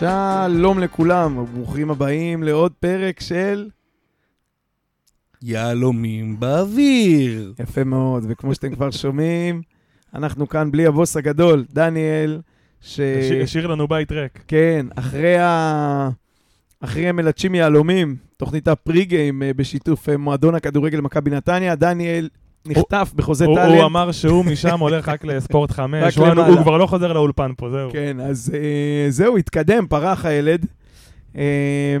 שלום 0.00 0.78
לכולם, 0.78 1.38
וברוכים 1.38 1.90
הבאים 1.90 2.42
לעוד 2.42 2.72
פרק 2.72 3.20
של... 3.20 3.68
יהלומים 5.42 6.40
באוויר. 6.40 7.52
יפה 7.58 7.84
מאוד, 7.84 8.24
וכמו 8.28 8.54
שאתם 8.54 8.74
כבר 8.74 8.90
שומעים, 8.90 9.62
אנחנו 10.14 10.48
כאן 10.48 10.70
בלי 10.70 10.86
הבוס 10.86 11.16
הגדול, 11.16 11.64
דניאל, 11.72 12.40
ש... 12.80 13.00
השאיר- 13.42 13.66
לנו 13.66 13.88
בית 13.88 14.12
ריק. 14.12 14.44
כן, 14.48 14.86
אחרי 14.96 15.38
ה... 15.38 16.08
אחרי 16.80 17.08
המלטשים 17.08 17.54
יהלומים, 17.54 18.16
תוכנית 18.36 18.68
הפרי-גיים 18.68 19.42
אה, 19.42 19.54
בשיתוף 19.54 20.08
אה, 20.08 20.16
מועדון 20.16 20.54
הכדורגל 20.54 21.00
מכבי 21.00 21.30
נתניה, 21.30 21.74
דניאל 21.74 22.28
נחטף 22.66 23.12
בחוזה 23.16 23.44
טאלנט. 23.44 23.78
הוא 23.78 23.84
אמר 23.84 24.12
שהוא 24.12 24.44
משם 24.44 24.80
הולך 24.80 25.08
רק 25.08 25.24
לספורט 25.24 25.70
רק 25.70 25.76
חמש, 25.76 26.16
הוא, 26.16 26.26
למעלה. 26.26 26.48
הוא 26.48 26.62
כבר 26.62 26.76
לא 26.76 26.86
חוזר 26.86 27.12
לאולפן 27.12 27.52
פה, 27.56 27.70
זהו. 27.70 27.90
כן, 27.92 28.20
אז 28.20 28.52
אה, 28.54 29.10
זהו, 29.10 29.36
התקדם, 29.36 29.86
פרח 29.86 30.24
הילד. 30.24 30.66
אה, 31.36 31.96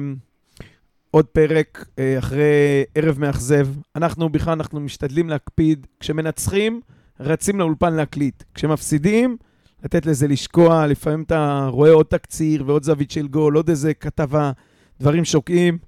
עוד 1.10 1.26
פרק 1.26 1.86
אה, 1.98 2.18
אחרי 2.18 2.84
ערב 2.94 3.18
מאכזב. 3.18 3.68
אנחנו 3.96 4.28
בכלל, 4.28 4.52
אנחנו 4.52 4.80
משתדלים 4.80 5.28
להקפיד. 5.28 5.86
כשמנצחים, 6.00 6.80
רצים 7.20 7.58
לאולפן 7.58 7.94
להקליט. 7.94 8.42
כשמפסידים, 8.54 9.36
לתת 9.84 10.06
לזה 10.06 10.28
לשקוע. 10.28 10.86
לפעמים 10.86 11.22
אתה 11.22 11.68
רואה 11.72 11.90
עוד 11.90 12.06
תקציר 12.06 12.64
ועוד 12.66 12.82
זווית 12.82 13.10
של 13.10 13.28
גול, 13.28 13.56
עוד 13.56 13.68
איזה 13.68 13.94
כתבה, 13.94 14.52
דברים 15.00 15.24
שוקעים. 15.24 15.78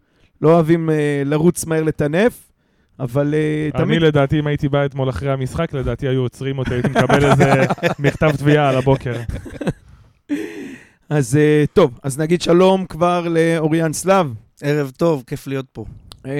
לא 0.42 0.54
אוהבים 0.54 0.91
אה, 0.91 1.22
לרוץ 1.24 1.64
מהר 1.64 1.82
לטנף, 1.82 2.52
אבל 3.00 3.34
אה, 3.34 3.70
אני 3.74 3.84
תמיד... 3.84 4.02
לדעתי, 4.02 4.38
אם 4.38 4.46
הייתי 4.46 4.68
בא 4.68 4.84
אתמול 4.84 5.10
אחרי 5.10 5.32
המשחק, 5.32 5.72
לדעתי 5.72 6.08
היו 6.08 6.20
עוצרים 6.20 6.58
אותי, 6.58 6.74
הייתי 6.74 6.88
מקבל 6.88 7.30
איזה 7.30 7.52
מכתב 8.04 8.30
תביעה 8.36 8.68
על 8.68 8.76
הבוקר. 8.76 9.14
אז 11.08 11.36
אה, 11.36 11.64
טוב, 11.72 11.98
אז 12.02 12.18
נגיד 12.18 12.42
שלום 12.42 12.86
כבר 12.86 13.28
לאוריאן 13.28 13.92
סלאב. 13.92 14.34
ערב 14.62 14.92
טוב, 14.96 15.24
כיף 15.26 15.46
להיות 15.46 15.66
פה. 15.72 15.84
אמ, 16.26 16.30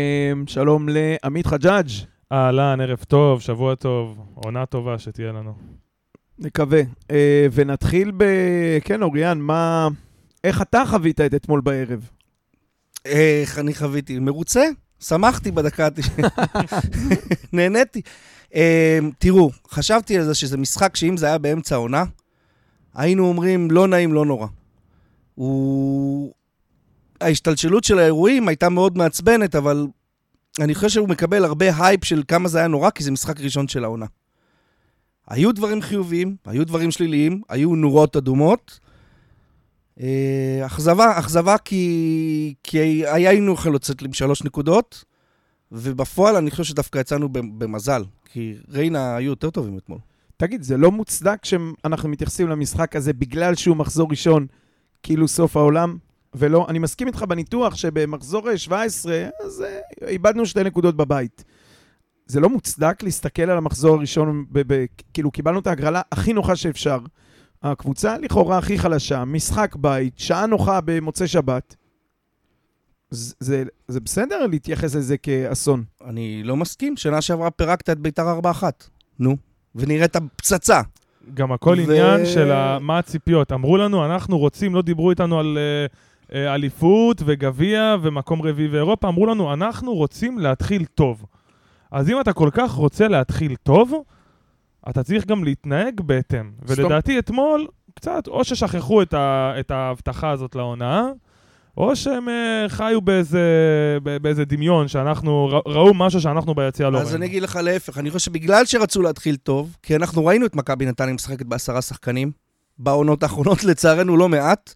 שלום 0.47 0.89
לעמית 0.91 1.47
חג'אג', 1.47 1.89
אהלן, 2.33 2.81
ערב 2.81 3.05
טוב, 3.09 3.41
שבוע 3.41 3.75
טוב, 3.75 4.19
עונה 4.35 4.67
טובה 4.67 4.99
שתהיה 4.99 5.33
לנו. 5.33 5.55
נקווה. 6.39 6.81
אה, 7.11 7.47
ונתחיל 7.53 8.13
ב... 8.17 8.25
כן, 8.85 9.03
אוריאן, 9.03 9.39
מה... 9.39 9.89
איך 10.45 10.63
אתה 10.63 10.83
חווית 10.87 11.21
את 11.21 11.35
אתמול 11.35 11.61
בערב? 11.61 12.11
איך 13.05 13.59
אני 13.59 13.75
חוויתי? 13.75 14.19
מרוצה? 14.19 14.65
שמחתי 15.05 15.51
בדקה 15.51 15.87
ה-90. 15.87 16.43
נהניתי. 17.53 18.03
אה, 18.55 18.99
תראו, 19.19 19.51
חשבתי 19.71 20.19
על 20.19 20.25
זה 20.25 20.35
שזה 20.35 20.57
משחק 20.57 20.97
שאם 20.97 21.17
זה 21.17 21.27
היה 21.27 21.39
באמצע 21.39 21.75
העונה, 21.75 22.05
היינו 22.95 23.29
אומרים 23.29 23.71
לא 23.71 23.89
נעים, 23.89 24.13
לא 24.13 24.27
נורא. 24.27 24.47
הוא... 25.35 26.33
ההשתלשלות 27.21 27.85
של 27.85 27.99
האירועים 27.99 28.49
הייתה 28.49 28.69
מאוד 28.69 28.99
מעצבנת, 28.99 29.55
אבל 29.55 29.87
אני 30.61 30.75
חושב 30.75 30.89
שהוא 30.89 31.09
מקבל 31.09 31.45
הרבה 31.45 31.67
הייפ 31.79 32.05
של 32.05 32.23
כמה 32.29 32.49
זה 32.49 32.59
היה 32.59 32.69
נורא, 32.69 32.91
כי 32.91 33.05
זה 33.05 33.11
משחק 33.11 33.41
ראשון 33.41 33.69
של 33.69 33.85
העונה. 33.85 34.07
היו 35.29 35.53
דברים 35.53 35.83
חיוביים, 35.83 36.37
היו 36.47 36.67
דברים 36.67 36.91
שליליים, 36.91 37.43
היו 37.49 37.75
נורות 37.75 38.17
אדומות. 38.17 38.79
אה, 40.01 40.63
אכזבה, 40.67 41.19
אכזבה 41.19 41.59
כי, 41.59 42.55
כי 42.63 42.79
היינו 43.07 43.55
לצאת 43.75 44.03
עם 44.03 44.13
שלוש 44.13 44.43
נקודות, 44.43 45.05
ובפועל 45.73 46.37
אני 46.37 46.51
חושב 46.51 46.65
שדווקא 46.65 46.99
יצאנו 46.99 47.29
במזל, 47.33 48.05
כי 48.25 48.55
ריינה 48.69 49.17
היו 49.17 49.31
יותר 49.31 49.51
טובים 49.51 49.79
אתמול. 49.79 49.99
תגיד, 50.37 50.63
זה 50.63 50.77
לא 50.77 50.91
מוצדק 50.91 51.45
שאנחנו 51.45 52.09
מתייחסים 52.09 52.49
למשחק 52.49 52.97
הזה 52.97 53.13
בגלל 53.13 53.55
שהוא 53.55 53.77
מחזור 53.77 54.11
ראשון, 54.11 54.47
כאילו 55.03 55.29
סוף 55.29 55.57
העולם? 55.57 55.97
ולא, 56.35 56.67
אני 56.69 56.79
מסכים 56.79 57.07
איתך 57.07 57.25
בניתוח 57.29 57.75
שבמחזור 57.75 58.51
אה, 58.51 58.59
17, 58.59 59.29
אז 59.45 59.63
אה, 59.63 60.09
איבדנו 60.09 60.47
שתי 60.47 60.63
נקודות 60.63 60.97
בבית. 60.97 61.45
זה 62.27 62.41
לא 62.41 62.49
מוצדק 62.49 63.03
להסתכל 63.03 63.43
על 63.43 63.59
המחזור 63.59 63.97
הראשון, 63.97 64.45
ב- 64.51 64.73
ב- 64.75 64.85
כאילו 65.15 65.31
קיבלנו 65.31 65.59
את 65.59 65.67
ההגרלה 65.67 66.01
הכי 66.13 66.33
נוחה 66.33 66.57
שאפשר. 66.57 66.99
הקבוצה 67.63 68.19
לכאורה 68.19 68.59
הכי 68.59 68.79
חלשה, 68.79 69.25
משחק 69.25 69.77
בית, 69.77 70.19
שעה 70.19 70.47
נוחה 70.47 70.81
במוצאי 70.85 71.29
שבת. 71.29 71.77
זה, 73.11 73.35
זה, 73.41 73.63
זה 73.89 74.01
בסדר 74.01 74.47
להתייחס 74.47 74.95
לזה 74.95 75.17
כאסון. 75.19 75.85
אני 76.07 76.43
לא 76.45 76.57
מסכים, 76.57 76.97
שנה 76.97 77.21
שעברה 77.21 77.51
פירקת 77.51 77.91
את 77.91 77.99
ביתר 77.99 78.39
4-1. 78.41 78.63
נו, 79.19 79.37
ונראית 79.75 80.17
פצצה. 80.37 80.81
גם 81.35 81.53
הכל 81.53 81.77
ו- 81.79 81.83
עניין 81.83 82.27
של 82.27 82.51
ה- 82.53 82.79
מה 82.79 82.99
הציפיות. 82.99 83.53
אמרו 83.53 83.77
לנו, 83.77 84.05
אנחנו 84.05 84.39
רוצים, 84.39 84.75
לא 84.75 84.83
דיברו 84.83 85.11
איתנו 85.11 85.39
על 85.41 85.59
אה, 86.33 86.55
אליפות 86.55 87.23
וגביע 87.27 87.97
ומקום 88.03 88.43
רביעי 88.43 88.69
באירופה, 88.69 89.09
אמרו 89.09 89.27
לנו, 89.27 89.53
אנחנו 89.53 89.95
רוצים 89.95 90.39
להתחיל 90.39 90.85
טוב. 90.85 91.25
אז 91.91 92.11
אם 92.11 92.21
אתה 92.21 92.33
כל 92.33 92.49
כך 92.53 92.71
רוצה 92.73 93.09
להתחיל 93.09 93.55
טוב, 93.63 93.93
אתה 94.91 95.03
צריך 95.03 95.27
גם 95.27 95.45
להתנהג 95.45 96.01
בהתאם. 96.01 96.51
ולדעתי 96.63 97.19
אתמול, 97.19 97.67
קצת, 97.95 98.27
או 98.29 98.45
ששכחו 98.45 99.03
את, 99.03 99.15
ה, 99.15 99.53
את 99.61 99.71
ההבטחה 99.71 100.31
הזאת 100.31 100.55
לעונה, 100.55 101.11
או 101.77 101.97
שהם 101.97 102.29
אה, 102.29 102.65
חיו 102.69 103.01
באיזה, 103.01 103.41
באיזה 104.23 104.45
דמיון, 104.45 104.89
שאנחנו, 104.89 105.63
ראו 105.67 105.95
משהו 105.95 106.21
שאנחנו 106.21 106.55
ביציע 106.55 106.91
לא 106.91 106.99
אז 106.99 107.05
ראינו. 107.05 107.17
אני 107.17 107.27
אגיד 107.27 107.43
לך 107.43 107.59
להפך, 107.63 107.99
אני 107.99 108.11
חושב 108.11 108.25
שבגלל 108.25 108.65
שרצו 108.65 109.03
להתחיל 109.03 109.37
טוב, 109.37 109.77
כי 109.83 109.97
אנחנו 109.97 110.27
ראינו 110.27 110.47
את 110.47 110.57
מכבי 110.57 110.87
נתניה 110.87 111.15
משחקת 111.15 111.47
בעשרה 111.47 111.83
שחקנים, 111.83 112.33
בעונות 112.79 113.23
האחרונות 113.23 113.65
לצערנו 113.69 114.17
לא 114.17 114.29
מעט, 114.29 114.75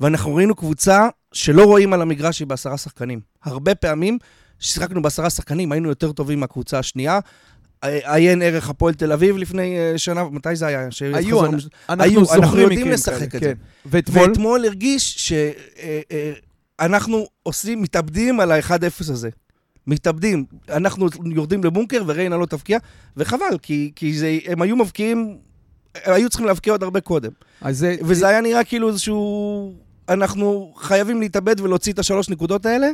ואנחנו 0.00 0.34
ראינו 0.34 0.54
קבוצה 0.54 1.08
שלא 1.32 1.64
רואים 1.64 1.92
על 1.92 2.02
המגרש 2.02 2.36
שהיא 2.36 2.48
בעשרה 2.48 2.76
שחקנים. 2.76 3.20
הרבה 3.44 3.74
פעמים, 3.74 4.18
כששיחקנו 4.58 5.02
בעשרה 5.02 5.30
שחקנים, 5.30 5.72
היינו 5.72 5.88
יותר 5.88 6.12
טובים 6.12 6.40
מהקבוצה 6.40 6.78
השנייה. 6.78 7.18
אה, 7.88 8.14
עיין 8.14 8.42
ערך 8.42 8.70
הפועל 8.70 8.94
תל 8.94 9.12
אביב 9.12 9.36
לפני 9.36 9.78
אה, 9.78 9.98
שנה, 9.98 10.24
מתי 10.24 10.56
זה 10.56 10.66
היה? 10.66 10.88
היו, 11.00 11.44
אנחנו 11.88 12.24
זוכרים 12.24 12.62
יודעים 12.62 12.90
לשחק 12.90 13.14
כאלה, 13.18 13.24
את 13.26 13.32
זה. 13.32 13.38
כן. 13.40 13.54
ואתמול? 13.86 14.28
ואתמול 14.28 14.64
הרגיש 14.64 15.32
שאנחנו 16.78 17.26
עושים, 17.42 17.82
מתאבדים 17.82 18.40
על 18.40 18.52
ה-1-0 18.52 19.00
הזה. 19.00 19.28
מתאבדים. 19.86 20.44
אנחנו 20.70 21.06
יורדים 21.34 21.64
לבונקר 21.64 22.02
וריינה 22.06 22.36
לא 22.36 22.46
תבקיע, 22.46 22.78
וחבל, 23.16 23.58
כי, 23.62 23.92
כי 23.96 24.18
זה, 24.18 24.38
הם 24.46 24.62
היו 24.62 24.76
מבקיעים, 24.76 25.38
הם 26.04 26.12
היו 26.12 26.28
צריכים 26.28 26.46
להבקיע 26.46 26.72
עוד 26.72 26.82
הרבה 26.82 27.00
קודם. 27.00 27.30
זה, 27.70 27.96
וזה 28.00 28.28
היה 28.28 28.40
נראה 28.40 28.64
כאילו 28.64 28.88
איזשהו... 28.88 29.74
אנחנו 30.08 30.72
חייבים 30.76 31.20
להתאבד 31.20 31.60
ולהוציא 31.60 31.92
את 31.92 31.98
השלוש 31.98 32.28
נקודות 32.28 32.66
האלה, 32.66 32.86
אה, 32.86 32.92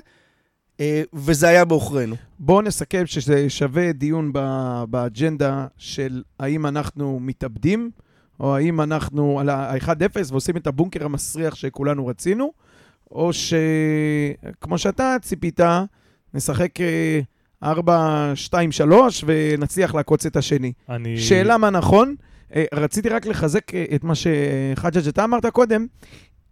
וזה 1.15 1.49
היה 1.49 1.65
בעוכרינו. 1.65 2.17
בואו 2.39 2.63
נסכם 2.63 3.07
שזה 3.07 3.51
שווה 3.51 3.93
דיון 3.93 4.31
ב- 4.33 4.85
באג'נדה 4.91 5.67
של 5.77 6.23
האם 6.41 6.67
אנחנו 6.67 7.21
מתאבדים, 7.21 7.91
או 8.41 8.57
האם 8.57 8.81
אנחנו 8.81 9.41
על 9.41 9.49
ה-1-0 9.49 10.31
ועושים 10.31 10.57
את 10.57 10.67
הבונקר 10.67 11.05
המסריח 11.05 11.55
שכולנו 11.55 12.07
רצינו, 12.07 12.53
או 13.11 13.31
שכמו 13.33 14.79
שאתה 14.79 15.17
ציפית, 15.23 15.61
נשחק 16.35 16.81
אה, 16.81 17.21
4-2-3 17.65 17.75
ונצליח 19.27 19.95
לעקוץ 19.95 20.27
את 20.27 20.37
השני. 20.37 20.73
אני... 20.89 21.19
שאלה 21.19 21.59
מה 21.59 21.71
נכון. 21.71 22.15
אה, 22.55 22.65
רציתי 22.75 23.09
רק 23.09 23.27
לחזק 23.27 23.75
אה, 23.75 23.85
את 23.95 24.05
מה 24.05 24.13
שחג'ג' 24.15 25.09
אתה 25.09 25.25
אמרת 25.25 25.47
קודם. 25.47 25.87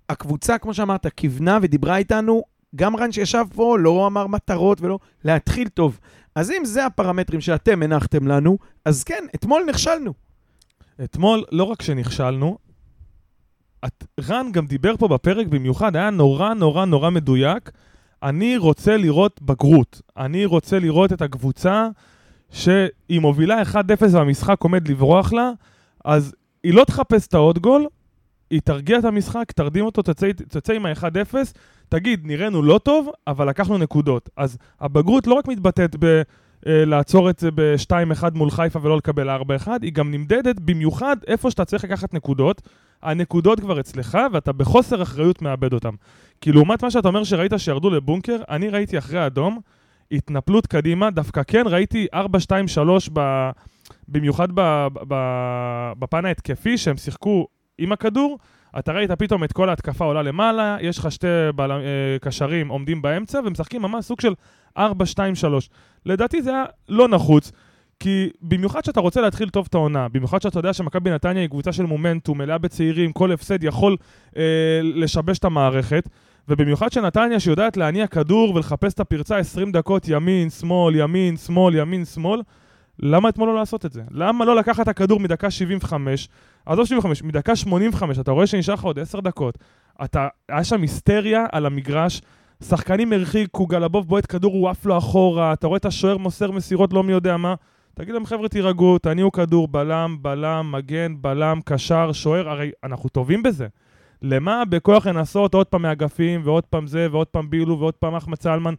הקבוצה, 0.08 0.58
כמו 0.58 0.74
שאמרת, 0.74 1.06
כיוונה 1.16 1.58
ודיברה 1.62 1.96
איתנו. 1.96 2.42
גם 2.76 2.96
רן 2.96 3.12
שישב 3.12 3.44
פה 3.54 3.78
לא 3.78 4.06
אמר 4.06 4.26
מטרות 4.26 4.80
ולא... 4.80 4.98
להתחיל 5.24 5.68
טוב. 5.68 5.98
אז 6.34 6.50
אם 6.50 6.64
זה 6.64 6.86
הפרמטרים 6.86 7.40
שאתם 7.40 7.82
הנחתם 7.82 8.28
לנו, 8.28 8.58
אז 8.84 9.04
כן, 9.04 9.24
אתמול 9.34 9.62
נכשלנו. 9.68 10.12
אתמול, 11.04 11.44
לא 11.52 11.64
רק 11.64 11.82
שנכשלנו, 11.82 12.58
את, 13.84 14.04
רן 14.20 14.52
גם 14.52 14.66
דיבר 14.66 14.96
פה 14.96 15.08
בפרק 15.08 15.46
במיוחד, 15.46 15.96
היה 15.96 16.10
נורא 16.10 16.54
נורא 16.54 16.84
נורא 16.84 17.10
מדויק. 17.10 17.70
אני 18.22 18.56
רוצה 18.56 18.96
לראות 18.96 19.42
בגרות. 19.42 20.02
אני 20.16 20.44
רוצה 20.44 20.78
לראות 20.78 21.12
את 21.12 21.22
הקבוצה 21.22 21.88
שהיא 22.50 23.20
מובילה 23.20 23.62
1-0 23.62 23.74
והמשחק 24.10 24.56
עומד 24.62 24.88
לברוח 24.88 25.32
לה, 25.32 25.50
אז 26.04 26.34
היא 26.64 26.74
לא 26.74 26.84
תחפש 26.84 27.26
את 27.26 27.34
העוד 27.34 27.58
גול, 27.58 27.86
היא 28.50 28.60
תרגיע 28.60 28.98
את 28.98 29.04
המשחק, 29.04 29.52
תרדים 29.52 29.84
אותו, 29.84 30.02
תצא, 30.02 30.32
תצא 30.32 30.72
עם 30.72 30.86
ה-1-0, 30.86 31.34
תגיד, 31.90 32.20
נראינו 32.24 32.62
לא 32.62 32.78
טוב, 32.78 33.08
אבל 33.26 33.48
לקחנו 33.48 33.78
נקודות. 33.78 34.30
אז 34.36 34.58
הבגרות 34.80 35.26
לא 35.26 35.34
רק 35.34 35.48
מתבטאת 35.48 35.96
ב... 35.98 36.22
אה, 36.66 36.84
לעצור 36.84 37.30
את 37.30 37.38
זה 37.38 37.50
ב-2-1 37.54 38.24
מול 38.34 38.50
חיפה 38.50 38.78
ולא 38.82 38.96
לקבל 38.96 39.30
4-1, 39.30 39.68
היא 39.82 39.92
גם 39.92 40.10
נמדדת 40.10 40.60
במיוחד 40.60 41.16
איפה 41.26 41.50
שאתה 41.50 41.64
צריך 41.64 41.84
לקחת 41.84 42.14
נקודות. 42.14 42.62
הנקודות 43.02 43.60
כבר 43.60 43.80
אצלך, 43.80 44.18
ואתה 44.32 44.52
בחוסר 44.52 45.02
אחריות 45.02 45.42
מאבד 45.42 45.72
אותן. 45.72 45.90
כי 46.40 46.52
לעומת 46.52 46.82
מה 46.82 46.90
שאתה 46.90 47.08
אומר 47.08 47.24
שראית 47.24 47.52
שירדו 47.56 47.90
לבונקר, 47.90 48.36
אני 48.48 48.68
ראיתי 48.68 48.98
אחרי 48.98 49.18
האדום, 49.18 49.60
התנפלות 50.12 50.66
קדימה, 50.66 51.10
דווקא 51.10 51.42
כן 51.46 51.62
ראיתי 51.66 52.06
4-2-3 52.14 52.18
ב... 53.12 53.50
במיוחד 54.08 54.48
ב... 54.54 54.86
ב... 55.08 55.14
בפן 55.98 56.24
ההתקפי, 56.24 56.78
שהם 56.78 56.96
שיחקו 56.96 57.46
עם 57.78 57.92
הכדור, 57.92 58.38
אתה 58.78 58.92
ראית 58.92 59.10
פתאום 59.10 59.44
את 59.44 59.52
כל 59.52 59.68
ההתקפה 59.68 60.04
עולה 60.04 60.22
למעלה, 60.22 60.76
יש 60.80 60.98
לך 60.98 61.12
שתי 61.12 61.26
בל... 61.54 61.72
אה, 61.72 61.78
קשרים 62.20 62.68
עומדים 62.68 63.02
באמצע 63.02 63.40
ומשחקים 63.44 63.82
ממש 63.82 64.04
סוג 64.04 64.20
של 64.20 64.34
4-2-3. 64.78 64.82
לדעתי 66.06 66.42
זה 66.42 66.50
היה 66.50 66.64
לא 66.88 67.08
נחוץ, 67.08 67.52
כי 68.00 68.30
במיוחד 68.42 68.84
שאתה 68.84 69.00
רוצה 69.00 69.20
להתחיל 69.20 69.48
טוב 69.50 69.66
את 69.68 69.74
העונה, 69.74 70.08
במיוחד 70.08 70.42
שאתה 70.42 70.58
יודע 70.58 70.72
שמכבי 70.72 71.10
נתניה 71.10 71.42
היא 71.42 71.48
קבוצה 71.48 71.72
של 71.72 71.86
מומנטום, 71.86 72.38
מלאה 72.38 72.58
בצעירים, 72.58 73.12
כל 73.12 73.32
הפסד 73.32 73.64
יכול 73.64 73.96
אה, 74.36 74.42
לשבש 74.82 75.38
את 75.38 75.44
המערכת, 75.44 76.08
ובמיוחד 76.48 76.92
שנתניה 76.92 77.40
שיודעת 77.40 77.76
להניע 77.76 78.06
כדור 78.06 78.54
ולחפש 78.54 78.94
את 78.94 79.00
הפרצה 79.00 79.36
20 79.36 79.72
דקות 79.72 80.08
ימין, 80.08 80.50
שמאל, 80.50 80.96
ימין, 80.96 81.36
שמאל, 81.36 81.74
ימין, 81.74 82.04
שמאל, 82.04 82.40
למה 83.02 83.28
אתמול 83.28 83.48
לא 83.48 83.54
לעשות 83.54 83.86
את 83.86 83.92
זה? 83.92 84.02
למה 84.10 84.44
לא 84.44 84.56
לקחת 84.56 84.80
את 84.80 84.88
הכדור 84.88 85.20
מדקה 85.20 85.50
75, 85.50 86.28
עזוב 86.66 86.86
75, 86.86 87.22
מדקה 87.22 87.56
85, 87.56 88.18
אתה 88.18 88.30
רואה 88.30 88.46
שנשאר 88.46 88.74
לך 88.74 88.82
עוד 88.82 88.98
10 88.98 89.20
דקות, 89.20 89.58
אתה, 90.04 90.28
היה 90.48 90.64
שם 90.64 90.82
היסטריה 90.82 91.46
על 91.52 91.66
המגרש, 91.66 92.22
שחקנים 92.64 93.12
הרחיקו, 93.12 93.66
גלבוב 93.66 94.08
בועט 94.08 94.26
כדור, 94.32 94.52
הוא 94.52 94.68
עף 94.68 94.86
לו 94.86 94.98
אחורה, 94.98 95.52
אתה 95.52 95.66
רואה 95.66 95.76
את 95.76 95.84
השוער 95.84 96.16
מוסר 96.16 96.50
מסירות 96.50 96.92
לא 96.92 97.02
מי 97.02 97.12
יודע 97.12 97.36
מה. 97.36 97.54
תגיד 97.94 98.14
להם, 98.14 98.26
חבר'ה, 98.26 98.48
תירגעו, 98.48 98.98
תניעו 98.98 99.32
כדור, 99.32 99.68
בלם, 99.68 100.16
בלם, 100.20 100.72
מגן, 100.72 101.14
בלם, 101.20 101.60
קשר, 101.64 102.12
שוער, 102.12 102.48
הרי 102.48 102.70
אנחנו 102.84 103.08
טובים 103.08 103.42
בזה. 103.42 103.66
למה 104.22 104.64
בכוח 104.64 105.06
לנסות 105.06 105.54
עוד 105.54 105.66
פעם 105.66 105.82
מאגפים, 105.82 106.40
ועוד 106.44 106.66
פעם 106.66 106.86
זה, 106.86 107.08
ועוד 107.10 107.26
פעם 107.26 107.50
בילו, 107.50 107.78
ועוד 107.78 107.94
פעם 107.94 108.14
אחמד 108.14 108.40
סלמן, 108.40 108.74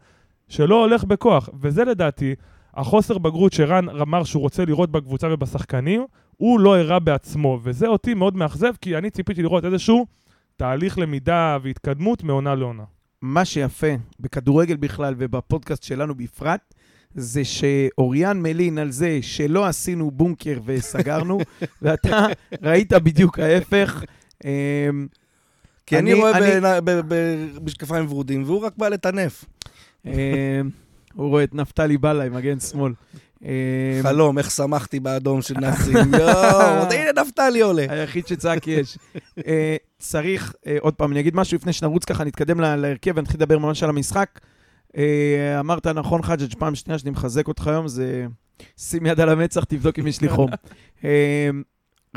שלא 0.49 0.81
הולך 0.81 1.03
בכוח. 1.03 1.49
וזה 1.61 1.83
לדעתי, 1.85 2.35
החוסר 2.73 3.17
בגרות 3.17 3.53
שרן 3.53 3.89
אמר 3.89 4.23
שהוא 4.23 4.41
רוצה 4.41 4.65
לראות 4.65 4.91
בקבוצה 4.91 5.27
ובשחקנים, 5.33 6.05
הוא 6.37 6.59
לא 6.59 6.77
הראה 6.77 6.99
בעצמו, 6.99 7.59
וזה 7.63 7.87
אותי 7.87 8.13
מאוד 8.13 8.35
מאכזב, 8.35 8.73
כי 8.81 8.97
אני 8.97 9.09
ציפיתי 9.09 9.41
לראות 9.41 9.65
איזשהו 9.65 10.05
תהליך 10.57 10.97
למידה 10.97 11.57
והתקדמות 11.63 12.23
מעונה 12.23 12.55
לעונה. 12.55 12.83
מה 13.21 13.45
שיפה 13.45 13.87
בכדורגל 14.19 14.75
בכלל 14.75 15.15
ובפודקאסט 15.17 15.83
שלנו 15.83 16.15
בפרט, 16.15 16.73
זה 17.15 17.43
שאוריאן 17.45 18.41
מלין 18.41 18.77
על 18.77 18.91
זה 18.91 19.19
שלא 19.21 19.65
עשינו 19.65 20.11
בונקר 20.11 20.59
וסגרנו, 20.65 21.39
ואתה 21.81 22.25
ראית 22.61 22.93
בדיוק 22.93 23.39
ההפך. 23.39 24.03
אמ, 24.45 24.49
כי 25.85 25.97
אני 25.97 26.11
אני- 26.13 26.19
רואה 26.21 26.37
אני- 26.37 26.81
במשקפיים 27.07 28.05
ורודים, 28.09 28.43
והוא 28.43 28.59
רק 28.65 28.73
בא 28.77 28.87
לטנף. 28.89 29.45
אמ, 31.15 31.21
הוא 31.21 31.29
רואה 31.29 31.43
את 31.43 31.55
נפתלי 31.55 31.97
בלעי, 31.97 32.29
מגן 32.29 32.59
שמאל. 32.59 32.93
אמ, 33.43 33.47
חלום, 34.03 34.37
איך 34.37 34.51
שמחתי 34.51 34.99
באדום 34.99 35.41
של 35.41 35.53
נאצים. 35.61 36.13
יואו, 36.19 36.91
הנה 36.91 37.21
נפתלי 37.21 37.61
עולה. 37.61 37.85
היחיד 37.89 38.27
שצעק 38.27 38.67
יש. 38.67 38.97
אה, 39.47 39.75
צריך, 39.99 40.53
אה, 40.67 40.77
עוד 40.79 40.93
פעם, 40.93 41.11
אני 41.11 41.19
אגיד 41.19 41.35
משהו 41.35 41.55
לפני 41.57 41.73
שנרוץ 41.73 42.05
ככה, 42.05 42.23
נתקדם 42.23 42.59
לה- 42.59 42.75
להרכב 42.75 43.11
ונתחיל 43.15 43.37
לדבר 43.37 43.57
ממש 43.59 43.83
על 43.83 43.89
המשחק. 43.89 44.39
אה, 44.97 45.59
אמרת 45.59 45.87
נכון, 45.87 46.21
חג'ג', 46.21 46.53
פעם 46.59 46.75
שנייה 46.75 46.99
שאני 46.99 47.11
מחזק 47.11 47.47
אותך 47.47 47.67
היום, 47.67 47.87
זה 47.87 48.25
שים 48.77 49.05
יד 49.05 49.19
על 49.19 49.29
המצח, 49.29 49.63
תבדוק 49.63 49.99
אם 49.99 50.07
יש 50.07 50.21
לי 50.21 50.29
חום. 50.29 50.49
אה, 51.03 51.49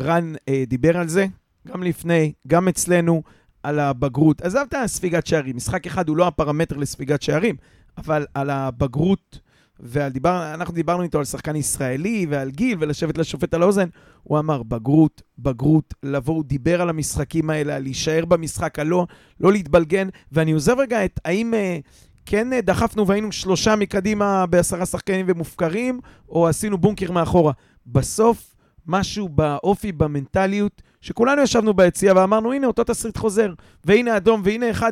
רן 0.00 0.34
דיבר 0.66 0.96
על 0.96 1.08
זה, 1.08 1.26
גם 1.68 1.82
לפני, 1.82 2.32
גם 2.46 2.68
אצלנו, 2.68 3.22
על 3.62 3.78
הבגרות. 3.80 4.42
עזב 4.42 4.64
את 4.68 4.74
הספיגת 4.84 5.26
שערים, 5.26 5.56
משחק 5.56 5.86
אחד 5.86 6.08
הוא 6.08 6.16
לא 6.16 6.26
הפרמטר 6.26 6.76
לספיגת 6.76 7.22
שערים, 7.22 7.56
אבל 7.98 8.26
על 8.34 8.50
הבגרות, 8.50 9.38
ואנחנו 9.80 10.74
דיברנו 10.74 11.02
איתו 11.02 11.18
על 11.18 11.24
שחקן 11.24 11.56
ישראלי 11.56 12.26
ועל 12.30 12.50
גיל, 12.50 12.78
ולשבת 12.80 13.18
לשופט 13.18 13.54
על 13.54 13.62
האוזן, 13.62 13.88
הוא 14.22 14.38
אמר, 14.38 14.62
בגרות, 14.62 15.22
בגרות, 15.38 15.94
לבוא, 16.02 16.34
הוא 16.34 16.44
דיבר 16.44 16.82
על 16.82 16.88
המשחקים 16.88 17.50
האלה, 17.50 17.76
על 17.76 17.82
להישאר 17.82 18.24
במשחק, 18.24 18.78
על 18.78 18.86
לא, 18.86 19.06
לא 19.40 19.52
להתבלגן, 19.52 20.08
ואני 20.32 20.52
עוזב 20.52 20.78
רגע 20.78 21.04
את 21.04 21.20
האם 21.24 21.54
אה, 21.54 21.78
כן 22.26 22.52
אה, 22.52 22.60
דחפנו 22.60 23.06
והיינו 23.06 23.32
שלושה 23.32 23.76
מקדימה 23.76 24.46
בעשרה 24.46 24.86
שחקנים 24.86 25.26
ומופקרים, 25.28 26.00
או 26.28 26.48
עשינו 26.48 26.78
בונקר 26.78 27.12
מאחורה. 27.12 27.52
בסוף, 27.86 28.53
משהו 28.86 29.28
באופי, 29.28 29.92
במנטליות, 29.92 30.82
שכולנו 31.00 31.42
ישבנו 31.42 31.74
ביציאה 31.74 32.16
ואמרנו, 32.16 32.52
הנה, 32.52 32.66
אותו 32.66 32.84
תסריט 32.84 33.16
חוזר, 33.16 33.52
והנה 33.84 34.16
אדום, 34.16 34.42
והנה 34.44 34.66
1-0, 34.70 34.82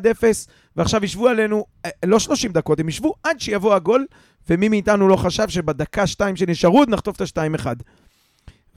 ועכשיו 0.76 1.04
ישבו 1.04 1.28
עלינו, 1.28 1.64
אה, 1.84 1.90
לא 2.04 2.18
30 2.18 2.52
דקות, 2.52 2.80
הם 2.80 2.88
ישבו 2.88 3.14
עד 3.22 3.40
שיבוא 3.40 3.74
הגול, 3.74 4.06
ומי 4.50 4.68
מאיתנו 4.68 5.08
לא 5.08 5.16
חשב 5.16 5.48
שבדקה-שתיים 5.48 6.36
שנשארו 6.36 6.78
עוד 6.78 6.88
נחטוף 6.88 7.16
את 7.16 7.38
ה-2-1. 7.38 7.66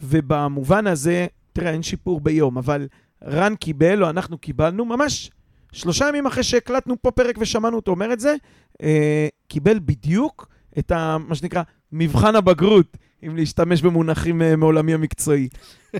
ובמובן 0.01 0.87
הזה, 0.87 1.27
תראה, 1.53 1.71
אין 1.71 1.83
שיפור 1.83 2.19
ביום, 2.19 2.57
אבל 2.57 2.87
רן 3.23 3.55
קיבל, 3.55 4.03
או 4.03 4.09
אנחנו 4.09 4.37
קיבלנו, 4.37 4.85
ממש 4.85 5.31
שלושה 5.71 6.07
ימים 6.09 6.25
אחרי 6.25 6.43
שהקלטנו 6.43 6.95
פה 7.01 7.11
פרק 7.11 7.35
ושמענו 7.39 7.75
אותו 7.75 7.91
אומר 7.91 8.13
את 8.13 8.19
זה, 8.19 8.35
אה, 8.81 9.27
קיבל 9.47 9.79
בדיוק 9.79 10.47
את 10.79 10.91
ה, 10.91 11.17
מה 11.27 11.35
שנקרא 11.35 11.63
מבחן 11.91 12.35
הבגרות, 12.35 12.97
אם 13.27 13.35
להשתמש 13.35 13.81
במונחים 13.81 14.41
אה, 14.41 14.55
מעולמי 14.55 14.93
המקצועי. 14.93 15.47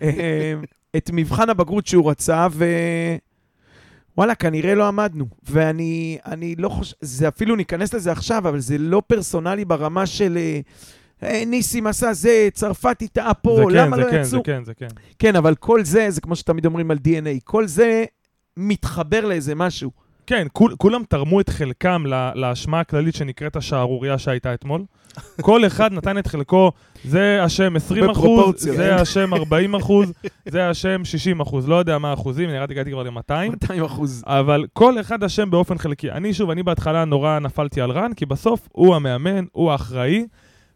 אה, 0.03 0.53
את 0.97 1.09
מבחן 1.13 1.49
הבגרות 1.49 1.87
שהוא 1.87 2.09
רצה, 2.11 2.47
ו... 2.51 2.65
וואלה, 4.17 4.35
כנראה 4.35 4.75
לא 4.75 4.87
עמדנו. 4.87 5.25
ואני 5.49 6.17
אני 6.25 6.55
לא 6.55 6.69
חושב, 6.69 6.95
זה 7.01 7.27
אפילו 7.27 7.55
ניכנס 7.55 7.93
לזה 7.93 8.11
עכשיו, 8.11 8.37
אבל 8.37 8.59
זה 8.59 8.77
לא 8.77 9.01
פרסונלי 9.07 9.65
ברמה 9.65 10.05
של... 10.05 10.37
אה, 10.37 10.59
אה, 11.23 11.43
ניסים 11.45 11.87
עשה 11.87 12.13
זה, 12.13 12.47
צרפתי 12.53 13.07
טעה 13.07 13.33
פה, 13.33 13.55
זה 13.55 13.63
כן, 13.63 13.77
למה 13.77 13.97
זה 13.97 14.03
לא 14.03 14.11
כן, 14.11 14.21
יצאו? 14.21 14.37
זה 14.37 14.43
כן, 14.43 14.63
זה 14.63 14.73
כן. 14.73 14.87
כן, 15.19 15.35
אבל 15.35 15.55
כל 15.55 15.83
זה, 15.83 16.09
זה 16.09 16.21
כמו 16.21 16.35
שתמיד 16.35 16.65
אומרים 16.65 16.91
על 16.91 16.97
DNA, 16.97 17.39
כל 17.43 17.67
זה 17.67 18.05
מתחבר 18.57 19.25
לאיזה 19.25 19.55
משהו. 19.55 19.91
כן, 20.27 20.47
כול, 20.53 20.75
כולם 20.77 21.03
תרמו 21.09 21.41
את 21.41 21.49
חלקם 21.49 22.03
לה- 22.05 22.31
להאשמה 22.35 22.79
הכללית 22.79 23.15
שנקראת 23.15 23.55
השערורייה 23.55 24.17
שהייתה 24.17 24.53
אתמול. 24.53 24.83
כל 25.41 25.65
אחד 25.67 25.93
נתן 25.93 26.17
את 26.17 26.27
חלקו, 26.27 26.71
זה 27.03 27.39
אשם 27.45 27.75
20 27.75 28.03
אחוז, 28.03 28.17
בפרופורציות. 28.17 28.75
זה 28.77 29.01
אשם 29.01 29.33
40 29.33 29.75
אחוז, 29.75 30.13
זה 30.53 30.71
אשם 30.71 31.05
60 31.05 31.39
אחוז. 31.41 31.69
לא 31.69 31.75
יודע 31.75 31.97
מה 31.97 32.09
האחוזים, 32.09 32.49
נראה 32.49 32.65
לי 32.65 32.73
הגעתי 32.73 32.91
כבר 32.91 33.03
ל-200. 33.03 33.49
200 33.49 33.83
אחוז. 33.83 34.23
אבל 34.27 34.65
כל 34.73 34.99
אחד 34.99 35.23
אשם 35.23 35.49
באופן 35.51 35.77
חלקי. 35.77 36.11
אני 36.11 36.33
שוב, 36.33 36.49
אני 36.49 36.63
בהתחלה 36.63 37.05
נורא 37.05 37.39
נפלתי 37.39 37.81
על 37.81 37.91
רן, 37.91 38.13
כי 38.13 38.25
בסוף 38.25 38.67
הוא 38.71 38.95
המאמן, 38.95 39.45
הוא 39.51 39.71
האחראי, 39.71 40.25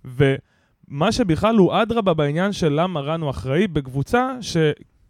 ומה 0.05 1.11
שבכלל 1.11 1.55
הוא 1.57 1.81
אדרבה 1.81 2.13
בעניין 2.13 2.51
של 2.51 2.73
למה 2.81 2.99
רן 2.99 3.21
הוא 3.21 3.29
אחראי, 3.29 3.67
בקבוצה 3.67 4.29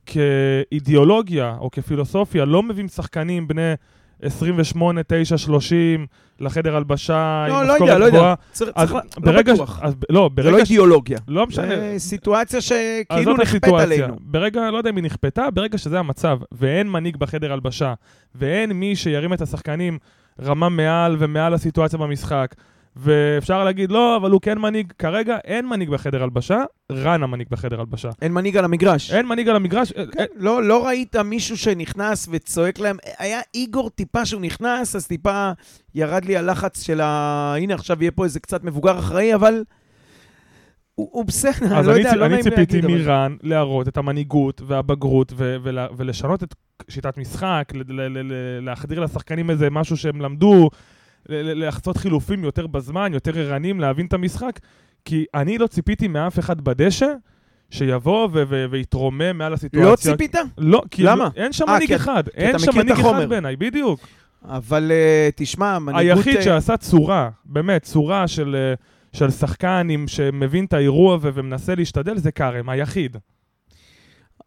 שכאידיאולוגיה 0.05 1.55
או 1.59 1.71
כפילוסופיה 1.71 2.45
לא 2.45 2.63
מביאים 2.63 2.87
שחקנים 2.87 3.47
בני 3.47 3.73
28, 4.21 5.01
9, 5.07 5.37
30 5.37 6.05
לחדר 6.39 6.75
הלבשה 6.75 7.45
לא, 7.49 7.61
עם 7.61 7.67
לא 7.67 7.73
משכורת 7.73 7.99
לא 7.99 8.05
יודע. 8.05 8.17
גבוהה. 8.17 8.35
צריך, 8.51 8.71
אז 8.75 8.89
צריך, 8.89 9.03
לא 9.17 9.31
ברגע, 9.31 9.53
בטוח. 9.53 9.79
אז, 9.81 9.95
ב- 9.95 10.03
לא, 10.09 10.29
זה 10.35 10.43
ברגע 10.43 10.51
לא 10.51 10.57
ש... 10.57 10.61
אידיאולוגיה. 10.61 11.17
לא 11.27 11.47
משנה. 11.47 11.67
זה 11.67 11.95
סיטואציה 11.97 12.61
שכאילו 12.61 13.37
נכפית. 13.37 13.63
עלינו. 13.79 14.15
ברגע, 14.21 14.71
לא 14.71 14.77
יודע 14.77 14.89
אם 14.89 14.95
היא 14.95 15.03
נכפתה, 15.03 15.51
ברגע 15.51 15.77
שזה 15.77 15.99
המצב, 15.99 16.39
ואין 16.51 16.89
מנהיג 16.91 17.17
בחדר 17.17 17.53
הלבשה, 17.53 17.93
ואין 18.35 18.71
מי 18.71 18.95
שירים 18.95 19.33
את 19.33 19.41
השחקנים 19.41 19.97
רמה 20.41 20.69
מעל 20.69 21.15
ומעל 21.19 21.53
הסיטואציה 21.53 21.99
במשחק, 21.99 22.55
ואפשר 22.95 23.63
להגיד, 23.63 23.91
לא, 23.91 24.15
אבל 24.17 24.31
הוא 24.31 24.41
כן 24.41 24.57
מנהיג, 24.59 24.93
כרגע 24.99 25.37
אין 25.43 25.67
מנהיג 25.67 25.89
בחדר 25.89 26.23
הלבשה, 26.23 26.63
רן 26.91 27.23
המנהיג 27.23 27.47
בחדר 27.49 27.79
הלבשה. 27.79 28.09
אין 28.21 28.33
מנהיג 28.33 28.57
על 28.57 28.65
המגרש. 28.65 29.11
אין 29.13 29.25
מנהיג 29.27 29.49
על 29.49 29.55
המגרש, 29.55 29.93
כן, 29.93 30.25
לא, 30.35 30.63
לא 30.63 30.87
ראית 30.87 31.15
מישהו 31.15 31.57
שנכנס 31.57 32.27
וצועק 32.31 32.79
להם, 32.79 32.97
היה 33.19 33.39
איגור 33.55 33.89
טיפה 33.89 34.25
שהוא 34.25 34.41
נכנס, 34.41 34.95
אז 34.95 35.07
טיפה 35.07 35.51
ירד 35.95 36.25
לי 36.25 36.37
הלחץ 36.37 36.83
של 36.83 37.01
ה... 37.01 37.53
הנה, 37.57 37.73
עכשיו 37.73 37.97
יהיה 38.01 38.11
פה 38.11 38.23
איזה 38.23 38.39
קצת 38.39 38.63
מבוגר 38.63 38.99
אחראי, 38.99 39.35
אבל 39.35 39.63
הוא, 40.95 41.09
הוא 41.11 41.25
בסדר, 41.25 41.77
אז 41.77 41.87
לא 41.87 41.91
אני, 41.91 41.99
יודע, 41.99 42.11
צי- 42.11 42.17
לא 42.17 42.25
אני 42.25 42.31
נעים 42.33 42.43
ציפיתי 42.43 42.81
להגיד, 42.81 42.95
אבל... 43.01 43.05
מרן 43.05 43.35
להראות 43.43 43.87
את 43.87 43.97
המנהיגות 43.97 44.61
והבגרות 44.67 45.33
ו- 45.37 45.55
ולה- 45.63 45.87
ולשנות 45.97 46.43
את 46.43 46.55
שיטת 46.89 47.17
משחק, 47.17 47.71
ל- 47.73 48.01
ל- 48.01 48.17
ל- 48.31 48.65
להחדיר 48.65 48.99
לשחקנים 48.99 49.49
איזה 49.49 49.69
משהו 49.69 49.97
שהם 49.97 50.21
למדו, 50.21 50.69
לחצות 51.29 51.97
חילופים 51.97 52.43
יותר 52.43 52.67
בזמן, 52.67 53.13
יותר 53.13 53.39
ערניים, 53.39 53.79
להבין 53.79 54.05
את 54.05 54.13
המשחק, 54.13 54.59
כי 55.05 55.25
אני 55.33 55.57
לא 55.57 55.67
ציפיתי 55.67 56.07
מאף 56.07 56.39
אחד 56.39 56.61
בדשא 56.61 57.13
שיבוא 57.69 58.27
ו- 58.33 58.43
ו- 58.49 58.65
ויתרומם 58.69 59.37
מעל 59.37 59.53
הסיטואציה. 59.53 59.91
לא 59.91 59.95
ציפית? 59.95 60.35
לא, 60.57 60.81
כי 60.91 61.03
למה? 61.03 61.23
לא- 61.23 61.29
אין 61.35 61.53
שם 61.53 61.69
אה, 61.69 61.73
מנהיג 61.75 61.93
אחד, 61.93 62.23
אין 62.35 62.59
שם 62.59 62.71
מנהיג. 62.75 62.91
אחד 62.91 63.29
בעיניי, 63.29 63.55
בדיוק. 63.55 63.99
אבל 64.45 64.91
uh, 64.91 65.33
תשמע, 65.35 65.79
מנהיגות... 65.79 66.17
היחיד 66.17 66.35
אה, 66.37 66.41
שעשה 66.41 66.77
צורה, 66.77 67.29
באמת, 67.45 67.83
צורה 67.83 68.27
של, 68.27 68.55
אה, 68.55 68.73
של 69.13 69.31
שחקן 69.31 69.87
עם, 69.91 70.07
שמבין 70.07 70.65
את 70.65 70.73
האירוע 70.73 71.15
ו- 71.15 71.29
ומנסה 71.33 71.75
להשתדל, 71.75 72.17
זה 72.17 72.31
כרם, 72.31 72.69
היחיד. 72.69 73.17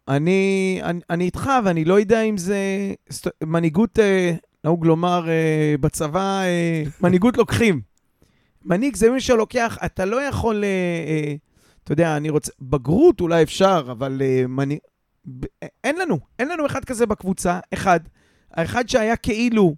אני, 0.07 0.79
אני, 0.83 0.99
אני 1.09 1.23
איתך, 1.23 1.49
ואני 1.65 1.85
לא 1.85 1.99
יודע 1.99 2.21
אם 2.21 2.37
זה... 2.37 2.57
מנהיגות, 3.43 3.99
אה, 3.99 4.33
נהוג 4.63 4.85
לומר 4.85 5.29
אה, 5.29 5.75
בצבא, 5.79 6.41
אה, 6.41 6.83
מנהיגות 7.01 7.37
לוקחים. 7.37 7.81
מנהיג 8.65 8.95
זה 8.95 9.11
מי 9.11 9.21
שלוקח, 9.21 9.77
אתה 9.85 10.05
לא 10.05 10.21
יכול... 10.21 10.63
אה, 10.63 10.69
אה, 11.07 11.35
אתה 11.83 11.91
יודע, 11.91 12.17
אני 12.17 12.29
רוצה... 12.29 12.51
בגרות 12.61 13.21
אולי 13.21 13.43
אפשר, 13.43 13.87
אבל 13.91 14.21
אה, 14.21 14.43
מנהיג... 14.47 14.79
ב- 15.39 15.45
אין 15.83 15.95
לנו, 15.99 16.19
אין 16.39 16.47
לנו 16.47 16.65
אחד 16.65 16.85
כזה 16.85 17.05
בקבוצה, 17.05 17.59
אחד. 17.73 17.99
האחד 18.51 18.89
שהיה 18.89 19.15
כאילו, 19.15 19.75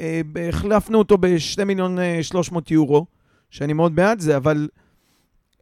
אה, 0.00 0.20
החלפנו 0.48 0.98
אותו 0.98 1.18
ב-2 1.18 1.64
מיליון 1.64 1.98
אה, 1.98 2.18
300 2.22 2.70
יורו, 2.70 3.06
שאני 3.50 3.72
מאוד 3.72 3.94
בעד 3.96 4.20
זה, 4.20 4.36
אבל 4.36 4.68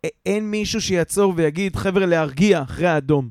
א- 0.06 0.08
אין 0.26 0.50
מישהו 0.50 0.80
שיעצור 0.80 1.32
ויגיד, 1.36 1.76
חבר'ה, 1.76 2.06
להרגיע 2.06 2.62
אחרי 2.62 2.86
האדום. 2.86 3.28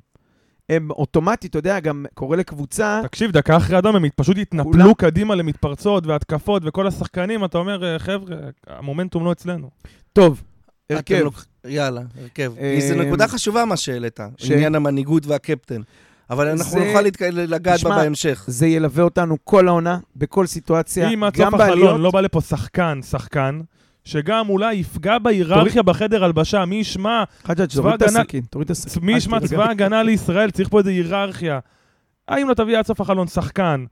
הם 0.69 0.91
אוטומטית, 0.91 1.49
אתה 1.49 1.59
יודע, 1.59 1.79
גם 1.79 2.05
קורא 2.13 2.37
לקבוצה, 2.37 3.01
תקשיב, 3.03 3.31
דקה 3.31 3.57
אחרי 3.57 3.77
אדום 3.77 3.95
הם 3.95 4.05
פשוט 4.15 4.37
התנפלו 4.37 4.71
כולם- 4.71 4.93
קדימה 4.93 5.35
למתפרצות 5.35 6.05
והתקפות 6.07 6.63
וכל 6.65 6.87
השחקנים, 6.87 7.45
אתה 7.45 7.57
אומר, 7.57 7.83
"אה, 7.93 7.99
חבר'ה, 7.99 8.35
המומנטום 8.67 9.25
לא 9.25 9.31
אצלנו. 9.31 9.69
טוב, 10.13 10.43
הרכב. 10.89 11.15
לוק- 11.23 11.45
יאללה, 11.65 12.01
הרכב. 12.21 12.53
אה, 12.59 12.75
כי 12.75 12.87
זו 12.87 12.95
נקודה 12.95 13.27
חשובה 13.27 13.65
מה 13.65 13.77
שהעלית, 13.77 14.19
ש- 14.37 14.51
עניין 14.51 14.75
המנהיגות 14.75 15.25
והקפטן. 15.25 15.81
אבל 16.29 16.47
אנחנו 16.47 16.71
זה- 16.79 16.85
נוכל 16.87 17.01
להתק- 17.01 17.21
לגעת 17.33 17.83
בה 17.83 17.89
בהמשך. 17.95 18.43
זה 18.47 18.67
ילווה 18.67 19.03
אותנו 19.03 19.37
כל 19.43 19.67
העונה, 19.67 19.97
בכל 20.15 20.45
סיטואציה, 20.47 21.09
אם 21.09 21.23
עד 21.23 21.33
גם 21.37 21.51
סוף 21.51 21.61
החלון 21.61 21.79
בעליות. 21.79 21.99
לא 21.99 22.11
בא 22.11 22.21
לפה 22.21 22.41
שחקן, 22.41 22.99
שחקן, 23.09 23.59
שגם 24.05 24.49
אולי 24.49 24.73
יפגע 24.75 25.17
בהיררכיה 25.17 25.83
בחדר 25.83 26.23
הלבשה, 26.23 26.65
מי 26.65 26.75
ישמע, 26.75 27.23
צבא 27.67 27.83
תוריד 27.83 28.03
הגנה- 28.03 28.23
תוריד 28.49 28.65
את 28.65 28.71
הסכין. 28.71 29.03
מי 29.05 29.13
ישמע. 29.13 29.39
צבא 29.39 29.69
הגנה 29.69 30.03
לישראל, 30.03 30.51
צריך 30.51 30.69
פה 30.69 30.79
איזה 30.79 30.89
היררכיה. 30.89 31.59
האם 32.27 32.49
לא 32.49 32.53
תביא 32.53 32.77
עד 32.77 32.85
סוף 32.85 33.01
החלון 33.01 33.27
שחקן 33.27 33.85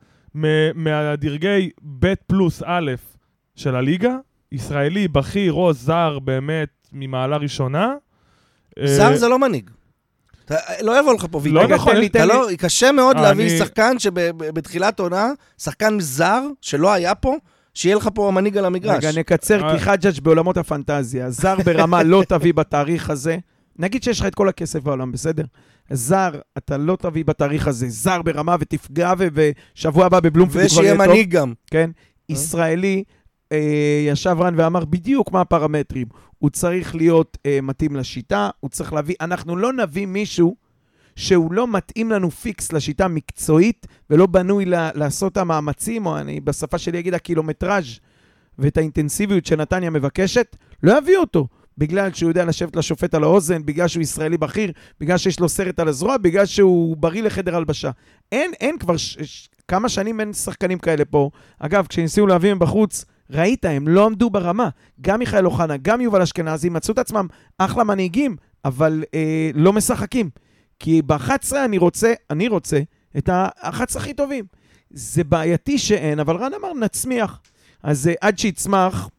מהדרגי 0.76 1.70
ב' 2.00 2.14
פלוס 2.28 2.62
א' 2.66 2.92
של 3.56 3.76
הליגה, 3.76 4.16
ישראלי, 4.52 5.08
בכיר 5.08 5.54
או 5.54 5.74
זר 5.74 6.20
באמת 6.20 6.70
ממעלה 6.94 7.38
ראשונה? 7.38 7.94
זר 8.86 9.12
אה, 9.12 9.18
זה 9.18 9.28
לא 9.28 9.40
מנהיג. 9.40 9.70
לא 10.82 11.00
יבוא 11.00 11.14
לך 11.14 11.26
פה 11.32 11.42
לא. 11.46 11.68
נכון, 11.68 12.08
תן 12.10 12.22
לי. 12.22 12.28
לא, 12.28 12.48
קשה 12.58 12.92
מאוד 12.92 13.16
אה, 13.16 13.22
להביא 13.22 13.60
שחקן 13.60 14.00
שבתחילת 14.00 15.00
עונה, 15.00 15.28
שחקן 15.58 16.00
זר 16.00 16.42
שלא 16.62 16.94
היה 16.94 17.16
פה, 17.16 17.36
שיהיה 17.78 17.96
לך 17.96 18.10
פה 18.14 18.28
המנהיג 18.28 18.58
על 18.58 18.66
המגרש. 18.66 19.04
רגע, 19.04 19.20
נקצר, 19.20 19.64
אה. 19.64 19.74
כי 19.74 19.80
חג'ג' 19.80 20.20
בעולמות 20.20 20.58
הפנטזיה. 20.58 21.30
זר 21.30 21.56
ברמה 21.66 22.04
לא 22.04 22.24
תביא 22.28 22.54
בתאריך 22.54 23.10
הזה. 23.10 23.38
נגיד 23.80 24.04
שיש 24.04 24.20
לך 24.20 24.26
את 24.26 24.36
כל 24.36 24.50
הכסף 24.50 24.80
בעולם, 24.80 25.12
בסדר? 25.12 25.44
זר, 25.90 26.32
אתה 26.58 26.78
לא 26.78 26.98
תביא 27.02 27.26
בתאריך 27.26 27.68
הזה. 27.68 27.90
זר 27.90 28.22
ברמה 28.22 28.56
ותפגע, 28.60 29.14
ושבוע 29.18 30.06
הבא 30.06 30.20
בבלומפילד 30.20 30.68
כבר 30.68 30.76
ושיהיה 30.76 30.88
יהיה 30.88 30.98
טוב. 30.98 31.08
מנהיג 31.08 31.30
גם. 31.30 31.54
כן? 31.72 31.90
ישראלי, 32.30 33.04
אה, 33.52 34.06
ישב 34.08 34.36
רן 34.40 34.54
ואמר 34.58 34.86
בדיוק 34.86 35.32
מה 35.32 35.42
הפרמטרים. 35.42 36.08
הוא 36.38 36.50
צריך 36.50 36.96
להיות 36.96 37.38
אה, 37.46 37.60
מתאים 37.64 37.96
לשיטה, 37.96 38.50
הוא 38.60 38.70
צריך 38.70 38.94
להביא... 38.94 39.16
אנחנו 39.22 39.56
לא 39.56 39.74
נביא 39.74 40.06
מישהו 40.06 40.56
שהוא 41.18 41.54
לא 41.54 41.68
מתאים 41.68 42.12
לנו 42.12 42.32
פיקס 42.32 42.74
לשיטה 42.74 43.06
המקצועית, 43.06 43.88
ולא 44.10 44.26
בנוי 44.26 44.66
ל- 44.66 44.90
לעשות 44.96 45.32
את 45.32 45.38
המאמצים, 45.38 46.06
או 46.06 46.18
אני 46.18 46.40
בשפה 46.40 46.78
שלי 46.78 47.00
אגיד 47.00 47.14
הקילומטראז' 47.14 47.86
ואת 48.60 48.78
האינטנסיביות 48.78 49.46
שנתניה 49.46 49.90
מבקשת, 49.90 50.56
לא 50.84 50.98
יביא 50.98 51.18
אותו. 51.18 51.48
בגלל 51.78 52.14
שהוא 52.14 52.30
יודע 52.30 52.46
לשבת 52.46 52.76
לשופט 52.76 53.14
על 53.14 53.24
האוזן, 53.24 53.66
בגלל 53.66 53.88
שהוא 53.88 54.02
ישראלי 54.02 54.38
בכיר, 54.38 54.72
בגלל 55.00 55.18
שיש 55.18 55.40
לו 55.40 55.50
סרט 55.50 55.80
על 55.80 55.88
הזרוע, 55.88 56.18
בגלל 56.18 56.46
שהוא 56.46 56.98
בריא 56.98 57.24
לחדר 57.24 57.56
הלבשה. 57.56 57.92
אין, 58.32 58.52
אין 58.60 58.78
כבר 58.78 58.98
ש- 58.98 59.18
ש- 59.24 59.50
כמה 59.68 59.90
שנים 59.90 60.20
אין 60.20 60.34
שחקנים 60.34 60.80
כאלה 60.80 61.06
פה. 61.06 61.30
אגב, 61.60 61.88
כשניסינו 61.88 62.28
להביא 62.28 62.54
מבחוץ, 62.54 63.06
ראית, 63.30 63.66
הם 63.66 63.88
לא 63.88 64.06
עמדו 64.06 64.30
ברמה. 64.30 64.70
גם 65.02 65.20
מיכאל 65.20 65.46
אוחנה, 65.46 65.78
גם 65.78 66.02
יובל 66.02 66.22
אשכנזי, 66.22 66.70
מצאו 66.70 66.94
את 66.94 67.00
עצמם 67.00 67.28
אחלה 67.58 67.84
מנהיגים, 67.84 68.36
אבל 68.66 69.04
אה, 69.14 69.50
לא 69.54 69.74
משחקים. 69.74 70.30
כי 70.80 71.02
ב-11 71.02 71.56
אני 71.66 71.78
רוצה, 71.78 72.14
אני 72.30 72.48
רוצה 72.48 72.80
את 73.18 73.30
ה-11 73.30 73.98
הכי 73.98 74.14
טובים. 74.14 74.46
זה 74.90 75.24
בעייתי 75.24 75.78
שאין, 75.78 76.20
אבל 76.20 76.36
רן 76.36 76.54
אמר, 76.54 76.74
נצמיח. 76.74 77.40
אז 77.84 78.08
אה, 78.08 78.14
עד 78.22 78.38
שיצמח, 78.38 79.10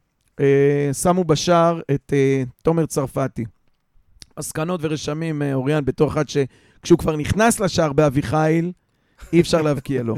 אה, 0.41 0.91
שמו 0.93 1.25
בשער 1.25 1.81
את 1.95 2.13
אה, 2.13 2.43
תומר 2.63 2.87
צרפתי. 2.87 3.45
מסקנות 4.39 4.81
ורשמים, 4.83 5.43
אוריאן, 5.53 5.85
בתור 5.85 6.09
אחד 6.09 6.25
שכשהוא 6.29 6.99
כבר 6.99 7.17
נכנס 7.17 7.61
לשער 7.61 7.93
באביחיל, 7.93 8.73
אי 9.33 9.41
אפשר 9.41 9.63
להבקיע 9.63 10.03
לו. 10.03 10.17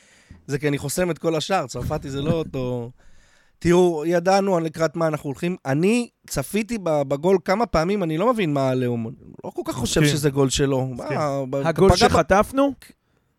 זה 0.46 0.58
כי 0.58 0.68
אני 0.68 0.78
חוסם 0.78 1.10
את 1.10 1.18
כל 1.18 1.34
השאר, 1.34 1.66
צרפתי 1.66 2.10
זה 2.10 2.22
לא 2.22 2.32
אותו... 2.32 2.90
תראו, 3.66 4.02
ידענו 4.06 4.56
על 4.56 4.62
לקראת 4.64 4.96
מה 4.96 5.06
אנחנו 5.06 5.28
הולכים. 5.28 5.56
אני 5.66 6.08
צפיתי 6.26 6.78
ב- 6.82 7.02
בגול 7.02 7.38
כמה 7.44 7.66
פעמים, 7.66 8.02
אני 8.02 8.18
לא 8.18 8.32
מבין 8.32 8.52
מה 8.54 8.68
הלאום. 8.68 9.06
לא 9.44 9.50
כל 9.50 9.62
כך 9.64 9.74
חושב. 9.74 10.04
שזה 10.04 10.30
גול 10.30 10.50
שלו. 10.50 10.88
הגול 11.64 11.96
שחטפנו? 11.96 12.72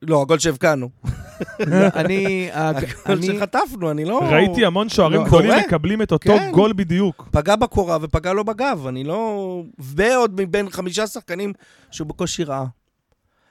לא, 0.02 0.22
הגול 0.22 0.40
שהבקענו. 0.40 0.90
אני... 1.96 2.26
הג- 2.54 2.76
הגול 3.06 3.18
אני- 3.18 3.28
שחטפנו, 3.38 3.92
אני 3.92 4.06
לא... 4.06 4.20
ראיתי 4.24 4.66
המון 4.66 4.90
שוערים 4.90 5.22
לא, 5.22 5.28
גדולים. 5.28 5.52
מקבלים 5.68 6.02
את 6.02 6.12
אותו 6.12 6.30
כן. 6.34 6.52
גול 6.52 6.74
בדיוק. 6.74 7.28
פגע 7.32 7.56
בקורה 7.56 7.98
ופגע 8.02 8.34
לו 8.34 8.44
בגב, 8.46 8.88
אני 8.88 9.04
לא... 9.04 9.48
ועוד 9.80 10.42
מבין 10.42 10.70
חמישה 10.70 11.08
שחקנים 11.08 11.54
שהוא 11.92 12.08
בקושי 12.08 12.44
ראה. 12.44 12.66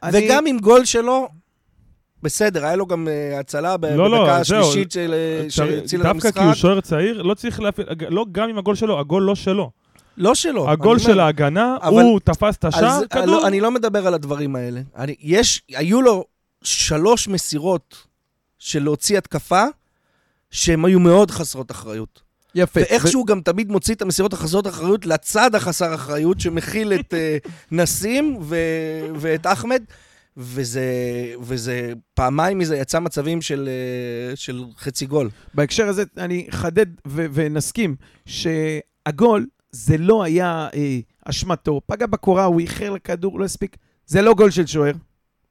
אני- 0.02 0.26
וגם 0.26 0.46
עם 0.46 0.58
גול 0.58 0.84
שלו, 0.84 1.28
בסדר, 2.22 2.64
היה 2.64 2.76
לו 2.76 2.86
גם 2.86 3.08
אה, 3.08 3.38
הצלה 3.40 3.76
ב- 3.76 3.84
לא, 3.86 4.10
לא, 4.10 4.22
בדקה. 4.22 4.36
השלישית 4.36 4.92
של- 4.92 5.14
אה, 5.14 5.50
שהצילה 5.50 6.02
את 6.02 6.06
דווקא 6.14 6.26
המשחק. 6.26 6.34
כי 6.34 6.44
הוא 6.44 6.54
שוער 6.54 6.80
צעיר, 6.80 7.22
לא 7.22 7.34
צריך 7.34 7.60
להפעיל, 7.60 7.86
לא 8.08 8.26
גם 8.32 8.48
עם 8.48 8.58
הגול 8.58 8.74
שלו, 8.74 9.00
הגול 9.00 9.22
לא 9.22 9.34
שלו. 9.34 9.70
לא 10.16 10.34
שלו. 10.34 10.70
הגול 10.70 10.96
אני 10.96 11.04
אומר. 11.04 11.14
של 11.14 11.20
ההגנה, 11.20 11.76
אבל- 11.82 12.02
הוא 12.02 12.20
תפס 12.24 12.56
את 12.56 12.64
השער, 12.64 12.84
אז, 12.84 13.04
כדור. 13.10 13.26
לא, 13.26 13.46
אני 13.46 13.60
לא 13.60 13.70
מדבר 13.70 14.06
על 14.06 14.14
הדברים 14.14 14.56
האלה. 14.56 14.80
אני, 14.96 15.14
יש, 15.20 15.62
היו 15.68 16.02
לו 16.02 16.24
שלוש 16.62 17.28
מסירות 17.28 17.96
של 18.58 18.82
להוציא 18.82 19.18
התקפה, 19.18 19.64
שהן 20.50 20.84
היו 20.84 21.00
מאוד 21.00 21.30
חסרות 21.30 21.70
אחריות. 21.70 22.22
יפה. 22.54 22.80
ואיכשהו 22.80 23.20
הוא 23.20 23.26
גם 23.26 23.40
תמיד 23.40 23.70
מוציא 23.70 23.94
את 23.94 24.02
המסירות 24.02 24.32
החסרות 24.32 24.66
אחריות 24.66 25.06
לצד 25.06 25.54
החסר 25.54 25.94
אחריות, 25.94 26.40
שמכיל 26.40 26.92
את 26.92 27.14
uh, 27.14 27.48
נסים 27.72 28.38
ו- 28.40 28.56
ואת 29.14 29.46
אחמד, 29.46 29.82
וזה, 30.36 30.84
וזה, 31.40 31.92
פעמיים 32.14 32.58
מזה 32.58 32.76
יצא 32.76 33.00
מצבים 33.00 33.42
של, 33.42 33.68
uh, 34.32 34.36
של 34.36 34.64
חצי 34.76 35.06
גול. 35.06 35.30
בהקשר 35.54 35.86
הזה 35.88 36.04
אני 36.16 36.46
אחדד 36.50 36.86
ו- 37.06 37.26
ונסכים 37.32 37.96
שהגול 38.26 39.46
זה 39.72 39.98
לא 39.98 40.22
היה 40.22 40.68
אה, 40.74 40.98
אשמתו. 41.24 41.80
פגע 41.86 42.06
בקורה, 42.06 42.44
הוא 42.44 42.60
איחר 42.60 42.90
לכדור, 42.90 43.40
לא 43.40 43.44
הספיק. 43.44 43.76
זה 44.06 44.22
לא 44.22 44.34
גול 44.34 44.50
של 44.50 44.66
שוער, 44.66 44.92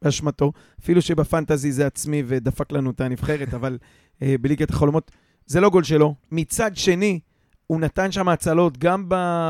באשמתו. 0.01 0.51
אפילו 0.81 1.01
שבפנטזי 1.01 1.71
זה 1.71 1.87
עצמי 1.87 2.23
ודפק 2.27 2.71
לנו 2.71 2.91
את 2.91 3.01
הנבחרת, 3.01 3.53
אבל 3.57 3.77
אה, 4.21 4.35
בליגת 4.41 4.69
החלומות 4.69 5.11
זה 5.45 5.61
לא 5.61 5.69
גול 5.69 5.83
שלו. 5.83 6.15
מצד 6.31 6.71
שני, 6.75 7.19
הוא 7.67 7.81
נתן 7.81 8.11
שם 8.11 8.29
הצלות, 8.29 8.77
גם 8.77 9.09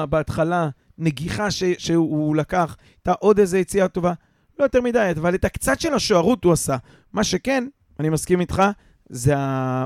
בהתחלה, 0.10 0.70
נגיחה 0.98 1.52
ש- 1.52 1.64
שהוא 1.78 2.36
לקח, 2.36 2.78
הייתה 2.98 3.12
עוד 3.12 3.40
איזו 3.40 3.58
יציאה 3.58 3.88
טובה. 3.88 4.14
לא 4.60 4.66
יותר 4.66 4.82
מדי, 4.82 5.12
אבל 5.20 5.36
את 5.36 5.46
הקצת 5.46 5.80
של 5.80 5.94
השוערות 5.94 6.44
הוא 6.44 6.54
עשה. 6.54 6.78
מה 7.14 7.24
שכן, 7.24 7.68
אני 8.00 8.10
מסכים 8.10 8.40
איתך, 8.40 8.64
זה, 9.10 9.38
ה... 9.38 9.86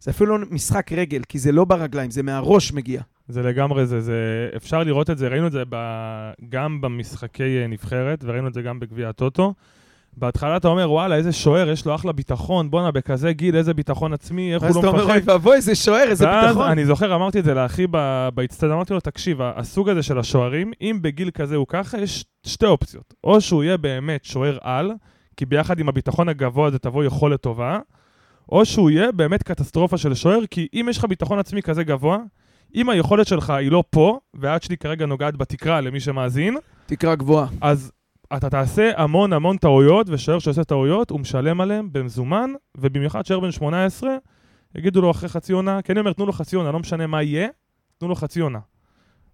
זה 0.00 0.10
אפילו 0.10 0.38
לא 0.38 0.46
משחק 0.50 0.92
רגל, 0.92 1.22
כי 1.28 1.38
זה 1.38 1.52
לא 1.52 1.64
ברגליים, 1.64 2.10
זה 2.10 2.22
מהראש 2.22 2.72
מגיע. 2.72 3.02
זה 3.28 3.42
לגמרי 3.42 3.86
זה, 3.86 4.00
זה, 4.00 4.48
אפשר 4.56 4.82
לראות 4.84 5.10
את 5.10 5.18
זה, 5.18 5.28
ראינו 5.28 5.46
את 5.46 5.52
זה 5.52 5.62
ב, 5.68 5.76
גם 6.48 6.80
במשחקי 6.80 7.58
אה, 7.62 7.66
נבחרת, 7.66 8.24
וראינו 8.24 8.48
את 8.48 8.54
זה 8.54 8.62
גם 8.62 8.80
בגביע 8.80 9.08
הטוטו. 9.08 9.54
בהתחלה 10.16 10.56
אתה 10.56 10.68
אומר, 10.68 10.90
וואלה, 10.92 11.16
איזה 11.16 11.32
שוער, 11.32 11.70
יש 11.70 11.86
לו 11.86 11.94
אחלה 11.94 12.12
ביטחון, 12.12 12.70
בואנה, 12.70 12.90
בכזה 12.90 13.32
גיל, 13.32 13.56
איזה 13.56 13.74
ביטחון 13.74 14.12
עצמי, 14.12 14.54
איך 14.54 14.62
הוא 14.62 14.70
לא 14.74 14.80
אתה 14.80 14.88
אומר, 14.88 14.98
מפחד. 15.04 15.10
אוי 15.14 15.20
ואבוי, 15.24 15.56
איזה 15.56 15.74
שוער, 15.74 16.08
איזה 16.08 16.26
ביטחון. 16.26 16.70
אני 16.70 16.86
זוכר, 16.86 17.14
אמרתי 17.14 17.38
את 17.38 17.44
זה 17.44 17.54
לאחי 17.54 17.86
ב- 17.90 18.28
באצטדיון, 18.34 18.74
אמרתי 18.74 18.94
לו, 18.94 19.00
תקשיב, 19.00 19.38
הסוג 19.42 19.88
הזה 19.88 20.02
של 20.02 20.18
השוערים, 20.18 20.72
אם 20.80 20.98
בגיל 21.02 21.30
כזה 21.30 21.56
הוא 21.56 21.66
ככה, 21.68 21.98
יש 21.98 22.24
שתי 22.46 22.66
אופציות. 22.66 23.14
או 23.24 23.40
שהוא 23.40 23.64
יהיה 23.64 23.76
באמת 23.76 24.24
שוער 24.24 24.58
על, 24.60 24.92
כי 25.36 25.46
ביחד 25.46 25.78
עם 25.78 25.88
הביטחון 25.88 26.28
הגבוה 26.28 26.68
הזה 26.68 26.78
תבוא 26.78 27.04
יכולת 27.04 27.40
טובה, 27.40 27.78
או 28.52 28.64
שהוא 28.64 28.90
יהיה 28.90 29.12
באמת 29.12 29.42
קטסטרופה 29.42 29.98
של 29.98 30.14
שוער, 30.14 30.38
כי 30.50 30.68
אם 30.74 30.86
יש 30.90 30.98
לך 30.98 31.04
ביטחון 31.04 31.38
עצמי 31.38 31.62
כזה 31.62 31.84
גבוה, 31.84 32.18
אם 32.74 32.90
היכולת 32.90 33.26
שלך 33.26 33.50
היא 33.50 33.70
לא 33.72 33.84
פה, 33.90 34.18
והיד 34.34 34.62
שלי 34.62 34.76
כרגע 34.76 35.06
נוגעת 35.06 35.36
בתקרה 35.36 35.80
למי 35.80 36.00
שמאזין, 36.00 36.56
תקרה 36.86 37.14
גבוהה. 37.14 37.46
אז 37.60 37.92
אתה 38.36 38.50
תעשה 38.50 38.90
המון 38.96 39.32
המון 39.32 39.56
טעויות, 39.56 40.06
ושוער 40.10 40.38
שעושה 40.38 40.64
טעויות, 40.64 41.10
הוא 41.10 41.20
משלם 41.20 41.60
עליהם 41.60 41.88
במזומן, 41.92 42.50
ובמיוחד 42.76 43.26
שוער 43.26 43.40
בן 43.40 43.50
18, 43.50 44.10
יגידו 44.74 45.00
לו 45.00 45.10
אחרי 45.10 45.28
חצי 45.28 45.52
עונה, 45.52 45.82
כי 45.82 45.92
אני 45.92 46.00
אומר, 46.00 46.12
תנו 46.12 46.26
לו 46.26 46.32
חצי 46.32 46.56
עונה, 46.56 46.72
לא 46.72 46.78
משנה 46.78 47.06
מה 47.06 47.22
יהיה, 47.22 47.48
תנו 47.98 48.08
לו 48.08 48.14
חצי 48.14 48.40
עונה. 48.40 48.58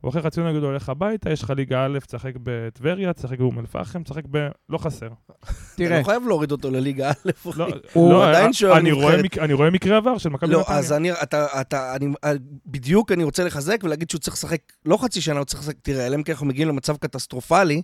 הוא 0.01 0.09
אחרי 0.11 0.23
חצי 0.23 0.41
עונה 0.41 0.53
יגידו 0.53 0.67
לו, 0.67 0.77
לך 0.77 0.89
הביתה, 0.89 1.31
יש 1.31 1.43
לך 1.43 1.51
ליגה 1.51 1.85
א', 1.87 1.99
תשחק 2.07 2.33
בטבריה, 2.43 3.13
תשחק 3.13 3.39
באום 3.39 3.59
אל-פחם, 3.59 4.03
תשחק 4.03 4.23
ב... 4.31 4.49
לא 4.69 4.79
חסר. 4.79 5.07
אתה 5.07 5.43
תראה, 5.77 5.99
לא 5.99 6.05
חייב 6.05 6.23
להוריד 6.27 6.53
אותו 6.53 6.71
לליגה 6.71 7.11
א', 7.11 7.31
אחי. 7.51 7.59
לא, 7.59 7.67
הוא 7.93 8.13
לא, 8.13 8.29
עדיין 8.29 8.45
אני- 8.45 8.55
שוער 8.55 8.79
אני 8.79 8.93
רואה 8.93 9.17
נבחרת. 9.23 9.39
אני 9.45 9.53
רואה 9.53 9.71
מקרה 9.71 9.97
עבר 9.97 10.19
של 10.19 10.29
מכבי 10.29 10.53
לא, 10.53 10.61
נתניה. 10.61 10.79
אז 10.79 10.93
אני, 10.93 11.13
אתה, 11.13 11.47
אתה, 11.61 11.97
אני, 11.97 12.09
בדיוק 12.67 13.13
אני 13.13 13.25
רוצה 13.25 13.45
לחזק 13.45 13.81
ולהגיד 13.85 14.11
שהוא 14.11 14.19
צריך 14.21 14.37
לשחק 14.37 14.61
לא 14.85 14.97
חצי 14.97 15.21
שנה, 15.21 15.39
הוא 15.39 15.45
צריך 15.45 15.63
לשחק, 15.63 15.77
תראה, 15.83 16.07
אלא 16.07 16.17
אם 16.17 16.23
כן 16.23 16.33
אנחנו 16.33 16.47
מגיעים 16.47 16.69
למצב 16.69 16.97
קטסטרופלי, 16.97 17.75
אה, 17.77 17.81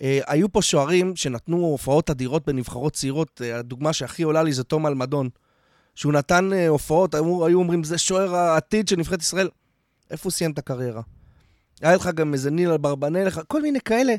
היו 0.00 0.52
פה 0.52 0.62
שוערים 0.62 1.16
שנתנו 1.16 1.56
הופעות 1.56 2.10
אדירות 2.10 2.46
בנבחרות 2.46 2.92
צעירות. 2.92 3.42
אה, 3.44 3.58
הדוגמה 3.58 3.92
שהכי 3.92 4.22
עולה 4.22 4.42
לי 4.42 4.52
זה 4.52 4.64
תום 4.64 4.86
אלמדון. 4.86 5.28
שהוא 5.94 6.12
נתן 6.12 6.52
אה, 6.52 6.68
הופעות, 6.68 7.14
היו, 7.14 7.46
היו 7.46 7.58
אומרים, 7.58 7.84
זה 7.84 7.98
שוער 7.98 8.34
העתיד 8.34 8.88
של 8.88 8.96
נבחרת 8.96 9.22
ישראל. 9.22 9.48
איפה 10.10 10.22
הוא 10.24 10.32
סיים 10.32 10.50
את 10.50 10.58
הקריירה? 10.58 11.02
היה 11.82 11.96
לך 11.96 12.10
גם 12.14 12.32
איזה 12.32 12.50
ניל 12.50 12.70
אברבנאל, 12.70 13.30
כל 13.30 13.62
מיני 13.62 13.80
כאלה 13.80 14.14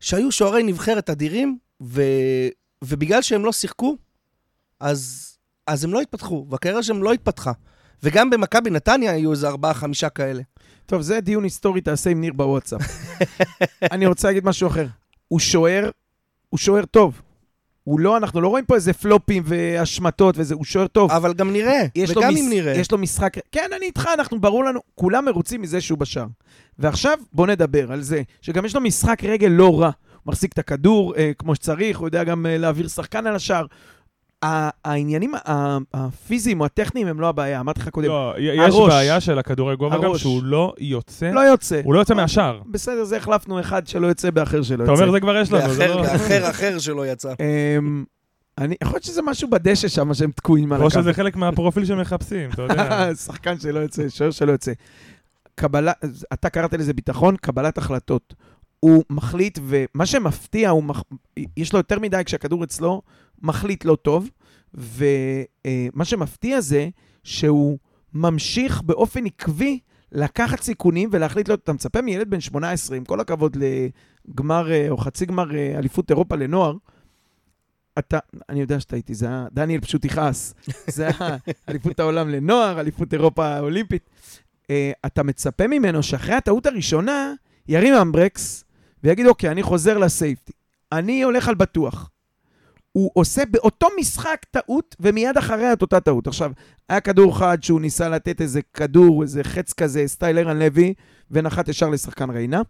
שהיו 0.00 0.32
שוערי 0.32 0.62
נבחרת 0.62 1.10
אדירים, 1.10 1.58
ו... 1.82 2.02
ובגלל 2.84 3.22
שהם 3.22 3.44
לא 3.44 3.52
שיחקו, 3.52 3.96
אז, 4.80 5.32
אז 5.66 5.84
הם 5.84 5.92
לא 5.92 6.00
התפתחו, 6.00 6.46
והקריירה 6.50 6.82
שלהם 6.82 7.02
לא 7.02 7.12
התפתחה. 7.12 7.52
וגם 8.02 8.30
במכבי 8.30 8.70
נתניה 8.70 9.12
היו 9.12 9.32
איזה 9.32 9.48
ארבעה-חמישה 9.48 10.08
כאלה. 10.08 10.42
טוב, 10.86 11.02
זה 11.02 11.20
דיון 11.20 11.44
היסטורי, 11.44 11.80
תעשה 11.80 12.10
עם 12.10 12.20
ניר 12.20 12.32
בוואטסאפ. 12.32 12.80
אני 13.92 14.06
רוצה 14.06 14.28
להגיד 14.28 14.44
משהו 14.44 14.68
אחר. 14.68 14.86
הוא 15.32 15.40
שוער, 15.40 15.90
הוא 16.48 16.58
שוער 16.58 16.84
טוב. 16.84 17.22
הוא 17.84 18.00
לא, 18.00 18.16
אנחנו 18.16 18.40
לא 18.40 18.48
רואים 18.48 18.64
פה 18.64 18.74
איזה 18.74 18.92
פלופים 18.92 19.42
והשמטות 19.46 20.34
וזה, 20.38 20.54
הוא 20.54 20.64
שוער 20.64 20.86
טוב. 20.86 21.10
אבל 21.10 21.34
גם 21.34 21.52
נראה, 21.52 21.82
וגם 22.08 22.34
מס... 22.34 22.40
אם 22.40 22.46
נראה. 22.50 22.72
יש 22.72 22.92
לו 22.92 22.98
משחק... 22.98 23.36
כן, 23.52 23.70
אני 23.76 23.86
איתך, 23.86 24.08
אנחנו, 24.14 24.40
ברור 24.40 24.64
לנו, 24.64 24.80
כולם 24.94 25.24
מרוצים 25.24 25.62
מזה 25.62 25.80
שהוא 25.80 25.98
בשער. 25.98 26.26
ועכשיו 26.78 27.18
בוא 27.32 27.46
נדבר 27.46 27.92
על 27.92 28.02
זה, 28.02 28.22
שגם 28.40 28.64
יש 28.64 28.74
לו 28.74 28.80
משחק 28.80 29.24
רגל 29.24 29.48
לא 29.48 29.80
רע. 29.80 29.90
הוא 30.22 30.32
מחזיק 30.32 30.52
את 30.52 30.58
הכדור 30.58 31.16
אה, 31.16 31.30
כמו 31.38 31.54
שצריך, 31.54 31.98
הוא 31.98 32.08
יודע 32.08 32.24
גם 32.24 32.46
אה, 32.46 32.58
להעביר 32.58 32.88
שחקן 32.88 33.26
על 33.26 33.36
השער. 33.36 33.66
העניינים 34.42 35.32
הפיזיים 35.94 36.60
או 36.60 36.64
הטכניים 36.66 37.06
הם 37.06 37.20
לא 37.20 37.28
הבעיה, 37.28 37.60
אמרתי 37.60 37.80
לך 37.80 37.88
קודם. 37.88 38.08
לא, 38.08 38.34
יש 38.38 38.74
בעיה 38.88 39.20
של 39.20 39.38
הכדורי 39.38 39.76
גובה 39.76 39.98
גם, 39.98 40.18
שהוא 40.18 40.42
לא 40.44 40.74
יוצא. 40.78 41.30
לא 41.30 41.40
יוצא. 41.40 41.80
הוא 41.84 41.94
לא 41.94 41.98
יוצא 41.98 42.14
מהשער. 42.14 42.60
בסדר, 42.70 43.04
זה 43.04 43.16
החלפנו 43.16 43.60
אחד 43.60 43.86
שלא 43.86 44.06
יוצא 44.06 44.30
באחר 44.30 44.62
שלא 44.62 44.82
יוצא. 44.82 44.92
אתה 44.92 45.00
אומר, 45.02 45.12
זה 45.12 45.20
כבר 45.20 45.36
יש 45.36 45.52
לנו. 45.52 45.74
לא- 45.78 46.02
באחר 46.02 46.50
אחר 46.50 46.78
שלא 46.78 47.06
יצא. 47.06 47.32
אמ, 47.78 48.04
אני, 48.58 48.74
יכול 48.82 48.94
להיות 48.94 49.04
שזה 49.04 49.22
משהו 49.22 49.50
בדשא 49.50 49.88
שם 49.88 50.14
שהם 50.14 50.30
תקועים 50.30 50.72
על 50.72 50.76
הקו. 50.78 50.84
או 50.84 50.90
שזה 50.90 51.12
חלק 51.12 51.36
מהפרופיל 51.36 51.84
שמחפשים, 51.84 52.50
אתה 52.50 52.62
יודע. 52.62 53.08
שחקן 53.26 53.58
שלא 53.58 53.78
יוצא, 53.80 54.08
שוער 54.08 54.30
שלא 54.30 54.52
יוצא. 54.52 54.72
קבלה, 55.54 55.92
אתה 56.32 56.50
קראת 56.50 56.74
לזה 56.74 56.92
ביטחון, 56.92 57.36
קבלת 57.36 57.78
החלטות. 57.78 58.34
הוא 58.84 59.04
מחליט, 59.10 59.58
ומה 59.62 60.06
שמפתיע, 60.06 60.70
הוא 60.70 60.84
מח... 60.84 61.02
יש 61.56 61.72
לו 61.72 61.78
יותר 61.78 61.98
מדי 61.98 62.22
כשהכדור 62.24 62.64
אצלו, 62.64 63.02
מחליט 63.42 63.84
לא 63.84 63.96
טוב, 63.96 64.30
ומה 64.74 66.04
שמפתיע 66.04 66.60
זה 66.60 66.88
שהוא 67.24 67.78
ממשיך 68.14 68.82
באופן 68.82 69.26
עקבי 69.26 69.78
לקחת 70.12 70.62
סיכונים 70.62 71.08
ולהחליט 71.12 71.48
לו, 71.48 71.54
אתה 71.54 71.72
מצפה 71.72 72.02
מילד 72.02 72.30
בן 72.30 72.40
18, 72.40 72.96
עם 72.96 73.04
כל 73.04 73.20
הכבוד 73.20 73.56
לגמר 73.56 74.72
אה, 74.72 74.90
או 74.90 74.96
חצי 74.96 75.26
גמר 75.26 75.56
אה, 75.56 75.78
אליפות 75.78 76.10
אירופה 76.10 76.36
לנוער, 76.36 76.76
אתה, 77.98 78.18
אני 78.48 78.60
יודע 78.60 78.80
שאתה 78.80 78.96
איתי, 78.96 79.14
זה 79.14 79.26
היה, 79.26 79.46
דניאל 79.52 79.80
פשוט 79.80 80.04
יכעס. 80.04 80.54
זה 80.86 81.06
היה 81.06 81.36
אליפות 81.68 82.00
העולם 82.00 82.28
לנוער, 82.28 82.80
אליפות 82.80 83.14
אירופה 83.14 83.46
האולימפית. 83.46 84.10
Uh, 84.62 84.64
אתה 85.06 85.22
מצפה 85.22 85.66
ממנו 85.66 86.02
שאחרי 86.02 86.34
הטעות 86.34 86.66
הראשונה, 86.66 87.32
ירים 87.68 87.94
אמברקס 87.94 88.64
ויגיד, 89.04 89.26
אוקיי, 89.26 89.50
אני 89.50 89.62
חוזר 89.62 89.98
לסייפטי. 89.98 90.52
אני 90.92 91.22
הולך 91.22 91.48
על 91.48 91.54
בטוח. 91.54 92.10
הוא 92.92 93.10
עושה 93.14 93.42
באותו 93.50 93.86
משחק 94.00 94.46
טעות, 94.50 94.96
ומיד 95.00 95.36
אחריה 95.36 95.72
את 95.72 95.82
אותה 95.82 96.00
טעות. 96.00 96.26
עכשיו, 96.26 96.52
היה 96.88 97.00
כדור 97.00 97.32
אחד 97.32 97.62
שהוא 97.62 97.80
ניסה 97.80 98.08
לתת 98.08 98.40
איזה 98.40 98.60
כדור, 98.74 99.22
איזה 99.22 99.44
חץ 99.44 99.72
כזה, 99.72 100.04
סטייל 100.06 100.38
ערן 100.38 100.58
לוי, 100.58 100.94
ונחת 101.30 101.68
ישר 101.68 101.88
לשחקן 101.88 102.30
ריינה. 102.30 102.62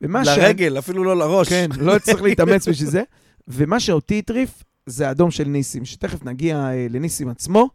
לרגל, 0.00 0.74
ש... 0.74 0.78
אפילו 0.78 1.04
לא 1.04 1.16
לראש. 1.16 1.48
כן, 1.48 1.68
לא 1.78 1.98
צריך 1.98 2.22
להתאמץ 2.22 2.68
בשביל 2.68 2.90
זה. 2.90 3.02
ומה 3.48 3.80
שאותי 3.80 4.18
הטריף 4.18 4.64
זה 4.86 5.08
האדום 5.08 5.30
של 5.30 5.44
ניסים, 5.44 5.84
שתכף 5.84 6.24
נגיע 6.24 6.56
אה, 6.56 6.86
לניסים 6.90 7.28
עצמו. 7.28 7.68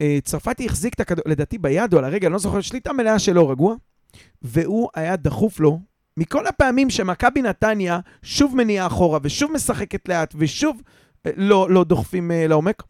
אה, 0.00 0.18
צרפתי 0.24 0.66
החזיק 0.66 0.94
את 0.94 1.00
הכדור, 1.00 1.24
לדעתי 1.26 1.58
ביד 1.58 1.92
או 1.92 1.98
על 1.98 2.04
הרגל, 2.04 2.26
אני 2.26 2.32
לא 2.32 2.38
זוכר, 2.38 2.60
שליטה 2.60 2.92
מלאה 2.92 3.18
שלו 3.18 3.48
רגוע, 3.48 3.74
והוא 4.42 4.88
היה 4.94 5.16
דחוף 5.16 5.60
לו 5.60 5.80
מכל 6.18 6.46
הפעמים 6.46 6.90
שמכבי 6.90 7.42
נתניה 7.42 8.00
שוב 8.22 8.56
מניעה 8.56 8.86
אחורה 8.86 9.18
ושוב 9.22 9.52
משחקת 9.52 10.08
לאט 10.08 10.34
ושוב 10.38 10.82
אה, 11.26 11.30
לא, 11.36 11.70
לא 11.70 11.84
דוחפים 11.84 12.30
אה, 12.30 12.46
לעומק, 12.46 12.82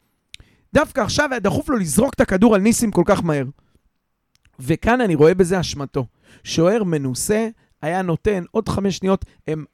דווקא 0.74 1.00
עכשיו 1.00 1.28
היה 1.30 1.40
דחוף 1.40 1.68
לו 1.68 1.76
לזרוק 1.76 2.14
את 2.14 2.20
הכדור 2.20 2.54
על 2.54 2.60
ניסים 2.60 2.90
כל 2.90 3.02
כך 3.06 3.24
מהר. 3.24 3.44
וכאן 4.58 5.00
אני 5.00 5.14
רואה 5.14 5.34
בזה 5.34 5.60
אשמתו. 5.60 6.06
שוער 6.44 6.84
מנוסה 6.84 7.48
היה 7.82 8.02
נותן 8.02 8.44
עוד 8.50 8.68
חמש 8.68 8.96
שניות, 8.96 9.24
הם... 9.48 9.64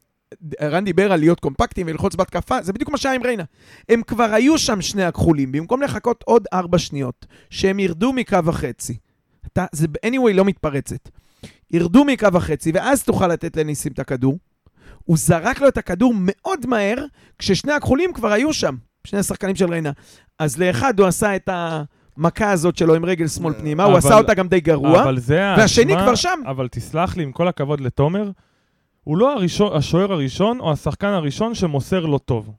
רן 0.62 0.84
דיבר 0.84 1.12
על 1.12 1.20
להיות 1.20 1.40
קומפקטים 1.40 1.86
וללחוץ 1.86 2.14
בהתקפה, 2.14 2.62
זה 2.62 2.72
בדיוק 2.72 2.90
מה 2.90 2.98
שהיה 2.98 3.14
עם 3.14 3.22
ריינה. 3.22 3.44
הם 3.88 4.02
כבר 4.02 4.30
היו 4.32 4.58
שם 4.58 4.82
שני 4.82 5.04
הכחולים, 5.04 5.52
במקום 5.52 5.82
לחכות 5.82 6.24
עוד 6.26 6.46
ארבע 6.52 6.78
שניות, 6.78 7.26
שהם 7.50 7.80
ירדו 7.80 8.12
מקו 8.12 8.38
החצי. 8.46 8.96
אתה, 9.46 9.66
זה 9.72 9.86
anyway 10.06 10.32
לא 10.34 10.44
מתפרצת. 10.44 11.08
ירדו 11.70 12.04
מקו 12.04 12.28
החצי, 12.34 12.72
ואז 12.74 13.04
תוכל 13.04 13.28
לתת 13.28 13.56
לניסים 13.56 13.92
את 13.92 13.98
הכדור. 13.98 14.38
הוא 15.04 15.16
זרק 15.16 15.60
לו 15.60 15.68
את 15.68 15.78
הכדור 15.78 16.14
מאוד 16.16 16.66
מהר, 16.66 17.04
כששני 17.38 17.72
הכחולים 17.72 18.12
כבר 18.12 18.32
היו 18.32 18.52
שם, 18.52 18.74
שני 19.04 19.18
השחקנים 19.18 19.56
של 19.56 19.70
ריינה. 19.70 19.90
אז 20.38 20.58
לאחד 20.58 21.00
הוא 21.00 21.08
עשה 21.08 21.36
את 21.36 21.48
המכה 21.52 22.50
הזאת 22.50 22.76
שלו 22.76 22.94
עם 22.94 23.04
רגל 23.04 23.28
שמאל 23.28 23.52
פנימה, 23.54 23.82
אבל, 23.84 23.92
הוא 23.92 23.98
עשה 23.98 24.18
אותה 24.18 24.34
גם 24.34 24.48
די 24.48 24.60
גרוע, 24.60 25.02
אבל 25.02 25.18
זה 25.18 25.54
והשני 25.58 25.92
האשמה, 25.92 26.06
כבר 26.06 26.14
שם. 26.14 26.40
אבל 26.46 26.68
תסלח 26.68 27.16
לי, 27.16 27.22
עם 27.22 27.32
כל 27.32 27.48
הכבוד 27.48 27.80
לתומר, 27.80 28.30
הוא 29.04 29.18
לא 29.18 29.32
הראשון, 29.32 29.76
השוער 29.76 30.12
הראשון 30.12 30.60
או 30.60 30.72
השחקן 30.72 31.06
הראשון 31.06 31.54
שמוסר 31.54 32.06
לא 32.06 32.18
טוב. 32.24 32.50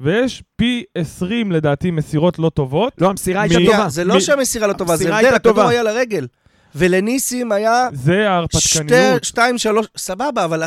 ויש 0.00 0.42
פי 0.56 0.84
20 0.94 1.52
לדעתי 1.52 1.90
מסירות 1.90 2.38
לא 2.38 2.50
טובות. 2.54 2.92
לא, 2.98 3.10
המסירה 3.10 3.42
הייתה 3.42 3.58
טובה. 3.66 3.88
זה 3.88 4.04
לא 4.04 4.20
שהמסירה 4.20 4.66
לא 4.66 4.72
טובה, 4.72 4.96
זה 4.96 5.16
הבדל, 5.16 5.34
הכדור 5.34 5.60
היה 5.60 5.82
לרגל. 5.82 6.26
ולניסים 6.74 7.52
היה... 7.52 7.88
זה 7.92 8.30
ההרפתקניות. 8.30 9.24
שתיים, 9.24 9.58
שלוש, 9.58 9.86
סבבה, 9.96 10.44
אבל... 10.44 10.62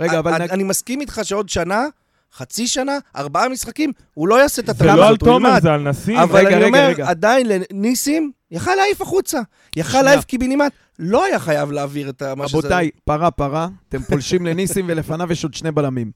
רגע, 0.00 0.18
אבל... 0.18 0.32
אני, 0.34 0.44
אני 0.44 0.62
מסכים 0.62 1.00
איתך 1.00 1.20
שעוד 1.22 1.48
שנה, 1.48 1.86
חצי 2.34 2.66
שנה, 2.66 2.98
ארבעה 3.16 3.48
משחקים, 3.48 3.92
הוא 4.14 4.28
לא 4.28 4.42
יעשה 4.42 4.62
את 4.62 4.68
הטענה 4.68 4.92
הזאת, 4.92 4.96
זה 4.96 5.02
לא 5.04 5.08
על 5.08 5.16
תומר, 5.16 5.60
זה 5.62 5.72
על 5.72 5.80
נסים. 5.80 6.18
אבל 6.18 6.38
רגע, 6.38 6.48
אני 6.48 6.56
רגע, 6.56 6.66
אומר, 6.66 6.88
רגע. 6.88 7.08
עדיין 7.08 7.46
לניסים, 7.48 8.30
יכל 8.50 8.74
להעיף 8.74 9.00
החוצה. 9.00 9.40
יכל 9.76 10.02
להעיף 10.02 10.24
קיבינימט. 10.24 10.72
לא 10.98 11.24
היה 11.24 11.38
חייב 11.38 11.72
להעביר 11.72 12.08
את 12.08 12.22
מה 12.22 12.48
שזה... 12.48 12.58
רבותיי, 12.58 12.90
פרה 13.04 13.30
פרה, 13.30 13.68
אתם 13.88 14.02
פולשים 14.02 14.46
לניסים 14.46 14.84
ולפניו 14.88 15.32
יש 15.32 15.44
עוד 15.44 15.54
שני 15.54 15.70
בלמים. 15.70 16.10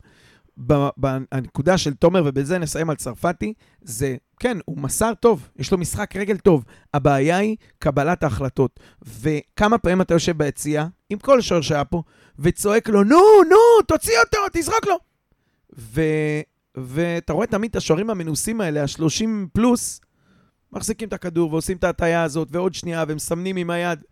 בנקודה 0.97 1.79
של 1.79 1.95
תומר, 1.95 2.23
ובזה 2.27 2.59
נסיים 2.59 2.91
על 2.91 2.97
צרפתי, 2.97 3.53
זה, 3.83 4.17
כן, 4.41 4.59
הוא 4.65 4.79
מסר 4.79 5.13
טוב, 5.21 5.49
יש 5.57 5.73
לו 5.73 5.79
משחק 5.79 6.17
רגל 6.17 6.37
טוב. 6.37 6.65
הבעיה 6.95 7.37
היא 7.37 7.57
קבלת 7.79 8.23
ההחלטות. 8.23 8.81
וכמה 9.21 9.79
פעמים 9.79 10.01
אתה 10.01 10.15
יושב 10.15 10.39
ביציאה, 10.39 10.87
עם 11.11 11.19
כל 11.19 11.41
שוער 11.41 11.61
שהיה 11.61 11.85
פה, 11.85 12.03
וצועק 12.39 12.89
לו, 12.89 13.05
נו, 13.05 13.21
נו, 13.51 13.83
תוציא 13.87 14.19
אותו, 14.25 14.39
תזרוק 14.53 14.87
לו. 14.87 14.99
ו... 15.79 16.03
ואתה 16.77 17.33
רואה 17.33 17.47
תמיד 17.47 17.71
את 17.71 17.77
השוערים 17.77 18.11
המנוסים 18.11 18.61
האלה, 18.61 18.83
ה-30 18.83 19.29
פלוס, 19.53 20.01
מחזיקים 20.73 21.09
את 21.09 21.13
הכדור 21.13 21.53
ועושים 21.53 21.77
את 21.77 21.85
ההטייה 21.85 22.23
הזאת, 22.23 22.49
ועוד 22.51 22.75
שנייה, 22.75 23.05
ומסמנים 23.09 23.57
עם 23.57 23.71
היד. 23.71 24.05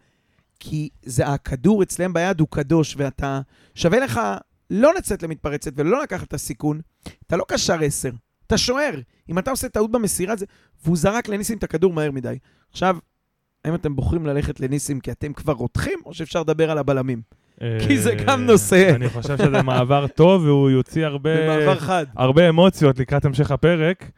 כי 0.60 0.88
זה 1.02 1.26
הכדור 1.26 1.82
אצלם 1.82 2.12
ביד 2.12 2.40
הוא 2.40 2.48
קדוש, 2.50 2.94
ואתה... 2.98 3.40
שווה 3.74 3.98
לך 3.98 4.20
לא 4.70 4.94
לצאת 4.94 5.22
למתפרצת 5.22 5.72
ולא 5.76 6.02
לקחת 6.02 6.28
את 6.28 6.34
הסיכון, 6.34 6.80
אתה 7.26 7.36
לא 7.36 7.44
קשר 7.48 7.82
עשר, 7.82 8.10
אתה 8.46 8.58
שוער. 8.58 9.00
אם 9.28 9.38
אתה 9.38 9.50
עושה 9.50 9.68
טעות 9.68 9.92
במסירה, 9.92 10.36
זה... 10.36 10.46
והוא 10.84 10.96
זרק 10.96 11.28
לניסים 11.28 11.58
את 11.58 11.64
הכדור 11.64 11.92
מהר 11.92 12.10
מדי. 12.10 12.38
עכשיו, 12.70 12.96
האם 13.64 13.74
אתם 13.74 13.96
בוחרים 13.96 14.26
ללכת 14.26 14.60
לניסים 14.60 15.00
כי 15.00 15.10
אתם 15.10 15.32
כבר 15.32 15.52
רותחים, 15.52 15.98
או 16.06 16.14
שאפשר 16.14 16.40
לדבר 16.40 16.70
על 16.70 16.78
הבלמים? 16.78 17.22
כי 17.88 17.98
זה 17.98 18.14
גם 18.14 18.40
אה, 18.40 18.46
נושא. 18.46 18.94
אני 18.94 19.08
חושב 19.08 19.38
שזה 19.38 19.62
מעבר 19.62 20.06
טוב, 20.06 20.42
והוא 20.44 20.70
יוציא 20.70 21.06
הרבה... 21.06 21.30
במעבר 21.46 21.78
חד. 21.78 22.06
הרבה 22.16 22.48
אמוציות 22.48 22.98
לקראת 22.98 23.24
המשך 23.24 23.50
הפרק. 23.50 24.10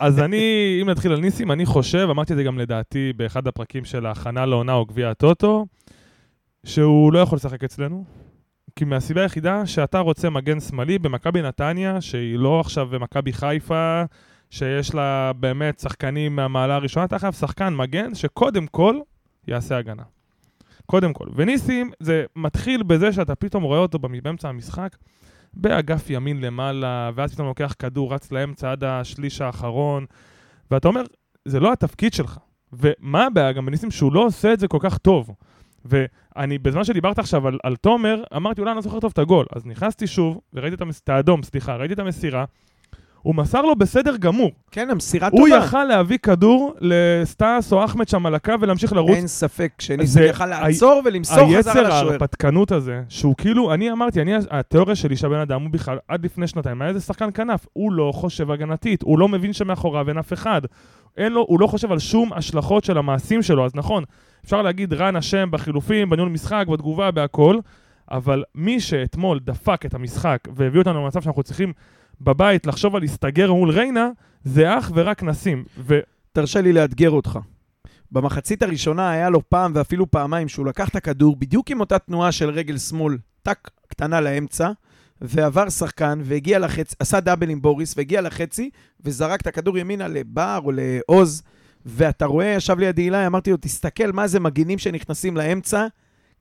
אז 0.00 0.18
אני, 0.18 0.78
אם 0.82 0.90
נתחיל 0.90 1.12
על 1.12 1.20
ניסים, 1.20 1.52
אני 1.52 1.66
חושב, 1.66 2.06
אמרתי 2.10 2.32
את 2.32 2.38
זה 2.38 2.44
גם 2.44 2.58
לדעתי 2.58 3.12
באחד 3.16 3.46
הפרקים 3.46 3.84
של 3.84 4.06
ההכנה 4.06 4.46
לעונה 4.46 4.72
או 4.72 4.86
גביע 4.86 5.10
הטוטו, 5.10 5.66
שהוא 6.64 7.12
לא 7.12 7.18
יכול 7.18 7.36
לשחק 7.36 7.64
אצלנו. 7.64 8.04
כי 8.80 8.84
מהסיבה 8.84 9.22
היחידה 9.22 9.66
שאתה 9.66 9.98
רוצה 9.98 10.30
מגן 10.30 10.60
שמאלי 10.60 10.98
במכבי 10.98 11.42
נתניה, 11.42 12.00
שהיא 12.00 12.38
לא 12.38 12.60
עכשיו 12.60 12.86
במכבי 12.86 13.32
חיפה, 13.32 14.02
שיש 14.50 14.94
לה 14.94 15.32
באמת 15.32 15.78
שחקנים 15.78 16.36
מהמעלה 16.36 16.74
הראשונה, 16.74 17.04
אתה 17.04 17.18
חייב 17.18 17.34
שחקן 17.34 17.74
מגן 17.74 18.14
שקודם 18.14 18.66
כל 18.66 18.98
יעשה 19.48 19.76
הגנה. 19.76 20.02
קודם 20.86 21.12
כל. 21.12 21.28
וניסים, 21.34 21.90
זה 22.00 22.24
מתחיל 22.36 22.82
בזה 22.82 23.12
שאתה 23.12 23.34
פתאום 23.34 23.62
רואה 23.62 23.78
אותו 23.78 23.98
באמצע 23.98 24.48
המשחק, 24.48 24.96
באגף 25.54 26.10
ימין 26.10 26.40
למעלה, 26.40 27.10
ואז 27.14 27.34
פתאום 27.34 27.48
לוקח 27.48 27.74
כדור, 27.78 28.14
רץ 28.14 28.32
לאמצע 28.32 28.72
עד 28.72 28.84
השליש 28.84 29.40
האחרון, 29.40 30.06
ואתה 30.70 30.88
אומר, 30.88 31.02
זה 31.44 31.60
לא 31.60 31.72
התפקיד 31.72 32.12
שלך. 32.12 32.38
ומה 32.72 33.26
הבעיה 33.26 33.52
גם 33.52 33.66
בניסים? 33.66 33.90
שהוא 33.90 34.12
לא 34.12 34.26
עושה 34.26 34.52
את 34.52 34.60
זה 34.60 34.68
כל 34.68 34.78
כך 34.80 34.98
טוב. 34.98 35.30
ואני, 35.84 36.58
בזמן 36.58 36.84
שדיברת 36.84 37.18
עכשיו 37.18 37.48
על, 37.48 37.58
על 37.62 37.76
תומר, 37.76 38.22
אמרתי, 38.36 38.60
אולי 38.60 38.70
אני 38.70 38.76
לא 38.76 38.82
זוכר 38.82 39.00
טוב 39.00 39.10
את 39.12 39.18
הגול. 39.18 39.46
אז 39.56 39.66
נכנסתי 39.66 40.06
שוב, 40.06 40.40
וראיתי 40.54 40.74
את, 40.76 40.80
המס... 40.80 41.00
את 41.04 41.08
האדום, 41.08 41.42
סליחה, 41.42 41.76
ראיתי 41.76 41.94
את 41.94 41.98
המסירה. 41.98 42.44
הוא 43.22 43.34
מסר 43.34 43.62
לו 43.62 43.76
בסדר 43.76 44.16
גמור. 44.16 44.50
כן, 44.70 44.90
המסירה 44.90 45.28
הוא 45.32 45.48
טובה. 45.48 45.64
יכל 45.64 45.84
להביא 45.84 46.18
כדור 46.18 46.74
לסטאס 46.80 47.72
או 47.72 47.84
אחמד 47.84 48.08
שם 48.08 48.26
על 48.26 48.34
הקו 48.34 48.52
ולהמשיך 48.60 48.92
לרוץ. 48.92 49.16
אין 49.16 49.26
ספק 49.26 49.72
שניסים 49.78 50.06
זה- 50.06 50.24
יכל 50.24 50.46
לעצור 50.46 51.02
ולמסור 51.04 51.36
חזרה 51.36 51.56
היצר 51.56 51.82
לשוער. 51.82 51.92
ההרפתקנות 51.92 52.72
הזה, 52.72 53.02
שהוא 53.08 53.34
כאילו, 53.38 53.74
אני 53.74 53.92
אמרתי, 53.92 54.22
אני, 54.22 54.32
התיאוריה 54.50 54.96
שלי 54.96 55.16
שהבן 55.16 55.38
אדם 55.40 55.62
הוא 55.62 55.70
בכלל, 55.70 55.98
עד 56.08 56.24
לפני 56.24 56.46
שנתיים, 56.46 56.82
היה 56.82 56.88
איזה 56.88 57.00
שחקן 57.00 57.28
כנף. 57.34 57.66
הוא 57.72 57.92
לא 57.92 58.12
חושב 58.14 58.50
הגנתית, 58.50 59.02
הוא 59.02 59.18
לא 59.18 59.28
מבין 59.28 59.52
שמאחוריו 59.52 60.08
אין 60.08 60.18
אף 60.18 60.32
אחד. 60.32 60.60
אין 61.16 61.32
לו, 61.32 61.44
הוא 61.48 61.60
לא 61.60 61.66
חושב 61.66 61.92
על 61.92 61.98
שום 61.98 62.32
השלכות 62.32 62.84
של 62.84 62.98
המעשים 62.98 63.42
שלו, 63.42 63.64
אז 63.64 63.70
נכון, 63.74 64.04
אפשר 64.44 64.62
להגיד 64.62 64.92
רן 64.92 65.16
אשם 65.16 65.48
בחילופים, 65.50 66.10
בניהול 66.10 66.30
משחק, 66.30 66.64
בתגובה, 66.68 67.10
בהכל, 67.10 67.58
אבל 68.10 68.44
מי 68.54 68.80
שאתמול 68.80 69.38
דפק 69.38 69.86
את 69.86 69.94
המשחק 69.94 70.38
והביא 70.54 70.78
אותנו 70.78 71.02
למצב 71.04 71.22
שאנחנו 71.22 71.42
צריכים 71.42 71.72
בבית 72.20 72.66
לחשוב 72.66 72.96
על 72.96 73.02
להסתגר 73.02 73.52
מול 73.52 73.70
ריינה, 73.70 74.08
זה 74.44 74.78
אך 74.78 74.90
ורק 74.94 75.22
נסים. 75.22 75.64
ו... 75.78 75.98
תרשה 76.32 76.60
לי 76.60 76.72
לאתגר 76.72 77.10
אותך. 77.10 77.38
במחצית 78.12 78.62
הראשונה 78.62 79.10
היה 79.10 79.30
לו 79.30 79.48
פעם 79.48 79.72
ואפילו 79.74 80.10
פעמיים 80.10 80.48
שהוא 80.48 80.66
לקח 80.66 80.88
את 80.88 80.96
הכדור 80.96 81.36
בדיוק 81.36 81.70
עם 81.70 81.80
אותה 81.80 81.98
תנועה 81.98 82.32
של 82.32 82.50
רגל 82.50 82.78
שמאל, 82.78 83.18
טק 83.42 83.70
קטנה 83.88 84.20
לאמצע, 84.20 84.70
ועבר 85.20 85.68
שחקן 85.68 86.20
והגיע 86.24 86.58
לחצי, 86.58 86.94
עשה 86.98 87.20
דאבל 87.20 87.50
עם 87.50 87.62
בוריס 87.62 87.94
והגיע 87.96 88.20
לחצי, 88.20 88.70
וזרק 89.00 89.40
את 89.40 89.46
הכדור 89.46 89.78
ימינה 89.78 90.08
לבר 90.08 90.60
או 90.64 90.72
לעוז, 90.74 91.42
ואתה 91.86 92.26
רואה, 92.26 92.46
ישב 92.46 92.78
לידי 92.78 93.02
אילי, 93.02 93.26
אמרתי 93.26 93.50
לו, 93.50 93.56
תסתכל 93.60 94.12
מה 94.12 94.26
זה 94.26 94.40
מגינים 94.40 94.78
שנכנסים 94.78 95.36
לאמצע, 95.36 95.86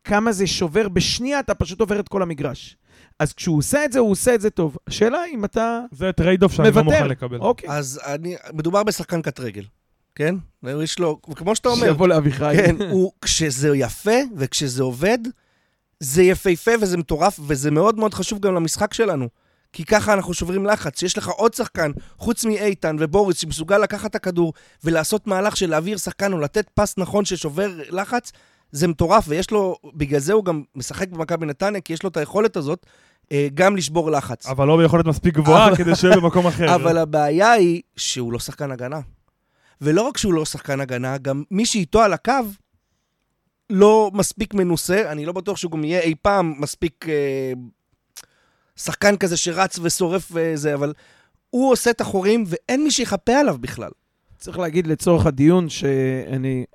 כמה 0.04 0.32
זה 0.32 0.48
שובר, 0.48 0.90
בשנייה 0.90 1.40
אתה 1.40 1.54
פשוט 1.54 1.80
עובר 1.80 2.00
את 2.00 2.08
כל 2.08 2.22
המגרש. 2.22 2.78
אז 3.20 3.34
כשהוא 3.34 3.58
עושה 3.58 3.86
את 3.86 3.92
זה, 3.92 4.00
הוא 4.00 4.12
עושה 4.12 4.36
את 4.36 4.42
זה 4.42 4.50
טוב. 4.50 4.78
השאלה 4.88 5.20
אם 5.34 5.46
אתה 5.46 5.82
זה 5.92 6.12
trade 6.12 6.44
off 6.44 6.52
שאני 6.52 6.72
לא. 6.72 6.84
מוכן 6.84 7.08
לקבל. 7.08 7.38
אוקיי. 7.38 7.70
אז 7.70 8.02
אני, 8.06 8.36
מדובר 8.54 8.84
בשחקן 8.84 9.22
קט 9.22 9.40
רגל, 9.40 9.64
כן? 10.16 10.36
יש 10.84 11.00
לו, 11.00 11.22
כמו 11.22 11.56
שאתה 11.56 11.70
אומר, 11.70 11.88
שיבוא 11.88 12.08
לאביחי. 12.08 12.54
כן, 12.58 12.76
הוא, 12.92 13.12
כשזה 13.22 13.78
יפה 13.78 14.18
וכשזה 14.38 14.84
עובד, 14.84 15.18
זה 16.00 16.24
יפהפה 16.24 16.72
וזה 16.82 16.98
מטורף, 16.98 17.40
וזה 17.48 17.72
מאוד 17.72 17.98
מאוד 17.98 18.14
חשוב 18.14 18.40
גם 18.40 18.54
למשחק 18.54 18.94
שלנו. 18.94 19.30
כי 19.74 19.86
ככה 19.86 20.14
אנחנו 20.14 20.34
שוברים 20.34 20.66
לחץ. 20.66 21.00
שיש 21.00 21.18
לך 21.18 21.28
עוד 21.28 21.54
שחקן, 21.54 21.92
חוץ 22.18 22.46
מאיתן 22.46 22.96
ובוריס, 23.00 23.38
שמסוגל 23.38 23.78
לקחת 23.78 24.10
את 24.10 24.16
הכדור 24.16 24.54
ולעשות 24.84 25.28
מהלך 25.28 25.58
של 25.58 25.70
להעביר 25.70 25.98
שחקן 25.98 26.34
או 26.34 26.40
לתת 26.40 26.70
פס 26.74 26.98
נכון 26.98 27.26
ששובר 27.26 27.72
לחץ, 27.90 28.32
זה 28.72 28.88
מטורף, 28.88 29.26
ויש 29.28 29.52
לו, 29.52 29.76
בגלל 29.94 30.20
זה 30.20 30.34
הוא 30.34 30.46
גם 30.46 30.64
משחק 30.76 31.10
במכבי 31.10 31.46
נתניה, 31.46 31.82
כי 31.82 31.94
יש 31.94 32.04
לו 32.04 32.10
את 32.10 32.18
היכולת 32.18 32.58
הזאת 32.58 32.86
אה, 33.32 33.48
גם 33.54 33.76
לשבור 33.76 34.12
לחץ. 34.12 34.46
אבל 34.48 34.68
לא 34.68 34.78
ביכולת 34.78 35.06
מספיק 35.06 35.36
גבוהה 35.36 35.76
כדי 35.76 35.96
שיהיה 35.96 36.16
במקום 36.16 36.48
אחר. 36.48 36.76
אבל 36.76 36.98
הבעיה 36.98 37.52
היא 37.52 37.82
שהוא 37.96 38.34
לא 38.34 38.40
שחקן 38.40 38.72
הגנה. 38.72 39.00
ולא 39.82 40.02
רק 40.02 40.18
שהוא 40.18 40.34
לא 40.34 40.46
שחקן 40.46 40.80
הגנה, 40.80 41.18
גם 41.18 41.44
מי 41.52 41.66
שאיתו 41.66 42.02
על 42.02 42.14
הקו 42.14 42.34
לא 43.70 44.12
מספיק 44.14 44.54
מנוסה, 44.54 45.12
אני 45.12 45.26
לא 45.26 45.34
בטוח 45.34 45.58
שהוא 45.58 45.72
גם 45.72 45.84
יהיה 45.84 46.00
אי 46.00 46.16
פעם 46.22 46.54
מספיק 46.58 47.06
אה, 47.10 47.54
שחקן 48.84 49.18
כזה 49.18 49.38
שרץ 49.38 49.80
ושורף 49.82 50.32
וזה, 50.32 50.74
אבל 50.74 50.94
הוא 51.50 51.72
עושה 51.72 51.90
את 51.90 52.02
החורים 52.02 52.44
ואין 52.48 52.84
מי 52.84 52.92
שיחפה 52.92 53.34
עליו 53.34 53.58
בכלל. 53.60 53.90
צריך 54.38 54.60
להגיד 54.60 54.88
לצורך 54.88 55.26
הדיון 55.26 55.70
שאני 55.70 56.66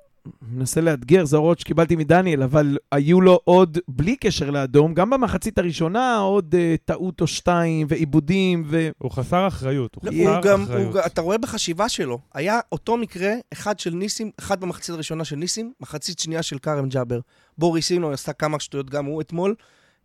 מנסה 0.42 0.80
לאתגר, 0.80 1.24
זה 1.24 1.36
ההוראות 1.36 1.58
שקיבלתי 1.58 1.96
מדניאל, 1.96 2.42
אבל 2.42 2.78
היו 2.92 3.20
לו 3.20 3.40
עוד, 3.44 3.78
בלי 3.88 4.16
קשר 4.16 4.50
לאדום, 4.50 4.94
גם 4.94 5.10
במחצית 5.10 5.58
הראשונה, 5.58 6.16
עוד 6.18 6.54
uh, 6.54 6.78
טעות 6.84 7.20
או 7.20 7.26
שתיים, 7.26 7.86
ועיבודים, 7.90 8.64
ו... 8.66 8.88
הוא 8.98 9.10
חסר 9.10 9.48
אחריות. 9.48 9.94
הוא 9.94 10.04
לא, 10.04 10.10
חסר 10.10 10.34
הוא 10.34 10.42
גם, 10.42 10.62
אחריות. 10.62 10.94
הוא, 10.94 11.02
אתה 11.06 11.20
רואה 11.20 11.38
בחשיבה 11.38 11.88
שלו, 11.88 12.18
היה 12.34 12.60
אותו 12.72 12.96
מקרה, 12.96 13.32
אחד 13.52 13.78
של 13.78 13.94
ניסים, 13.94 14.30
אחד 14.38 14.60
במחצית 14.60 14.94
הראשונה 14.94 15.24
של 15.24 15.36
ניסים, 15.36 15.72
מחצית 15.80 16.18
שנייה 16.18 16.42
של 16.42 16.58
כרם 16.58 16.88
ג'אבר. 16.88 17.20
בוריס 17.58 17.92
אינו 17.92 18.10
עשה 18.10 18.32
כמה 18.32 18.60
שטויות 18.60 18.90
גם 18.90 19.04
הוא 19.04 19.20
אתמול, 19.20 19.54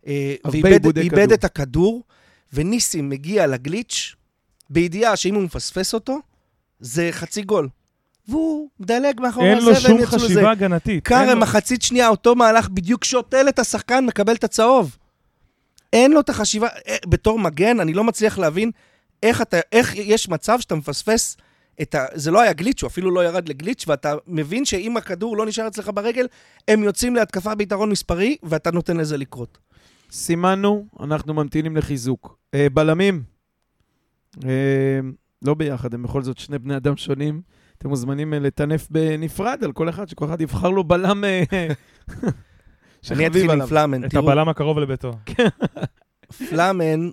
ואיבד 0.06 0.72
עיבודי 0.72 1.00
איבד 1.00 1.16
כדור. 1.24 1.34
את 1.34 1.44
הכדור, 1.44 2.02
וניסים 2.52 3.08
מגיע 3.08 3.46
לגליץ', 3.46 4.14
בידיעה 4.70 5.16
שאם 5.16 5.34
הוא 5.34 5.42
מפספס 5.42 5.94
אותו, 5.94 6.18
זה 6.80 7.08
חצי 7.12 7.42
גול. 7.42 7.68
והוא 8.28 8.68
מדלג 8.80 9.20
מאחורי 9.20 9.48
אין 9.48 9.58
הזה, 9.58 9.66
לו 9.66 9.72
והם 9.72 9.80
שום 9.82 9.98
יצאו 9.98 10.16
לזה. 10.16 10.26
חשיבה 10.26 10.50
הגנתית. 10.50 11.12
אין 11.12 11.28
לו- 11.28 11.40
מחצית 11.40 11.82
שנייה, 11.82 12.08
אותו 12.08 12.34
מהלך 12.34 12.68
בדיוק 12.68 13.04
שותל 13.04 13.48
את 13.48 13.58
השחקן, 13.58 14.06
מקבל 14.06 14.34
את 14.34 14.44
הצהוב. 14.44 14.96
אין 15.92 16.12
לו 16.12 16.20
את 16.20 16.28
החשיבה, 16.28 16.68
אה, 16.88 16.96
בתור 17.06 17.38
מגן, 17.38 17.80
אני 17.80 17.92
לא 17.92 18.04
מצליח 18.04 18.38
להבין 18.38 18.70
איך, 19.22 19.42
אתה, 19.42 19.56
איך 19.72 19.96
יש 19.96 20.28
מצב 20.28 20.60
שאתה 20.60 20.74
מפספס 20.74 21.36
את 21.82 21.94
ה... 21.94 22.04
זה 22.14 22.30
לא 22.30 22.40
היה 22.40 22.52
גליץ', 22.52 22.82
הוא 22.82 22.88
אפילו 22.88 23.10
לא 23.10 23.24
ירד 23.24 23.48
לגליץ', 23.48 23.84
ואתה 23.88 24.14
מבין 24.26 24.64
שאם 24.64 24.96
הכדור 24.96 25.36
לא 25.36 25.46
נשאר 25.46 25.66
אצלך 25.68 25.90
ברגל, 25.94 26.26
הם 26.68 26.82
יוצאים 26.82 27.16
להתקפה 27.16 27.54
ביתרון 27.54 27.90
מספרי, 27.90 28.36
ואתה 28.42 28.70
נותן 28.70 28.96
לזה 28.96 29.16
לקרות. 29.16 29.58
סימנו, 30.10 30.86
אנחנו 31.00 31.34
ממתינים 31.34 31.76
לחיזוק. 31.76 32.38
אה, 32.54 32.66
בלמים, 32.72 33.22
אה, 34.44 35.00
לא 35.42 35.54
ביחד, 35.54 35.94
הם 35.94 36.02
בכל 36.02 36.22
זאת 36.22 36.38
שני 36.38 36.58
בני 36.58 36.76
אדם 36.76 36.96
שונים. 36.96 37.42
אתם 37.78 37.88
מוזמנים 37.88 38.34
אה, 38.34 38.38
לטנף 38.38 38.86
בנפרד 38.90 39.64
על 39.64 39.72
כל 39.72 39.88
אחד, 39.88 40.08
שכל 40.08 40.24
אחד 40.24 40.40
יבחר 40.40 40.70
לו 40.70 40.84
בלם 40.84 41.24
אה, 41.24 41.42
אני 41.52 41.66
שחביב 43.02 43.26
אתחיל 43.26 43.44
עם 43.44 43.50
עליו. 43.50 43.66
פלאמן. 43.66 44.04
את 44.04 44.10
תראו, 44.10 44.30
הבלם 44.30 44.48
הקרוב 44.48 44.78
לביתו. 44.78 45.12
פלאמן, 46.50 47.10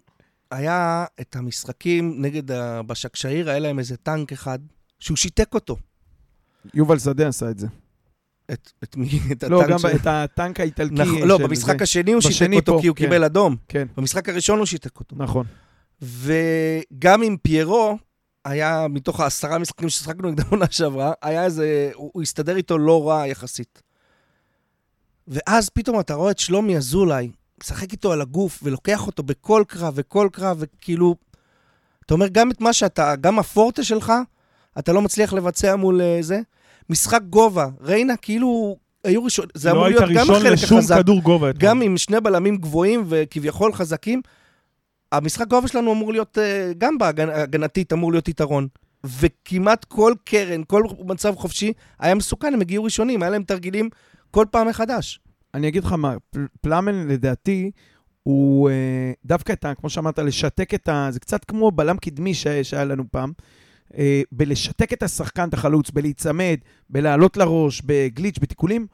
היה 0.52 1.06
את 1.22 1.36
המשחקים 1.36 2.16
נגד 2.22 2.44
בשקשאיר, 2.88 3.50
היה 3.50 3.60
להם 3.60 3.80
איזה 3.80 3.98
טנק 3.98 4.32
אחד, 4.32 4.60
שהוא 5.00 5.18
שיתק 5.18 5.54
אותו. 5.54 5.78
יובל 6.74 7.00
שדה 7.00 7.28
עשה 7.28 7.50
את 7.50 7.60
זה. 7.60 7.68
את, 8.54 8.72
את 8.84 8.98
מי? 8.98 9.08
את 9.32 9.44
לא, 9.44 9.60
הטנק 9.62 9.72
גם 9.72 9.80
של- 9.80 9.88
את 9.88 10.02
הטנק 10.08 10.60
האיטלקי 10.60 10.94
נכון, 10.94 11.28
לא, 11.28 11.38
במשחק 11.38 11.78
זה. 11.78 11.84
השני 11.84 12.12
הוא 12.14 12.22
שיתק 12.22 12.54
אותו 12.54 12.74
פה, 12.76 12.82
כי 12.82 12.88
הוא 12.88 12.96
כן. 12.96 13.04
קיבל 13.04 13.24
אדום. 13.24 13.56
כן, 13.68 13.88
במשחק 13.98 14.30
הראשון 14.30 14.58
הוא 14.58 14.66
שיתק 14.66 15.00
אותו. 15.00 15.16
נכון. 15.20 15.46
וגם 16.02 17.22
עם 17.24 17.38
פיירו, 17.42 17.98
היה 18.46 18.88
מתוך 18.90 19.20
העשרה 19.20 19.58
משחקים 19.58 19.90
ששחקנו 19.90 20.30
נגדם 20.32 20.44
עונה 20.50 20.66
שעברה, 20.70 21.14
היה 21.22 21.46
איזה, 21.46 21.92
הוא, 21.94 22.12
הוא 22.14 22.22
הסתדר 22.22 22.56
איתו 22.56 22.78
לא 22.78 23.10
רע 23.10 23.28
יחסית. 23.28 23.82
ואז 25.28 25.70
פתאום 25.70 26.00
אתה 26.00 26.14
רואה 26.14 26.32
את 26.32 26.40
שלומי 26.40 26.78
אזולאי, 26.78 27.32
משחק 27.64 27.92
איתו 27.92 28.12
על 28.12 28.22
הגוף 28.22 28.60
ולוקח 28.64 29.08
אותו 29.08 29.24
בכל 29.24 29.64
קרב 29.68 29.94
וכל 29.98 30.30
קרב, 30.32 30.58
וכאילו, 30.60 31.16
אתה 32.06 32.14
אומר, 32.14 32.28
גם 32.28 32.52
את 32.52 32.62
מה 32.62 32.74
שאתה, 32.74 33.16
גם 33.16 33.40
הפורטה 33.40 33.84
שלך, 33.84 34.14
אתה 34.80 34.94
לא 34.94 35.02
מצליח 35.02 35.34
לבצע 35.34 35.76
מול 35.76 36.02
אה, 36.02 36.18
זה. 36.22 36.40
משחק 36.90 37.22
גובה, 37.30 37.68
ריינה 37.82 38.18
כאילו 38.18 38.78
היו 39.04 39.24
ראשון, 39.24 39.46
זה 39.54 39.72
אמור 39.72 39.82
לא 39.82 39.88
היית 39.88 40.00
להיות 40.00 40.12
גם 40.14 40.20
ראשון 40.20 40.36
החלק 40.36 40.52
לשום 40.52 40.78
החזק. 40.78 40.98
כדור 40.98 41.22
גובה. 41.22 41.52
גם 41.58 41.82
עם 41.82 41.98
שני 41.98 42.22
בלמים 42.22 42.58
גבוהים 42.58 43.04
וכביכול 43.08 43.74
חזקים, 43.74 44.22
המשחק 45.12 45.48
גובה 45.48 45.68
שלנו 45.68 45.92
אמור 45.92 46.12
להיות, 46.12 46.38
אה, 46.38 46.72
גם 46.78 46.98
בהגנתית 46.98 47.94
אמור 47.94 48.12
להיות 48.12 48.28
יתרון. 48.28 48.68
וכמעט 49.04 49.86
כל 49.86 50.14
קרן, 50.24 50.62
כל 50.68 50.84
מצב 51.06 51.36
חופשי, 51.36 51.74
היה 52.00 52.16
מסוכן, 52.16 52.54
הם 52.54 52.62
הגיעו 52.62 52.84
ראשונים, 52.84 53.24
היה 53.24 53.30
להם 53.30 53.44
תרגילים 53.44 53.90
כל 54.32 54.46
פעם 54.52 54.68
מחדש. 54.68 55.20
אני 55.54 55.68
אגיד 55.68 55.84
לך 55.84 55.94
מה, 55.94 56.16
פל- 56.30 56.46
פלאמן 56.62 57.08
לדעתי, 57.08 57.72
הוא 58.24 58.70
אה, 58.70 59.12
דווקא 59.26 59.54
את 59.54 59.66
ה... 59.66 59.74
כמו 59.76 59.90
שאמרת, 59.90 60.20
לשתק 60.20 60.74
את 60.74 60.88
ה... 60.88 61.08
זה 61.12 61.20
קצת 61.20 61.46
כמו 61.46 61.72
בלם 61.72 61.98
קדמי 61.98 62.34
שהיה 62.34 62.86
לנו 62.86 63.04
פעם. 63.12 63.32
אה, 63.98 64.22
בלשתק 64.32 64.94
את 64.94 65.04
השחקן, 65.04 65.50
את 65.50 65.54
החלוץ, 65.54 65.92
בלהיצמד, 65.92 66.58
בלעלות 66.90 67.38
לראש, 67.38 67.82
בגליץ', 67.86 68.40
בתיקולים, 68.40 68.88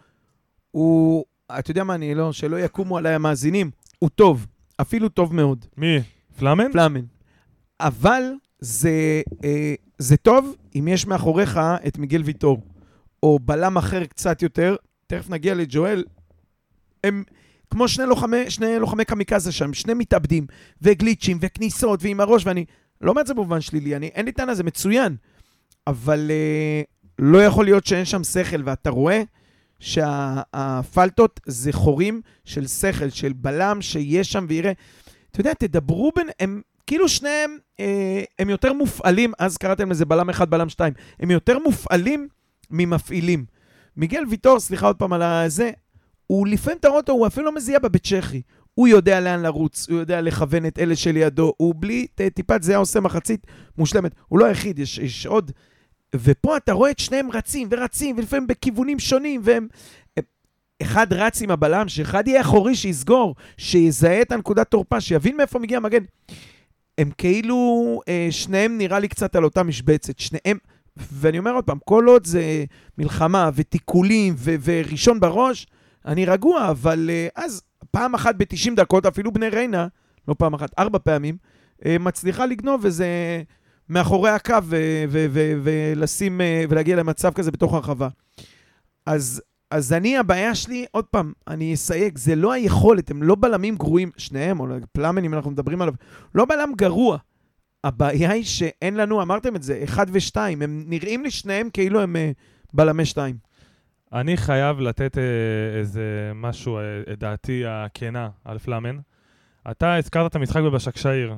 הוא... 0.71 1.25
אתה 1.59 1.71
יודע 1.71 1.83
מה, 1.83 1.95
אני 1.95 2.15
לא... 2.15 2.33
שלא 2.33 2.59
יקומו 2.59 2.97
עליי 2.97 3.13
המאזינים, 3.13 3.71
הוא 3.99 4.09
טוב, 4.09 4.47
אפילו 4.81 5.09
טוב 5.09 5.35
מאוד, 5.35 5.65
מי? 5.77 5.99
פלאמן? 6.37 6.71
פלאמן. 6.71 7.01
אבל 7.79 8.23
זה, 8.59 9.21
אה, 9.43 9.73
זה 9.97 10.17
טוב 10.17 10.55
אם 10.75 10.87
יש 10.87 11.07
מאחוריך 11.07 11.59
את 11.87 11.97
מיגל 11.97 12.21
ויטור, 12.21 12.61
או 13.23 13.39
בלם 13.39 13.77
אחר 13.77 14.05
קצת 14.05 14.41
יותר, 14.41 14.75
תכף 15.07 15.29
נגיע 15.29 15.55
לג'ואל, 15.55 16.03
הם 17.03 17.23
כמו 17.69 17.87
שני 17.87 18.05
לוחמי, 18.05 18.49
שני 18.49 18.79
לוחמי 18.79 19.05
קמיקזה 19.05 19.51
שם, 19.51 19.73
שני 19.73 19.93
מתאבדים, 19.93 20.47
וגליצ'ים, 20.81 21.37
וכניסות, 21.41 21.99
ועם 22.03 22.19
הראש, 22.19 22.45
ואני 22.45 22.65
לא 23.03 23.11
אומר 23.11 23.21
את 23.21 23.27
זה 23.27 23.33
במובן 23.33 23.61
שלילי, 23.61 23.95
אני, 23.95 24.07
אין 24.07 24.25
לי 24.25 24.31
טענה, 24.31 24.55
זה 24.55 24.63
מצוין, 24.63 25.15
אבל 25.87 26.31
אה, 26.31 26.81
לא 27.19 27.43
יכול 27.43 27.65
להיות 27.65 27.85
שאין 27.85 28.05
שם 28.05 28.23
שכל, 28.23 28.61
ואתה 28.65 28.89
רואה 28.89 29.23
שהפלטות 29.79 31.39
זה 31.45 31.73
חורים 31.73 32.21
של 32.45 32.67
שכל, 32.67 33.09
של 33.09 33.33
בלם 33.33 33.81
שיש 33.81 34.31
שם 34.31 34.45
ויראה. 34.49 34.71
אתה 35.31 35.41
יודע, 35.41 35.53
תדברו 35.53 36.11
בין... 36.15 36.27
הם 36.39 36.61
כאילו 36.87 37.09
שניהם, 37.09 37.57
אה, 37.79 38.23
הם 38.39 38.49
יותר 38.49 38.73
מופעלים, 38.73 39.33
אז 39.39 39.57
קראתם 39.57 39.91
לזה 39.91 40.05
בלם 40.05 40.29
אחד, 40.29 40.49
בלם 40.49 40.69
שתיים, 40.69 40.93
הם 41.19 41.31
יותר 41.31 41.59
מופעלים 41.59 42.27
ממפעילים. 42.71 43.45
מיגל 43.97 44.23
ויטור, 44.29 44.59
סליחה 44.59 44.87
עוד 44.87 44.95
פעם 44.95 45.13
על 45.13 45.21
הזה, 45.21 45.71
הוא 46.27 46.47
לפעמים 46.47 46.77
אתה 46.79 46.87
רואה 46.87 46.99
אותו, 46.99 47.13
הוא 47.13 47.27
אפילו 47.27 47.45
לא 47.45 47.55
מזיע 47.55 47.79
בבית 47.79 48.03
צ'כי. 48.03 48.41
הוא 48.73 48.87
יודע 48.87 49.19
לאן 49.19 49.41
לרוץ, 49.41 49.89
הוא 49.89 49.99
יודע 49.99 50.21
לכוון 50.21 50.65
את 50.65 50.79
אלה 50.79 50.95
שלידו, 50.95 51.53
הוא 51.57 51.75
בלי 51.77 52.07
טיפת 52.33 52.63
זיעה 52.63 52.79
עושה 52.79 52.99
מחצית 52.99 53.47
מושלמת. 53.77 54.11
הוא 54.27 54.39
לא 54.39 54.45
היחיד, 54.45 54.79
יש, 54.79 54.97
יש 54.97 55.25
עוד. 55.25 55.51
ופה 56.15 56.57
אתה 56.57 56.71
רואה 56.73 56.91
את 56.91 56.99
שניהם 56.99 57.31
רצים 57.31 57.67
ורצים, 57.71 58.17
ולפעמים 58.17 58.47
בכיוונים 58.47 58.99
שונים, 58.99 59.41
והם... 59.43 59.67
אחד 60.81 61.13
רץ 61.13 61.41
עם 61.41 61.51
הבלם, 61.51 61.87
שאחד 61.87 62.27
יהיה 62.27 62.41
אחורי, 62.41 62.75
שיסגור, 62.75 63.35
שיזהה 63.57 64.21
את 64.21 64.31
הנקודת 64.31 64.71
תורפה, 64.71 65.01
שיבין 65.01 65.37
מאיפה 65.37 65.59
מגיע 65.59 65.77
המגן. 65.77 66.03
הם 66.97 67.11
כאילו, 67.17 68.01
אה, 68.07 68.27
שניהם 68.31 68.77
נראה 68.77 68.99
לי 68.99 69.07
קצת 69.07 69.35
על 69.35 69.43
אותה 69.43 69.63
משבצת. 69.63 70.19
שניהם, 70.19 70.57
ואני 70.97 71.39
אומר 71.39 71.51
עוד 71.51 71.63
פעם, 71.63 71.77
כל 71.85 72.05
עוד 72.07 72.25
זה 72.25 72.65
מלחמה 72.97 73.49
ותיקולים 73.55 74.33
ו- 74.37 74.55
וראשון 74.63 75.19
בראש, 75.19 75.67
אני 76.05 76.25
רגוע, 76.25 76.69
אבל 76.69 77.09
אה, 77.09 77.27
אז 77.35 77.61
פעם 77.93 78.15
אחת 78.15 78.35
ב-90 78.35 78.75
דקות, 78.75 79.05
אפילו 79.05 79.31
בני 79.31 79.49
ריינה, 79.49 79.87
לא 80.27 80.35
פעם 80.37 80.53
אחת, 80.53 80.79
ארבע 80.79 80.99
פעמים, 80.99 81.37
אה, 81.85 81.97
מצליחה 81.99 82.45
לגנוב 82.45 82.85
איזה 82.85 83.07
מאחורי 83.89 84.29
הקו 84.29 84.57
ולשים, 85.63 86.41
אה, 86.41 86.63
ולהגיע 86.69 86.95
למצב 86.95 87.33
כזה 87.33 87.51
בתוך 87.51 87.73
הרחבה. 87.73 88.07
אז, 89.05 89.41
אז 89.71 89.93
אני, 89.93 90.17
הבעיה 90.17 90.55
שלי, 90.55 90.85
עוד 90.91 91.05
פעם, 91.05 91.33
אני 91.47 91.73
אסייג, 91.73 92.17
זה 92.17 92.35
לא 92.35 92.51
היכולת, 92.51 93.11
הם 93.11 93.23
לא 93.23 93.35
בלמים 93.39 93.75
גרועים, 93.75 94.11
שניהם, 94.17 94.59
או 94.59 94.65
פלאמן, 94.91 95.23
אם 95.23 95.33
אנחנו 95.33 95.51
מדברים 95.51 95.81
עליו, 95.81 95.93
לא 96.35 96.45
בלם 96.45 96.71
גרוע. 96.75 97.17
הבעיה 97.83 98.31
היא 98.31 98.43
שאין 98.43 98.95
לנו, 98.95 99.21
אמרתם 99.21 99.55
את 99.55 99.63
זה, 99.63 99.81
אחד 99.83 100.05
ושתיים, 100.11 100.61
הם 100.61 100.83
נראים 100.87 101.23
לי 101.23 101.31
שניהם 101.31 101.69
כאילו 101.69 102.01
הם 102.01 102.15
אה, 102.15 102.31
בלמי 102.73 103.05
שתיים. 103.05 103.35
אני 104.13 104.37
חייב 104.37 104.79
לתת 104.79 105.17
אה, 105.17 105.23
איזה 105.79 106.31
משהו, 106.35 106.77
אה, 106.77 106.81
את 107.13 107.19
דעתי 107.19 107.63
הכנה 107.67 108.29
על 108.45 108.59
פלאמן. 108.59 108.97
אתה 109.71 109.95
הזכרת 109.95 110.31
את 110.31 110.35
המשחק 110.35 110.61
בבשקשאיר. 110.61 111.35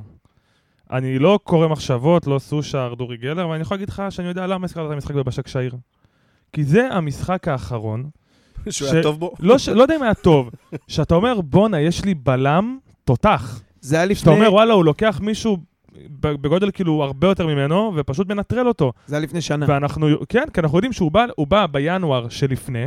אני 0.92 1.20
לא 1.20 1.40
קורא 1.44 1.68
מחשבות, 1.68 2.28
לא 2.28 2.40
סושה, 2.40 2.86
ארדורי 2.86 3.18
גלר, 3.18 3.48
ואני 3.50 3.62
יכול 3.62 3.76
להגיד 3.76 3.90
לך 3.90 4.04
שאני 4.10 4.28
יודע 4.28 4.48
למה 4.48 4.66
הזכרת 4.66 4.88
את 4.88 4.92
המשחק 4.92 5.16
בבשקשאיר. 5.16 5.76
כי 6.54 6.64
זה 6.64 6.88
המשחק 6.92 7.48
האחרון, 7.48 8.10
שהוא 8.70 8.90
ש- 8.90 8.94
היה 8.94 9.04
טוב 9.04 9.20
בו. 9.20 9.34
לא, 9.40 9.58
ש... 9.58 9.70
לא 9.70 9.82
יודע 9.82 9.96
אם 9.96 10.04
היה 10.04 10.14
טוב, 10.14 10.50
שאתה 10.88 11.16
אומר, 11.16 11.42
בואנה, 11.42 11.80
יש 11.80 12.06
לי 12.06 12.14
בלם 12.14 12.78
תותח. 13.04 13.62
זה 13.82 13.96
היה 13.96 14.16
שאתה 14.16 14.30
לפני, 14.32 14.34
אומר, 14.34 14.54
וואלה, 14.54 14.74
הוא 14.74 14.86
לוקח 14.86 15.20
מישהו 15.24 15.58
בגודל 16.20 16.72
כאילו 16.72 17.04
הרבה 17.04 17.28
יותר 17.28 17.48
ממנו, 17.48 17.94
ופשוט 17.96 18.30
מנטרל 18.30 18.68
אותו. 18.68 18.94
זה 19.08 19.16
היה 19.16 19.24
לפני 19.24 19.42
שנה. 19.42 19.66
ואנחנו, 19.70 20.08
כן, 20.30 20.44
כי 20.54 20.60
אנחנו 20.60 20.78
יודעים 20.78 20.94
שהוא 20.94 21.12
בא, 21.12 21.26
בא 21.48 21.68
בינואר 21.68 22.30
שלפני, 22.30 22.86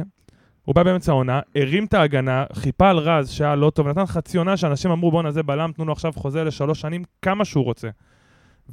הוא 0.69 0.75
בא 0.75 0.83
באמצע 0.83 1.13
העונה, 1.13 1.41
הרים 1.57 1.85
את 1.85 1.95
ההגנה, 1.95 2.45
חיפה 2.53 2.91
על 2.91 2.99
רז 2.99 3.31
שהיה 3.31 3.57
לא 3.57 3.71
טוב, 3.71 3.89
נתן 3.89 4.07
חצי 4.07 4.39
עונה 4.39 4.57
שאנשים 4.57 4.91
אמרו 4.91 5.11
בואנה 5.11 5.31
זה 5.31 5.43
בלם, 5.43 5.73
תנו 5.73 5.85
לו 5.85 5.93
עכשיו 5.93 6.13
חוזה 6.17 6.45
לשלוש 6.45 6.81
שנים, 6.81 7.05
כמה 7.23 7.45
שהוא 7.45 7.65
רוצה. 7.65 7.89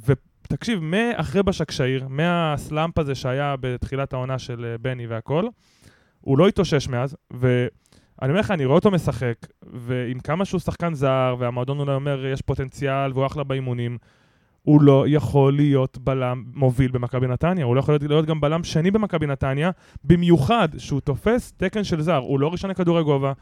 ותקשיב, 0.06 0.78
מאחרי 0.82 1.42
בשקשאיר, 1.42 2.06
מהסלאמפ 2.08 2.98
הזה 2.98 3.14
שהיה 3.14 3.54
בתחילת 3.60 4.12
העונה 4.12 4.38
של 4.38 4.64
אה, 4.64 4.78
בני 4.78 5.06
והכל, 5.06 5.44
הוא 6.20 6.38
לא 6.38 6.48
התאושש 6.48 6.88
מאז, 6.88 7.16
ואני 7.30 7.68
אומר 8.22 8.40
לך, 8.40 8.50
אני 8.50 8.64
רואה 8.64 8.76
אותו 8.76 8.90
משחק, 8.90 9.36
ועם 9.62 10.18
כמה 10.18 10.44
שהוא 10.44 10.60
שחקן 10.60 10.94
זר, 10.94 11.36
והמועדון 11.38 11.78
אולי 11.78 11.94
אומר 11.94 12.26
יש 12.26 12.42
פוטנציאל 12.42 13.12
והוא 13.12 13.26
אחלה 13.26 13.44
באימונים, 13.44 13.98
הוא 14.66 14.82
לא 14.82 15.04
יכול 15.08 15.56
להיות 15.56 15.98
בלם 15.98 16.44
מוביל 16.54 16.90
במכבי 16.90 17.26
נתניה, 17.26 17.64
הוא 17.64 17.74
לא 17.74 17.80
יכול 17.80 17.94
להיות, 17.94 18.02
להיות 18.02 18.26
גם 18.26 18.40
בלם 18.40 18.64
שני 18.64 18.90
במכבי 18.90 19.26
נתניה, 19.26 19.70
במיוחד 20.04 20.68
שהוא 20.78 21.00
תופס 21.00 21.52
תקן 21.56 21.84
של 21.84 22.02
זר, 22.02 22.16
הוא 22.16 22.40
לא 22.40 22.48
ראשון 22.48 22.70
לכדורי 22.70 23.02
גובה. 23.02 23.32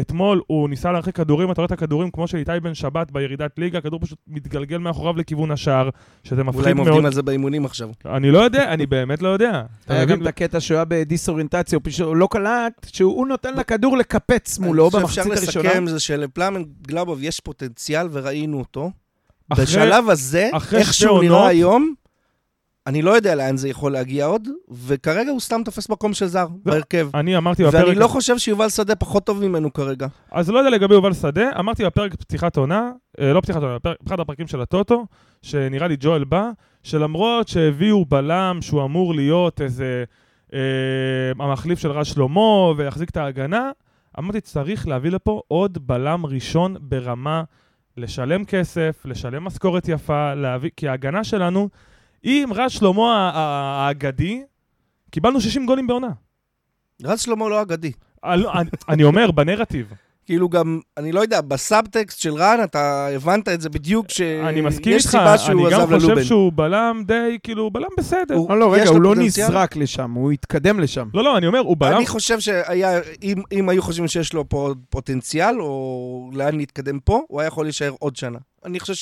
אתמול 0.00 0.40
הוא 0.46 0.68
ניסה 0.68 0.92
להרחיק 0.92 1.16
כדורים, 1.16 1.50
אתה 1.50 1.60
רואה 1.60 1.66
את 1.66 1.72
הכדורים 1.72 2.10
כמו 2.10 2.26
של 2.28 2.38
איתי 2.38 2.52
בן 2.62 2.74
שבת 2.74 3.10
בירידת 3.10 3.58
ליגה, 3.58 3.78
הכדור 3.78 4.00
פשוט 4.00 4.18
מתגלגל 4.28 4.78
מאחוריו 4.78 5.16
לכיוון 5.16 5.50
השער, 5.50 5.88
שזה 6.24 6.40
אולי 6.40 6.48
מפחיד 6.48 6.66
הם 6.66 6.78
עובדים 6.78 6.94
מאוד. 6.94 7.06
על 7.06 7.12
זה 7.12 7.22
באימונים 7.22 7.64
עכשיו. 7.64 7.90
אני 8.04 8.30
לא 8.30 8.38
יודע, 8.38 8.72
אני 8.72 8.86
באמת 8.86 9.22
לא 9.22 9.28
יודע. 9.28 9.62
היה? 9.88 10.04
גם 10.04 10.22
את 10.22 10.26
הקטע 10.26 10.60
שהוא 10.60 10.76
היה 10.76 10.84
בדיסאוריינטציה, 10.84 11.76
הוא 11.76 11.82
פשוט 11.84 12.08
לא 12.14 12.28
קלט, 12.30 12.86
שהוא 12.92 13.26
נותן 13.26 13.54
לכדור 13.54 13.96
לקפץ 13.96 14.58
מולו 14.58 14.90
אני 14.94 15.04
חושב 15.04 15.22
במחצית 15.22 15.44
שאפשר 15.44 15.60
הראשונה. 15.60 15.80
לסכם 15.80 15.86
זה 15.86 16.00
שלפלאמן 16.00 16.62
גלאבוב 16.86 17.22
יש 17.22 17.40
פוטנציאל 17.40 18.08
וראינו 18.12 18.58
אותו. 18.58 18.90
אחרי- 19.52 19.64
בשלב 19.64 20.10
הזה, 20.10 20.50
איך 20.76 20.94
שהוא 20.94 21.10
עונות- 21.10 21.22
נראה 21.24 21.46
היום, 21.46 21.94
אני 22.86 23.02
לא 23.02 23.10
יודע 23.10 23.34
לאן 23.34 23.56
זה 23.56 23.68
יכול 23.68 23.92
להגיע 23.92 24.26
עוד, 24.26 24.48
וכרגע 24.70 25.30
הוא 25.30 25.40
סתם 25.40 25.60
תופס 25.64 25.88
מקום 25.88 26.14
של 26.14 26.26
זר 26.26 26.46
בהרכב. 26.64 27.08
אני 27.14 27.36
אמרתי 27.36 27.64
בפרק... 27.64 27.84
ואני 27.86 27.94
לא 27.98 28.06
חושב 28.08 28.38
שיובל 28.38 28.68
שדה 28.68 28.94
פחות 28.96 29.24
טוב 29.26 29.46
ממנו 29.46 29.72
כרגע. 29.72 30.06
אז 30.32 30.50
לא 30.50 30.58
יודע 30.58 30.70
לגבי 30.70 30.94
יובל 30.94 31.12
שדה, 31.12 31.50
אמרתי 31.58 31.84
בפרק 31.84 32.14
פתיחת 32.14 32.56
עונה, 32.56 32.90
אה, 33.20 33.32
לא 33.32 33.40
פתיחת 33.40 33.62
עונה, 33.62 33.74
בפרק- 33.78 33.96
באחד 34.02 34.20
הפרקים 34.20 34.46
של 34.46 34.60
הטוטו, 34.60 35.06
שנראה 35.42 35.88
לי 35.88 35.96
ג'ואל 36.00 36.24
בא, 36.24 36.50
שלמרות 36.82 37.48
שהביאו 37.48 38.04
בלם 38.04 38.58
שהוא 38.60 38.84
אמור 38.84 39.14
להיות 39.14 39.60
איזה 39.60 40.04
אה, 40.54 40.58
המחליף 41.44 41.78
של 41.78 41.90
רז 41.90 42.06
שלמה 42.06 42.40
ויחזיק 42.76 43.10
את 43.10 43.16
ההגנה, 43.16 43.70
אמרתי 44.18 44.40
צריך 44.40 44.88
להביא 44.88 45.10
לפה 45.10 45.40
עוד 45.48 45.78
בלם 45.86 46.26
ראשון 46.26 46.76
ברמה, 46.80 47.42
לשלם 47.96 48.44
כסף, 48.44 49.02
לשלם 49.04 49.44
משכורת 49.44 49.88
יפה, 49.88 50.34
להביא, 50.34 50.70
כי 50.76 50.88
ההגנה 50.88 51.24
שלנו, 51.24 51.68
עם 52.22 52.52
רז 52.52 52.72
שלמה 52.72 53.30
האגדי, 53.34 54.42
קיבלנו 55.10 55.40
60 55.40 55.66
גולים 55.66 55.86
בעונה. 55.86 56.10
רז 57.02 57.20
שלמה 57.20 57.48
לא 57.48 57.62
אגדי. 57.62 57.92
אני 58.88 59.04
אומר, 59.04 59.30
בנרטיב. 59.30 59.92
כאילו 60.30 60.48
גם, 60.48 60.80
אני 60.96 61.12
לא 61.12 61.20
יודע, 61.20 61.40
בסאבטקסט 61.40 62.20
של 62.20 62.34
רן 62.34 62.58
אתה 62.64 63.06
הבנת 63.06 63.48
את 63.48 63.60
זה 63.60 63.68
בדיוק, 63.70 64.06
אני 64.48 64.60
מסכים 64.60 64.92
שיש 64.92 65.02
איתך, 65.06 65.10
סיבה 65.10 65.38
שהוא 65.38 65.68
אני 65.68 65.74
גם 65.74 65.80
עזב 65.80 65.94
חושב 65.94 66.06
ללובן. 66.08 66.24
שהוא 66.24 66.52
בלם 66.54 67.02
די, 67.06 67.38
כאילו, 67.42 67.70
בלם 67.70 67.88
בסדר. 67.98 68.34
הוא- 68.34 68.48
לא, 68.50 68.58
לא, 68.58 68.72
רגע, 68.74 68.88
הוא 68.88 69.02
לא 69.02 69.08
פוטנציאל? 69.08 69.46
נזרק 69.46 69.76
לשם, 69.76 70.10
הוא 70.12 70.32
התקדם 70.32 70.80
לשם. 70.80 71.08
לא, 71.14 71.24
לא, 71.24 71.36
אני 71.38 71.46
אומר, 71.46 71.58
הוא 71.58 71.76
בלם... 71.78 71.96
אני 71.96 72.06
חושב 72.06 72.40
שהיה, 72.40 73.00
אם, 73.22 73.34
אם 73.52 73.68
היו 73.68 73.82
חושבים 73.82 74.08
שיש 74.08 74.32
לו 74.32 74.48
פה 74.48 74.74
פוטנציאל, 74.90 75.60
או 75.60 76.30
לאן 76.34 76.56
להתקדם 76.56 76.98
פה, 77.00 77.20
הוא 77.28 77.40
היה 77.40 77.48
יכול 77.48 77.64
להישאר 77.66 77.92
עוד 77.98 78.16
שנה. 78.16 78.38
אני 78.64 78.80
חושב 78.80 78.94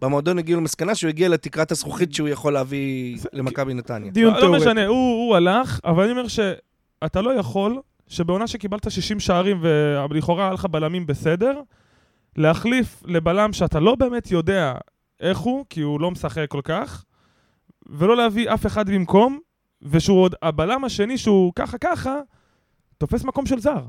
שבמועדון 0.00 0.38
הגיעו 0.38 0.60
למסקנה 0.60 0.94
שהוא 0.94 1.08
הגיע 1.08 1.28
לתקרת 1.28 1.72
הזכוכית 1.72 2.14
שהוא 2.14 2.28
יכול 2.28 2.52
להביא 2.52 3.18
למכבי 3.32 3.74
נתניה. 3.74 4.10
דיון 4.10 4.32
לא, 4.34 4.36
לא 4.36 4.40
תיאורטי. 4.40 4.62
משנה, 4.64 4.86
הוא, 4.86 4.96
הוא 5.26 5.36
הלך, 5.36 5.80
אבל 5.84 6.02
אני 6.02 6.12
אומר 6.12 6.28
שאתה 6.28 7.20
לא 7.20 7.30
יכול, 7.30 7.76
שבעונה 8.08 8.46
שקיבלת 8.46 8.90
60 8.90 9.20
שערים 9.20 9.60
ולכאורה 10.10 10.44
היה 10.44 10.52
לך 10.52 10.64
בלמים 10.64 11.06
בסדר, 11.06 11.60
להחליף 12.36 13.02
לבלם 13.06 13.52
שאתה 13.52 13.80
לא 13.80 13.94
באמת 13.94 14.30
יודע 14.30 14.74
איך 15.20 15.38
הוא, 15.38 15.64
כי 15.70 15.80
הוא 15.80 16.00
לא 16.00 16.10
משחק 16.10 16.46
כל 16.48 16.60
כך, 16.64 17.04
ולא 17.88 18.16
להביא 18.16 18.54
אף 18.54 18.66
אחד 18.66 18.90
במקום, 18.90 19.38
ושהוא 19.82 20.22
עוד, 20.22 20.34
הבלם 20.42 20.84
השני 20.84 21.18
שהוא 21.18 21.52
ככה 21.56 21.78
ככה, 21.78 22.14
תופס 22.98 23.24
מקום 23.24 23.46
של 23.46 23.60
זר. 23.60 23.80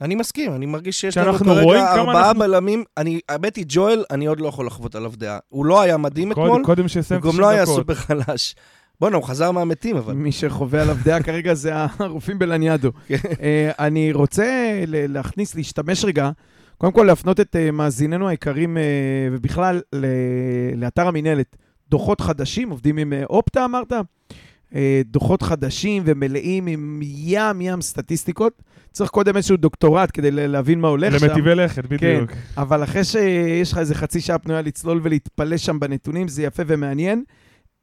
אני 0.00 0.14
מסכים, 0.14 0.54
אני 0.54 0.66
מרגיש 0.66 1.00
שיש 1.00 1.16
לנו 1.16 1.32
כרגע 1.32 1.92
ארבעה 1.94 2.30
אנחנו- 2.30 2.40
בלמים. 2.40 2.84
אני, 2.96 3.20
האמת 3.28 3.56
היא, 3.56 3.64
ג'ואל, 3.68 4.04
אני 4.10 4.26
עוד 4.26 4.40
לא 4.40 4.48
יכול 4.48 4.66
לחוות 4.66 4.94
עליו 4.94 5.12
דעה. 5.16 5.38
הוא 5.48 5.66
לא 5.66 5.80
היה 5.80 5.96
מדהים 5.96 6.32
אתמול, 6.32 6.46
קודם, 6.64 6.82
הוא 6.84 7.20
גם 7.20 7.30
90 7.30 7.40
לא 7.40 7.48
היה 7.48 7.62
דקות. 7.64 7.76
סופר 7.76 7.94
חלש. 7.94 8.54
בואנה, 9.00 9.16
הוא 9.16 9.24
חזר 9.24 9.50
מהמתים, 9.50 9.96
אבל. 9.96 10.14
מי 10.14 10.32
שחווה 10.32 10.82
עליו 10.82 10.96
דעה 11.04 11.22
כרגע 11.26 11.54
זה 11.54 11.72
הרופאים 11.98 12.38
בלניאדו. 12.38 12.90
כן. 13.06 13.16
אה, 13.42 13.70
אני 13.78 14.12
רוצה 14.12 14.46
להכניס, 14.86 15.54
להשתמש 15.54 16.04
רגע, 16.04 16.30
קודם 16.78 16.92
כל 16.92 17.02
להפנות 17.02 17.40
את 17.40 17.56
אה, 17.56 17.70
מאזיננו 17.70 18.28
היקרים, 18.28 18.76
אה, 18.78 18.82
ובכלל 19.32 19.80
ל- 19.92 20.06
לאתר 20.76 21.08
המינהלת, 21.08 21.56
דוחות 21.88 22.20
חדשים, 22.20 22.70
עובדים 22.70 22.96
עם 22.98 23.12
אופטה 23.30 23.64
אמרת? 23.64 23.92
דוחות 25.04 25.42
חדשים 25.42 26.02
ומלאים 26.06 26.66
עם 26.66 27.00
ים 27.02 27.60
ים 27.60 27.80
סטטיסטיקות. 27.82 28.62
צריך 28.92 29.10
קודם 29.10 29.36
איזשהו 29.36 29.56
דוקטורט 29.56 30.10
כדי 30.12 30.30
ל- 30.30 30.46
להבין 30.46 30.80
מה 30.80 30.88
הולך 30.88 31.20
שם. 31.20 31.26
למטיבי 31.26 31.54
לכת, 31.54 31.86
בדיוק. 31.86 32.30
אבל 32.56 32.84
אחרי 32.84 33.04
שיש 33.04 33.72
לך 33.72 33.78
איזה 33.78 33.94
חצי 33.94 34.20
שעה 34.20 34.38
פנויה 34.38 34.62
לצלול 34.62 35.00
ולהתפלא 35.02 35.56
שם 35.56 35.80
בנתונים, 35.80 36.28
זה 36.28 36.42
יפה 36.42 36.62
ומעניין. 36.66 37.24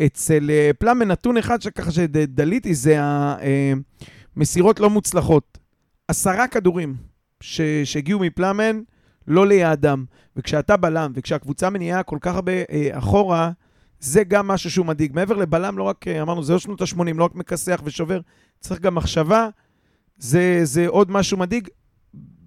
אצל 0.06 0.50
אה, 0.50 0.72
פלאמן 0.80 1.08
נתון 1.08 1.38
אחד 1.38 1.62
שככה 1.62 1.92
שדליתי, 1.92 2.74
זה 2.74 2.98
המסירות 4.36 4.80
לא 4.80 4.90
מוצלחות. 4.90 5.58
עשרה 6.08 6.48
כדורים 6.48 6.96
ש- 7.42 7.62
שהגיעו 7.84 8.20
מפלאמן 8.20 8.82
לא 9.28 9.48
ליעדם. 9.48 10.06
וכשאתה 10.36 10.78
בלם, 10.78 11.12
וכשהקבוצה 11.16 11.70
מניעה 11.70 12.04
כל 12.04 12.18
כך 12.22 12.36
הרבה 12.36 12.52
אה, 12.52 12.90
אחורה, 12.92 13.52
זה 14.00 14.24
גם 14.24 14.48
משהו 14.48 14.72
שהוא 14.72 14.86
מדאיג. 14.86 15.12
מעבר 15.16 15.36
לבלם, 15.36 15.78
לא 15.78 15.84
רק, 15.84 16.08
אה, 16.08 16.22
אמרנו, 16.22 16.44
זה 16.44 16.54
לא 16.54 16.60
שנות 16.60 16.82
ה-80, 16.82 17.18
לא 17.18 17.26
רק 17.26 17.36
מכסח 17.36 17.82
ושובר, 17.84 18.20
צריך 18.60 18.82
גם 18.82 18.96
מחשבה. 18.96 19.50
זה, 20.18 20.60
זה 20.64 20.88
עוד 20.88 21.12
משהו 21.12 21.38
מדאיג 21.38 21.68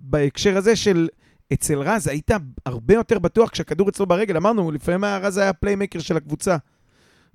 בהקשר 0.00 0.56
הזה 0.56 0.76
של 0.76 1.08
אצל 1.52 1.78
רז 1.78 2.06
היית 2.06 2.30
הרבה 2.66 2.94
יותר 2.94 3.18
בטוח 3.18 3.50
כשהכדור 3.50 3.88
אצלו 3.88 4.06
ברגל. 4.06 4.36
אמרנו, 4.36 4.70
לפעמים 4.70 5.04
רז 5.04 5.36
היה 5.36 5.52
פליימקר 5.52 5.98
של 5.98 6.16
הקבוצה. 6.16 6.56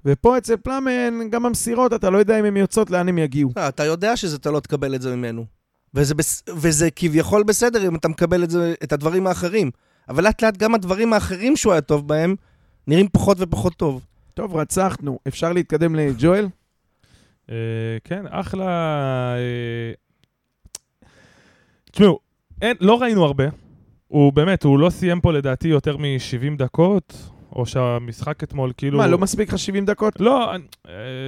ופה 0.06 0.38
אצל 0.38 0.58
פלאמן, 0.58 1.30
גם 1.30 1.46
המסירות, 1.46 1.94
אתה 1.94 2.10
לא 2.10 2.18
יודע 2.18 2.40
אם 2.40 2.46
הן 2.46 2.58
יוצאות, 2.58 2.90
לאן 2.90 3.10
הן 3.10 3.18
יגיעו. 3.18 3.52
אה, 3.58 3.68
אתה 3.68 3.84
יודע 3.84 4.18
שזה 4.18 4.36
אתה 4.36 4.52
לא 4.52 4.60
תקבל 4.60 4.96
את 4.96 5.02
זה 5.02 5.16
ממנו. 5.16 5.46
וזה. 5.94 6.14
וזה 6.56 6.92
כביכול 6.92 7.44
בסדר 7.44 7.88
אם 7.88 7.96
אתה 7.96 8.08
מקבל 8.08 8.44
את, 8.44 8.50
זה, 8.50 8.74
את 8.84 8.94
הדברים 8.94 9.28
האחרים. 9.28 9.72
אבל 10.10 10.24
לאט 10.24 10.44
לאט 10.44 10.58
גם 10.58 10.76
הדברים 10.76 11.14
האחרים 11.14 11.56
שהוא 11.56 11.74
היה 11.74 11.82
טוב 11.82 12.08
בהם, 12.08 12.36
נראים 12.88 13.08
פחות 13.12 13.38
ופחות 13.40 13.74
טוב. 13.74 14.06
טוב, 14.34 14.56
רצחנו. 14.56 15.20
אפשר 15.28 15.54
להתקדם 15.54 15.96
לג'ואל? 15.96 16.48
אה, 17.50 17.56
כן, 18.04 18.26
אחלה... 18.30 18.66
אה, 19.36 19.92
תשמעו, 21.92 22.20
לא 22.82 23.02
ראינו 23.02 23.26
הרבה. 23.26 23.44
הוא 24.08 24.34
באמת, 24.34 24.64
הוא 24.64 24.80
לא 24.80 24.90
סיים 24.90 25.22
פה 25.22 25.34
לדעתי 25.34 25.68
יותר 25.68 25.98
מ-70 25.98 26.58
דקות, 26.58 27.30
או 27.56 27.66
שהמשחק 27.66 28.44
אתמול 28.44 28.72
כאילו... 28.78 28.98
מה, 28.98 29.08
לא 29.08 29.18
מספיק 29.18 29.54
לך 29.54 29.60
70 29.60 29.86
דקות? 29.86 30.20
לא, 30.20 30.52
אה, 30.54 30.60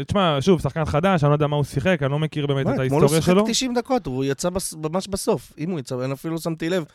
תשמע, 0.08 0.38
שוב, 0.42 0.62
שחקן 0.62 0.86
חדש, 0.86 1.24
אני 1.24 1.30
לא 1.30 1.36
יודע 1.36 1.48
מה 1.48 1.56
הוא 1.56 1.64
שיחק, 1.64 2.04
אני 2.04 2.12
לא 2.12 2.20
מכיר 2.20 2.48
באמת 2.48 2.66
מה, 2.66 2.72
את 2.76 2.80
אתמול 2.80 2.90
הוא 2.90 3.00
ההיסטוריה 3.02 3.22
שיחק 3.22 3.34
שלו. 3.34 3.46
90 3.48 3.74
דקות, 3.74 4.06
הוא 4.06 4.24
יצא. 4.26 4.50
ממש 4.78 5.08
בסוף. 5.08 5.54
אם 5.58 5.70
הוא 5.72 5.80
יצא, 5.80 6.06
אני 6.06 6.14
אפילו 6.14 6.34
לא 6.34 6.40
שמתי 6.40 6.70
לב. 6.70 6.86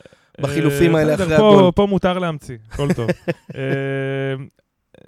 בחילופים 0.40 0.94
אה, 0.94 1.00
האלה 1.00 1.12
בסדר, 1.14 1.24
אחרי 1.26 1.36
פה- 1.36 1.58
הגול. 1.58 1.70
פה 1.72 1.86
מותר 1.86 2.18
להמציא, 2.18 2.56
הכל 2.70 2.92
טוב. 2.92 3.10
אה, 3.56 4.34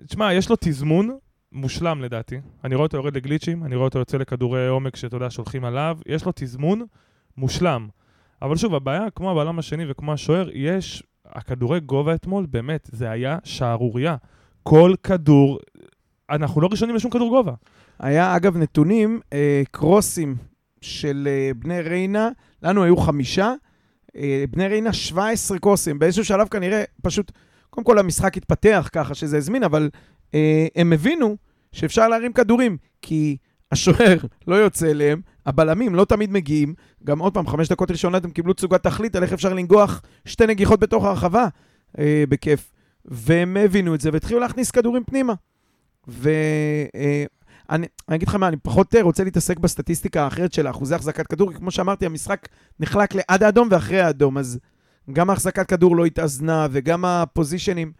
תשמע, 0.06 0.32
יש 0.32 0.50
לו 0.50 0.56
תזמון 0.60 1.16
מושלם 1.52 2.02
לדעתי. 2.02 2.36
אני 2.64 2.74
רואה 2.74 2.86
אותו 2.86 2.96
יורד 2.96 3.16
לגליצ'ים, 3.16 3.64
אני 3.64 3.76
רואה 3.76 3.84
אותו 3.84 3.98
יוצא 3.98 4.16
לכדורי 4.16 4.68
עומק 4.68 4.96
שאתה 4.96 5.16
יודע, 5.16 5.30
שולחים 5.30 5.64
עליו. 5.64 5.98
יש 6.06 6.24
לו 6.24 6.32
תזמון 6.34 6.82
מושלם. 7.36 7.88
אבל 8.42 8.56
שוב, 8.56 8.74
הבעיה, 8.74 9.10
כמו 9.16 9.30
הבלם 9.30 9.58
השני 9.58 9.84
וכמו 9.88 10.12
השוער, 10.12 10.48
יש... 10.54 11.02
הכדורי 11.34 11.80
גובה 11.80 12.14
אתמול, 12.14 12.46
באמת, 12.50 12.88
זה 12.92 13.10
היה 13.10 13.38
שערורייה. 13.44 14.16
כל 14.62 14.94
כדור... 15.02 15.58
אנחנו 16.30 16.60
לא 16.60 16.68
ראשונים 16.70 16.94
לשום 16.96 17.10
כדור 17.10 17.30
גובה. 17.30 17.52
היה, 17.98 18.36
אגב, 18.36 18.56
נתונים, 18.56 19.20
אה, 19.32 19.62
קרוסים 19.70 20.36
של 20.80 21.28
אה, 21.30 21.50
בני 21.54 21.80
ריינה, 21.80 22.28
לנו 22.62 22.84
היו 22.84 22.96
חמישה, 22.96 23.52
אה, 24.16 24.44
בני 24.50 24.68
ריינה 24.68 24.92
17 24.92 25.58
קרוסים. 25.58 25.98
באיזשהו 25.98 26.24
שלב 26.24 26.48
כנראה, 26.48 26.84
פשוט, 27.02 27.32
קודם 27.70 27.84
כל 27.84 27.98
המשחק 27.98 28.36
התפתח 28.36 28.88
ככה 28.92 29.14
שזה 29.14 29.36
הזמין, 29.36 29.62
אבל 29.62 29.90
אה, 30.34 30.66
הם 30.76 30.92
הבינו 30.92 31.36
שאפשר 31.72 32.08
להרים 32.08 32.32
כדורים, 32.32 32.76
כי 33.02 33.36
השוער 33.72 34.16
לא 34.48 34.54
יוצא 34.54 34.90
אליהם, 34.90 35.20
הבלמים 35.46 35.94
לא 35.94 36.04
תמיד 36.04 36.30
מגיעים. 36.32 36.74
גם 37.04 37.18
עוד 37.18 37.34
פעם, 37.34 37.46
חמש 37.46 37.68
דקות 37.68 37.90
ראשונות 37.90 38.24
הם 38.24 38.30
קיבלו 38.30 38.52
תצוגת 38.52 38.82
תכלית 38.82 39.16
על 39.16 39.22
איך 39.22 39.32
אפשר 39.32 39.54
לנגוח 39.54 40.02
שתי 40.24 40.46
נגיחות 40.46 40.80
בתוך 40.80 41.04
הרחבה, 41.04 41.46
אה, 41.98 42.24
בכיף. 42.28 42.72
והם 43.04 43.56
הבינו 43.56 43.94
את 43.94 44.00
זה 44.00 44.10
והתחילו 44.12 44.40
להכניס 44.40 44.70
כדורים 44.70 45.04
פנימה. 45.04 45.34
ואני 46.08 47.26
אני 48.08 48.16
אגיד 48.16 48.28
לך 48.28 48.34
מה, 48.34 48.48
אני 48.48 48.56
פחות 48.56 48.94
אה, 48.94 49.02
רוצה 49.02 49.24
להתעסק 49.24 49.58
בסטטיסטיקה 49.58 50.24
האחרת 50.24 50.52
של 50.52 50.68
אחוזי 50.70 50.94
החזקת 50.94 51.26
כדור, 51.26 51.52
כי 51.52 51.58
כמו 51.58 51.70
שאמרתי, 51.70 52.06
המשחק 52.06 52.48
נחלק 52.80 53.14
לעד 53.14 53.42
האדום 53.42 53.68
ואחרי 53.70 54.00
האדום, 54.00 54.38
אז 54.38 54.58
גם 55.12 55.30
החזקת 55.30 55.66
כדור 55.66 55.96
לא 55.96 56.04
התאזנה 56.04 56.66
וגם 56.70 57.04
הפוזיישנים. 57.04 57.92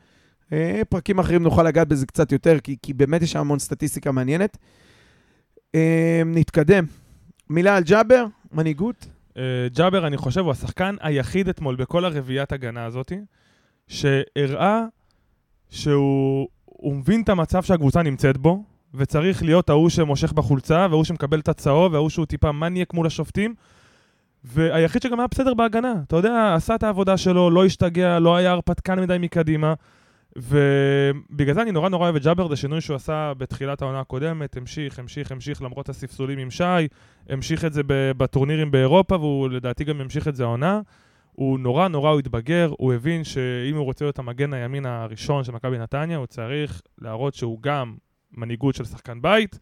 אה, 0.53 0.83
פרקים 0.89 1.19
אחרים 1.19 1.43
נוכל 1.43 1.63
לגעת 1.63 1.89
בזה 1.89 2.07
קצת 2.07 2.33
יותר, 2.33 2.59
כי, 2.61 2.77
כי 2.83 2.93
באמת 2.93 3.23
יש 3.23 3.33
שם 3.33 3.39
המון 3.39 3.59
סטטיסטיקה 3.59 4.13
מעניינת. 4.13 4.59
אה, 5.75 6.23
נתקדם. 6.27 6.85
מילה 7.51 7.77
על 7.77 7.83
ג'אבר, 7.83 8.27
מנהיגות. 8.53 9.07
אה, 9.37 9.43
ג'אבר, 9.75 10.07
אני 10.07 10.17
חושב, 10.17 10.41
הוא 10.41 10.51
השחקן 10.51 10.97
היחיד 11.01 11.49
אתמול 11.49 11.77
בכל 11.77 12.05
הרביעיית 12.05 12.53
הגנה 12.53 12.85
הזאת, 12.85 13.13
שהראה 13.89 14.85
שהוא 15.71 16.49
הוא 16.67 16.95
מבין 16.95 17.23
את 17.23 17.29
המצב 17.29 17.63
שהקבוצה 17.63 18.03
נמצאת 18.03 18.37
בו, 18.37 18.65
וצריך 18.95 19.43
להיות 19.43 19.71
ההוא 19.71 19.89
שמושך 19.89 20.33
בחולצה, 20.33 20.87
וההוא 20.91 21.05
שמקבל 21.05 21.41
את 21.41 21.49
הצהוב, 21.49 21.93
וההוא 21.93 22.11
שהוא 22.11 22.27
טיפה 22.27 22.53
מניאק 22.53 22.95
מול 22.95 23.07
השופטים, 23.07 23.55
והיחיד 24.45 25.03
שגם 25.03 25.21
היה 25.21 25.27
בסדר 25.31 25.55
בהגנה. 25.55 25.95
אתה 26.07 26.17
יודע, 26.17 26.55
עשה 26.55 26.75
את 26.75 26.83
העבודה 26.83 27.17
שלו, 27.17 27.51
לא 27.51 27.65
השתגע, 27.65 28.19
לא 28.19 28.37
היה 28.37 28.51
הרפתקן 28.51 29.01
מדי 29.01 29.17
מקדימה. 29.21 29.75
ובגלל 30.37 31.55
זה 31.55 31.63
אני 31.63 31.73
נורא 31.73 31.89
נורא 31.89 32.05
אוהב 32.05 32.17
את 32.17 32.23
ג'אבר, 32.23 32.49
זה 32.49 32.57
שינוי 32.57 32.81
שהוא 32.81 32.97
עשה 32.97 33.33
בתחילת 33.39 33.83
העונה 33.83 34.01
הקודמת, 34.01 34.57
המשיך, 34.57 34.99
המשיך, 34.99 35.33
המשיך, 35.33 35.63
למרות 35.63 35.89
הספסולים 35.89 36.39
עם 36.39 36.51
שי, 36.51 36.89
המשיך 37.29 37.65
את 37.65 37.73
זה 37.73 37.83
בטורנירים 37.89 38.71
באירופה, 38.71 39.17
והוא 39.17 39.49
לדעתי 39.49 39.85
גם 39.85 40.01
המשיך 40.01 40.29
את 40.29 40.37
זה 40.37 40.43
העונה. 40.43 40.81
הוא 41.33 41.59
נורא 41.59 41.89
נורא 41.89 42.11
הוא 42.11 42.19
התבגר, 42.19 42.73
הוא 42.79 42.93
הבין 42.93 43.25
שאם 43.25 43.77
הוא 43.77 43.85
רוצה 43.85 44.05
להיות 44.05 44.19
המגן 44.19 44.53
הימין 44.53 44.87
הראשון 44.87 45.45
של 45.45 45.53
מכבי 45.53 45.79
נתניה, 45.79 46.17
הוא 46.19 46.27
צריך 46.27 46.83
להראות 46.99 47.35
שהוא 47.35 47.59
גם 47.63 47.95
מנהיגות 48.33 48.75
של 48.75 48.85
שחקן 48.85 49.23
בית. 49.23 49.59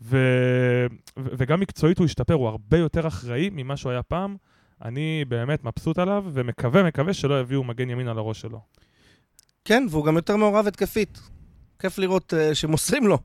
ו- 0.00 0.86
וגם 1.16 1.60
מקצועית 1.60 1.98
הוא 1.98 2.04
השתפר, 2.04 2.34
הוא 2.34 2.48
הרבה 2.48 2.78
יותר 2.78 3.06
אחראי 3.06 3.50
ממה 3.52 3.76
שהוא 3.76 3.92
היה 3.92 4.02
פעם. 4.02 4.36
אני 4.84 5.24
באמת 5.28 5.64
מבסוט 5.64 5.98
עליו, 5.98 6.24
ומקווה, 6.32 6.82
מקווה 6.82 7.12
שלא 7.12 7.40
יביאו 7.40 7.64
מגן 7.64 7.90
ימין 7.90 8.08
על 8.08 8.18
הראש 8.18 8.40
שלו. 8.40 8.60
כן, 9.64 9.86
והוא 9.90 10.04
גם 10.04 10.16
יותר 10.16 10.36
מעורב 10.36 10.66
התקפית. 10.66 11.20
כיף 11.78 11.98
לראות 11.98 12.32
uh, 12.32 12.54
שמוסרים 12.54 13.06
לו. 13.06 13.18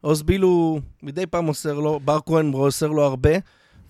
עוז 0.00 0.22
בילו 0.22 0.80
מדי 1.02 1.26
פעם 1.26 1.44
מוסר 1.44 1.80
לו, 1.80 2.00
בר 2.04 2.18
כהן 2.26 2.46
מוסר 2.46 2.86
לו 2.86 3.02
הרבה, 3.02 3.30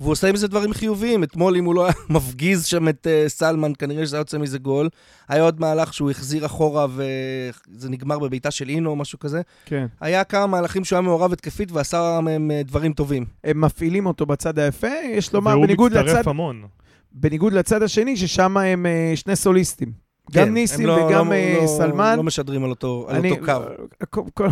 והוא 0.00 0.12
עושה 0.12 0.28
עם 0.28 0.36
זה 0.36 0.48
דברים 0.48 0.72
חיוביים. 0.72 1.24
אתמול, 1.24 1.56
אם 1.56 1.64
הוא 1.64 1.74
לא 1.74 1.84
היה 1.84 1.94
מפגיז 2.10 2.64
שם 2.64 2.88
את 2.88 3.06
uh, 3.06 3.28
סלמן, 3.28 3.72
כנראה 3.78 4.06
שזה 4.06 4.16
היה 4.16 4.20
יוצא 4.20 4.38
מזה 4.38 4.58
גול. 4.58 4.88
היה 5.28 5.42
עוד 5.42 5.60
מהלך 5.60 5.94
שהוא 5.94 6.10
החזיר 6.10 6.46
אחורה 6.46 6.86
וזה 6.94 7.90
נגמר 7.90 8.18
בבעיטה 8.18 8.50
של 8.50 8.68
אינו 8.68 8.90
או 8.90 8.96
משהו 8.96 9.18
כזה. 9.18 9.42
כן. 9.64 9.86
היה 10.00 10.24
כמה 10.24 10.46
מהלכים 10.46 10.84
שהוא 10.84 10.96
היה 10.96 11.02
מעורב 11.02 11.32
התקפית 11.32 11.72
ועשה 11.72 12.20
מהם 12.22 12.50
uh, 12.50 12.66
דברים 12.66 12.92
טובים. 12.92 13.24
הם 13.44 13.60
מפעילים 13.60 14.06
אותו 14.06 14.26
בצד 14.26 14.58
היפה, 14.58 14.94
יש 15.04 15.32
לומר, 15.32 15.52
והוא 15.52 15.64
בניגוד 15.66 15.92
מצטרף 15.92 16.18
לצד, 16.18 16.28
המון. 16.28 16.66
בניגוד 17.12 17.52
לצד 17.52 17.82
השני, 17.82 18.16
ששם 18.16 18.56
הם 18.56 18.86
אה, 18.86 19.12
שני 19.14 19.36
סוליסטים. 19.36 20.03
כן, 20.32 20.40
גם 20.40 20.48
הם 20.48 20.54
ניסים 20.54 20.86
לא- 20.86 20.92
וגם 20.92 21.28
לא- 21.28 21.32
אה, 21.32 21.58
לא- 21.62 21.66
סלמן. 21.66 22.14
לא 22.16 22.22
משדרים 22.22 22.64
על 22.64 22.70
אותו, 22.70 23.06
על 23.08 23.16
אני- 23.16 23.30
אותו 23.30 23.44
קו. 23.44 23.52
כל- 24.10 24.22
כל- 24.34 24.48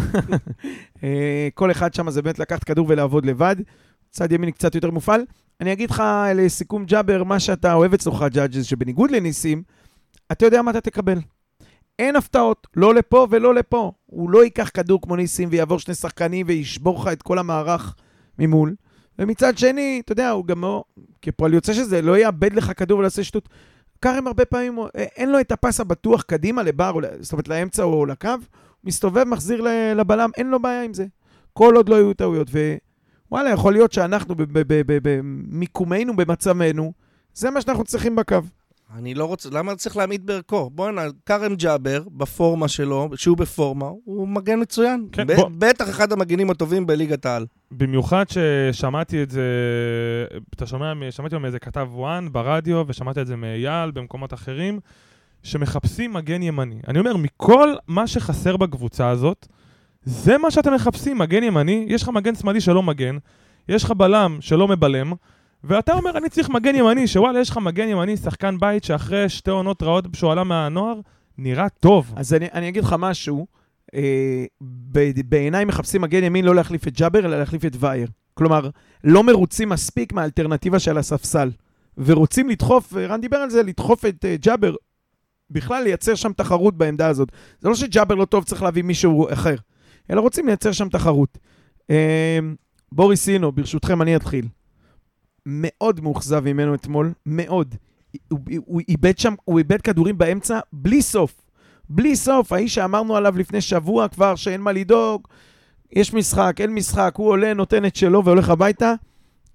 אה, 1.04 1.48
כל 1.54 1.70
אחד 1.70 1.94
שם 1.94 2.10
זה 2.10 2.22
באמת 2.22 2.38
לקחת 2.38 2.64
כדור 2.64 2.86
ולעבוד 2.88 3.26
לבד. 3.26 3.56
צד 4.10 4.32
ימין 4.32 4.50
קצת 4.50 4.74
יותר 4.74 4.90
מופעל. 4.90 5.24
אני 5.60 5.72
אגיד 5.72 5.90
לך 5.90 6.02
לסיכום 6.34 6.84
ג'אבר, 6.84 7.24
מה 7.24 7.40
שאתה 7.40 7.74
אוהב 7.74 7.94
אצלך, 7.94 8.24
ג'אג'ס, 8.32 8.64
שבניגוד 8.64 9.10
לניסים, 9.10 9.62
אתה 10.32 10.46
יודע 10.46 10.62
מה 10.62 10.70
אתה 10.70 10.80
תקבל. 10.80 11.18
אין 11.98 12.16
הפתעות, 12.16 12.66
לא 12.76 12.94
לפה 12.94 13.26
ולא 13.30 13.54
לפה. 13.54 13.92
הוא 14.06 14.30
לא 14.30 14.44
ייקח 14.44 14.70
כדור 14.74 15.00
כמו 15.02 15.16
ניסים 15.16 15.48
ויעבור 15.52 15.78
שני 15.78 15.94
שחקנים 15.94 16.46
וישבור 16.48 16.98
לך 17.02 17.08
את 17.12 17.22
כל 17.22 17.38
המערך 17.38 17.94
ממול. 18.38 18.74
ומצד 19.18 19.58
שני, 19.58 20.02
אתה 20.04 20.12
יודע, 20.12 20.30
הוא 20.30 20.44
גם 20.46 20.62
לא, 20.62 20.84
כפועל 21.22 21.54
יוצא 21.54 21.72
שזה, 21.72 22.02
לא 22.02 22.18
יאבד 22.18 22.52
לך 22.54 22.72
כדור 22.76 22.98
יעשה 22.98 23.24
שטות. 23.24 23.48
כרם 24.02 24.26
הרבה 24.26 24.44
פעמים, 24.44 24.74
הוא- 24.74 24.88
אין 24.94 25.32
לו 25.32 25.40
את 25.40 25.52
הפס 25.52 25.80
הבטוח 25.80 26.22
קדימה 26.22 26.62
לבר, 26.62 26.92
זאת 27.20 27.32
אומרת 27.32 27.48
לאמצע 27.48 27.82
או 27.82 28.06
לקו, 28.06 28.28
מסתובב, 28.84 29.24
מחזיר 29.24 29.64
לבלם, 29.96 30.30
אין 30.36 30.50
לו 30.50 30.62
בעיה 30.62 30.82
עם 30.82 30.94
זה. 30.94 31.06
כל 31.52 31.76
עוד 31.76 31.88
לא 31.88 31.94
יהיו 31.94 32.14
טעויות. 32.14 32.48
ווואלה, 33.30 33.50
יכול 33.50 33.72
להיות 33.72 33.92
שאנחנו, 33.92 34.34
במיקומנו, 35.02 36.16
במצבנו, 36.16 36.92
זה 37.34 37.50
מה 37.50 37.60
שאנחנו 37.60 37.84
צריכים 37.84 38.16
בקו. 38.16 38.36
אני 38.98 39.14
לא 39.14 39.24
רוצה, 39.24 39.48
למה 39.52 39.74
צריך 39.76 39.96
להעמיד 39.96 40.26
בערכו? 40.26 40.70
בוא'נה, 40.70 41.02
כרם 41.26 41.54
ג'אבר, 41.54 42.02
בפורמה 42.16 42.68
שלו, 42.68 43.08
שהוא 43.16 43.36
בפורמה, 43.36 43.86
הוא 44.04 44.28
מגן 44.28 44.60
מצוין. 44.60 45.06
כן, 45.12 45.26
ב- 45.26 45.32
בוא- 45.32 45.50
בטח 45.58 45.90
אחד 45.90 46.12
המגנים 46.12 46.50
הטובים 46.50 46.86
בליגת 46.86 47.26
העל. 47.26 47.46
במיוחד 47.70 48.24
ששמעתי 48.28 49.22
את 49.22 49.30
זה, 49.30 49.42
אתה 50.54 50.66
שומע, 50.66 50.92
שמעתי 51.10 51.38
מאיזה 51.38 51.58
כתב 51.58 51.88
וואן 51.92 52.32
ברדיו, 52.32 52.84
ושמעתי 52.86 53.20
את 53.20 53.26
זה 53.26 53.36
מאייל 53.36 53.90
במקומות 53.90 54.34
אחרים, 54.34 54.80
שמחפשים 55.42 56.12
מגן 56.12 56.42
ימני. 56.42 56.76
אני 56.88 56.98
אומר, 56.98 57.16
מכל 57.16 57.74
מה 57.88 58.06
שחסר 58.06 58.56
בקבוצה 58.56 59.08
הזאת, 59.08 59.46
זה 60.04 60.38
מה 60.38 60.50
שאתם 60.50 60.74
מחפשים, 60.74 61.18
מגן 61.18 61.42
ימני. 61.42 61.86
יש 61.88 62.02
לך 62.02 62.08
מגן 62.08 62.34
שמאלי 62.34 62.60
שלא 62.60 62.82
מגן, 62.82 63.16
יש 63.68 63.84
לך 63.84 63.90
בלם 63.90 64.38
שלא 64.40 64.68
מבלם, 64.68 65.12
ואתה 65.64 65.92
אומר, 65.92 66.18
אני 66.18 66.28
צריך 66.28 66.48
מגן 66.48 66.74
ימני, 66.74 67.06
שוואלה, 67.06 67.40
יש 67.40 67.50
לך 67.50 67.56
מגן 67.56 67.88
ימני, 67.88 68.16
שחקן 68.16 68.58
בית 68.60 68.84
שאחרי 68.84 69.28
שתי 69.28 69.50
עונות 69.50 69.82
רעות 69.82 70.04
שהוא 70.14 70.32
עלה 70.32 70.44
מהנוער, 70.44 71.00
נראה 71.38 71.68
טוב. 71.68 72.12
אז 72.16 72.34
אני, 72.34 72.46
אני 72.52 72.68
אגיד 72.68 72.84
לך 72.84 72.96
משהו, 72.98 73.46
אה, 73.94 74.44
בעיניי 75.24 75.64
מחפשים 75.64 76.00
מגן 76.00 76.24
ימין 76.24 76.44
לא 76.44 76.54
להחליף 76.54 76.88
את 76.88 76.98
ג'אבר, 76.98 77.18
אלא 77.18 77.38
להחליף 77.38 77.64
את 77.64 77.76
וייר. 77.80 78.08
כלומר, 78.34 78.68
לא 79.04 79.22
מרוצים 79.22 79.68
מספיק 79.68 80.12
מהאלטרנטיבה 80.12 80.78
של 80.78 80.98
הספסל. 80.98 81.50
ורוצים 81.98 82.48
לדחוף, 82.48 82.94
רן 82.94 83.20
דיבר 83.20 83.36
על 83.36 83.50
זה, 83.50 83.62
לדחוף 83.62 84.04
את 84.04 84.24
אה, 84.24 84.36
ג'אבר, 84.40 84.74
בכלל 85.50 85.84
לייצר 85.84 86.14
שם 86.14 86.32
תחרות 86.32 86.76
בעמדה 86.76 87.08
הזאת. 87.08 87.28
זה 87.60 87.68
לא 87.68 87.74
שג'אבר 87.74 88.14
לא 88.14 88.24
טוב, 88.24 88.44
צריך 88.44 88.62
להביא 88.62 88.82
מישהו 88.82 89.32
אחר, 89.32 89.54
אלא 90.10 90.20
רוצים 90.20 90.46
לייצר 90.46 90.72
שם 90.72 90.88
תחרות. 90.88 91.38
אה, 91.90 92.38
בוריס 92.92 93.28
אינו, 93.28 93.52
ברשותכם, 93.52 94.02
אני 94.02 94.16
אתחיל. 94.16 94.46
מאוד 95.46 96.00
מאוכזב 96.00 96.44
ממנו 96.44 96.74
אתמול, 96.74 97.12
מאוד. 97.26 97.74
הוא, 98.28 98.38
הוא, 98.48 98.58
הוא, 98.66 98.80
איבד 98.88 99.18
שם, 99.18 99.34
הוא 99.44 99.58
איבד 99.58 99.80
כדורים 99.80 100.18
באמצע 100.18 100.60
בלי 100.72 101.02
סוף. 101.02 101.34
בלי 101.88 102.16
סוף, 102.16 102.52
האיש 102.52 102.74
שאמרנו 102.74 103.16
עליו 103.16 103.38
לפני 103.38 103.60
שבוע 103.60 104.08
כבר 104.08 104.34
שאין 104.34 104.60
מה 104.60 104.72
לדאוג, 104.72 105.28
יש 105.92 106.14
משחק, 106.14 106.56
אין 106.60 106.74
משחק, 106.74 107.14
הוא 107.16 107.28
עולה, 107.28 107.54
נותן 107.54 107.84
את 107.84 107.96
שלו 107.96 108.24
והולך 108.24 108.50
הביתה. 108.50 108.94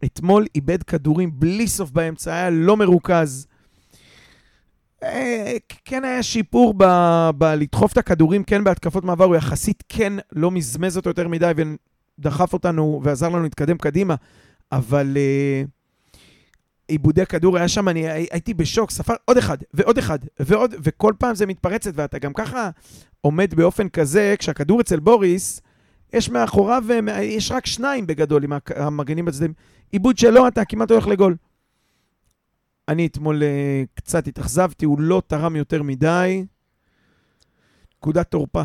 אתמול 0.06 0.46
איבד 0.56 0.84
כדורים 0.84 1.32
בלי 1.34 1.68
סוף 1.68 1.92
באמצע, 1.92 2.34
היה 2.34 2.50
לא 2.50 2.78
מרוכז. 2.78 3.48
אה, 5.04 5.58
כן 5.86 6.04
היה 6.04 6.24
שיפור 6.24 6.74
בלדחוף 7.38 7.94
את 7.94 7.98
הכדורים, 7.98 8.44
כן 8.44 8.64
בהתקפות 8.64 9.04
מעבר, 9.04 9.26
הוא 9.26 9.36
יחסית 9.36 9.84
כן 9.90 10.14
לא 10.32 10.52
מזמז 10.52 10.98
אותו 10.98 11.10
יותר 11.10 11.28
מדי 11.28 11.52
ודחף 12.20 12.54
אותנו 12.54 13.02
ועזר 13.04 13.30
לנו 13.30 13.44
להתקדם 13.44 13.78
קדימה, 13.78 14.16
אבל 14.72 15.18
uh, 15.18 15.68
עיבודי 16.88 17.26
כדור 17.26 17.58
היה 17.58 17.68
שם, 17.68 17.90
אני 17.90 18.08
הייתי 18.10 18.54
בשוק, 18.54 18.92
ספר 18.92 19.14
עוד 19.26 19.38
אחד 19.38 19.58
ועוד 19.74 19.98
אחד 19.98 20.20
ועוד, 20.40 20.76
וכל 20.84 21.14
פעם 21.20 21.36
זה 21.36 21.46
מתפרצת, 21.46 21.92
ואתה 21.96 22.20
גם 22.20 22.34
ככה 22.34 22.70
עומד 23.22 23.54
באופן 23.56 23.90
כזה, 23.90 24.36
כשהכדור 24.40 24.82
אצל 24.82 25.00
בוריס, 25.00 25.62
יש 26.14 26.30
מאחוריו, 26.30 26.84
יש 27.22 27.52
רק 27.52 27.66
שניים 27.66 28.08
בגדול 28.08 28.44
עם 28.44 28.54
המגנים 28.76 29.26
בצדדים. 29.26 29.54
עיבוד 29.92 30.18
שלו, 30.18 30.48
אתה 30.48 30.66
כמעט 30.66 30.92
הולך 30.92 31.08
לגול. 31.08 31.36
אני 32.88 33.06
אתמול 33.06 33.42
uh, 33.42 33.88
קצת 33.96 34.28
התאכזבתי, 34.28 34.86
הוא 34.86 35.00
לא 35.00 35.22
תרם 35.28 35.56
יותר 35.56 35.84
מדי. 35.84 36.46
נקודת 37.98 38.32
תורפה. 38.32 38.62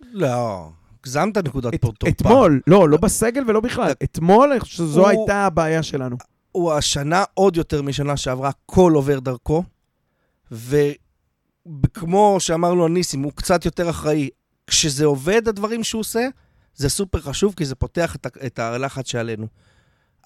לא, 0.00 0.68
הגזמת 1.00 1.38
נקודת 1.38 1.74
את, 1.74 1.80
תורפה. 1.80 2.08
אתמול, 2.08 2.60
לא, 2.66 2.88
לא 2.88 2.96
בסגל 2.96 3.42
ולא 3.48 3.60
בכלל. 3.60 3.92
אתמול, 4.02 4.50
אני 4.50 4.60
חושב 4.60 4.76
שזו 4.76 5.00
הוא- 5.00 5.08
הייתה 5.08 5.46
הבעיה 5.46 5.82
שלנו. 5.82 6.16
הוא 6.54 6.72
השנה 6.72 7.24
עוד 7.34 7.56
יותר 7.56 7.82
משנה 7.82 8.16
שעברה, 8.16 8.48
הכל 8.48 8.92
עובר 8.94 9.18
דרכו, 9.18 9.62
וכמו 10.52 12.36
שאמרנו 12.38 12.84
על 12.84 12.90
ניסים, 12.90 13.22
הוא 13.22 13.32
קצת 13.34 13.64
יותר 13.64 13.90
אחראי. 13.90 14.28
כשזה 14.66 15.04
עובד, 15.04 15.48
הדברים 15.48 15.84
שהוא 15.84 16.00
עושה, 16.00 16.28
זה 16.74 16.88
סופר 16.88 17.20
חשוב, 17.20 17.54
כי 17.56 17.64
זה 17.64 17.74
פותח 17.74 18.16
את, 18.16 18.26
את 18.46 18.58
הלחץ 18.58 19.08
שעלינו. 19.08 19.46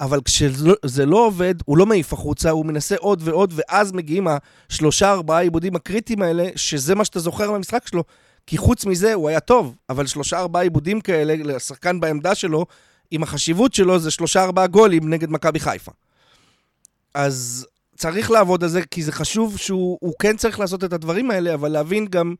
אבל 0.00 0.20
כשזה 0.24 1.06
לא 1.06 1.26
עובד, 1.26 1.54
הוא 1.64 1.78
לא 1.78 1.86
מעיף 1.86 2.12
החוצה, 2.12 2.50
הוא 2.50 2.66
מנסה 2.66 2.96
עוד 2.98 3.20
ועוד, 3.24 3.52
ואז 3.56 3.92
מגיעים 3.92 4.26
השלושה, 4.68 5.12
ארבעה 5.12 5.40
עיבודים 5.40 5.76
הקריטיים 5.76 6.22
האלה, 6.22 6.48
שזה 6.56 6.94
מה 6.94 7.04
שאתה 7.04 7.20
זוכר 7.20 7.50
מהמשחק 7.50 7.86
שלו. 7.86 8.04
כי 8.46 8.58
חוץ 8.58 8.84
מזה, 8.84 9.14
הוא 9.14 9.28
היה 9.28 9.40
טוב, 9.40 9.76
אבל 9.88 10.06
שלושה, 10.06 10.38
ארבעה 10.38 10.62
עיבודים 10.62 11.00
כאלה, 11.00 11.34
לשחקן 11.36 12.00
בעמדה 12.00 12.34
שלו, 12.34 12.66
עם 13.10 13.22
החשיבות 13.22 13.74
שלו, 13.74 13.98
זה 13.98 14.10
שלושה, 14.10 14.44
ארבעה 14.44 14.66
גולים 14.66 15.08
נגד 15.08 15.30
מכבי 15.30 15.60
חיפה. 15.60 15.92
אז 17.14 17.66
צריך 17.96 18.30
לעבוד 18.30 18.64
על 18.64 18.70
זה, 18.70 18.82
כי 18.82 19.02
זה 19.02 19.12
חשוב 19.12 19.58
שהוא 19.58 19.98
הוא 20.00 20.14
כן 20.18 20.36
צריך 20.36 20.60
לעשות 20.60 20.84
את 20.84 20.92
הדברים 20.92 21.30
האלה, 21.30 21.54
אבל 21.54 21.68
להבין 21.68 22.06
גם 22.06 22.34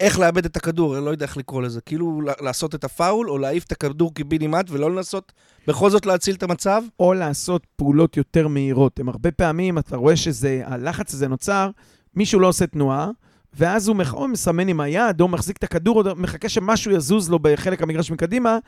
איך 0.00 0.18
לאבד 0.18 0.44
את 0.44 0.56
הכדור, 0.56 0.96
אני 0.96 1.04
לא 1.04 1.10
יודע 1.10 1.26
איך 1.26 1.36
לקרוא 1.36 1.62
לזה. 1.62 1.80
כאילו 1.80 2.20
לעשות 2.40 2.74
את 2.74 2.84
הפאול, 2.84 3.30
או 3.30 3.38
להעיף 3.38 3.64
את 3.64 3.72
הכדור 3.72 4.14
קיבינימט, 4.14 4.70
ולא 4.70 4.90
לנסות 4.90 5.32
בכל 5.66 5.90
זאת 5.90 6.06
להציל 6.06 6.34
את 6.34 6.42
המצב. 6.42 6.82
או 7.00 7.14
לעשות 7.14 7.66
פעולות 7.76 8.16
יותר 8.16 8.48
מהירות. 8.48 9.00
הם 9.00 9.08
הרבה 9.08 9.30
פעמים, 9.30 9.78
אתה 9.78 9.96
רואה 9.96 10.16
שזה, 10.16 10.62
הלחץ 10.64 11.14
הזה 11.14 11.28
נוצר, 11.28 11.70
מישהו 12.14 12.40
לא 12.40 12.46
עושה 12.46 12.66
תנועה, 12.66 13.10
ואז 13.54 13.88
הוא 13.88 13.96
מח- 13.96 14.14
או 14.14 14.28
מסמן 14.28 14.68
עם 14.68 14.80
היד, 14.80 15.20
או 15.20 15.28
מחזיק 15.28 15.56
את 15.56 15.64
הכדור, 15.64 16.10
או 16.10 16.16
מחכה 16.16 16.48
שמשהו 16.48 16.90
יזוז 16.92 17.30
לו 17.30 17.38
בחלק 17.38 17.82
המגרש 17.82 18.10
מקדימה, 18.10 18.58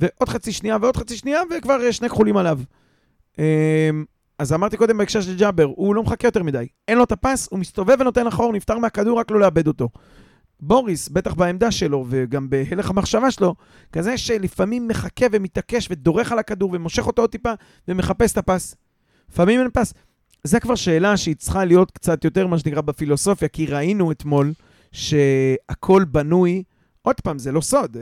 ועוד 0.00 0.28
חצי 0.28 0.52
שנייה 0.52 0.76
ועוד 0.82 0.96
חצי 0.96 1.16
שנייה, 1.16 1.40
וכבר 1.56 1.78
יש 1.82 1.96
שני 1.96 2.08
כחולים 2.08 2.36
עליו. 2.36 2.58
אז 4.38 4.52
אמרתי 4.52 4.76
קודם 4.76 4.98
בהקשר 4.98 5.20
של 5.20 5.36
ג'אבר, 5.36 5.64
הוא 5.64 5.94
לא 5.94 6.02
מחכה 6.02 6.28
יותר 6.28 6.42
מדי. 6.42 6.66
אין 6.88 6.98
לו 6.98 7.04
את 7.04 7.12
הפס, 7.12 7.48
הוא 7.50 7.58
מסתובב 7.58 7.96
ונותן 8.00 8.26
אחור, 8.26 8.52
נפטר 8.52 8.78
מהכדור, 8.78 9.18
רק 9.18 9.30
לא 9.30 9.40
לאבד 9.40 9.66
אותו. 9.66 9.88
בוריס, 10.60 11.08
בטח 11.08 11.34
בעמדה 11.34 11.70
שלו, 11.70 12.04
וגם 12.08 12.50
בהלך 12.50 12.90
המחשבה 12.90 13.30
שלו, 13.30 13.54
כזה 13.92 14.18
שלפעמים 14.18 14.88
מחכה 14.88 15.26
ומתעקש 15.32 15.88
ודורך 15.90 16.32
על 16.32 16.38
הכדור 16.38 16.70
ומושך 16.72 17.06
אותו 17.06 17.22
עוד 17.22 17.30
טיפה 17.30 17.52
ומחפש 17.88 18.32
את 18.32 18.38
הפס. 18.38 18.76
לפעמים 19.30 19.60
אין 19.60 19.68
פס. 19.72 19.94
זה 20.44 20.60
כבר 20.60 20.74
שאלה 20.74 21.16
שהיא 21.16 21.36
צריכה 21.36 21.64
להיות 21.64 21.90
קצת 21.90 22.24
יותר, 22.24 22.46
מה 22.46 22.58
שנקרא, 22.58 22.80
בפילוסופיה, 22.80 23.48
כי 23.48 23.66
ראינו 23.66 24.12
אתמול 24.12 24.52
שהכל 24.92 26.04
בנוי, 26.04 26.62
עוד 27.02 27.20
פעם, 27.20 27.38
זה 27.38 27.52
לא 27.52 27.60
סוד, 27.60 27.96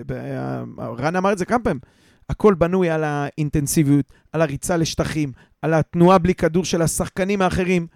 רן 0.78 1.16
אמר 1.16 1.32
את 1.32 1.38
זה 1.38 1.44
כמה 1.44 1.58
פעמים, 1.58 1.80
הכל 2.28 2.54
בנוי 2.54 2.90
על 2.90 3.04
האינטנסיביות, 3.04 4.12
על 4.32 4.42
הריצה 4.42 4.76
לשטחים, 4.76 5.32
על 5.62 5.74
התנועה 5.74 6.18
בלי 6.18 6.34
כדור 6.34 6.64
של 6.64 6.82
השחקנים 6.82 7.42
האחרים. 7.42 7.86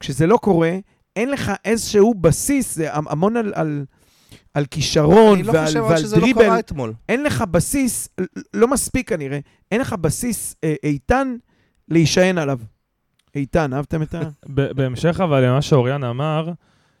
כשזה 0.00 0.26
לא 0.26 0.36
קורה, 0.36 0.78
אין 1.16 1.30
לך 1.30 1.52
איזשהו 1.64 2.14
בסיס, 2.14 2.74
זה 2.74 2.94
המון 2.94 3.36
על, 3.36 3.52
על, 3.54 3.84
על 4.54 4.64
כישרון 4.66 5.34
אני 5.38 5.42
לא 5.42 5.52
ועל, 5.52 5.80
ועל 5.80 5.98
שזה 5.98 6.16
לא 6.16 6.22
דריבל. 6.22 6.44
קרה 6.44 6.58
אתמול. 6.58 6.94
אין 7.08 7.22
לך 7.22 7.42
בסיס, 7.42 8.08
לא 8.54 8.68
מספיק 8.68 9.08
כנראה, 9.08 9.38
אין 9.72 9.80
לך 9.80 9.92
בסיס 9.92 10.56
אה, 10.64 10.74
איתן 10.84 11.36
להישען 11.88 12.38
עליו. 12.38 12.58
איתן, 13.34 13.72
אהבתם 13.74 14.02
את 14.02 14.14
ה... 14.14 14.20
בהמשך 14.76 15.20
אבל 15.24 15.44
למה 15.44 15.62
שאוריאן 15.62 16.04
אמר, 16.04 16.50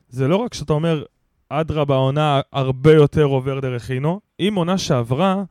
זה 0.08 0.28
לא 0.28 0.36
רק 0.36 0.54
שאתה 0.54 0.72
אומר, 0.72 1.04
אדרבה, 1.48 1.94
העונה 1.94 2.40
הרבה 2.52 2.92
יותר 2.92 3.24
עובר 3.24 3.60
דרך 3.60 3.90
אינו. 3.90 4.20
אם 4.40 4.52
עונה 4.56 4.78
שעברה, 4.78 5.42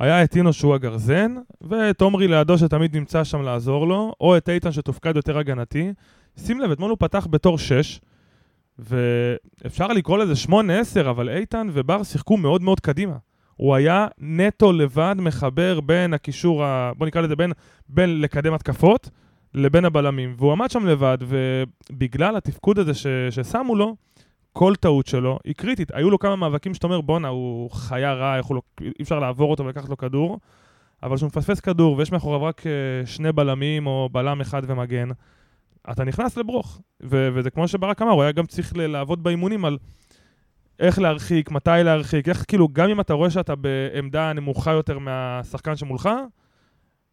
היה 0.00 0.24
את 0.24 0.36
אינו 0.36 0.52
שהוא 0.52 0.74
הגרזן, 0.74 1.34
ואת 1.60 2.00
עומרי 2.00 2.28
לידו 2.28 2.58
שתמיד 2.58 2.96
נמצא 2.96 3.24
שם 3.24 3.42
לעזור 3.42 3.86
לו, 3.86 4.12
או 4.20 4.36
את 4.36 4.48
איתן 4.48 4.72
שתופקד 4.72 5.16
יותר 5.16 5.38
הגנתי. 5.38 5.92
שים 6.36 6.60
לב, 6.60 6.70
אתמול 6.70 6.90
הוא 6.90 6.98
פתח 7.00 7.26
בתור 7.30 7.58
6, 7.58 8.00
ואפשר 8.78 9.88
לקרוא 9.88 10.18
לזה 10.18 10.32
8-10, 10.48 11.10
אבל 11.10 11.28
איתן 11.28 11.68
ובר 11.72 12.02
שיחקו 12.02 12.36
מאוד 12.36 12.62
מאוד 12.62 12.80
קדימה. 12.80 13.16
הוא 13.56 13.74
היה 13.74 14.06
נטו 14.18 14.72
לבד 14.72 15.14
מחבר 15.18 15.80
בין 15.80 16.14
הקישור, 16.14 16.64
ה... 16.64 16.92
בוא 16.96 17.06
נקרא 17.06 17.20
לזה 17.20 17.36
בין, 17.36 17.52
בין 17.88 18.20
לקדם 18.20 18.54
התקפות 18.54 19.10
לבין 19.54 19.84
הבלמים, 19.84 20.34
והוא 20.38 20.52
עמד 20.52 20.70
שם 20.70 20.86
לבד, 20.86 21.18
ובגלל 21.20 22.36
התפקוד 22.36 22.78
הזה 22.78 22.94
ש... 22.94 23.06
ששמו 23.30 23.76
לו, 23.76 23.96
כל 24.52 24.74
טעות 24.80 25.06
שלו 25.06 25.38
היא 25.44 25.54
קריטית. 25.54 25.90
היו 25.94 26.10
לו 26.10 26.18
כמה 26.18 26.36
מאבקים 26.36 26.74
שאתה 26.74 26.86
אומר, 26.86 27.00
בואנה, 27.00 27.28
הוא 27.28 27.70
חיה 27.70 28.14
רע, 28.14 28.38
הוא 28.48 28.54
לא... 28.56 28.62
אי 28.80 29.02
אפשר 29.02 29.18
לעבור 29.18 29.50
אותו 29.50 29.64
ולקחת 29.64 29.88
לו 29.88 29.96
כדור, 29.96 30.38
אבל 31.02 31.16
כשהוא 31.16 31.26
מפספס 31.26 31.60
כדור 31.60 31.96
ויש 31.96 32.12
מאחוריו 32.12 32.42
רק 32.42 32.66
אה, 32.66 33.06
שני 33.06 33.32
בלמים 33.32 33.86
או 33.86 34.08
בלם 34.12 34.40
אחד 34.40 34.62
ומגן, 34.66 35.08
אתה 35.90 36.04
נכנס 36.04 36.36
לברוך. 36.36 36.80
ו... 37.02 37.28
וזה 37.34 37.50
כמו 37.50 37.68
שברק 37.68 38.02
אמר, 38.02 38.10
הוא 38.10 38.22
היה 38.22 38.32
גם 38.32 38.46
צריך 38.46 38.72
לעבוד 38.76 39.22
באימונים 39.22 39.64
על 39.64 39.78
איך 40.80 40.98
להרחיק, 40.98 41.50
מתי 41.50 41.70
להרחיק, 41.84 42.28
איך 42.28 42.44
כאילו, 42.48 42.68
גם 42.72 42.88
אם 42.88 43.00
אתה 43.00 43.14
רואה 43.14 43.30
שאתה 43.30 43.54
בעמדה 43.54 44.32
נמוכה 44.32 44.72
יותר 44.72 44.98
מהשחקן 44.98 45.76
שמולך, 45.76 46.08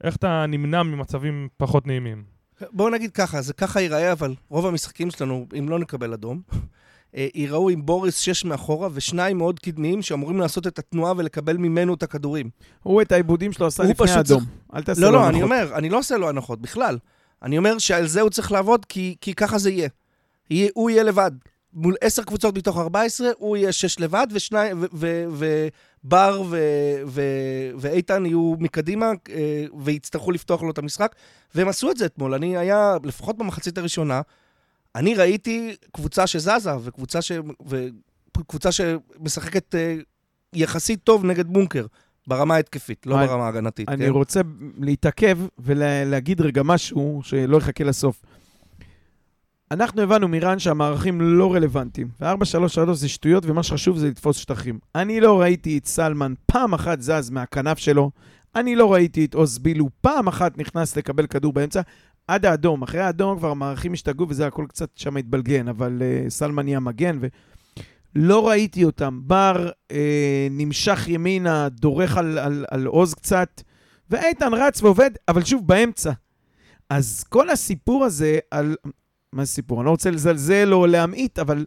איך 0.04 0.16
אתה 0.16 0.46
נמנע 0.48 0.84
ממצבים 0.84 1.48
פחות 1.58 1.88
נעימים. 1.88 2.24
בואו 2.72 2.90
נגיד 2.90 3.12
ככה, 3.12 3.42
זה 3.42 3.54
ככה 3.54 3.82
ייראה, 3.82 4.12
אבל 4.12 4.36
רוב 4.50 4.66
המשחקים 4.66 5.12
שלנו, 5.12 5.48
אם 5.60 5.70
לא 5.70 5.80
נקבל 5.80 6.14
אדום, 6.14 6.42
ייראו 7.14 7.70
עם 7.70 7.86
בוריס 7.86 8.18
שש 8.20 8.46
מאחורה 8.46 8.90
ושניים 8.94 9.38
מאוד 9.38 9.60
קדמיים 9.60 10.02
שאמורים 10.02 10.40
לעשות 10.40 10.68
את 10.68 10.80
התנועה 10.80 11.14
ולקבל 11.18 11.58
ממנו 11.58 11.94
את 11.94 12.04
הכדורים. 12.04 12.50
הוא 12.84 13.02
את 13.02 13.12
העיבודים 13.12 13.52
שלו 13.52 13.68
עשה 13.68 13.84
לפני 13.84 14.12
האדום. 14.12 14.44
אל 14.76 14.84
תעשה 14.84 15.02
לא, 15.02 15.08
לו 15.08 15.14
לא, 15.14 15.20
הנחות. 15.20 15.34
אני 15.34 15.44
אומר, 15.44 15.76
אני 15.76 15.90
לא 15.90 15.98
עושה 15.98 16.18
לו 16.18 16.30
הנחות 16.30 16.62
בכלל. 16.62 16.98
אני 17.44 17.58
אומר 17.58 17.78
שעל 17.78 18.08
זה 18.08 18.22
הוא 18.22 18.30
צריך 18.30 18.52
לעבוד, 18.52 18.86
כי, 18.86 19.16
כי 19.22 19.34
ככה 19.34 19.58
זה 19.58 19.70
יהיה. 19.70 19.90
יהיה. 20.50 20.70
הוא 20.74 20.90
יהיה 20.90 21.04
לבד. 21.04 21.32
מול 21.74 21.96
עשר 22.02 22.24
קבוצות 22.24 22.58
מתוך 22.58 22.78
14, 22.78 23.30
הוא 23.38 23.58
יהיה 23.58 23.72
שש 23.72 24.00
לבד, 24.00 24.28
ושניים, 24.32 24.82
ו- 24.82 24.86
ו- 24.94 25.68
ובר 26.04 26.44
ו- 26.50 27.02
ו- 27.06 27.72
ואיתן 27.78 28.26
יהיו 28.26 28.54
מקדימה, 28.60 29.12
אה, 29.30 29.66
ויצטרכו 29.84 30.32
לפתוח 30.32 30.64
לו 30.64 30.72
את 30.72 30.78
המשחק. 30.78 31.16
והם 31.56 31.68
עשו 31.68 31.92
את 31.92 31.98
זה 31.98 32.06
אתמול. 32.06 32.34
אני 32.34 32.58
היה, 32.58 32.98
לפחות 33.04 33.38
במחצית 33.38 33.78
הראשונה, 33.78 34.22
אני 34.96 35.16
ראיתי 35.16 35.76
קבוצה 35.94 36.28
שזזה, 36.28 36.72
וקבוצה, 36.84 37.22
ש... 37.22 37.32
וקבוצה 38.38 38.70
שמשחקת 38.72 39.76
אה, 39.76 39.96
יחסית 40.54 41.00
טוב 41.04 41.26
נגד 41.26 41.48
בונקר, 41.48 41.86
ברמה 42.28 42.56
ההתקפית, 42.56 43.06
לא 43.06 43.20
אני- 43.20 43.28
ברמה 43.28 43.46
ההגנתית. 43.46 43.90
אני 43.90 44.06
כן? 44.06 44.12
רוצה 44.12 44.42
להתעכב 44.78 45.38
ולהגיד 45.60 46.42
רגע 46.42 46.64
משהו 46.64 47.22
שלא 47.24 47.58
יחכה 47.58 47.84
לסוף. 47.84 48.22
אנחנו 49.72 50.02
הבנו 50.02 50.28
מרן 50.28 50.60
שהמערכים 50.60 51.22
לא 51.22 51.54
רלוונטיים, 51.54 52.08
ו-4-3-3 52.22 52.94
זה 52.94 53.10
שטויות, 53.10 53.46
ומה 53.46 53.64
שחשוב 53.64 53.98
זה 53.98 54.08
לתפוס 54.08 54.38
שטחים. 54.38 54.80
אני 54.96 55.20
לא 55.22 55.42
ראיתי 55.42 55.78
את 55.78 55.86
סלמן 55.86 56.34
פעם 56.46 56.74
אחת 56.74 57.02
זז 57.02 57.30
מהכנף 57.30 57.78
שלו, 57.78 58.12
אני 58.56 58.76
לא 58.76 58.94
ראיתי 58.94 59.26
את 59.26 59.34
עוז 59.34 59.58
בילו 59.60 59.90
פעם 60.02 60.28
אחת 60.28 60.58
נכנס 60.58 60.96
לקבל 60.98 61.28
כדור 61.28 61.54
באמצע, 61.54 61.82
עד 62.30 62.46
האדום. 62.46 62.82
אחרי 62.82 63.02
האדום 63.02 63.38
כבר 63.38 63.52
המערכים 63.52 63.94
השתגעו 63.94 64.30
וזה 64.30 64.48
הכל 64.48 64.66
קצת 64.70 64.90
שם 64.96 65.18
התבלגן, 65.18 65.68
אבל 65.68 66.02
uh, 66.02 66.30
סלמן 66.30 66.64
נהיה 66.64 66.80
מגן, 66.80 67.20
ולא 68.16 68.48
ראיתי 68.48 68.84
אותם. 68.84 69.20
בר 69.24 69.70
uh, 69.70 69.96
נמשך 70.52 71.08
ימינה, 71.08 71.70
דורך 71.70 72.18
על, 72.18 72.38
על, 72.38 72.66
על 72.72 72.86
עוז 72.86 73.14
קצת, 73.14 73.62
ואיתן 74.10 74.54
רץ 74.54 74.82
ועובד, 74.82 75.12
אבל 75.28 75.44
שוב, 75.44 75.68
באמצע. 75.68 76.12
אז 76.90 77.24
כל 77.30 77.50
הסיפור 77.50 78.06
הזה 78.06 78.40
על... 78.52 78.76
מה 79.34 79.46
זה 79.46 79.52
סיפור? 79.52 79.80
אני 79.80 79.86
לא 79.86 79.92
רוצה 79.92 80.12
לזלזל 80.12 80.74
או 80.74 80.88
להמעיט, 80.88 81.40
אבל 81.40 81.66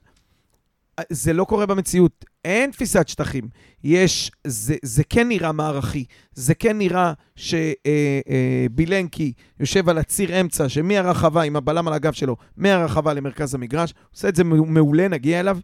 זה 1.11 1.33
לא 1.33 1.45
קורה 1.45 1.67
במציאות. 1.67 2.25
אין 2.45 2.71
תפיסת 2.71 3.09
שטחים. 3.09 3.49
יש, 3.85 4.31
זה, 4.47 4.75
זה 4.83 5.05
כן 5.05 5.29
נראה 5.29 5.53
מערכי. 5.53 6.05
זה 6.35 6.55
כן 6.55 6.79
נראה 6.79 7.13
שבילנקי 7.37 9.33
יושב 9.61 9.89
על 9.89 9.99
הציר 9.99 10.41
אמצע, 10.41 10.69
שמהרחבה, 10.69 11.43
עם 11.43 11.57
הבלם 11.57 11.89
על 11.89 11.95
הגב 11.95 12.13
שלו, 12.13 12.37
מהרחבה 12.57 13.15
למרכז 13.15 13.55
המגרש, 13.55 13.95
עושה 14.15 14.29
את 14.29 14.37
זה 14.37 14.45
מעולה, 14.45 15.09
נגיע 15.09 15.41
אליו. 15.41 15.59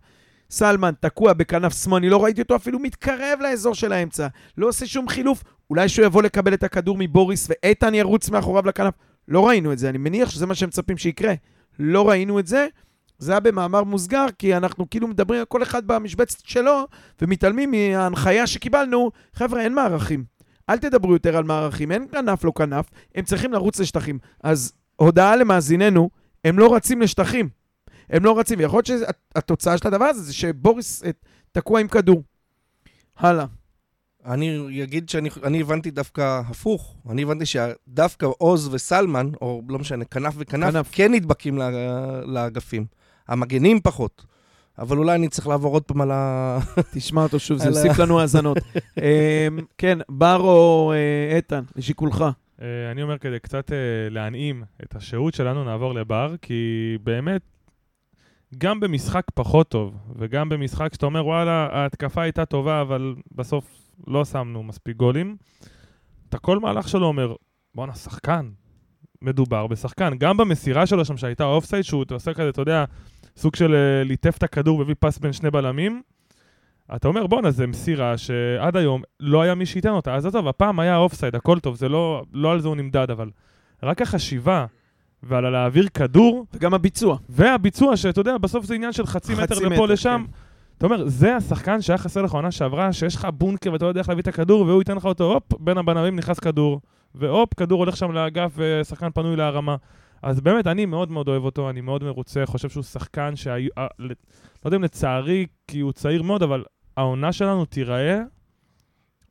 סלמן 0.51 0.93
תקוע 1.01 1.33
בכנף 1.33 1.83
שמאל, 1.83 1.97
אני 1.97 2.09
לא 2.09 2.25
ראיתי 2.25 2.43
אותו 2.43 2.57
אפילו 2.57 2.79
מתקרב 2.79 3.39
לאזור 3.41 3.75
של 3.75 3.93
האמצע. 3.93 4.27
לא 4.59 4.69
עושה 4.69 4.87
שום 4.87 5.09
חילוף. 5.09 5.45
אולי 5.71 5.89
שהוא 5.89 6.07
יבוא 6.07 6.23
לקבל 6.23 6.55
את 6.55 6.63
הכדור 6.63 6.97
מבוריס 6.99 7.49
ואיתן 7.51 7.95
ירוץ 7.95 8.31
מאחוריו 8.31 8.67
לכנף. 8.67 8.95
לא 9.29 9.49
ראינו 9.49 9.73
את 9.73 9.79
זה, 9.79 9.89
אני 9.89 9.99
מניח 9.99 10.31
שזה 10.31 10.47
מה 10.47 10.55
שהם 10.55 10.69
מצפים 10.69 10.97
שיקרה. 10.97 11.35
לא 11.79 12.09
ראינו 12.09 12.39
את 12.39 12.47
זה. 12.47 12.67
זה 13.19 13.33
היה 13.33 13.41
במאמר 13.41 13.85
מוסגר, 13.85 14.27
כי 14.39 14.57
אנחנו 14.57 14.91
כאילו 14.91 15.09
מדברים, 15.09 15.45
כל 15.49 15.63
אחד 15.63 15.87
במשבצת 15.87 16.39
שלו, 16.45 16.87
ומתעלמים 17.23 17.71
מההנחיה 17.71 18.47
שקיבלנו, 18.47 19.11
חבר'ה, 19.35 19.61
אין 19.61 19.75
מערכים. 19.75 20.25
אל 20.71 20.79
תדברו 20.79 21.13
יותר 21.13 21.37
על 21.37 21.45
מערכים, 21.45 21.93
אין 21.93 22.07
כנף 22.13 22.45
לא 22.45 22.53
כנף, 22.57 22.87
הם 23.15 23.25
צריכים 23.25 23.53
לרוץ 23.53 23.81
לשטחים. 23.81 24.19
אז 24.43 24.73
הודעה 24.97 25.37
למאזיננו, 25.37 26.11
הם 26.45 26.59
לא 26.59 26.75
רצים 26.75 27.03
לשטחים. 27.03 27.49
הם 28.11 28.25
לא 28.25 28.39
רצים, 28.39 28.59
ויכול 28.59 28.83
להיות 28.89 29.05
שהתוצאה 29.35 29.79
של 29.79 29.89
הדבר 29.89 30.05
הזה 30.05 30.23
זה 30.23 30.35
שבוריס 30.35 31.05
אה, 31.05 31.11
תקוע 31.53 31.81
עם 31.81 31.89
כדור. 31.89 32.23
הלאה. 33.17 33.45
אני 34.25 34.83
אגיד 34.83 35.09
שאני 35.09 35.61
הבנתי 35.61 35.91
דווקא 35.91 36.41
הפוך. 36.49 36.97
אני 37.11 37.23
הבנתי 37.23 37.47
שדווקא 37.47 38.27
עוז 38.39 38.69
וסלמן, 38.75 39.31
או 39.41 39.63
לא 39.69 39.79
משנה, 39.79 40.05
כנף 40.05 40.35
וכנף, 40.37 40.71
כנף. 40.71 40.89
כן 40.93 41.13
נדבקים 41.13 41.59
לאגפים. 42.25 42.98
המגנים 43.29 43.81
פחות. 43.81 44.25
אבל 44.79 44.99
אולי 44.99 45.15
אני 45.15 45.29
צריך 45.29 45.47
לעבור 45.47 45.73
עוד 45.73 45.83
פעם 45.83 46.01
על 46.01 46.11
ה... 46.11 46.59
תשמע 46.95 47.23
אותו 47.23 47.39
שוב, 47.39 47.59
זה 47.59 47.69
יוסיף 47.69 47.99
לנו 47.99 48.21
האזנות. 48.21 48.59
אמ, 48.99 49.59
כן, 49.79 49.99
בר 50.09 50.41
או 50.41 50.93
אה, 50.93 51.37
איתן, 51.37 51.63
לשיקולך. 51.77 52.25
אה, 52.63 52.91
אני 52.93 53.03
אומר, 53.03 53.19
כדי 53.19 53.39
קצת 53.39 53.73
להנעים 54.11 54.63
את 54.83 54.97
השהות 54.97 55.35
שלנו, 55.35 55.65
נעבור 55.65 55.95
לבר, 55.95 56.35
כי 56.43 56.99
באמת 57.03 57.43
גם 58.59 58.81
במשחק 58.81 59.25
פחות 59.35 59.69
טוב, 59.69 59.95
וגם 60.17 60.49
במשחק 60.49 60.93
שאתה 60.93 61.07
אומר, 61.07 61.27
וואלה, 61.27 61.69
ההתקפה 61.73 62.23
הייתה 62.23 62.45
טובה, 62.45 62.81
אבל 62.81 63.15
בסוף 63.33 63.65
לא 64.07 64.25
שמנו 64.25 64.63
מספיק 64.63 64.97
גולים, 64.97 65.37
אתה 66.29 66.39
כל 66.39 66.59
מהלך 66.59 66.89
שלו 66.89 67.07
אומר, 67.07 67.35
בואנה, 67.75 67.95
שחקן. 67.95 68.51
מדובר 69.23 69.67
בשחקן. 69.67 70.13
גם 70.19 70.37
במסירה 70.37 70.87
שלו 70.87 71.05
שם, 71.05 71.17
שהייתה 71.17 71.45
אופסייד, 71.45 71.83
שהוא 71.83 72.05
עושה 72.11 72.35
כזה, 72.35 72.49
אתה 72.49 72.63
יודע, 72.63 72.85
סוג 73.39 73.57
של 73.57 73.75
אה, 73.75 74.05
ליטף 74.05 74.37
את 74.39 74.43
הכדור 74.43 74.79
והביא 74.79 74.95
פס 74.99 75.19
בין 75.19 75.33
שני 75.33 75.51
בלמים, 75.51 76.03
אתה 76.97 77.09
אומר, 77.09 77.27
בואנה, 77.27 77.51
זה 77.51 77.67
מסירה 77.67 78.19
שעד 78.19 78.77
היום 78.77 79.03
לא 79.21 79.43
היה 79.43 79.55
מי 79.55 79.67
שייתן 79.67 79.89
אותה. 79.89 80.15
אז 80.15 80.27
עזוב, 80.27 80.49
הפעם 80.49 80.81
היה 80.81 80.97
אופסייד, 80.97 81.35
הכל 81.35 81.61
טוב, 81.61 81.77
זה 81.77 81.89
לא, 81.89 82.23
לא 82.33 82.53
על 82.53 82.61
זה 82.61 82.69
הוא 82.69 82.77
נמדד, 82.77 83.11
אבל 83.11 83.31
רק 83.83 84.03
החשיבה 84.03 84.67
ועל 85.23 85.47
הלהעביר 85.47 85.89
כדור. 85.95 86.47
וגם 86.55 86.75
הביצוע. 86.75 87.17
והביצוע, 87.29 87.97
שאתה 87.97 88.21
יודע, 88.21 88.39
בסוף 88.39 88.65
זה 88.65 88.75
עניין 88.75 88.93
של 88.93 89.07
חצי, 89.07 89.37
חצי 89.37 89.43
מטר 89.43 89.69
לפה 89.69 89.87
לשם. 89.87 90.25
כן. 90.27 90.33
אתה 90.79 90.87
אומר, 90.87 91.09
זה 91.09 91.37
השחקן 91.37 91.81
שהיה 91.81 91.99
חסר 91.99 92.23
לך 92.23 92.33
עונה 92.33 92.51
שעברה, 92.51 92.93
שיש 92.93 93.17
לך 93.17 93.29
בונקר 93.35 93.73
ואתה 93.73 93.85
לא 93.85 93.89
יודע 93.89 94.01
איך 94.01 94.09
להביא 94.09 94.23
את 94.23 94.29
הכדור, 94.29 94.61
והוא 94.67 94.81
ייתן 94.81 94.97
לך 94.97 95.05
אותו, 95.05 95.33
הופ, 95.33 95.61
בין 95.61 95.79
הבנרים 95.79 96.17
נכנס 96.17 96.39
כדור, 96.39 96.81
והופ, 97.15 97.55
כדור 97.55 97.79
הולך 97.79 97.97
שם 97.97 98.13
לאגף 98.13 98.53
ושחקן 98.57 99.11
פנוי 99.11 99.37
להרמה. 99.37 99.77
אז 100.23 100.41
באמת, 100.41 100.67
אני 100.67 100.87
מאוד 100.87 101.11
מאוד 101.11 101.29
אוהב 101.29 101.45
אותו, 101.45 101.71
אני 101.71 101.81
מאוד 101.81 102.05
מרוצה, 102.05 102.47
חושב 102.47 102.69
שהוא 102.69 102.83
שחקן 102.83 103.37
שהיו... 103.37 103.69
אה, 103.79 103.87
לא 103.99 104.09
יודע 104.65 104.77
אם 104.77 104.83
לצערי, 104.83 105.47
כי 105.67 105.81
הוא 105.81 105.93
צעיר 105.93 106.23
מאוד, 106.23 106.43
אבל 106.43 106.65
העונה 106.97 107.33
שלנו 107.33 107.65
תיראה 107.65 108.23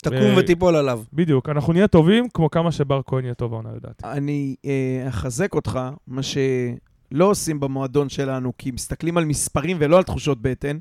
תקום 0.04 0.38
ותיפול 0.38 0.76
עליו. 0.76 1.04
בדיוק, 1.14 1.50
אנחנו 1.50 1.74
נהיה 1.74 1.88
טובים 1.88 2.30
כמו 2.30 2.50
כמה 2.50 2.72
שבר 2.72 3.02
כהן 3.06 3.24
יהיה 3.24 3.34
טוב 3.34 3.54
העונה, 3.54 3.70
לדעתי. 3.76 4.04
אני 4.06 4.56
אה, 4.66 5.06
אחזק 5.08 5.54
אותך, 5.54 5.80
מה 6.08 6.22
שלא 6.24 7.26
עושים 7.26 7.60
במועדון 7.60 8.10
שלנו, 8.10 8.54
כי 8.58 8.72
מסתכלים 8.72 9.18
על 9.18 9.26
מספרים 9.26 9.78
ולא 9.80 9.98
על 9.98 10.04
תחושות 10.04 10.42
בטן, 10.42 10.78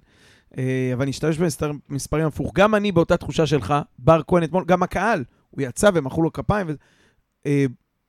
אה, 0.59 0.91
אבל 0.95 1.07
נשתמש 1.07 1.39
במספרים 1.89 2.27
הפוך. 2.27 2.53
גם 2.55 2.75
אני 2.75 2.93
באותה 2.93 3.17
תחושה 3.17 3.47
שלך, 3.47 3.75
בר 3.99 4.21
כהן 4.27 4.43
אתמול, 4.43 4.65
גם 4.65 4.83
הקהל, 4.83 5.25
הוא 5.51 5.63
יצא 5.63 5.91
ומחאו 5.95 6.23
לו 6.23 6.33
כפיים. 6.33 6.67
ו... 6.69 6.73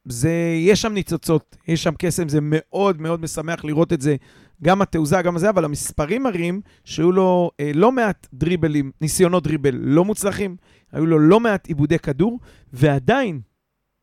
זה, 0.10 0.32
יש 0.60 0.82
שם 0.82 0.94
ניצוצות, 0.94 1.58
יש 1.68 1.84
שם 1.84 1.94
קסם, 2.00 2.30
זה 2.30 2.40
מאוד 2.42 3.02
מאוד 3.02 3.22
משמח 3.22 3.66
לראות 3.66 3.94
את 3.94 4.02
זה, 4.02 4.16
גם 4.64 4.82
התעוזה, 4.82 5.22
גם 5.22 5.38
זה, 5.38 5.50
אבל 5.50 5.66
המספרים 5.66 6.24
מראים 6.24 6.62
שהיו 6.84 7.12
לו 7.12 7.52
אה, 7.60 7.72
לא 7.74 7.92
מעט 7.92 8.28
דריבלים, 8.34 8.92
ניסיונות 9.02 9.44
דריבל 9.44 9.76
לא 9.76 10.06
מוצלחים, 10.06 10.56
היו 10.92 11.06
לו 11.06 11.20
לא 11.20 11.40
מעט 11.40 11.68
עיבודי 11.68 12.00
כדור, 12.00 12.40
ועדיין, 12.74 13.40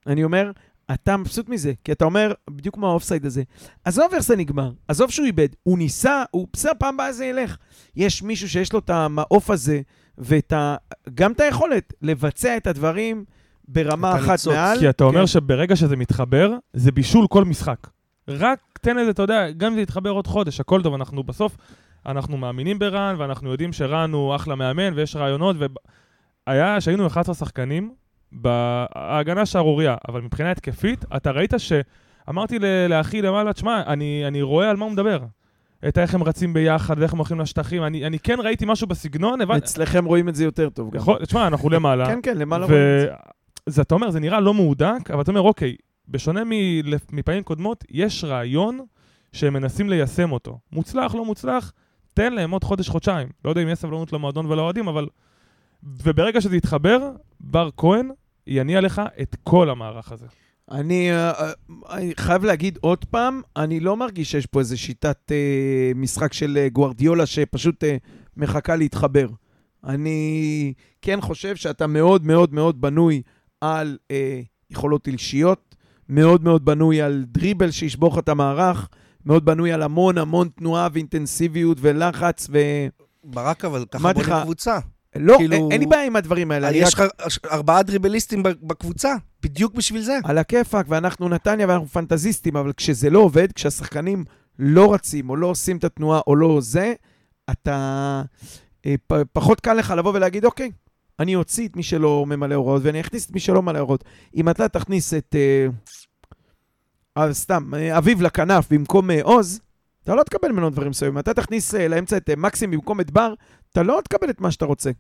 אני 0.07 0.24
אומר, 0.24 0.50
אתה 0.94 1.16
מבסוט 1.16 1.48
מזה, 1.48 1.72
כי 1.84 1.92
אתה 1.92 2.05
אומר, 2.05 2.32
בדיוק 2.50 2.74
כמו 2.74 2.90
האופסייד 2.90 3.26
הזה, 3.26 3.42
עזוב 3.84 4.07
איך 4.14 4.22
זה 4.22 4.36
נגמר, 4.36 4.72
עזוב 4.88 5.11
שהוא 5.11 5.26
איבד, 5.26 5.48
הוא 5.62 5.78
ניסה, 5.78 6.22
הוא 6.30 6.48
בסדר, 6.52 6.72
פעם 6.78 6.94
הבאה 6.94 7.12
זה 7.12 7.24
ילך. 7.24 7.57
יש 7.96 8.22
מישהו 8.22 8.48
שיש 8.48 8.72
לו 8.72 8.78
את 8.78 8.90
המעוף 8.90 9.50
הזה, 9.50 9.80
וגם 10.18 11.32
את 11.32 11.40
היכולת 11.40 11.92
לבצע 12.02 12.57
את 12.57 12.66
הדברים 12.66 13.24
ברמה 13.68 14.16
אחת. 14.16 14.38
מעל. 14.46 14.78
כי 14.78 14.88
אתה 14.88 15.04
אומר 15.04 15.20
כן. 15.20 15.26
שברגע 15.26 15.76
שזה 15.76 15.96
מתחבר, 15.96 16.52
זה 16.72 16.92
בישול 16.92 17.26
כל 17.26 17.44
משחק. 17.44 17.78
רק 18.28 18.58
תן 18.80 18.96
לזה, 18.96 19.10
אתה 19.10 19.22
יודע, 19.22 19.50
גם 19.50 19.70
אם 19.70 19.74
זה 19.74 19.80
יתחבר 19.80 20.10
עוד 20.10 20.26
חודש, 20.26 20.60
הכל 20.60 20.82
טוב, 20.82 20.94
אנחנו 20.94 21.22
בסוף, 21.22 21.56
אנחנו 22.06 22.36
מאמינים 22.36 22.78
ברן, 22.78 23.14
ואנחנו 23.18 23.50
יודעים 23.50 23.72
שרן 23.72 24.12
הוא 24.12 24.36
אחלה 24.36 24.54
מאמן, 24.54 24.92
ויש 24.94 25.16
רעיונות, 25.16 25.56
והיה, 26.46 26.80
שהיינו 26.80 27.06
11 27.06 27.34
שחקנים, 27.34 27.94
בהגנה 28.32 29.46
שערורייה, 29.46 29.96
אבל 30.08 30.20
מבחינה 30.20 30.50
התקפית, 30.50 31.04
אתה 31.16 31.30
ראית 31.30 31.54
ש... 31.58 31.72
אמרתי 32.28 32.58
לאחי 32.88 33.22
למעלה, 33.22 33.52
תשמע, 33.52 33.82
אני, 33.86 34.24
אני 34.26 34.42
רואה 34.42 34.70
על 34.70 34.76
מה 34.76 34.84
הוא 34.84 34.92
מדבר. 34.92 35.18
את 35.88 35.98
איך 35.98 36.14
הם 36.14 36.22
רצים 36.22 36.54
ביחד 36.54 36.98
ואיך 36.98 37.12
הם 37.12 37.18
הולכים 37.18 37.40
לשטחים. 37.40 37.84
אני, 37.84 38.06
אני 38.06 38.18
כן 38.18 38.36
ראיתי 38.40 38.64
משהו 38.68 38.86
בסגנון, 38.86 39.40
אבל... 39.40 39.56
אצלכם 39.56 40.04
רואים 40.04 40.28
את 40.28 40.34
זה 40.34 40.44
יותר 40.44 40.68
טוב 40.68 40.90
גם. 40.90 40.96
יכול, 40.96 41.18
תשמע, 41.24 41.46
אנחנו 41.46 41.70
למעלה. 41.70 42.06
כן, 42.10 42.18
כן, 42.22 42.38
למעלה 42.38 42.66
רואים 42.66 42.80
את 42.80 43.00
זה. 43.00 43.14
זה, 43.68 43.82
אתה 43.82 43.94
אומר, 43.94 44.10
זה 44.10 44.20
נראה 44.20 44.40
לא 44.40 44.54
מהודק, 44.54 45.10
אבל 45.10 45.20
אתה 45.20 45.30
אומר, 45.30 45.40
אוקיי, 45.40 45.76
בשונה 46.08 46.42
מפעמים 47.12 47.42
קודמות, 47.42 47.84
יש 47.90 48.24
רעיון 48.24 48.80
שהם 49.32 49.52
מנסים 49.52 49.88
ליישם 49.88 50.32
אותו. 50.32 50.58
מוצלח, 50.72 51.14
לא 51.14 51.24
מוצלח, 51.24 51.72
תן 52.14 52.32
להם 52.32 52.50
עוד 52.50 52.64
חודש-חודשיים. 52.64 53.28
לא 53.44 53.50
יודע 53.50 53.62
אם 53.62 53.68
יש 53.68 53.78
סבלנות 53.78 54.12
למועדון 54.12 54.46
ולאוהדים, 54.46 54.88
אבל... 54.88 55.06
וברגע 55.82 56.40
שזה 56.40 56.56
יתחבר, 56.56 57.10
בר 57.40 57.70
כהן 57.76 58.10
יניע 58.46 58.80
לך 58.80 59.02
את 59.22 59.36
כל 59.44 59.70
המערך 59.70 60.12
הזה. 60.12 60.26
אני, 60.70 61.10
uh, 61.12 61.42
אני 61.90 62.12
חייב 62.16 62.44
להגיד 62.44 62.78
עוד 62.80 63.04
פעם, 63.04 63.42
אני 63.56 63.80
לא 63.80 63.96
מרגיש 63.96 64.30
שיש 64.30 64.46
פה 64.46 64.60
איזו 64.60 64.78
שיטת 64.78 65.30
uh, 65.30 65.98
משחק 65.98 66.32
של 66.32 66.58
uh, 66.66 66.72
גוארדיולה 66.72 67.26
שפשוט 67.26 67.84
uh, 67.84 67.86
מחכה 68.36 68.76
להתחבר. 68.76 69.28
אני 69.84 70.72
כן 71.02 71.20
חושב 71.20 71.56
שאתה 71.56 71.86
מאוד 71.86 72.26
מאוד 72.26 72.54
מאוד 72.54 72.80
בנוי 72.80 73.22
על 73.72 73.98
uh, 74.02 74.14
יכולות 74.70 75.08
אישיות, 75.08 75.74
מאוד 76.08 76.44
מאוד 76.44 76.64
בנוי 76.64 77.02
על 77.02 77.24
דריבל 77.26 77.70
שישבור 77.70 78.12
לך 78.12 78.18
את 78.18 78.28
המערך, 78.28 78.88
מאוד 79.26 79.44
בנוי 79.44 79.72
על 79.72 79.82
המון 79.82 80.18
המון 80.18 80.48
תנועה 80.48 80.88
ואינטנסיביות 80.92 81.78
ולחץ 81.80 82.46
ו... 82.50 82.58
ברק, 83.24 83.64
אבל 83.64 83.84
ככה 83.90 84.12
בונה 84.12 84.42
קבוצה. 84.42 84.78
לא, 85.16 85.36
כאילו... 85.38 85.68
אין 85.70 85.80
לי 85.80 85.86
בעיה 85.86 86.06
עם 86.06 86.16
הדברים 86.16 86.50
האלה. 86.50 86.70
יש 86.76 86.94
לך 86.94 87.00
רק... 87.00 87.46
ארבעה 87.52 87.82
דריבליסטים 87.82 88.42
בקבוצה, 88.42 89.14
בדיוק 89.42 89.74
בשביל 89.74 90.02
זה. 90.02 90.18
על 90.24 90.38
הכיפאק, 90.38 90.86
ואנחנו 90.88 91.28
נתניה 91.28 91.68
ואנחנו 91.68 91.88
פנטזיסטים, 91.88 92.56
אבל 92.56 92.72
כשזה 92.72 93.10
לא 93.10 93.18
עובד, 93.18 93.52
כשהשחקנים 93.52 94.24
לא 94.58 94.94
רצים, 94.94 95.30
או 95.30 95.36
לא 95.36 95.46
עושים 95.46 95.76
את 95.76 95.84
התנועה, 95.84 96.20
או 96.26 96.36
לא 96.36 96.58
זה, 96.60 96.94
אתה... 97.50 98.22
אה, 98.86 98.94
פחות 99.32 99.60
קל 99.60 99.74
לך 99.74 99.94
לבוא 99.96 100.12
ולהגיד, 100.14 100.44
אוקיי, 100.44 100.70
אני 101.20 101.36
אוציא 101.36 101.68
את 101.68 101.76
מי 101.76 101.82
שלא 101.82 102.24
ממלא 102.26 102.54
הוראות, 102.54 102.82
ואני 102.84 103.00
אכניס 103.00 103.26
את 103.26 103.30
מי 103.30 103.40
שלא 103.40 103.62
ממלא 103.62 103.78
הוראות. 103.78 104.04
אם 104.36 104.48
אתה 104.48 104.68
תכניס 104.68 105.14
את... 105.14 105.34
אה, 105.34 105.66
אה, 107.16 107.34
סתם, 107.34 107.74
אה, 107.74 107.98
אביב 107.98 108.22
לכנף 108.22 108.72
במקום 108.72 109.10
אה, 109.10 109.20
עוז, 109.22 109.60
אתה 110.04 110.14
לא 110.14 110.22
תקבל 110.22 110.52
ממנו 110.52 110.70
דברים 110.70 110.90
מסוימים. 110.90 111.18
אתה 111.18 111.34
תכניס 111.34 111.74
אה, 111.74 111.88
לאמצע 111.88 112.16
את 112.16 112.30
אה, 112.30 112.36
מקסים 112.36 112.70
במקום 112.70 113.00
את 113.00 113.10
בר, 113.10 113.34
אתה 113.72 113.82
לא 113.82 114.00
תקבל 114.04 114.30
את 114.30 114.40
מה 114.40 114.50
שאתה 114.50 114.64
רוצה. 114.64 114.90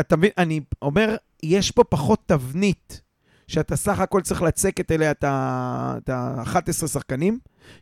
אתה 0.00 0.16
מבין? 0.16 0.30
אני 0.38 0.60
אומר, 0.82 1.16
יש 1.42 1.70
פה 1.70 1.84
פחות 1.84 2.22
תבנית, 2.26 3.00
שאתה 3.48 3.76
סך 3.76 4.00
הכל 4.00 4.20
צריך 4.20 4.42
לצקת 4.42 4.92
אליה 4.92 5.10
את 5.10 5.24
ה-11 6.08 6.86
שחקנים. 6.86 7.38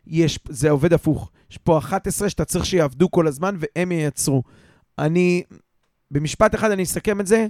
יש, 0.07 0.39
זה 0.49 0.69
עובד 0.69 0.93
הפוך. 0.93 1.31
יש 1.51 1.57
פה 1.57 1.77
11 1.77 2.29
שאתה 2.29 2.45
צריך 2.45 2.65
שיעבדו 2.65 3.11
כל 3.11 3.27
הזמן 3.27 3.55
והם 3.59 3.91
ייצרו. 3.91 4.43
אני, 4.99 5.43
במשפט 6.13 6.55
אחד 6.55 6.71
אני 6.71 6.83
אסכם 6.83 7.19
את 7.19 7.27
זה, 7.27 7.47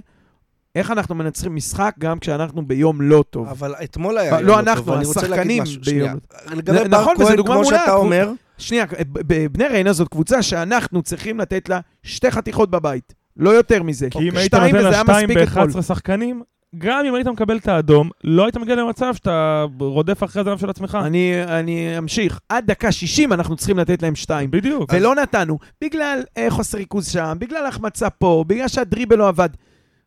איך 0.74 0.90
אנחנו 0.90 1.14
מנצחים 1.14 1.56
משחק 1.56 1.94
גם 1.98 2.18
כשאנחנו 2.18 2.66
ביום 2.66 3.00
לא 3.00 3.24
טוב. 3.30 3.48
אבל 3.48 3.74
אתמול 3.84 4.18
היה 4.18 4.30
יום 4.30 4.40
לא, 4.40 4.46
לא 4.46 4.58
אנחנו, 4.58 4.84
טוב, 4.84 5.16
השחקנים 5.16 5.62
ביום... 5.84 6.12
לגבי 6.50 6.78
בר 6.78 7.00
נכון, 7.00 7.16
כהן, 7.16 7.42
כמו 7.42 7.64
שאתה 7.64 7.94
אומר, 7.94 8.30
שנייה, 8.58 8.86
ב- 8.86 9.34
בבני 9.34 9.64
ריינה 9.68 9.92
זאת 9.92 10.08
קבוצה 10.08 10.42
שאנחנו 10.42 11.02
צריכים 11.02 11.40
לתת 11.40 11.68
לה 11.68 11.80
שתי 12.02 12.30
חתיכות 12.30 12.70
בבית. 12.70 13.14
לא 13.36 13.50
יותר 13.50 13.82
מזה. 13.82 14.10
כי 14.10 14.28
אם 14.28 14.36
היית 14.36 14.54
נותן 14.54 14.74
לה 14.74 14.92
שתיים 14.92 15.28
מספיק 15.30 15.48
אתמול. 15.48 15.66
ב-11 15.66 15.82
שחקנים, 15.82 16.42
גם 16.78 17.04
אם 17.06 17.14
היית 17.14 17.26
מקבל 17.26 17.56
את 17.56 17.68
האדום, 17.68 18.10
לא 18.24 18.44
היית 18.44 18.56
מגיע 18.56 18.74
למצב 18.74 19.14
שאתה 19.14 19.64
רודף 19.78 20.24
אחרי 20.24 20.42
הזנב 20.42 20.58
של 20.58 20.70
עצמך. 20.70 20.98
אני, 21.04 21.44
אני 21.44 21.98
אמשיך. 21.98 22.40
עד 22.48 22.66
דקה 22.66 22.92
60 22.92 23.32
אנחנו 23.32 23.56
צריכים 23.56 23.78
לתת 23.78 24.02
להם 24.02 24.14
שתיים. 24.14 24.50
בדיוק. 24.50 24.92
ולא 24.92 25.14
נתנו, 25.14 25.58
בגלל 25.80 26.22
אה, 26.38 26.46
חוסר 26.50 26.78
ריכוז 26.78 27.08
שם, 27.08 27.36
בגלל 27.38 27.66
החמצה 27.66 28.10
פה, 28.10 28.44
בגלל 28.46 28.68
שהדריבל 28.68 29.16
לא 29.16 29.28
עבד. 29.28 29.48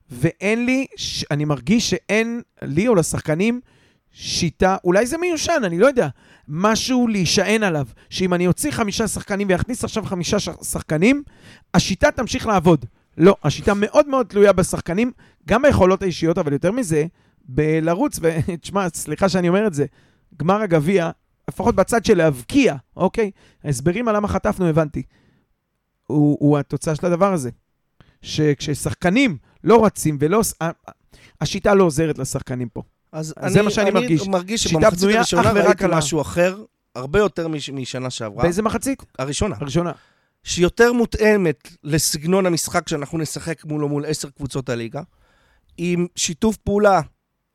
ואין 0.10 0.66
לי, 0.66 0.86
ש... 0.96 1.26
אני 1.32 1.46
מרגיש 1.46 1.90
שאין 1.90 2.42
לי 2.62 2.88
או 2.88 2.96
לשחקנים 2.96 3.60
שיטה, 4.12 4.78
אולי 4.84 5.06
זה 5.06 5.18
מיושן, 5.18 5.62
אני 5.64 5.80
לא 5.80 5.88
יודע, 5.88 6.08
משהו 6.48 7.08
להישען 7.08 7.64
עליו, 7.64 7.86
שאם 8.10 8.34
אני 8.34 8.48
אוציא 8.48 8.72
חמישה 8.72 9.08
שחקנים 9.08 9.48
ואכניס 9.50 9.84
עכשיו 9.84 10.06
חמישה 10.06 10.40
ש... 10.40 10.50
שחקנים, 10.62 11.24
השיטה 11.74 12.12
תמשיך 12.12 12.48
לעבוד. 12.48 12.86
לא, 13.18 13.36
השיטה 13.44 13.74
מאוד 13.74 14.08
מאוד 14.08 14.26
תלויה 14.26 14.54
בשחקנים, 14.54 15.12
גם 15.48 15.62
ביכולות 15.62 16.02
האישיות, 16.02 16.38
אבל 16.38 16.54
יותר 16.54 16.72
מזה, 16.72 17.06
בלרוץ, 17.46 18.20
ותשמע, 18.22 18.88
סליחה 18.94 19.30
שאני 19.30 19.50
אומר 19.50 19.68
את 19.68 19.74
זה, 19.74 19.86
גמר 20.38 20.62
הגביע, 20.62 21.10
לפחות 21.50 21.76
בצד 21.76 22.06
של 22.06 22.18
להבקיע, 22.18 22.76
אוקיי? 22.96 23.32
ההסברים 23.64 24.08
על 24.08 24.16
למה 24.16 24.28
חטפנו 24.28 24.68
הבנתי. 24.68 25.04
הוא, 26.08 26.38
הוא 26.40 26.58
התוצאה 26.58 26.96
של 26.96 27.06
הדבר 27.06 27.34
הזה. 27.34 27.50
שכששחקנים 28.22 29.38
לא 29.64 29.86
רצים 29.86 30.18
ולא... 30.22 30.42
השיטה 31.42 31.74
לא 31.74 31.84
עוזרת 31.84 32.18
לשחקנים 32.18 32.70
פה. 32.70 32.82
אז 33.12 33.34
זה 33.48 33.62
מה 33.62 33.70
שאני 33.72 33.92
מרגיש. 33.92 34.22
אני 34.22 34.30
מרגיש 34.30 34.64
שבמחצית 34.64 35.10
הראשונה 35.16 35.52
ראיתי 35.52 35.84
משהו 35.90 36.22
אחר, 36.22 36.64
הרבה 36.96 37.20
יותר 37.20 37.48
מש- 37.48 37.70
משנה 37.70 38.10
שעברה. 38.10 38.44
באיזה 38.44 38.62
מחצית? 38.62 39.06
הראשונה. 39.20 39.56
הראשונה. 39.62 39.92
שהיא 40.48 40.64
יותר 40.64 40.94
מותאמת 40.94 41.70
לסגנון 41.84 42.46
המשחק 42.46 42.90
שאנחנו 42.90 43.18
נשחק 43.18 43.66
מולו 43.66 43.90
מול 43.90 44.06
עשר 44.06 44.30
קבוצות 44.30 44.70
הליגה, 44.70 45.02
עם 45.78 46.08
שיתוף 46.16 46.58
פעולה 46.58 47.02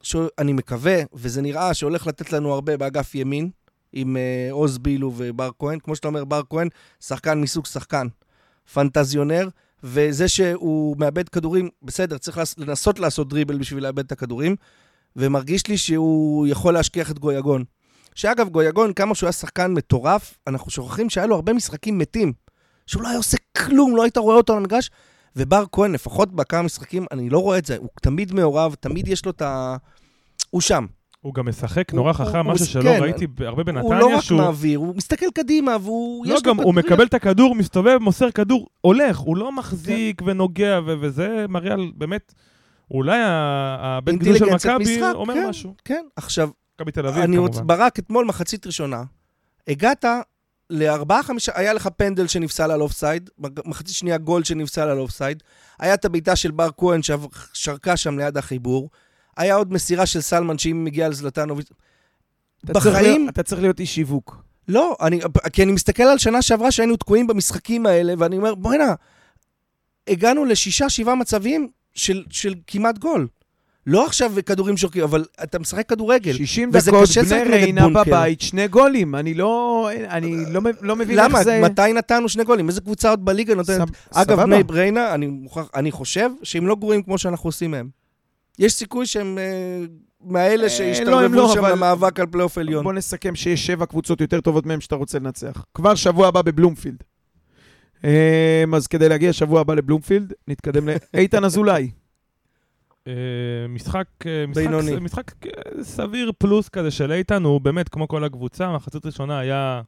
שאני 0.03 0.53
מקווה, 0.53 1.03
וזה 1.14 1.43
נראה 1.43 1.74
שהולך 1.74 2.07
לתת 2.07 2.32
לנו 2.32 2.53
הרבה 2.53 2.76
באגף 2.76 3.14
ימין, 3.14 3.51
עם 3.93 4.16
אה, 4.16 4.49
עוז 4.51 4.78
בילו 4.78 5.12
ובר 5.16 5.51
כהן. 5.59 5.78
כמו 5.78 5.97
שאתה 5.97 6.09
אומר, 6.09 6.24
בר 6.24 6.40
כהן, 6.51 6.68
שחקן 7.01 7.40
מסוג 7.40 7.66
שחקן, 7.66 8.07
פנטזיונר, 8.72 9.49
וזה 9.82 10.28
שהוא 10.28 10.97
מאבד 10.99 11.28
כדורים, 11.28 11.68
בסדר, 11.82 12.18
צריך 12.18 12.40
לנסות 12.59 12.99
לעשות 12.99 13.28
דריבל 13.28 13.59
בשביל 13.59 13.82
לאבד 13.82 14.05
את 14.05 14.12
הכדורים, 14.12 14.57
ומרגיש 15.16 15.66
לי 15.66 15.78
שהוא 15.78 16.47
יכול 16.47 16.74
להשכיח 16.74 17.11
את 17.11 17.18
גויגון. 17.18 17.64
שאגב, 18.14 18.49
גויגון, 18.49 18.93
כמה 18.93 19.14
שהוא 19.14 19.26
היה 19.26 19.32
שחקן 19.32 19.72
מטורף, 19.72 20.38
אנחנו 20.47 20.70
שוכחים 20.70 21.11
שהיה 21.11 21.26
לו 21.26 21.34
הרבה 21.34 21.53
משחקים 21.53 21.99
מתים. 21.99 22.41
שהוא 22.93 23.03
לא 23.03 23.09
היה 23.09 23.16
עושה 23.16 23.36
כלום, 23.57 23.97
לא 23.97 24.03
היית 24.03 24.16
רואה 24.16 24.36
אותו 24.36 24.53
על 24.53 24.59
המגרש. 24.59 24.90
ובר 25.36 25.64
כהן, 25.72 25.93
לפחות 25.93 26.32
בכמה 26.32 26.62
משחקים, 26.62 27.07
אני 27.11 27.30
לא 27.30 27.38
רואה 27.38 27.59
את 27.59 27.64
זה. 27.64 27.76
הוא 27.76 27.88
תמיד 28.03 28.32
מעורב, 28.34 28.74
תמיד 28.80 29.09
יש 29.09 29.24
לו 29.24 29.30
את 29.30 29.43
ה... 29.43 29.76
הוא 30.51 30.61
שם. 30.61 30.86
הוא 31.20 31.34
גם 31.34 31.49
משחק 31.49 31.93
נורא 31.95 32.12
חכם, 32.12 32.47
משהו 32.47 32.66
שלא 32.66 32.82
כן, 32.82 33.03
ראיתי 33.03 33.26
הרבה 33.38 33.49
הוא 33.49 33.74
לא 33.74 33.82
בנתניה, 33.82 34.16
רק 34.16 34.22
שהוא... 34.22 34.38
מעביר, 34.38 34.78
הוא 34.78 34.97
מסתכל 34.97 35.26
קדימה, 35.34 35.76
והוא... 35.82 36.26
לא, 36.26 36.40
גם 36.45 36.61
הוא. 36.61 36.74
מקבל 36.74 37.07
את 37.07 37.14
הכדור, 37.14 37.55
מסתובב, 37.55 37.99
מוסר 38.01 38.30
כדור, 38.30 38.68
הולך, 38.80 39.18
הוא 39.18 39.36
לא 39.36 39.53
מחזיק 39.53 40.22
ונוגע, 40.26 40.80
ו- 40.86 40.95
וזה 41.01 41.47
מראה 41.49 41.72
על 41.72 41.93
באמת, 41.95 42.34
אולי 42.90 43.20
הבן 43.24 44.16
גידול 44.16 44.38
של 44.38 44.45
מכבי 44.45 45.03
אומר 45.14 45.34
כן. 45.34 45.49
משהו. 45.49 45.74
כן, 45.84 46.05
עכשיו, 46.16 46.49
מכבי 46.74 46.93
תל 46.93 47.07
אביב. 47.07 47.26
כמובן. 47.26 47.66
ברק, 47.66 47.99
אתמול 47.99 48.24
מחצית 48.24 48.66
ראשונה, 48.66 49.03
הגעת 49.68 50.05
לארבעה, 50.73 51.23
חמישה, 51.23 51.53
היה 51.55 51.73
לך 51.73 51.89
פנדל 51.97 52.27
שנפסל 52.27 52.70
על 52.70 52.81
אופסייד, 52.81 53.31
מחצית 53.64 53.97
שנייה 53.97 54.18
גול 54.18 54.45
שנפסל 54.45 54.89
על 54.89 54.99
אופסייד, 54.99 55.43
היה 55.79 55.95
את 55.95 56.05
הבעיטה 56.05 56.37
של 56.37 56.51
בר 56.51 56.68
כהן 56.77 57.01
ששרקה 57.03 57.97
שם 57.97 58.18
ליד 58.18 58.37
החיבור, 58.37 58.91
היה 59.37 59.55
עוד 59.55 59.73
מסירה 59.73 60.07
של 60.07 60.20
סלמן 60.20 60.59
שאם 60.59 60.85
מגיע 60.85 61.07
על 61.07 61.12
זלטנוביץ'. 61.12 61.68
אתה 62.64 62.73
צריך 62.73 62.87
בחיים, 62.87 63.29
אתה 63.29 63.43
צריך 63.43 63.62
להיות 63.62 63.81
איש 63.81 63.95
שיווק. 63.95 64.43
לא, 64.68 64.97
אני, 65.01 65.20
כי 65.53 65.62
אני 65.62 65.73
מסתכל 65.73 66.03
על 66.03 66.18
שנה 66.18 66.43
שעברה 66.43 66.70
שהיינו 66.70 66.97
תקועים 66.97 67.27
במשחקים 67.27 67.87
האלה, 67.87 68.14
ואני 68.18 68.37
אומר, 68.37 68.55
בוא'נה, 68.55 68.95
הגענו 70.09 70.45
לשישה, 70.45 70.89
שבעה 70.91 71.14
מצבים 71.14 71.68
של, 71.95 72.25
של 72.31 72.55
כמעט 72.66 72.99
גול. 72.99 73.29
לא 73.87 74.07
עכשיו 74.07 74.33
כדורים 74.47 74.76
שורקים, 74.76 75.03
אבל 75.03 75.24
אתה 75.43 75.59
משחק 75.59 75.89
כדורגל. 75.89 76.33
60 76.33 76.70
וזה 76.72 76.91
דקות, 76.91 77.09
בני 77.28 77.43
ריינה. 77.45 77.89
בבית, 77.89 78.41
שני 78.41 78.68
גולים. 78.68 79.14
אני 79.14 79.35
לא 79.35 79.89
אני 80.09 80.45
לא 80.53 80.61
לא 80.83 80.97
מבין 80.97 81.18
איך 81.18 81.28
למה? 81.28 81.45
זה... 81.45 81.61
מתי 81.62 81.93
נתנו 81.93 82.28
שני 82.28 82.45
גולים? 82.45 82.68
איזה 82.68 82.80
קבוצה 82.80 83.11
עוד 83.11 83.24
בליגה 83.24 83.55
נותנת? 83.55 83.78
סב- 83.78 83.95
אגב, 84.14 84.26
סבבה. 84.35 84.47
בני 84.47 84.62
בריינה, 84.62 85.14
אני, 85.14 85.30
אני 85.74 85.91
חושב 85.91 86.30
שהם 86.43 86.66
לא 86.66 86.74
גרועים 86.76 87.03
כמו 87.03 87.18
שאנחנו 87.18 87.49
עושים 87.49 87.70
מהם. 87.70 87.89
יש 88.59 88.72
סיכוי 88.72 89.07
שהם 89.07 89.39
אה, 89.39 89.85
מאלה 90.24 90.51
אה, 90.51 90.57
לא, 90.57 90.68
שהשתרבבו 90.68 91.35
לא, 91.35 91.51
שם 91.55 91.59
אבל- 91.59 91.72
למאבק 91.72 92.20
על 92.20 92.26
פלייאוף 92.26 92.59
עליון. 92.59 92.85
בוא 92.85 92.93
נסכם 92.93 93.35
שיש 93.35 93.66
שבע 93.66 93.87
קבוצות 93.87 94.20
יותר 94.20 94.41
טובות 94.41 94.66
מהם 94.66 94.80
שאתה 94.80 94.95
רוצה 94.95 95.18
לנצח. 95.18 95.64
כבר 95.74 95.95
שבוע 95.95 96.28
הבא 96.28 96.43
בבלומפילד. 96.43 97.03
אמ, 98.05 98.11
אז 98.74 98.87
כדי 98.87 99.09
להגיע 99.09 99.33
שבוע 99.33 99.61
הבא 99.61 99.74
לבלומפילד, 99.74 100.33
נתקדם 100.49 100.89
לאיתן 101.14 101.45
אזולאי. 101.49 101.91
אה, 103.09 103.13
משחק, 103.69 104.07
אה, 104.27 104.47
משחק, 104.47 104.63
בינוני. 104.63 104.97
משחק 105.01 105.47
אה, 105.47 105.85
סביר 105.85 106.33
פלוס 106.39 106.69
כזה 106.69 106.91
של 106.91 107.13
איתן, 107.13 107.45
הוא 107.45 107.61
באמת, 107.61 107.89
כמו 107.89 108.09
כל 108.09 108.25
הקבוצה, 108.25 108.73
מחצית 108.73 109.07
ראשונה 109.07 109.39
היה, 109.39 109.83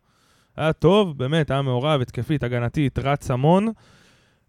היה 0.56 0.72
טוב, 0.72 1.18
באמת, 1.18 1.50
היה 1.50 1.62
מעורב, 1.62 2.00
התקפית, 2.00 2.42
הגנתית, 2.42 2.98
רץ 2.98 3.30
המון. 3.30 3.68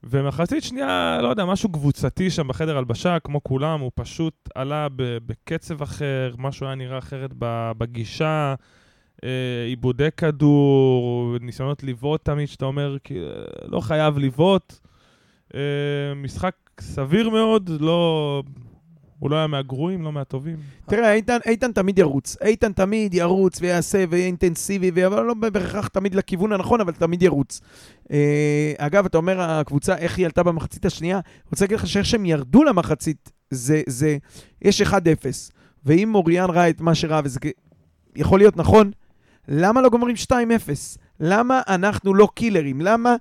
ומחצית 0.03 0.63
שנייה, 0.63 1.20
לא 1.22 1.28
יודע, 1.28 1.45
משהו 1.45 1.72
קבוצתי 1.72 2.30
שם 2.30 2.47
בחדר 2.47 2.78
הלבשה, 2.78 3.20
כמו 3.20 3.43
כולם, 3.43 3.80
הוא 3.80 3.91
פשוט 3.95 4.49
עלה 4.55 4.88
בקצב 4.95 5.82
אחר, 5.82 6.34
משהו 6.38 6.66
היה 6.66 6.76
נראה 6.76 6.97
אחרת 6.97 7.30
בגישה, 7.78 8.55
עיבודי 9.66 10.09
כדור, 10.18 11.36
ניסיונות 11.41 11.84
לבעוט 11.84 12.26
תמיד, 12.26 12.47
שאתה 12.47 12.66
אומר, 12.66 12.97
לא 13.66 13.80
חייב 13.82 14.18
לבעוט. 14.18 14.74
משחק 16.16 16.55
סביר 16.82 17.30
מאוד, 17.30 17.69
לא... 17.80 18.43
הוא 19.19 19.30
לא 19.32 19.36
היה 19.36 19.47
מהגרועים, 19.47 20.01
לא 20.01 20.11
מהטובים. 20.11 20.55
תראה, 20.86 21.13
איתן, 21.13 21.38
איתן 21.45 21.71
תמיד 21.71 21.99
ירוץ. 21.99 22.38
איתן 22.41 22.71
תמיד 22.71 23.13
ירוץ 23.13 23.61
ויעשה 23.61 24.05
ויהיה 24.09 24.26
אינטנסיבי, 24.26 25.05
אבל 25.05 25.23
לא 25.23 25.34
בהכרח 25.34 25.88
תמיד 25.88 26.15
לכיוון 26.15 26.53
הנכון, 26.53 26.82
אבל 26.82 26.91
תמיד 26.91 27.23
ירוץ. 27.23 27.61
אה, 28.11 28.73
אגב, 28.78 29.05
אתה 29.05 29.17
אומר, 29.17 29.41
הקבוצה, 29.41 29.95
איך 29.97 30.17
היא 30.17 30.26
עלתה 30.26 30.43
במחצית 30.43 30.86
השנייה? 30.86 31.17
אני 31.17 31.49
רוצה 31.51 31.65
להגיד 31.65 31.78
לך 31.78 31.88
שאיך 31.88 32.05
שהם 32.05 32.26
ירדו 32.26 32.63
למחצית, 32.63 33.32
זה, 33.51 33.82
זה, 33.88 34.17
יש 34.61 34.82
1-0. 34.82 34.93
ואם 35.86 36.09
מוריאן 36.11 36.49
ראה 36.49 36.69
את 36.69 36.82
מה 36.82 36.95
שראה, 36.95 37.21
וזה 37.23 37.39
יכול 38.15 38.39
להיות 38.39 38.57
נכון, 38.57 38.91
למה 39.47 39.82
לא 39.82 39.89
גומרים 39.89 40.15
2-0? 40.32 40.32
למה 41.19 41.61
אנחנו 41.67 42.13
לא 42.13 42.28
קילרים? 42.36 42.82
למה 42.82 43.15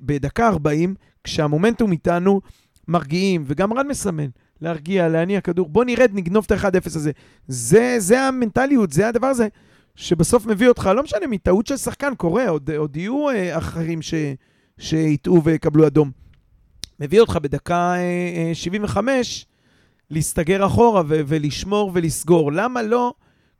בדקה 0.00 0.48
40, 0.48 0.94
כשהמומנטום 1.24 1.92
איתנו, 1.92 2.40
מרגיעים, 2.88 3.44
וגם 3.46 3.72
רן 3.72 3.88
מסמן, 3.88 4.28
להרגיע, 4.60 5.08
להניע 5.08 5.40
כדור, 5.40 5.68
בוא 5.68 5.84
נרד, 5.84 6.10
נגנוב 6.14 6.46
את 6.46 6.52
ה-1-0 6.52 6.86
הזה. 6.86 7.10
זה, 7.48 7.96
זה 7.98 8.20
המנטליות, 8.22 8.92
זה 8.92 9.08
הדבר 9.08 9.26
הזה 9.26 9.48
שבסוף 9.96 10.46
מביא 10.46 10.68
אותך, 10.68 10.90
לא 10.94 11.02
משנה, 11.02 11.26
מטעות 11.26 11.66
של 11.66 11.76
שחקן 11.76 12.14
קורה, 12.14 12.48
עוד, 12.48 12.70
עוד 12.70 12.96
יהיו 12.96 13.30
אה, 13.30 13.58
אחרים 13.58 14.00
שיטעו 14.78 15.44
ויקבלו 15.44 15.86
אדום. 15.86 16.10
מביא 17.00 17.20
אותך 17.20 17.38
בדקה 17.42 17.94
אה, 17.94 18.48
אה, 18.48 18.54
75 18.54 19.46
להסתגר 20.10 20.66
אחורה 20.66 21.02
ו- 21.08 21.20
ולשמור 21.26 21.90
ולסגור. 21.94 22.52
למה 22.52 22.82
לא, 22.82 23.14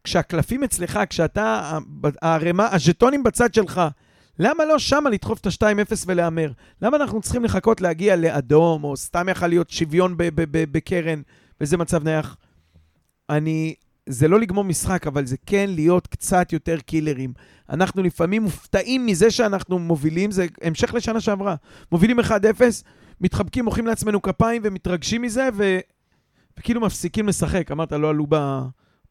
כשהקלפים 0.04 0.64
אצלך, 0.64 1.00
כשאתה, 1.10 1.78
הערימה, 2.22 2.68
הז'טונים 2.72 3.22
בצד 3.22 3.54
שלך, 3.54 3.80
למה 4.38 4.64
לא 4.64 4.78
שמה 4.78 5.10
לדחוף 5.10 5.40
את 5.40 5.46
ה-2-0 5.46 5.92
ולהמר? 6.06 6.52
למה 6.82 6.96
אנחנו 6.96 7.20
צריכים 7.20 7.44
לחכות 7.44 7.80
להגיע 7.80 8.16
לאדום, 8.16 8.84
או 8.84 8.96
סתם 8.96 9.26
יכול 9.28 9.48
להיות 9.48 9.70
שוויון 9.70 10.14
בקרן, 10.52 11.22
וזה 11.60 11.76
מצב 11.76 12.04
נייח? 12.04 12.36
אני... 13.30 13.74
זה 14.10 14.28
לא 14.28 14.40
לגמור 14.40 14.64
משחק, 14.64 15.06
אבל 15.06 15.26
זה 15.26 15.36
כן 15.46 15.70
להיות 15.70 16.06
קצת 16.06 16.52
יותר 16.52 16.78
קילרים. 16.78 17.32
אנחנו 17.70 18.02
לפעמים 18.02 18.42
מופתעים 18.42 19.06
מזה 19.06 19.30
שאנחנו 19.30 19.78
מובילים, 19.78 20.30
זה 20.30 20.46
המשך 20.62 20.94
לשנה 20.94 21.20
שעברה. 21.20 21.54
מובילים 21.92 22.20
1-0, 22.20 22.32
מתחבקים, 23.20 23.64
מוחאים 23.64 23.86
לעצמנו 23.86 24.22
כפיים 24.22 24.62
ומתרגשים 24.64 25.22
מזה, 25.22 25.48
ו... 25.54 25.78
וכאילו 26.58 26.80
מפסיקים 26.80 27.28
לשחק. 27.28 27.70
אמרת, 27.70 27.92
לא 27.92 28.10
עלו. 28.10 28.26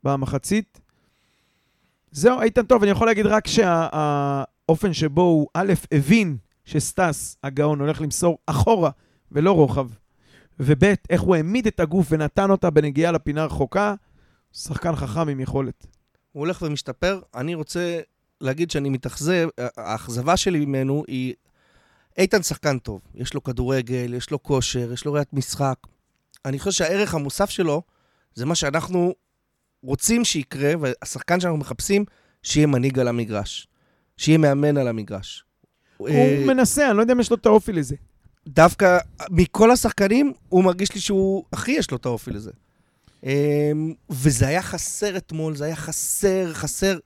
במחצית. 0.03 0.79
זהו, 2.11 2.41
איתן 2.41 2.65
טוב, 2.65 2.83
אני 2.83 2.91
יכול 2.91 3.07
להגיד 3.07 3.25
רק 3.25 3.47
שהאופן 4.67 4.93
שבו 4.93 5.21
הוא 5.21 5.47
א', 5.53 5.73
הבין 5.91 6.37
שסטס, 6.65 7.37
הגאון, 7.43 7.79
הולך 7.79 8.01
למסור 8.01 8.37
אחורה 8.45 8.89
ולא 9.31 9.51
רוחב, 9.51 9.87
וב', 10.59 10.83
איך 11.09 11.21
הוא 11.21 11.35
העמיד 11.35 11.67
את 11.67 11.79
הגוף 11.79 12.07
ונתן 12.09 12.51
אותה 12.51 12.69
בנגיעה 12.69 13.11
לפינה 13.11 13.41
הרחוקה, 13.41 13.95
שחקן 14.53 14.95
חכם 14.95 15.29
עם 15.29 15.39
יכולת. 15.39 15.85
הוא 16.31 16.41
הולך 16.41 16.61
ומשתפר. 16.61 17.21
אני 17.35 17.55
רוצה 17.55 17.99
להגיד 18.41 18.71
שאני 18.71 18.89
מתאכזב, 18.89 19.47
האכזבה 19.77 20.37
שלי 20.37 20.65
ממנו 20.65 21.03
היא... 21.07 21.33
איתן 22.17 22.43
שחקן 22.43 22.79
טוב, 22.79 23.01
יש 23.15 23.33
לו 23.33 23.43
כדורגל, 23.43 24.13
יש 24.13 24.31
לו 24.31 24.43
כושר, 24.43 24.93
יש 24.93 25.05
לו 25.05 25.13
ראיית 25.13 25.33
משחק. 25.33 25.77
אני 26.45 26.59
חושב 26.59 26.71
שהערך 26.71 27.15
המוסף 27.15 27.49
שלו 27.49 27.81
זה 28.33 28.45
מה 28.45 28.55
שאנחנו 28.55 29.13
רוצים 29.83 30.25
שיקרה, 30.25 30.73
והשחקן 30.79 31.39
שאנחנו 31.39 31.57
מחפשים, 31.57 32.05
שיהיה 32.43 32.67
מנהיג 32.67 32.99
על 32.99 33.07
המגרש. 33.07 33.66
שיהיה 34.17 34.37
מאמן 34.37 34.77
על 34.77 34.87
המגרש. 34.87 35.43
הוא 35.97 36.09
מנסה, 36.45 36.89
אני 36.89 36.97
לא 36.97 37.01
יודע 37.01 37.13
אם 37.13 37.19
יש 37.19 37.29
לו 37.29 37.35
את 37.37 37.45
האופי 37.45 37.73
לזה. 37.73 37.95
דווקא 38.47 38.97
מכל 39.29 39.71
השחקנים, 39.71 40.33
הוא 40.49 40.63
מרגיש 40.63 40.95
לי 40.95 41.01
שהוא 41.01 41.43
הכי 41.53 41.71
יש 41.71 41.91
לו 41.91 41.97
את 41.97 42.05
האופי 42.05 42.31
לזה. 42.31 42.51
אמ, 43.23 43.93
וזה 44.09 44.47
היה 44.47 44.61
חסר 44.61 45.17
אתמול, 45.17 45.55
זה 45.55 45.65
היה 45.65 45.75
חסר, 45.75 46.53
חסר. 46.53 46.97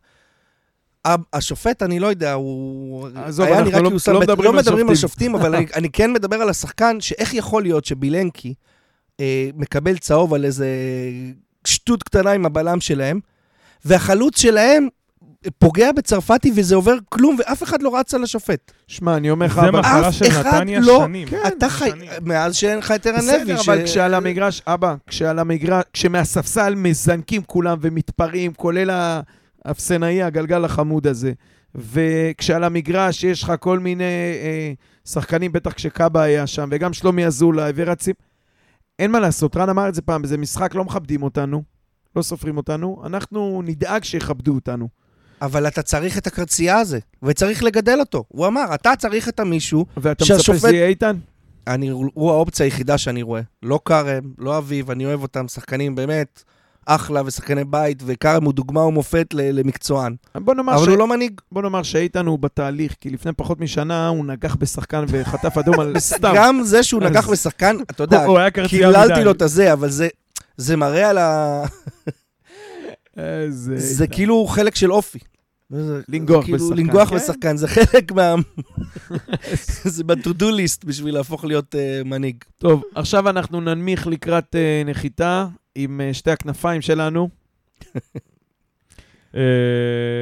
השופט, 1.33 1.83
אני 1.83 1.99
לא 1.99 2.07
יודע, 2.07 2.33
הוא... 2.33 3.07
עזוב, 3.15 3.47
אנחנו 3.47 3.71
לא, 3.71 4.13
לא 4.13 4.19
מדברים 4.19 4.53
לא 4.53 4.59
על 4.59 4.63
מדברים. 4.63 4.89
על 4.89 4.95
שופטים, 4.95 5.35
אבל 5.35 5.55
אני, 5.55 5.65
אני 5.77 5.89
כן 5.89 6.13
מדבר 6.13 6.35
על 6.35 6.49
השחקן, 6.49 6.99
שאיך 6.99 7.33
יכול 7.33 7.63
להיות 7.63 7.85
שבילנקי 7.85 8.53
אה, 9.19 9.49
מקבל 9.55 9.97
צהוב 9.97 10.33
על 10.33 10.45
איזה 10.45 10.67
שטות 11.65 12.03
קטנה 12.03 12.31
עם 12.31 12.45
הבלם 12.45 12.81
שלהם, 12.81 13.19
והחלוץ 13.85 14.39
שלהם 14.39 14.87
פוגע 15.59 15.91
בצרפתי 15.91 16.51
וזה 16.55 16.75
עובר 16.75 16.93
כלום, 17.09 17.35
ואף 17.39 17.63
אחד 17.63 17.81
לא 17.81 17.95
רץ 17.97 18.13
על 18.13 18.23
השופט. 18.23 18.71
שמע, 18.87 19.17
אני 19.17 19.29
אומר 19.31 19.45
לך, 19.45 19.53
זה 19.55 19.61
אבל- 19.61 19.79
מחלה 19.79 20.07
אף 20.09 20.13
של 20.13 20.25
אחד 20.27 20.45
נתניה 20.45 20.79
לא- 20.79 20.99
שנים. 21.05 21.27
כן, 21.27 21.37
אתה 21.57 21.69
חי... 21.69 21.89
שנים. 21.89 22.09
מאז 22.21 22.55
שאין 22.55 22.77
לך 22.77 22.91
את 22.91 23.05
ערן 23.07 23.15
לוי. 23.25 23.39
בסדר, 23.43 23.57
ש- 23.61 23.69
אבל 23.69 23.83
כשעל 23.85 24.13
המגרש, 24.13 24.61
אבא, 24.67 24.95
כשעל 25.07 25.39
המגרש, 25.39 25.83
כשמהספסל 25.93 26.75
מזנקים 26.75 27.41
כולם 27.43 27.77
ומתפרעים, 27.81 28.53
כולל 28.53 28.89
האפסנאי, 29.65 30.23
הגלגל 30.23 30.65
החמוד 30.65 31.07
הזה, 31.07 31.31
וכשעל 31.75 32.63
המגרש 32.63 33.23
יש 33.23 33.43
לך 33.43 33.53
כל 33.59 33.79
מיני 33.79 34.03
אה, 34.43 34.73
שחקנים, 35.05 35.51
בטח 35.51 35.73
כשקאבה 35.73 36.21
היה 36.21 36.47
שם, 36.47 36.69
וגם 36.71 36.93
שלומי 36.93 37.25
אזולאי 37.25 37.71
ורצים, 37.75 38.13
אין 38.99 39.11
מה 39.11 39.19
לעשות, 39.19 39.57
רן 39.57 39.69
אמר 39.69 39.89
את 39.89 39.95
זה 39.95 40.01
פעם, 40.01 40.23
זה 40.25 40.37
משחק, 40.37 40.75
לא 40.75 40.83
מכבדים 40.85 41.23
אותנו, 41.23 41.63
לא 42.15 42.21
סופרים 42.21 42.57
אותנו, 42.57 43.01
אנחנו 43.05 43.61
נדאג 43.65 44.03
שיכבדו 44.03 44.53
אותנו. 44.55 45.00
אבל 45.41 45.67
אתה 45.67 45.81
צריך 45.81 46.17
את 46.17 46.27
הקרצייה 46.27 46.79
הזה, 46.79 46.99
וצריך 47.23 47.63
לגדל 47.63 47.99
אותו. 47.99 48.23
הוא 48.27 48.47
אמר, 48.47 48.65
אתה 48.73 48.93
צריך 48.97 49.29
את 49.29 49.39
המישהו, 49.39 49.85
ואתה 49.97 50.23
מצפה 50.23 50.43
שזה 50.43 50.71
יהיה 50.71 50.87
איתן? 50.87 51.17
אני, 51.67 51.89
הוא 51.89 52.31
האופציה 52.31 52.65
היחידה 52.65 52.97
שאני 52.97 53.21
רואה. 53.21 53.41
לא 53.63 53.79
כרם, 53.85 54.23
לא 54.37 54.57
אביב, 54.57 54.91
אני 54.91 55.05
אוהב 55.05 55.21
אותם, 55.21 55.47
שחקנים 55.47 55.95
באמת 55.95 56.43
אחלה 56.85 57.21
ושחקני 57.25 57.63
בית, 57.63 58.03
וכרם 58.05 58.43
הוא 58.43 58.53
דוגמה 58.53 58.81
ומופת 58.81 59.27
למקצוען. 59.33 60.15
בוא 60.35 60.53
נאמר, 60.53 60.75
אבל 60.75 60.85
ש... 60.85 60.87
הוא 60.87 60.97
לא 60.97 61.07
מנהיג. 61.07 61.41
בוא 61.51 61.61
נאמר 61.61 61.83
שאיתן 61.83 62.25
הוא 62.25 62.39
בתהליך, 62.39 62.95
כי 63.01 63.09
לפני 63.09 63.33
פחות 63.33 63.59
משנה 63.59 64.07
הוא 64.07 64.25
נגח 64.25 64.55
בשחקן 64.55 65.05
וחטף 65.07 65.57
אדום 65.57 65.79
על 65.79 65.99
סתם. 65.99 66.33
גם 66.35 66.61
זה 66.63 66.83
שהוא 66.83 67.01
נגח 67.01 67.29
בשחקן, 67.29 67.75
אתה 67.91 68.03
יודע. 68.03 68.25
קיללתי 68.67 69.23
לו 69.23 69.31
את 69.31 69.41
הזה, 69.41 69.73
אבל 69.73 69.89
זה... 69.89 70.07
זה 70.57 70.75
מראה 70.75 71.09
על 71.09 71.17
ה... 71.17 71.63
איזה... 73.17 73.77
זה. 73.77 74.07
כאילו 74.07 74.45
חלק 74.45 74.75
של 74.75 74.91
אופי. 74.91 75.19
זה- 75.69 76.01
לנגוח 76.09 76.43
כאילו 76.45 76.57
בשחקן, 76.57 76.77
לנגוח 76.77 77.09
כן. 77.09 77.15
בשחקן, 77.15 77.57
זה 77.57 77.67
חלק 77.67 78.11
מה... 78.11 78.35
זה 79.95 80.03
ב-to-do 80.03 80.43
list 80.43 80.85
בשביל 80.85 81.13
להפוך 81.13 81.45
להיות 81.45 81.75
אה, 81.75 82.01
מנהיג. 82.05 82.43
טוב, 82.57 82.83
עכשיו 82.95 83.29
אנחנו 83.29 83.61
ננמיך 83.61 84.07
לקראת 84.07 84.55
אה, 84.55 84.83
נחיתה 84.85 85.47
עם 85.75 86.01
אה, 86.01 86.13
שתי 86.13 86.31
הכנפיים 86.31 86.81
שלנו. 86.81 87.29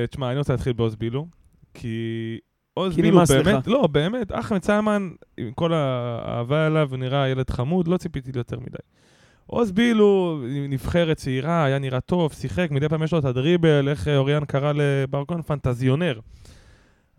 תשמע, 0.09 0.29
אני 0.29 0.37
רוצה 0.37 0.53
להתחיל 0.53 0.73
בעוז 0.73 0.95
בילו, 0.95 1.25
כי 1.73 2.37
עוז 2.73 2.95
כי 2.95 3.01
בילו. 3.01 3.21
באמת, 3.27 3.67
לא, 3.67 3.87
באמת, 3.87 4.31
אחמד 4.31 4.63
סיימן, 4.63 5.09
עם 5.37 5.51
כל 5.51 5.73
האהבה 5.73 6.67
אליו, 6.67 6.87
הוא 6.91 6.97
נראה 6.97 7.29
ילד 7.29 7.49
חמוד, 7.49 7.87
לא 7.87 7.97
ציפיתי 7.97 8.31
ליותר 8.31 8.59
מדי. 8.59 8.77
עוז 9.51 9.71
בילו, 9.71 10.41
נבחרת 10.69 11.17
צעירה, 11.17 11.63
היה 11.63 11.79
נראה 11.79 11.99
טוב, 11.99 12.33
שיחק, 12.33 12.71
מדי 12.71 12.89
פעם 12.89 13.03
יש 13.03 13.13
לו 13.13 13.19
את 13.19 13.25
הדריבל, 13.25 13.89
איך 13.89 14.07
אה, 14.07 14.17
אוריאן 14.17 14.45
קרא 14.45 14.73
לברקון, 14.75 15.41
פנטזיונר. 15.41 16.19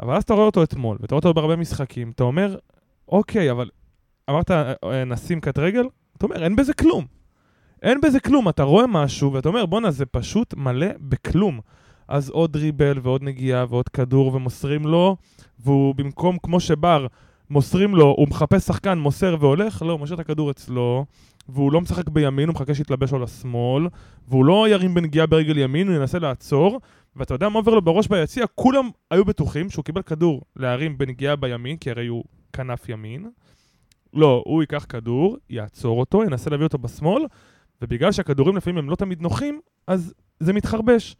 אבל 0.01 0.14
אז 0.14 0.22
אתה 0.22 0.35
רואה 0.35 0.47
אותו 0.47 0.62
אתמול, 0.62 0.97
ואתה 1.01 1.14
רואה 1.14 1.18
אותו 1.18 1.35
בהרבה 1.35 1.57
משחקים, 1.57 2.11
אתה 2.11 2.22
אומר, 2.22 2.57
אוקיי, 3.09 3.51
אבל 3.51 3.68
אמרת, 4.31 4.51
אה, 4.51 4.72
אה, 4.85 5.05
נשים 5.05 5.41
קט 5.41 5.59
רגל? 5.59 5.85
אתה 6.16 6.26
אומר, 6.26 6.45
אין 6.45 6.57
בזה 6.57 6.74
כלום. 6.74 7.05
אין 7.83 8.01
בזה 8.01 8.20
כלום, 8.20 8.49
אתה 8.49 8.62
רואה 8.62 8.87
משהו, 8.87 9.33
ואתה 9.33 9.49
אומר, 9.49 9.66
בואנה, 9.66 9.91
זה 9.91 10.07
פשוט 10.07 10.55
מלא 10.55 10.89
בכלום. 11.01 11.61
אז 12.09 12.31
עוד 12.31 12.53
דריבל 12.53 12.99
ועוד 13.03 13.22
נגיעה 13.22 13.64
ועוד 13.68 13.89
כדור 13.89 14.35
ומוסרים 14.35 14.87
לו, 14.87 15.16
והוא 15.59 15.95
במקום, 15.95 16.39
כמו 16.43 16.61
שבר, 16.61 17.07
מוסרים 17.51 17.95
לו, 17.95 18.14
הוא 18.18 18.28
מחפש 18.28 18.66
שחקן, 18.66 18.99
מוסר 18.99 19.37
והולך, 19.41 19.83
לא, 19.83 19.93
הוא 19.93 20.01
משאיר 20.01 20.14
את 20.14 20.20
הכדור 20.20 20.51
אצלו, 20.51 21.05
והוא 21.53 21.72
לא 21.72 21.80
משחק 21.80 22.09
בימין, 22.09 22.48
הוא 22.48 22.55
מחכה 22.55 22.74
שיתלבש 22.74 23.12
לו 23.12 23.18
לשמאל, 23.18 23.86
והוא 24.28 24.44
לא 24.44 24.68
ירים 24.68 24.94
בנגיעה 24.94 25.26
ברגל 25.26 25.59
ימין, 25.59 25.88
הוא 25.88 25.96
ינסה 25.96 26.18
לעצור, 26.18 26.80
ואתה 27.16 27.34
יודע 27.34 27.48
מה 27.48 27.59
עובר 27.59 27.74
לו 27.74 27.82
בראש 27.82 28.09
ביציע? 28.09 28.44
כולם 28.55 28.88
היו 29.11 29.24
בטוחים 29.24 29.70
שהוא 29.70 29.84
קיבל 29.84 30.03
כדור 30.03 30.42
להרים 30.57 30.98
בנגיעה 30.98 31.36
בימין, 31.36 31.76
כי 31.76 31.90
הרי 31.90 32.07
הוא 32.07 32.24
כנף 32.53 32.88
ימין. 32.88 33.30
לא, 34.14 34.42
הוא 34.46 34.62
ייקח 34.62 34.86
כדור, 34.88 35.36
יעצור 35.51 36.01
אותו, 36.01 36.24
ינסה 36.24 36.51
להביא 36.51 36.64
אותו 36.64 36.78
בשמאל, 36.78 37.22
ובגלל 37.82 38.12
שהכדורים 38.12 38.57
לפעמים 38.57 38.78
הם 38.78 38.90
לא 38.90 38.96
תמיד 38.96 39.22
נוחים, 39.22 39.61
אז 39.86 40.14
זה 40.40 40.53
מתחרבש. 40.53 41.16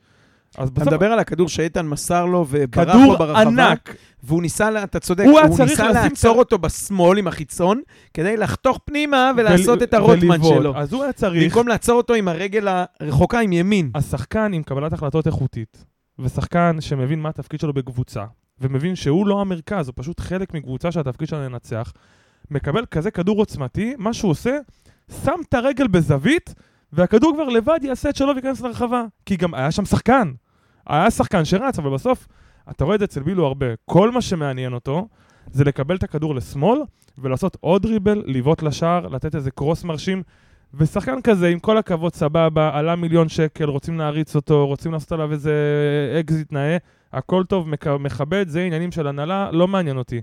אז 0.59 0.69
אתה 0.69 0.81
בסוף, 0.81 0.93
מדבר 0.93 1.13
על 1.13 1.19
הכדור 1.19 1.49
שאיתן 1.49 1.87
מסר 1.87 2.25
לו 2.25 2.47
וברח 2.49 2.95
לו 2.95 3.01
כדור 3.03 3.17
ברחבה, 3.19 3.41
ענק, 3.41 3.95
והוא 4.23 4.43
ניסה, 4.43 4.85
אתה 4.85 5.01
צודק, 5.01 5.25
הוא 5.25 5.41
הוא 5.41 5.59
ניסה 5.65 5.93
לעצור 5.93 6.33
את 6.35 6.39
אותו 6.39 6.59
בשמאל 6.59 7.19
עם 7.19 7.27
החיצון, 7.27 7.81
כדי 8.15 8.37
לחתוך 8.37 8.81
פנימה 8.85 9.31
ולעשות 9.37 9.79
ול- 9.79 9.85
את 9.85 9.95
הרוטמן. 9.95 10.43
שלו. 10.43 10.77
אז 10.77 10.93
הוא 10.93 11.03
היה 11.03 11.13
צריך, 11.13 11.45
במקום 11.45 11.69
לעצור 11.69 11.97
אותו 11.97 12.15
עם 12.15 12.29
הרגל 12.29 12.69
הרחוקה 13.01 13.41
עם 13.41 13.53
ימין. 13.53 13.91
השחקן 13.95 14.53
עם 14.53 14.63
קבלת 14.63 14.93
החלטות 14.93 15.27
איכותית, 15.27 15.85
ושחקן 16.19 16.77
שמבין 16.81 17.21
מה 17.21 17.29
התפקיד 17.29 17.61
שלו 17.61 17.73
בקבוצה, 17.73 18.25
ומבין 18.61 18.97
שהוא 18.97 19.27
לא 19.27 19.41
המרכז, 19.41 19.89
הוא 19.89 19.95
פשוט 19.97 20.21
חלק 20.21 20.55
מקבוצה 20.55 20.93
שהתפקיד 20.93 21.29
שלה 21.29 21.45
לנצח, 21.49 21.93
מקבל 22.51 22.85
כזה 22.91 23.11
כדור 23.11 23.39
עוצמתי, 23.39 23.95
מה 23.99 24.13
שהוא 24.15 24.31
עושה, 24.31 24.57
שם 25.25 25.33
את 25.49 25.55
הרגל 25.55 25.87
בזווית, 25.87 26.55
והכדור 26.93 27.33
כבר 27.35 27.49
לבד 27.49 27.79
יעשה 27.83 28.11
את 28.11 28.17
שלו 28.17 28.35
וייכנס 28.35 28.61
לרחבה. 28.61 29.05
כי 29.27 29.37
גם 29.37 29.55
היה 29.55 29.71
שם 29.71 29.85
שחקן. 29.85 30.33
היה 30.87 31.11
שחקן 31.11 31.45
שרץ, 31.45 31.79
אבל 31.79 31.91
בסוף, 31.91 32.29
אתה 32.71 32.85
רואה 32.85 32.95
את 32.95 33.01
זה 33.01 33.05
אצל 33.05 33.23
בילו 33.23 33.47
הרבה. 33.47 33.67
כל 33.85 34.11
מה 34.11 34.21
שמעניין 34.21 34.73
אותו, 34.73 35.09
זה 35.51 35.65
לקבל 35.65 35.97
את 35.97 36.03
הכדור 36.03 36.35
לשמאל, 36.35 36.81
ולעשות 37.19 37.57
עוד 37.61 37.83
דריבל, 37.83 38.23
לבעוט 38.27 38.63
לשער, 38.63 39.09
לתת 39.09 39.35
איזה 39.35 39.51
קרוס 39.51 39.85
מרשים. 39.85 40.23
ושחקן 40.75 41.21
כזה, 41.21 41.49
עם 41.49 41.59
כל 41.59 41.79
הכבוד, 41.79 42.15
סבבה, 42.15 42.71
עלה 42.75 42.97
מיליון 42.97 43.29
שקל, 43.29 43.65
רוצים 43.65 43.99
להריץ 43.99 44.37
אותו, 44.37 44.67
רוצים 44.67 44.93
לעשות 44.93 45.13
עליו 45.13 45.33
איזה 45.33 45.55
אקזיט 46.21 46.53
נאה, 46.53 46.77
הכל 47.13 47.45
טוב, 47.45 47.69
מכבד, 48.01 48.49
זה 48.49 48.63
עניינים 48.63 48.93
של 48.93 49.07
הנהלה, 49.07 49.51
לא 49.53 49.69
מעניין 49.69 49.97
אותי. 49.97 50.21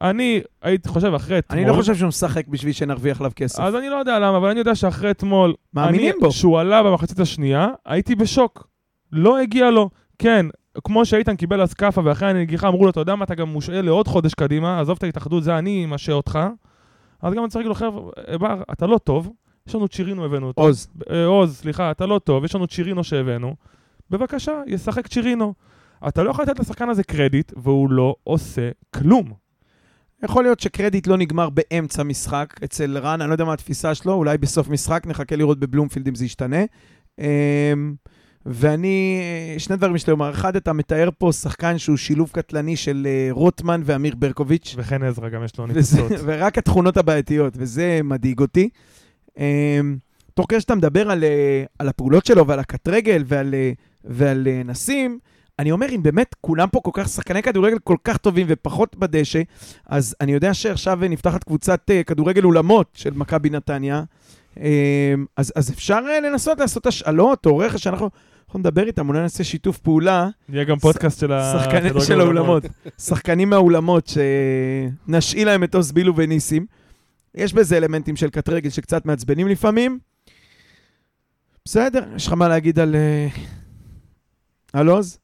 אני 0.00 0.40
הייתי 0.62 0.88
חושב 0.88 1.14
אחרי 1.14 1.38
אתמול... 1.38 1.60
אני 1.60 1.68
לא 1.68 1.74
חושב 1.74 1.94
שהוא 1.94 2.08
משחק 2.08 2.48
בשביל 2.48 2.72
שנרוויח 2.72 3.20
עליו 3.20 3.32
כסף. 3.36 3.60
אז 3.60 3.74
אני 3.74 3.88
לא 3.88 3.96
יודע 3.96 4.18
למה, 4.18 4.36
אבל 4.36 4.48
אני 4.48 4.58
יודע 4.58 4.74
שאחרי 4.74 5.10
אתמול... 5.10 5.54
מאמינים 5.74 6.10
אני, 6.10 6.20
בו. 6.20 6.30
כשהוא 6.30 6.58
עלה 6.60 6.82
במחצית 6.82 7.20
השנייה, 7.20 7.68
הייתי 7.86 8.14
בשוק. 8.14 8.68
לא 9.12 9.38
הגיע 9.38 9.70
לו. 9.70 9.90
כן, 10.18 10.46
כמו 10.84 11.04
שאיתן 11.04 11.36
קיבל 11.36 11.62
אז 11.62 11.74
כאפה 11.74 12.00
ואחרי 12.04 12.30
הנגיחה 12.30 12.68
אמרו 12.68 12.84
לו, 12.84 12.90
אתה 12.90 13.00
יודע 13.00 13.14
מה, 13.14 13.24
אתה 13.24 13.34
גם 13.34 13.48
מושעה 13.48 13.82
לעוד 13.82 14.08
חודש 14.08 14.34
קדימה, 14.34 14.80
עזוב 14.80 14.96
את 14.96 15.02
ההתאחדות, 15.02 15.44
זה 15.44 15.58
אני 15.58 15.86
משעה 15.86 16.14
אותך. 16.14 16.38
אז 17.22 17.34
גם 17.34 17.42
אני 17.42 17.50
צריך 17.50 17.56
להגיד 17.56 17.68
לו, 17.68 17.74
חבר'ה, 17.74 18.38
בר, 18.38 18.62
אתה 18.72 18.86
לא 18.86 18.98
טוב, 18.98 19.32
יש 19.66 19.74
לנו 19.74 19.88
צ'ירינו 19.88 20.24
הבאנו 20.24 20.46
אותו. 20.46 20.62
עוז. 20.62 20.88
אה, 21.10 21.24
עוז, 21.26 21.56
סליחה, 21.56 21.90
אתה 21.90 22.06
לא 22.06 22.18
טוב, 22.18 22.44
יש 22.44 22.54
לנו 22.54 22.66
צ'ירינו 22.66 23.04
שהבאנו. 23.04 23.54
בבקשה, 24.10 24.62
ישחק 24.66 25.06
צ'ירינו. 25.06 25.54
אתה 26.08 26.22
לא 26.22 26.30
יכול 26.30 26.44
לתת 26.44 26.58
לשחקן 26.58 26.88
הזה 26.88 27.04
קרדיט, 27.04 27.52
והוא 27.56 27.90
לא 27.90 28.14
עושה 28.24 28.70
כלום. 28.94 29.47
יכול 30.24 30.44
להיות 30.44 30.60
שקרדיט 30.60 31.06
לא 31.06 31.16
נגמר 31.16 31.48
באמצע 31.50 32.02
משחק 32.02 32.54
אצל 32.64 32.98
רן, 32.98 33.20
אני 33.20 33.28
לא 33.28 33.34
יודע 33.34 33.44
מה 33.44 33.52
התפיסה 33.52 33.94
שלו, 33.94 34.12
אולי 34.12 34.38
בסוף 34.38 34.68
משחק, 34.68 35.06
נחכה 35.06 35.36
לראות 35.36 35.58
בבלומפילד 35.58 36.08
אם 36.08 36.14
זה 36.14 36.24
ישתנה. 36.24 36.64
אמ, 37.18 37.94
ואני, 38.46 39.20
שני 39.58 39.76
דברים 39.76 39.96
יש 39.96 40.06
לי 40.06 40.10
לומר. 40.10 40.30
אחד, 40.30 40.56
אתה 40.56 40.72
מתאר 40.72 41.08
פה 41.18 41.32
שחקן 41.32 41.78
שהוא 41.78 41.96
שילוב 41.96 42.30
קטלני 42.32 42.76
של 42.76 43.06
אה, 43.10 43.28
רוטמן 43.30 43.80
ואמיר 43.84 44.14
ברקוביץ'. 44.18 44.74
וחן 44.76 45.02
עזרא 45.02 45.28
גם 45.28 45.44
יש 45.44 45.58
לו 45.58 45.66
ניצוצות. 45.66 46.12
ורק 46.26 46.58
התכונות 46.58 46.96
הבעייתיות, 46.96 47.54
וזה 47.56 48.00
מדאיג 48.04 48.40
אותי. 48.40 48.68
Um, 49.28 49.40
תוך 50.34 50.46
כדי 50.48 50.60
שאתה 50.60 50.74
מדבר 50.74 51.10
על, 51.10 51.22
uh, 51.22 51.68
על 51.78 51.88
הפעולות 51.88 52.26
שלו 52.26 52.46
ועל 52.46 52.58
הקט 52.58 52.88
רגל 52.88 53.22
ועל, 53.26 53.54
uh, 53.54 53.80
ועל 54.04 54.48
נסים, 54.64 55.18
אני 55.58 55.72
אומר, 55.72 55.86
אם 55.90 56.02
באמת 56.02 56.34
כולם 56.40 56.68
פה 56.68 56.80
כל 56.80 56.90
כך, 56.94 57.08
שחקני 57.08 57.42
כדורגל 57.42 57.78
כל 57.78 57.96
כך 58.04 58.16
טובים 58.16 58.46
ופחות 58.50 58.96
בדשא, 58.96 59.42
אז 59.86 60.16
אני 60.20 60.32
יודע 60.32 60.54
שעכשיו 60.54 60.98
נפתחת 61.02 61.44
קבוצת 61.44 61.90
uh, 61.90 62.04
כדורגל 62.04 62.44
אולמות 62.44 62.90
של 62.94 63.10
מכבי 63.14 63.50
נתניה, 63.50 64.02
um, 64.54 64.58
אז, 65.36 65.52
אז 65.56 65.70
אפשר 65.70 65.98
uh, 65.98 66.26
לנסות 66.26 66.60
לעשות 66.60 66.86
השאלות 66.86 67.46
או 67.46 67.58
רכש, 67.58 67.86
אנחנו 67.86 68.10
אנחנו 68.48 68.58
נדבר 68.58 68.86
איתם, 68.86 69.08
אולי 69.08 69.20
נעשה 69.20 69.44
שיתוף 69.44 69.78
פעולה, 69.78 70.28
יהיה 70.48 70.64
גם 70.64 70.78
פודקאסט 70.78 71.20
של 71.20 71.32
כדורגל 71.70 72.00
של 72.00 72.20
האולמות. 72.20 72.62
שחקנים 72.98 73.50
מהאולמות, 73.50 74.12
שנשאיל 75.06 75.48
להם 75.48 75.64
את 75.64 75.74
עוז 75.74 75.92
בילו 75.92 76.16
וניסים. 76.16 76.66
יש 77.34 77.52
בזה 77.52 77.76
אלמנטים 77.76 78.16
של 78.16 78.30
קט 78.30 78.48
רגל 78.48 78.70
שקצת 78.70 79.06
מעצבנים 79.06 79.48
לפעמים. 79.48 79.98
בסדר, 81.64 82.04
יש 82.16 82.26
לך 82.26 82.32
מה 82.32 82.48
להגיד 82.48 82.78
על... 82.78 82.94
אה, 82.94 83.28
על 84.72 84.88
עוז? 84.88 85.18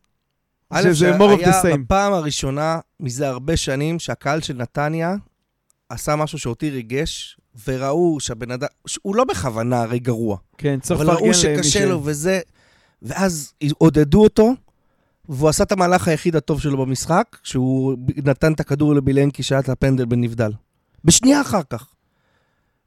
שזה 0.83 1.17
more 1.17 1.41
of 1.41 1.45
the 1.45 1.49
same. 1.49 1.77
בפעם 1.77 2.13
הראשונה 2.13 2.79
מזה 3.01 3.29
הרבה 3.29 3.57
שנים 3.57 3.99
שהקהל 3.99 4.41
של 4.41 4.57
נתניה 4.57 5.15
עשה 5.89 6.17
משהו 6.17 6.39
שאותי 6.39 6.71
ריגש, 6.71 7.37
וראו 7.67 8.21
שהבן 8.21 8.51
אדם, 8.51 8.67
הוא 9.03 9.17
לא 9.17 9.25
בכוונה 9.25 9.83
הרי 9.83 9.99
גרוע, 9.99 10.37
כן, 10.59 10.81
צריך 10.81 11.01
אבל 11.01 11.07
לפרגן 11.07 11.21
ראו 11.21 11.27
למי 11.27 11.35
ש... 11.35 11.43
שקשה 11.43 11.87
לו 11.87 12.01
וזה, 12.05 12.41
ואז 13.03 13.53
עודדו 13.79 14.23
אותו, 14.23 14.55
והוא 15.29 15.49
עשה 15.49 15.65
את 15.65 15.73
המהלך 15.73 16.09
היחיד 16.09 16.37
הטוב 16.37 16.61
שלו 16.61 16.87
במשחק, 16.87 17.37
שהוא 17.43 17.97
נתן 18.25 18.53
את 18.53 18.61
הכדור 18.61 18.95
לבילנקי 18.95 19.43
שהיה 19.43 19.61
את 19.61 19.69
הפנדל 19.69 20.05
בנבדל. 20.05 20.53
בשנייה 21.05 21.41
אחר 21.41 21.63
כך. 21.71 21.94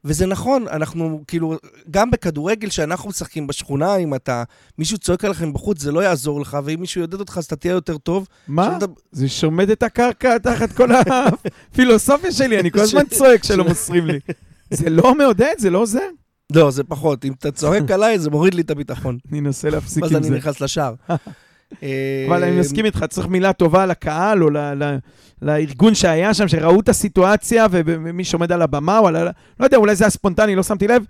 וזה 0.04 0.26
נכון, 0.26 0.68
אנחנו 0.68 1.20
כאילו, 1.26 1.56
גם 1.90 2.10
בכדורגל 2.10 2.70
שאנחנו 2.70 3.08
משחקים 3.08 3.46
בשכונה, 3.46 3.96
אם 3.96 4.14
אתה, 4.14 4.42
מישהו 4.78 4.98
צועק 4.98 5.24
עליכם 5.24 5.52
בחוץ, 5.52 5.80
זה 5.82 5.92
לא 5.92 6.00
יעזור 6.00 6.40
לך, 6.40 6.58
ואם 6.64 6.80
מישהו 6.80 7.00
יעודד 7.00 7.20
אותך, 7.20 7.38
אז 7.38 7.44
אתה 7.44 7.56
תהיה 7.56 7.72
יותר 7.72 7.98
טוב. 7.98 8.26
מה? 8.48 8.62
עכשיו 8.66 8.78
אתה- 8.78 8.86
זה 9.12 9.28
שומד 9.28 9.70
את 9.70 9.82
הקרקע 9.82 10.38
תחת 10.38 10.72
כל 10.72 10.88
הפילוסופיה 11.72 12.32
שלי, 12.32 12.60
אני 12.60 12.70
כל 12.70 12.80
הזמן 12.88 13.06
צועק 13.06 13.44
שלא 13.44 13.64
מוסרים 13.64 14.06
לי. 14.06 14.18
זה 14.70 14.90
לא 14.90 15.14
מעודד, 15.14 15.54
זה 15.58 15.70
לא 15.70 15.78
עוזר. 15.78 16.08
לא, 16.52 16.70
זה 16.70 16.84
פחות. 16.84 17.24
אם 17.24 17.32
אתה 17.32 17.50
צועק 17.50 17.90
עליי, 17.94 18.18
זה 18.18 18.30
מוריד 18.30 18.54
לי 18.54 18.62
את 18.62 18.70
הביטחון. 18.70 19.18
אני 19.30 19.38
אנסה 19.40 19.70
להפסיק 19.70 20.02
ואז 20.02 20.10
עם 20.12 20.16
אני 20.16 20.28
זה. 20.28 20.36
נכנס 20.36 20.60
לשער. 20.60 20.94
אבל 22.28 22.44
אני 22.44 22.60
מסכים 22.60 22.84
איתך, 22.84 23.04
צריך 23.08 23.26
מילה 23.26 23.52
טובה 23.52 23.86
לקהל 23.86 24.42
או 24.42 24.50
לארגון 25.42 25.94
שהיה 25.94 26.34
שם, 26.34 26.48
שראו 26.48 26.80
את 26.80 26.88
הסיטואציה 26.88 27.66
ומי 27.70 28.24
שעומד 28.24 28.52
על 28.52 28.62
הבמה, 28.62 28.98
או 28.98 29.08
על 29.08 29.16
ה... 29.16 29.30
לא 29.60 29.64
יודע, 29.64 29.76
אולי 29.76 29.96
זה 29.96 30.04
היה 30.04 30.10
ספונטני, 30.10 30.54
לא 30.54 30.62
שמתי 30.62 30.88
לב, 30.88 31.04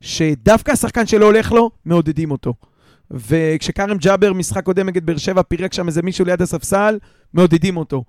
שדווקא 0.00 0.72
השחקן 0.72 1.06
שלא 1.06 1.26
הולך 1.26 1.52
לו, 1.52 1.70
מעודדים 1.84 2.30
אותו. 2.30 2.54
וכשכרם 3.10 3.96
ג'אבר, 3.96 4.32
משחק 4.32 4.64
קודם 4.64 4.86
נגד 4.86 5.06
באר 5.06 5.16
שבע, 5.16 5.42
פירק 5.42 5.72
שם 5.72 5.86
איזה 5.86 6.02
מישהו 6.02 6.24
ליד 6.24 6.42
הספסל, 6.42 6.98
מעודדים 7.34 7.76
אותו. 7.76 8.04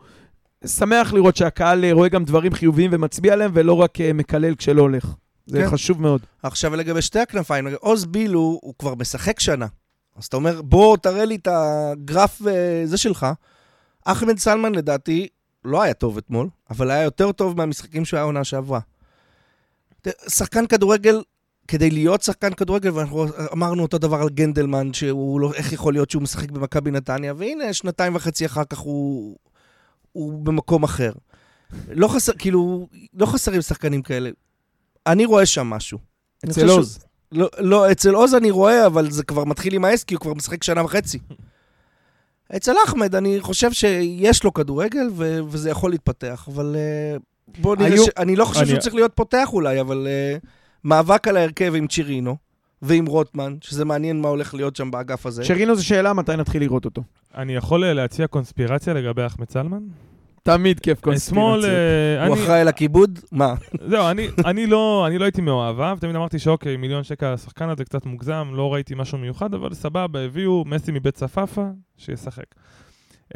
שמח 0.66 1.14
לראות 1.14 1.36
שהקהל 1.36 1.86
אה, 1.86 1.94
רואה 1.94 2.10
גם 2.10 2.26
דברים 2.26 2.54
חיוביים 2.54 2.92
ומצביע 2.94 3.34
עליהם, 3.34 3.52
ולא 3.54 3.74
רק 3.74 4.02
אה, 4.02 4.14
מקלל 4.14 4.56
כשלא 4.56 4.82
הולך. 4.82 5.14
זה 5.48 5.62
כן. 5.62 5.70
חשוב 5.70 6.02
מאוד. 6.02 6.22
עכשיו 6.44 6.76
לגבי 6.76 7.02
שתי 7.02 7.20
הכנפיים, 7.20 7.68
עוז 7.80 8.06
בילו, 8.06 8.60
הוא 8.62 8.74
כבר 8.80 8.96
משחק 8.96 9.40
שנה. 9.40 9.66
אז 10.16 10.26
אתה 10.26 10.38
אומר, 10.38 10.62
בוא 10.62 10.98
תראה 10.98 11.26
לי 11.26 11.36
את 11.36 11.48
הגרף 11.52 12.42
אה, 12.48 12.82
זה 12.86 12.98
שלך. 12.98 13.28
אחמד 14.06 14.38
סלמן 14.38 14.76
לדעתי 14.76 15.28
לא 15.66 15.82
היה 15.82 15.94
טוב 15.94 16.18
אתמול, 16.18 16.50
אבל 16.70 16.92
היה 16.92 17.04
יותר 17.04 17.32
טוב 17.32 17.58
מהמשחקים 17.58 18.06
שהוא 18.06 18.18
היה 18.18 18.26
עונה 18.26 18.44
שעברה. 18.44 18.80
שחקן 20.28 20.68
כדורגל, 20.68 21.24
כדי 21.68 21.90
להיות 21.90 22.22
שחקן 22.22 22.54
כדורגל, 22.54 22.92
ואנחנו 22.92 23.26
אמרנו 23.54 23.84
אותו 23.84 23.98
דבר 23.98 24.22
על 24.22 24.30
גנדלמן, 24.30 24.94
שהוא 24.94 25.40
לא, 25.40 25.54
איך 25.54 25.74
יכול 25.74 25.94
להיות 25.94 26.10
שהוא 26.10 26.24
משחק 26.24 26.52
במכבי 26.52 26.92
נתניה, 26.92 27.34
והנה, 27.38 27.74
שנתיים 27.74 28.16
וחצי 28.16 28.46
אחר 28.46 28.64
כך 28.64 28.78
הוא, 28.78 29.38
הוא 30.12 30.46
במקום 30.46 30.84
אחר. 30.84 31.12
לא 31.90 32.08
חסר, 32.08 32.34
כאילו, 32.38 32.88
לא 33.14 33.26
חסרים 33.26 33.62
שחקנים 33.62 34.02
כאלה. 34.02 34.30
אני 35.08 35.26
רואה 35.26 35.46
שם 35.46 35.68
משהו. 35.68 36.00
אצל 36.46 36.70
עוז. 36.70 37.05
לא, 37.32 37.50
לא, 37.60 37.92
אצל 37.92 38.14
עוז 38.16 38.36
אני 38.36 38.52
רואה, 38.52 38.86
אבל 38.86 39.12
זה 39.12 39.24
כבר 39.24 39.44
מתחיל 39.46 39.74
עם 39.76 39.86
האס, 39.86 40.04
כי 40.04 40.14
הוא 40.16 40.22
כבר 40.22 40.34
משחק 40.34 40.64
שנה 40.64 40.84
וחצי. 40.84 41.20
אצל 42.56 42.74
אחמד, 42.88 43.16
אני 43.16 43.42
חושב 43.42 43.72
שיש 43.72 44.44
לו 44.44 44.54
כדורגל, 44.54 45.08
ו- 45.12 45.40
וזה 45.48 45.70
יכול 45.70 45.92
להתפתח, 45.92 46.48
אבל 46.54 46.76
uh, 46.76 47.22
בוא 47.62 47.76
נראה 47.76 47.88
היו- 47.88 48.06
ש... 48.06 48.10
אני 48.18 48.36
לא 48.36 48.46
חושב 48.46 48.60
אני- 48.60 48.70
שהוא 48.70 48.80
צריך 48.80 48.96
להיות 48.96 49.12
פותח 49.16 49.50
אולי, 49.54 49.82
אבל 49.82 50.08
uh, 50.44 50.48
מאבק 50.84 51.28
על 51.28 51.38
ההרכב 51.38 51.74
עם 51.76 51.88
צ'ירינו 51.88 52.36
ועם 52.82 53.06
רוטמן, 53.06 53.56
שזה 53.62 53.86
מעניין 53.86 54.22
מה 54.22 54.28
הולך 54.30 54.54
להיות 54.54 54.76
שם 54.76 54.92
באגף 54.92 55.26
הזה. 55.26 55.44
שרינו 55.44 55.76
זו 55.76 55.86
שאלה 55.86 56.14
מתי 56.14 56.36
נתחיל 56.36 56.62
לראות 56.62 56.86
אותו. 56.86 57.04
אני 57.36 57.56
יכול 57.56 57.84
אה, 57.84 57.94
להציע 57.94 58.28
קונספירציה 58.28 58.94
לגבי 58.94 59.26
אחמד 59.26 59.50
סלמן? 59.50 59.80
תמיד 60.48 60.80
כיף. 60.80 61.00
קונספירציות. 61.02 61.64
אה, 61.66 62.26
הוא 62.28 62.36
אני- 62.36 62.44
אחראי 62.44 62.64
לכיבוד? 62.64 63.20
מה? 63.32 63.54
זהו, 63.88 64.10
אני, 64.12 64.28
אני, 64.46 64.68
לא, 64.68 65.04
אני 65.08 65.18
לא 65.18 65.24
הייתי 65.24 65.42
מאוהביו, 65.42 65.98
תמיד 66.02 66.16
אמרתי 66.16 66.40
שאוקיי, 66.40 66.78
מיליון 66.78 67.04
שקל 67.04 67.34
לשחקן 67.34 67.70
הזה 67.70 67.86
קצת 67.86 68.06
מוגזם, 68.06 68.48
לא 68.54 68.74
ראיתי 68.74 68.94
משהו 68.96 69.18
מיוחד, 69.18 69.54
אבל 69.54 69.74
סבבה, 69.74 70.20
הביאו 70.26 70.64
מסי 70.68 70.92
מבית 70.92 71.16
צפאפא, 71.16 71.64
שישחק. 71.98 72.44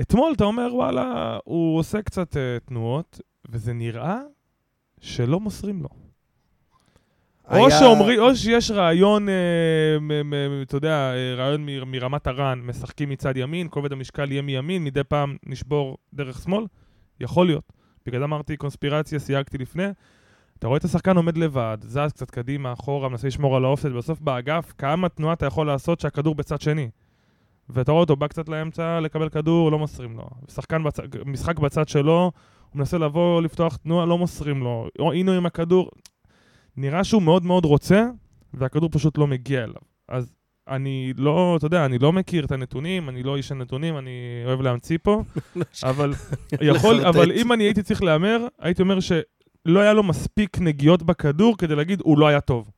אתמול 0.02 0.34
אתה 0.36 0.44
אומר, 0.44 0.70
וואלה, 0.76 1.38
הוא 1.44 1.78
עושה 1.80 2.02
קצת 2.02 2.34
uh, 2.34 2.38
תנועות, 2.68 3.20
וזה 3.50 3.74
נראה 3.74 4.18
שלא 5.02 5.40
מוסרים 5.40 5.82
לו. 5.84 5.90
או, 7.52 7.68
היה- 7.68 7.80
שאומרי, 7.80 8.20
או 8.20 8.36
שיש 8.36 8.72
רעיון, 8.72 9.30
אה, 9.30 9.34
מ- 10.02 10.30
מ- 10.30 10.62
אתה 10.62 10.78
יודע, 10.78 11.14
אה, 11.14 11.36
רעיון 11.38 11.66
מ- 11.66 11.92
מרמת 11.92 12.28
הרן, 12.28 12.60
משחקים 12.64 13.10
מצד 13.10 13.38
ימין, 13.38 13.68
כובד 13.70 13.92
המשקל 13.92 14.32
יהיה 14.32 14.42
מימין, 14.42 14.84
מדי 14.84 15.04
פעם 15.04 15.36
נשבור 15.46 15.98
דרך 16.14 16.42
שמאל, 16.44 16.64
יכול 17.22 17.46
להיות. 17.46 17.74
בגלל 18.06 18.20
זה 18.20 18.26
אמרתי 18.26 18.58
קונספירציה, 18.58 19.20
סייגתי 19.20 19.58
לפני. 19.58 19.88
אתה 20.60 20.68
רואה 20.68 20.78
את 20.78 20.84
השחקן 20.84 21.18
עומד 21.18 21.38
לבד, 21.38 21.78
זז 21.82 22.12
קצת 22.14 22.32
קדימה, 22.32 22.74
אחורה, 22.74 23.10
מנסה 23.10 23.28
לשמור 23.28 23.56
על 23.56 23.66
האופסט, 23.66 23.92
בסוף 23.92 24.22
באגף, 24.22 24.74
כמה 24.78 25.10
תנועה 25.10 25.34
אתה 25.34 25.46
יכול 25.46 25.68
לעשות 25.68 26.00
שהכדור 26.00 26.36
בצד 26.36 26.62
שני. 26.62 26.90
ואתה 27.70 27.92
רואה 27.92 28.02
אותו 28.02 28.16
בא 28.16 28.28
קצת 28.28 28.50
לאמצע 28.50 29.00
לקבל 29.00 29.30
כדור, 29.30 29.72
לא 29.72 29.80
מוסרים 29.80 30.18
לו. 30.18 30.30
שחקן 30.48 30.84
בצ... 30.84 31.00
משחק 31.26 31.60
בצד 31.60 31.88
שלו, 31.88 32.32
הוא 32.70 32.80
מנסה 32.80 32.98
לבוא, 32.98 33.42
לפתוח 33.42 33.76
תנועה, 33.76 34.06
לא 34.06 34.18
מוסרים 34.18 34.64
לו. 34.64 34.88
או 35.00 35.14
הנה 35.14 35.38
עם 35.38 35.46
הכדור. 35.46 35.90
נראה 36.78 37.04
שהוא 37.04 37.22
מאוד 37.22 37.46
מאוד 37.46 37.66
רוצה, 37.66 38.08
והכדור 38.54 38.90
פשוט 38.92 39.18
לא 39.18 39.28
מגיע 39.28 39.64
אליו. 39.64 39.82
אז 40.08 40.34
אני 40.70 41.14
לא, 41.18 41.56
אתה 41.58 41.66
יודע, 41.66 41.86
אני 41.86 42.00
לא 42.00 42.14
מכיר 42.14 42.46
את 42.46 42.52
הנתונים, 42.52 43.10
אני 43.10 43.24
לא 43.24 43.38
איש 43.38 43.52
הנתונים, 43.52 43.98
אני 43.98 44.44
אוהב 44.46 44.62
להמציא 44.62 44.98
פה, 45.04 45.24
אבל 45.84 46.14
יכול. 46.62 47.06
אבל 47.06 47.32
אם 47.32 47.54
אני 47.54 47.64
הייתי 47.64 47.84
צריך 47.84 48.04
להמר, 48.04 48.48
הייתי 48.60 48.82
אומר 48.82 49.00
שלא 49.00 49.80
היה 49.80 49.94
לו 49.94 50.04
מספיק 50.04 50.60
נגיעות 50.60 51.04
בכדור 51.04 51.58
כדי 51.58 51.76
להגיד, 51.76 52.02
הוא 52.04 52.20
לא 52.20 52.28
היה 52.28 52.42
טוב. 52.42 52.72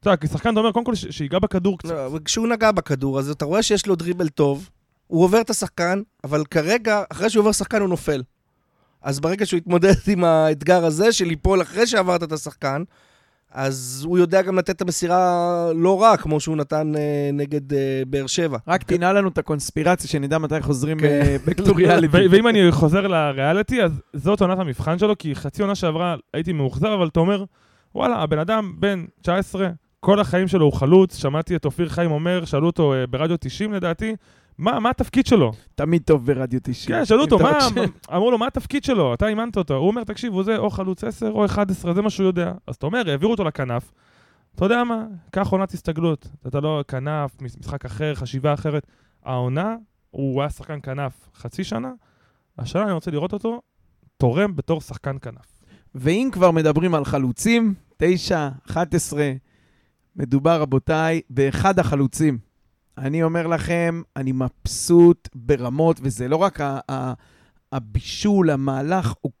אתה 0.00 0.10
יודע, 0.10 0.16
כי 0.16 0.26
שחקן, 0.26 0.52
אתה 0.52 0.60
אומר, 0.60 0.72
קודם 0.72 0.86
כל, 0.86 0.94
שיגע 0.94 1.38
בכדור 1.38 1.78
קצת. 1.78 1.90
לא, 1.90 2.18
כשהוא 2.24 2.48
נגע 2.48 2.72
בכדור, 2.72 3.18
אז 3.18 3.30
אתה 3.30 3.44
רואה 3.44 3.62
שיש 3.62 3.86
לו 3.86 3.94
דריבל 3.94 4.28
טוב, 4.28 4.70
הוא 5.06 5.24
עובר 5.24 5.40
את 5.40 5.50
השחקן, 5.50 6.02
אבל 6.24 6.44
כרגע, 6.44 7.02
אחרי 7.10 7.30
שהוא 7.30 7.40
עובר 7.40 7.52
שחקן, 7.52 7.80
הוא 7.80 7.88
נופל. 7.88 8.22
אז 9.02 9.20
ברגע 9.20 9.46
שהוא 9.46 9.58
יתמודד 9.58 9.94
עם 10.06 10.24
האתגר 10.24 10.84
הזה 10.84 11.12
של 11.12 11.24
ליפול 11.24 11.62
אחרי 11.62 11.86
שעברת 11.86 12.22
את 12.22 12.32
השחקן, 12.32 12.82
אז 13.54 14.04
הוא 14.06 14.18
יודע 14.18 14.42
גם 14.42 14.58
לתת 14.58 14.70
את 14.70 14.82
המסירה 14.82 15.70
לא 15.74 16.02
רע, 16.02 16.16
כמו 16.16 16.40
שהוא 16.40 16.56
נתן 16.56 16.92
אה, 16.96 17.30
נגד 17.32 17.72
אה, 17.72 18.02
באר 18.06 18.26
שבע. 18.26 18.58
רק 18.68 18.82
תנעל 18.82 19.18
לנו 19.18 19.28
את 19.28 19.38
הקונספירציה, 19.38 20.10
שנדע 20.10 20.38
מתי 20.38 20.60
חוזרים 20.60 20.98
כן. 20.98 21.06
אה, 21.06 21.36
ואם 22.30 22.48
אני 22.48 22.72
חוזר 22.72 23.06
לריאליטי, 23.06 23.82
אז 23.82 24.00
זאת 24.12 24.40
עונת 24.40 24.58
המבחן 24.58 24.98
שלו, 24.98 25.18
כי 25.18 25.34
חצי 25.34 25.62
עונה 25.62 25.74
שעברה 25.74 26.16
הייתי 26.34 26.52
מאוכזב, 26.52 26.86
אבל 26.86 27.08
אתה 27.08 27.20
אומר, 27.20 27.44
וואלה, 27.94 28.16
הבן 28.16 28.38
אדם 28.38 28.72
בן 28.78 29.04
19, 29.22 29.68
כל 30.00 30.20
החיים 30.20 30.48
שלו 30.48 30.64
הוא 30.64 30.72
חלוץ, 30.72 31.16
שמעתי 31.16 31.56
את 31.56 31.64
אופיר 31.64 31.88
חיים 31.88 32.10
אומר, 32.10 32.44
שאלו 32.44 32.66
אותו 32.66 32.94
אה, 32.94 33.06
ברדיו 33.06 33.36
90 33.40 33.72
לדעתי, 33.72 34.16
מה, 34.58 34.80
מה 34.80 34.90
התפקיד 34.90 35.26
שלו? 35.26 35.52
תמיד 35.74 36.02
טוב 36.02 36.26
ברדיו 36.26 36.60
90. 36.62 36.96
כן, 36.98 37.04
שאלו 37.04 37.22
אותו, 37.22 37.38
מה. 37.38 37.58
אמרו 38.14 38.30
לו, 38.30 38.38
מה 38.38 38.46
התפקיד 38.46 38.84
שלו? 38.84 39.14
אתה 39.14 39.26
אימנת 39.28 39.56
אותו. 39.56 39.74
הוא 39.76 39.86
אומר, 39.88 40.04
תקשיב, 40.04 40.32
הוא 40.32 40.42
זה 40.42 40.56
או 40.56 40.70
חלוץ 40.70 41.04
10 41.04 41.30
או 41.30 41.44
11, 41.44 41.94
זה 41.94 42.02
מה 42.02 42.10
שהוא 42.10 42.26
יודע. 42.26 42.52
אז 42.66 42.74
אתה 42.74 42.86
אומר, 42.86 43.02
העבירו 43.10 43.32
אותו 43.32 43.44
לכנף, 43.44 43.92
אתה 44.54 44.64
יודע 44.64 44.84
מה, 44.84 45.04
קח 45.30 45.48
עונת 45.48 45.72
הסתגלות. 45.72 46.28
אתה 46.46 46.60
לא 46.60 46.84
כנף, 46.88 47.42
מש- 47.42 47.56
משחק 47.60 47.84
אחר, 47.84 48.14
חשיבה 48.14 48.54
אחרת. 48.54 48.86
העונה, 49.24 49.76
הוא 50.10 50.40
היה 50.40 50.50
שחקן 50.50 50.78
כנף 50.82 51.12
חצי 51.36 51.64
שנה, 51.64 51.92
השנה 52.58 52.82
אני 52.84 52.92
רוצה 52.92 53.10
לראות 53.10 53.32
אותו 53.32 53.60
תורם 54.16 54.56
בתור 54.56 54.80
שחקן 54.80 55.16
כנף. 55.22 55.60
ואם 55.94 56.28
כבר 56.32 56.50
מדברים 56.50 56.94
על 56.94 57.04
חלוצים, 57.04 57.74
9, 57.96 58.48
11, 58.70 59.32
מדובר, 60.16 60.60
רבותיי, 60.60 61.20
באחד 61.30 61.78
החלוצים. 61.78 62.38
אני 62.98 63.22
אומר 63.22 63.46
לכם, 63.46 64.02
אני 64.16 64.32
מבסוט 64.32 65.28
ברמות, 65.34 66.00
וזה 66.02 66.28
לא 66.28 66.36
רק 66.36 66.60
ה- 66.60 66.78
ה- 66.90 67.12
הבישול, 67.72 68.50
המהלך, 68.50 69.14
הוא 69.20 69.32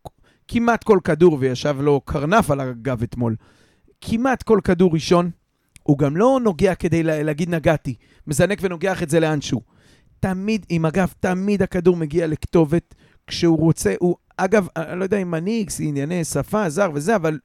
כמעט 0.48 0.84
כל 0.84 0.98
כדור, 1.04 1.36
וישב 1.40 1.76
לו 1.80 2.00
קרנף 2.00 2.50
על 2.50 2.60
הגב 2.60 3.02
אתמול, 3.02 3.36
כמעט 4.00 4.42
כל 4.42 4.60
כדור 4.64 4.94
ראשון, 4.94 5.30
הוא 5.82 5.98
גם 5.98 6.16
לא 6.16 6.40
נוגע 6.44 6.74
כדי 6.74 7.02
לה- 7.02 7.22
להגיד 7.22 7.48
נגעתי, 7.50 7.94
מזנק 8.26 8.58
ונוגח 8.62 9.02
את 9.02 9.10
זה 9.10 9.20
לאנשהו. 9.20 9.60
תמיד, 10.20 10.66
עם 10.68 10.84
הגב, 10.84 11.12
תמיד 11.20 11.62
הכדור 11.62 11.96
מגיע 11.96 12.26
לכתובת 12.26 12.94
כשהוא 13.26 13.58
רוצה, 13.58 13.94
הוא, 14.00 14.16
אגב, 14.36 14.66
אני 14.76 14.98
לא 14.98 15.04
יודע 15.04 15.16
אם 15.16 15.30
מנהיג, 15.30 15.70
ענייני 15.80 16.24
שפה, 16.24 16.68
זר 16.68 16.90
וזה, 16.94 17.16
אבל 17.16 17.38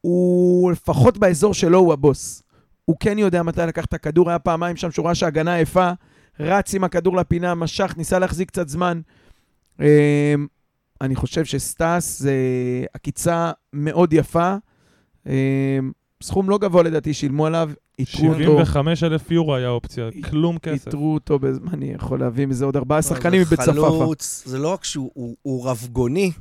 הוא 0.00 0.72
לפחות 0.72 1.18
באזור 1.18 1.54
שלו 1.54 1.78
הוא 1.78 1.92
הבוס. 1.92 2.42
הוא 2.86 2.96
כן 3.00 3.18
יודע 3.18 3.42
מתי 3.42 3.60
לקחת 3.60 3.88
את 3.88 3.94
הכדור, 3.94 4.28
היה 4.28 4.38
פעמיים 4.38 4.76
שם 4.76 4.90
שהוא 4.90 5.06
ראה 5.06 5.14
שההגנה 5.14 5.60
יפה, 5.60 5.90
רץ 6.40 6.74
עם 6.74 6.84
הכדור 6.84 7.16
לפינה, 7.16 7.54
משך, 7.54 7.94
ניסה 7.96 8.18
להחזיק 8.18 8.48
קצת 8.48 8.68
זמן. 8.68 9.00
אה, 9.80 10.34
אני 11.00 11.16
חושב 11.16 11.44
שסטאס 11.44 12.20
זה 12.20 12.34
עקיצה 12.94 13.52
מאוד 13.72 14.12
יפה. 14.12 14.54
אה, 15.26 15.78
סכום 16.22 16.50
לא 16.50 16.58
גבוה 16.58 16.82
לדעתי, 16.82 17.14
שילמו 17.14 17.46
עליו, 17.46 17.70
איתרו 17.98 18.28
אותו, 18.28 18.38
75 18.38 19.02
אלף 19.02 19.30
יורו 19.30 19.54
היה 19.54 19.68
אופציה, 19.68 20.08
כלום 20.30 20.58
כסף. 20.58 20.86
איתרו 20.86 21.14
אותו, 21.14 21.38
אני 21.72 21.92
יכול 21.92 22.20
להביא 22.20 22.46
מזה 22.46 22.64
עוד 22.64 22.76
ארבעה 22.76 23.02
שחקנים 23.02 23.40
מבית. 23.40 23.60
חלוץ, 23.60 24.42
זה 24.46 24.58
לא 24.58 24.72
רק 24.72 24.84
שהוא 24.84 25.10
הוא, 25.14 25.36
הוא 25.42 25.68
רבגוני, 25.68 26.32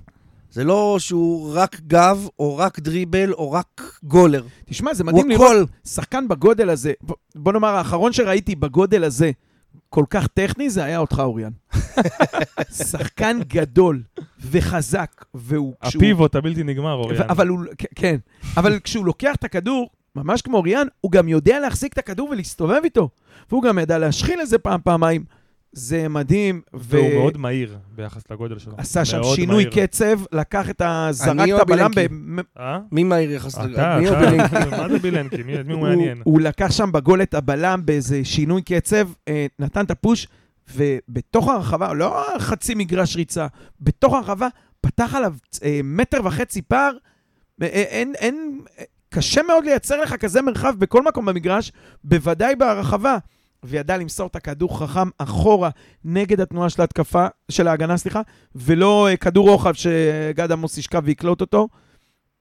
זה 0.55 0.63
לא 0.63 0.95
שהוא 0.99 1.51
רק 1.55 1.79
גב, 1.87 2.27
או 2.39 2.57
רק 2.57 2.79
דריבל, 2.79 3.33
או 3.33 3.51
רק 3.51 3.99
גולר. 4.03 4.43
תשמע, 4.65 4.93
זה 4.93 5.03
מדהים 5.03 5.29
לראות 5.29 5.51
הכל. 5.51 5.65
שחקן 5.89 6.27
בגודל 6.27 6.69
הזה, 6.69 6.93
בוא 7.35 7.53
נאמר, 7.53 7.67
האחרון 7.75 8.13
שראיתי 8.13 8.55
בגודל 8.55 9.03
הזה, 9.03 9.31
כל 9.89 10.05
כך 10.09 10.27
טכני, 10.27 10.69
זה 10.69 10.83
היה 10.83 10.97
אותך, 10.99 11.19
אוריאן. 11.19 11.51
שחקן 12.91 13.39
גדול 13.47 14.01
וחזק, 14.51 15.25
והוא... 15.33 15.73
כשהוא- 15.85 15.99
הפיבוט 16.03 16.35
הבלתי 16.35 16.63
נגמר, 16.63 16.93
אוריאן. 16.93 17.21
אבל 17.29 17.47
הוא... 17.47 17.59
כן. 17.95 18.15
אבל 18.57 18.79
כשהוא 18.83 19.05
לוקח 19.05 19.35
את 19.35 19.43
הכדור, 19.43 19.89
ממש 20.15 20.41
כמו 20.41 20.57
אוריאן, 20.57 20.87
הוא 21.01 21.11
גם 21.11 21.27
יודע 21.27 21.59
להחזיק 21.59 21.93
את 21.93 21.97
הכדור 21.97 22.29
ולהסתובב 22.29 22.81
איתו. 22.83 23.09
והוא 23.49 23.63
גם 23.63 23.79
ידע 23.79 23.97
להשחיל 23.97 24.41
את 24.41 24.47
זה 24.49 24.57
פעם, 24.57 24.79
פעמיים. 24.83 25.23
זה 25.75 26.07
מדהים. 26.07 26.61
ו- 26.73 26.77
והוא 26.79 27.13
מאוד 27.13 27.37
מהיר 27.37 27.77
ביחס 27.95 28.23
לגודל 28.31 28.59
שלו. 28.59 28.73
עשה 28.77 29.05
שם 29.05 29.21
שינוי 29.35 29.65
מהיר. 29.65 29.87
קצב, 29.87 30.19
לקח 30.31 30.69
את 30.69 30.81
ה... 30.81 31.07
זרק 31.11 31.29
אני 31.29 31.55
את 31.55 31.59
הבלם 31.59 31.91
בילנקי? 31.91 32.15
ב... 32.35 32.59
אה? 32.59 32.79
מי 32.91 33.03
מהיר 33.03 33.31
יחס 33.31 33.55
אתה, 33.55 33.65
ל... 33.65 33.99
מי 33.99 34.09
או 34.09 34.13
אתה, 34.13 34.21
בלינקי? 34.21 34.55
מה 34.81 34.89
זה 34.89 34.99
בילנקי? 34.99 35.43
מי 35.43 35.63
מי 35.63 35.73
הוא 35.73 35.81
מעניין? 35.81 36.21
הוא 36.23 36.41
לקח 36.41 36.71
שם 36.71 36.91
בגול 36.91 37.21
את 37.21 37.33
הבלם 37.33 37.81
באיזה 37.85 38.21
שינוי 38.23 38.61
קצב, 38.61 39.09
אה, 39.27 39.45
נתן 39.59 39.85
את 39.85 39.91
הפוש, 39.91 40.27
ובתוך 40.75 41.49
הרחבה, 41.49 41.93
לא 41.93 42.25
חצי 42.39 42.75
מגרש 42.75 43.15
ריצה, 43.15 43.47
בתוך 43.81 44.13
הרחבה, 44.13 44.47
פתח 44.81 45.15
עליו 45.15 45.33
אה, 45.63 45.79
מטר 45.83 46.21
וחצי 46.25 46.61
פער. 46.61 46.91
אין, 47.61 48.13
אין, 48.15 48.61
קשה 49.09 49.41
מאוד 49.43 49.65
לייצר 49.65 50.01
לך 50.01 50.15
כזה 50.15 50.41
מרחב 50.41 50.75
בכל 50.77 51.03
מקום 51.03 51.25
במגרש, 51.25 51.71
בוודאי 52.03 52.55
ברחבה. 52.55 53.17
וידע 53.67 53.97
למסור 53.97 54.27
את 54.27 54.35
הכדור 54.35 54.79
חכם 54.79 55.09
אחורה 55.17 55.69
נגד 56.05 56.41
התנועה 56.41 56.69
של 56.69 56.81
ההתקפה, 56.81 57.27
של 57.49 57.67
ההגנה, 57.67 57.97
סליחה, 57.97 58.21
ולא 58.55 59.07
אה, 59.07 59.17
כדור 59.17 59.49
רוחב 59.49 59.73
שגד 59.73 60.51
עמוס 60.51 60.77
ישכב 60.77 61.01
ויקלוט 61.05 61.41
אותו. 61.41 61.67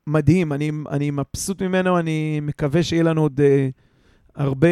מדהים, 0.06 0.52
אני, 0.52 0.70
אני 0.90 1.10
מבסוט 1.10 1.62
ממנו, 1.62 1.98
אני 1.98 2.40
מקווה 2.42 2.82
שיהיה 2.82 3.02
לנו 3.02 3.22
עוד 3.22 3.40
אה, 3.40 3.68
הרבה 4.36 4.68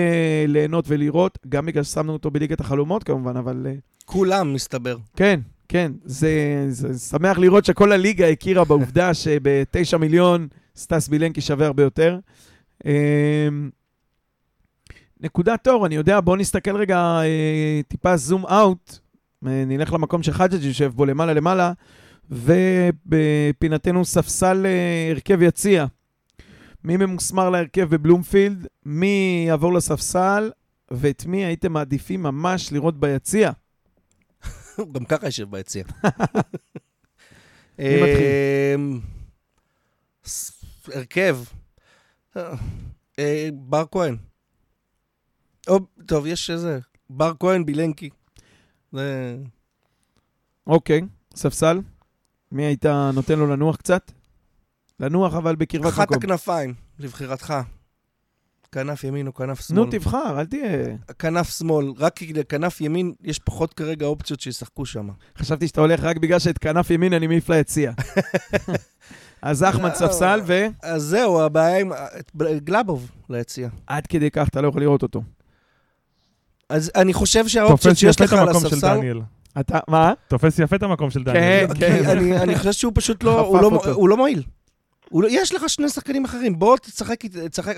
ליהנות 0.48 0.84
ולראות, 0.88 1.38
גם 1.48 1.66
בגלל 1.66 1.82
ששמנו 1.82 2.12
אותו 2.12 2.30
בליגת 2.30 2.60
החלומות 2.60 3.04
כמובן, 3.04 3.36
אבל 3.36 3.66
אה, 3.66 3.74
כולם, 4.04 4.54
מסתבר. 4.54 4.96
כן, 5.16 5.40
כן, 5.68 5.92
זה, 6.04 6.64
זה 6.68 6.98
שמח 6.98 7.38
לראות 7.38 7.64
שכל 7.64 7.92
הליגה 7.92 8.28
הכירה 8.28 8.64
בעובדה 8.64 9.14
שב-9 9.14 9.96
מיליון 9.98 10.48
סטס 10.76 11.08
בילנקי 11.08 11.40
שווה 11.40 11.66
הרבה 11.66 11.82
יותר. 11.82 12.18
אה, 12.86 13.48
נקודת 15.22 15.68
אור, 15.68 15.86
אני 15.86 15.94
יודע, 15.94 16.20
בואו 16.20 16.36
נסתכל 16.36 16.76
רגע 16.76 16.96
אה, 16.98 17.80
טיפה 17.88 18.16
זום 18.16 18.46
אאוט, 18.46 18.98
אה, 19.46 19.64
נלך 19.66 19.92
למקום 19.92 20.22
שחג'ג' 20.22 20.64
יושב 20.64 20.92
בו 20.94 21.04
למעלה 21.04 21.34
למעלה, 21.34 21.72
ובפינתנו 22.30 24.04
ספסל 24.04 24.66
אה, 24.66 25.10
הרכב 25.10 25.42
יציע. 25.42 25.86
מי 26.84 26.96
ממוסמר 26.96 27.50
להרכב 27.50 27.88
בבלומפילד, 27.94 28.66
מי 28.86 29.44
יעבור 29.48 29.72
לספסל, 29.72 30.50
ואת 30.90 31.26
מי 31.26 31.44
הייתם 31.44 31.72
מעדיפים 31.72 32.22
ממש 32.22 32.72
לראות 32.72 33.00
ביציע? 33.00 33.50
הוא 34.76 34.92
גם 34.94 35.04
ככה 35.04 35.26
יושב 35.26 35.50
ביציע. 35.50 35.84
מי 37.78 38.02
מתחיל? 38.02 38.26
אמ, 38.74 39.00
הרכב. 40.94 41.38
אה, 42.36 42.54
אה, 43.18 43.48
בר 43.52 43.84
כהן. 43.90 44.16
או, 45.68 45.78
טוב, 46.06 46.26
יש 46.26 46.50
איזה... 46.50 46.78
בר 47.10 47.32
כהן, 47.40 47.64
בילנקי. 47.64 48.10
זה... 48.92 49.36
אוקיי, 50.66 51.00
ספסל. 51.36 51.80
מי 52.52 52.64
היית 52.64 52.86
נותן 52.86 53.38
לו 53.38 53.46
לנוח 53.46 53.76
קצת? 53.76 54.12
לנוח 55.00 55.34
אבל 55.34 55.56
בקרבת 55.56 55.92
אחת 55.92 56.06
מקום. 56.06 56.16
הכנפיים, 56.16 56.74
לבחירתך. 56.98 57.54
כנף 58.72 59.04
ימין 59.04 59.26
או 59.26 59.34
כנף 59.34 59.60
שמאל. 59.60 59.78
נו, 59.78 59.90
תבחר, 59.90 60.40
אל 60.40 60.46
תהיה... 60.46 60.96
כנף 61.18 61.58
שמאל, 61.58 61.92
רק 61.98 62.16
כי 62.16 62.32
לכנף 62.32 62.80
ימין 62.80 63.12
יש 63.22 63.38
פחות 63.38 63.74
כרגע 63.74 64.06
אופציות 64.06 64.40
שישחקו 64.40 64.86
שם. 64.86 65.08
חשבתי 65.38 65.68
שאתה 65.68 65.80
הולך 65.80 66.00
רק 66.00 66.16
בגלל 66.16 66.38
שאת 66.38 66.58
כנף 66.58 66.90
ימין 66.90 67.12
אני 67.12 67.26
מעיף 67.26 67.50
ליציע. 67.50 67.92
אז 69.42 69.62
אחמד 69.62 69.90
לא. 69.90 69.94
ספסל, 69.94 70.40
ועד 70.46 70.72
אז 70.82 71.02
זהו, 71.02 71.40
הבעיה 71.40 71.80
עם 71.80 71.92
גלאבוב 72.56 73.10
ליציע. 73.30 73.68
כדי 74.06 74.30
כך 74.30 74.48
אתה 74.48 74.60
לא 74.60 74.68
יכול 74.68 74.80
לראות 74.80 75.02
אותו. 75.02 75.22
אז 76.72 76.90
אני 76.96 77.12
חושב 77.12 77.48
שהאופציות 77.48 77.80
תופס 77.94 77.98
שיש 78.00 78.14
יפה 78.16 78.24
לך 78.24 78.32
את 78.32 78.38
על 78.38 78.48
המקום 78.48 78.60
של 78.60 78.66
הספסל... 78.66 78.96
דניאל. 78.96 79.20
אתה, 79.60 79.78
מה? 79.88 80.12
תופס 80.28 80.58
יפה 80.58 80.76
את 80.76 80.82
המקום 80.82 81.10
של 81.10 81.22
דניאל. 81.24 81.66
כן, 81.66 81.74
כי 81.74 81.80
כן. 81.80 82.08
אני, 82.08 82.38
אני 82.38 82.58
חושב 82.58 82.72
שהוא 82.72 82.92
פשוט 82.94 83.24
לא, 83.24 83.40
הוא 83.40 83.60
לא. 83.62 83.80
הוא 83.92 84.08
לא 84.08 84.16
מועיל. 84.16 84.42
הוא 85.10 85.22
לא, 85.22 85.28
יש 85.30 85.54
לך 85.54 85.68
שני 85.68 85.88
שחקנים 85.88 86.24
אחרים, 86.24 86.58
בוא 86.58 86.76
תשחק, 86.82 87.24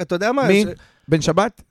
אתה 0.01 0.15
יודע 0.15 0.33
מה? 0.33 0.49
מי? 0.49 0.65
ש- 0.65 0.81
בן 1.09 1.21
שבת? 1.21 1.63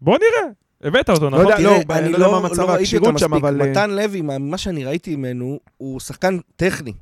בוא 0.00 0.18
נראה. 0.18 0.52
הבאת 0.84 1.10
אותו, 1.10 1.30
נכון? 1.30 1.40
יודע, 1.44 1.56
תראה, 1.56 1.78
לא, 1.88 1.94
אני 1.98 2.12
לא 2.12 2.16
יודע 2.18 2.28
מה 2.28 2.40
מצב 2.48 2.70
הכשירות 2.70 3.18
שם. 3.18 3.34
אבל, 3.34 3.62
אה, 3.62 3.70
מתן 3.70 3.90
לוי, 3.90 4.20
מה- 4.20 4.38
ממה 4.38 4.58
שאני 4.58 4.84
ראיתי 4.84 5.16
ממנו, 5.16 5.60
הוא 5.76 6.00
שחקן 6.00 6.38
טכני. 6.56 6.92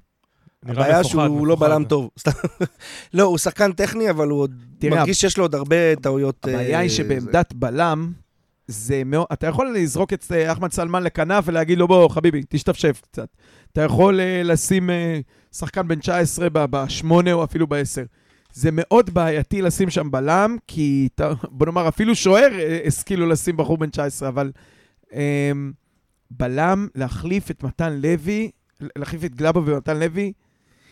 הבעיה 0.66 1.04
שהוא 1.04 1.46
לא. 1.46 1.56
בלם 1.56 1.84
טוב. 1.84 2.10
לא, 3.14 3.22
הוא 3.22 3.38
שחקן 3.38 3.72
טכני, 3.72 4.10
אבל 4.10 4.28
הוא 4.28 4.48
מרגיש 4.84 5.20
שיש 5.20 5.36
לו 5.38 5.44
עוד 5.44 5.54
הרבה 5.54 5.96
טעויות. 5.96 6.44
הבעיה 6.48 6.76
אה, 6.76 6.78
היא 6.82 6.90
זה. 6.90 6.96
שבעמדת 6.96 7.52
בלם, 7.52 8.12
זה 8.68 9.02
מאוד... 9.06 9.26
אתה 9.32 9.46
יכול 9.46 9.72
לזרוק 9.76 10.12
את 10.12 10.24
אה, 10.32 10.52
אחמד 10.52 10.72
סלמן 10.72 11.02
לכנף 11.02 11.44
ולהגיד 11.46 11.78
לו, 11.78 11.88
בוא, 11.88 12.08
חביבי, 12.08 12.42
תשתפשף 12.48 13.00
קצת. 13.10 13.28
אתה 13.72 13.82
יכול 13.82 14.20
אה, 14.20 14.42
לשים 14.44 14.90
אה, 14.90 15.20
שחקן 15.52 15.88
בן 15.88 15.98
19 15.98 16.48
ב- 16.52 16.64
בשמונה 16.70 17.32
או 17.32 17.44
אפילו 17.44 17.66
בעשר. 17.66 18.02
זה 18.52 18.68
מאוד 18.72 19.10
בעייתי 19.10 19.62
לשים 19.62 19.90
שם 19.90 20.10
בלם, 20.10 20.56
כי 20.66 21.08
אתה- 21.14 21.32
בוא 21.50 21.66
נאמר, 21.66 21.88
אפילו 21.88 22.14
שוער 22.14 22.48
השכילו 22.86 23.26
לשים 23.26 23.56
בחור 23.56 23.78
בן 23.78 23.90
19, 23.90 24.28
אבל 24.28 24.50
אה, 25.14 25.52
בלם, 26.30 26.88
להחליף 26.94 27.50
את 27.50 27.62
מתן 27.62 27.92
לוי, 28.02 28.50
להחליף 28.96 29.24
את 29.24 29.34
גלאבו 29.34 29.62
ומתן 29.66 29.98
לוי, 29.98 30.32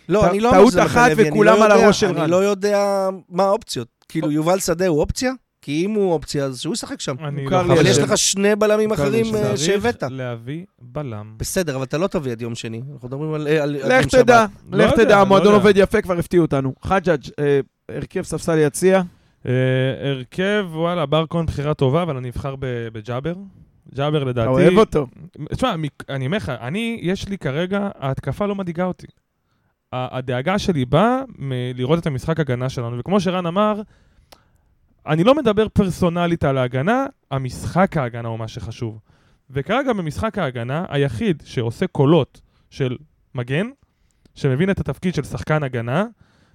לא, 0.08 0.20
טע- 0.20 0.30
אני 0.30 0.40
לא 0.40 0.56
אומר 0.56 0.70
שזה 0.70 0.84
אחת 0.84 0.96
מתן 0.96 1.10
לוי, 1.10 1.22
אני 1.22 1.30
וכולם 1.30 1.56
לא 1.58 1.64
על 1.64 1.70
יודע-. 1.70 2.22
אני 2.22 2.30
לא 2.30 2.44
יודע 2.44 3.08
מה 3.28 3.42
האופציות. 3.44 3.88
כאילו, 4.08 4.30
יובל 4.30 4.58
שדה 4.60 4.86
הוא 4.86 5.00
אופציה? 5.00 5.32
כי 5.66 5.84
אם 5.84 5.90
הוא 5.90 6.12
אופציה, 6.12 6.44
אז 6.44 6.60
שהוא 6.60 6.74
ישחק 6.74 7.00
שם. 7.00 7.14
אני 7.24 7.44
לא 7.44 7.62
לי 7.62 7.72
אבל. 7.74 7.86
יש 7.86 7.88
חושב. 7.98 8.02
לך 8.02 8.18
שני 8.18 8.56
בלמים 8.56 8.92
אחרים. 8.92 9.26
אה, 9.34 9.42
צריך 9.42 9.58
שהבאת. 9.58 10.02
להביא 10.10 10.64
בלם. 10.78 11.34
בסדר, 11.36 11.76
אבל 11.76 11.84
אתה 11.84 11.98
לא 11.98 12.06
תביא 12.06 12.32
עד 12.32 12.42
יום 12.42 12.54
שני. 12.54 12.82
אנחנו 12.92 13.08
מדברים 13.08 13.32
על... 13.34 13.48
אה, 13.48 13.66
לך 13.66 13.82
יום 14.02 14.02
שבת. 14.10 14.22
תדע, 14.24 14.46
לא 14.72 14.84
לך 14.84 14.90
יודע, 14.92 15.04
תדע, 15.04 15.16
לא 15.16 15.20
המועדון. 15.22 15.54
עובד 15.54 15.72
יפה, 15.76 16.02
כבר 16.02 16.18
הפתיעו 16.18 16.44
אותנו. 16.44 16.74
חג'אג', 16.82 17.20
אה, 17.38 17.60
הרכב 17.88 18.22
ספסל 18.22 18.58
יציע. 18.58 19.02
הרכב, 20.04 20.66
וואלה, 20.72 21.06
בר 21.06 21.24
כהן 21.30 21.46
בחירה 21.46 21.74
טובה, 21.74 22.02
אבל 22.02 22.16
אני 22.16 22.28
אבחר 22.30 22.54
ב- 22.58 22.88
בג'אבר. 22.92 23.34
ג'אבר 23.94 24.24
לדעתי... 24.24 24.42
אתה 24.48 24.50
אוהב 24.50 24.78
אותו. 24.78 25.06
תשמע, 25.54 25.74
אני 26.08 26.26
אומר 26.26 26.36
לך, 26.36 26.48
אני, 26.60 26.98
יש 27.02 27.28
לי 27.28 27.38
כרגע, 27.38 27.88
ההתקפה 27.98 28.46
לא 28.46 28.54
מדאיגה 28.54 28.84
אותי. 28.84 29.06
ה- 29.92 30.16
הדאגה 30.18 30.58
שלי 30.58 30.84
באה 30.84 31.20
מלראות 31.38 31.98
את 31.98 32.06
המשחק 32.06 32.40
הגנה 32.40 32.68
שלנו, 32.68 32.98
וכמו 32.98 33.20
שרן 33.20 33.46
אמר, 33.46 33.80
אני 35.06 35.24
לא 35.24 35.34
מדבר 35.34 35.68
פרסונלית 35.68 36.44
על 36.44 36.58
ההגנה, 36.58 37.06
המשחק 37.30 37.96
ההגנה 37.96 38.28
הוא 38.28 38.38
מה 38.38 38.48
שחשוב. 38.48 38.98
וכרגע 39.50 39.92
במשחק 39.92 40.38
ההגנה, 40.38 40.84
היחיד 40.88 41.42
שעושה 41.46 41.86
קולות 41.86 42.40
של 42.70 42.96
מגן, 43.34 43.66
שמבין 44.34 44.70
את 44.70 44.80
התפקיד 44.80 45.14
של 45.14 45.24
שחקן 45.24 45.62
הגנה, 45.62 46.04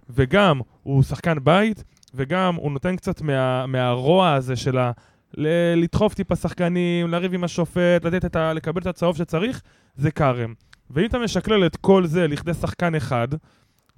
וגם 0.09 0.59
הוא 0.83 1.03
שחקן 1.03 1.37
בית, 1.43 1.83
וגם 2.13 2.55
הוא 2.55 2.71
נותן 2.71 2.95
קצת 2.95 3.21
מה, 3.21 3.65
מהרוע 3.65 4.33
הזה 4.33 4.55
של 4.55 4.77
ה... 4.77 4.91
ל- 5.37 5.73
לדחוף 5.75 6.13
טיפה 6.13 6.35
שחקנים, 6.35 7.07
לריב 7.07 7.33
עם 7.33 7.43
השופט, 7.43 8.05
לתת 8.05 8.25
את 8.25 8.35
ה... 8.35 8.53
לקבל 8.53 8.81
את 8.81 8.87
הצהוב 8.87 9.17
שצריך, 9.17 9.61
זה 9.95 10.11
כרם. 10.11 10.53
ואם 10.89 11.05
אתה 11.05 11.19
משקלל 11.19 11.65
את 11.65 11.75
כל 11.75 12.05
זה 12.05 12.27
לכדי 12.27 12.53
שחקן 12.53 12.95
אחד, 12.95 13.27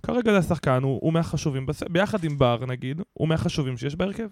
כרגע 0.05 0.31
זה 0.31 0.37
השחקן, 0.37 0.83
הוא, 0.83 0.99
הוא 1.01 1.13
מהחשובים, 1.13 1.65
בס... 1.65 1.83
ביחד 1.83 2.23
עם 2.23 2.37
בר 2.37 2.65
נגיד, 2.67 3.01
הוא 3.13 3.27
מהחשובים 3.27 3.77
שיש 3.77 3.95
בהרכב. 3.95 4.27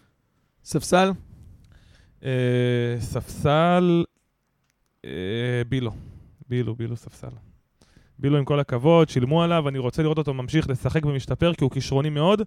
ספסל? 0.64 1.12
אה, 2.24 2.96
ספסל, 3.00 4.04
אה, 5.06 5.62
בילו. 5.70 5.92
בילו, 6.50 6.76
בילו 6.76 6.96
ספסל. 6.96 7.28
בילו 8.20 8.38
עם 8.38 8.46
כל 8.46 8.60
הכבוד, 8.60 9.10
שילמו 9.10 9.44
עליו, 9.44 9.70
אני 9.70 9.78
רוצה 9.80 10.04
לראות 10.04 10.18
אותו 10.18 10.34
ממשיך 10.34 10.70
לשחק 10.70 11.06
ומשתפר 11.06 11.54
כי 11.54 11.64
הוא 11.64 11.72
כישרוני 11.72 12.10
מאוד. 12.10 12.42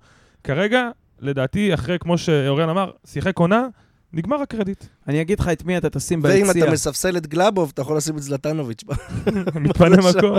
כרגע, 0.45 0.91
לדעתי, 1.21 1.75
אחרי, 1.75 1.99
כמו 1.99 2.19
שאוריאן 2.19 2.69
אמר, 2.69 2.91
שיחק 3.07 3.39
עונה, 3.39 3.69
נגמר 4.15 4.43
הקרדיט. 4.43 4.85
אני 5.09 5.21
אגיד 5.21 5.41
לך 5.41 5.49
את 5.49 5.65
מי 5.65 5.79
אתה 5.79 5.91
תשים 5.91 6.21
ואם 6.23 6.47
ביציע. 6.47 6.65
אתה 6.65 6.73
מספסל 6.73 7.17
את 7.17 7.27
גלאבוב, 7.27 7.71
אתה 7.75 7.83
יכול 7.83 7.97
לשים 7.97 8.17
את 8.17 8.23
זלטנוביץ'. 8.23 8.85
מתפנה 9.61 9.97
מקום. 10.17 10.39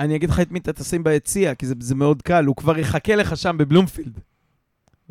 אני 0.00 0.16
אגיד 0.16 0.30
לך 0.30 0.40
את 0.40 0.50
מי 0.52 0.58
אתה 0.58 0.72
תשים 0.72 1.04
ביציע, 1.04 1.54
כי 1.54 1.66
זה, 1.66 1.74
זה 1.80 1.94
מאוד 1.94 2.22
קל, 2.22 2.44
הוא 2.44 2.56
כבר 2.56 2.78
יחכה 2.78 3.16
לך 3.16 3.36
שם 3.36 3.56
בבלומפילד. 3.58 4.20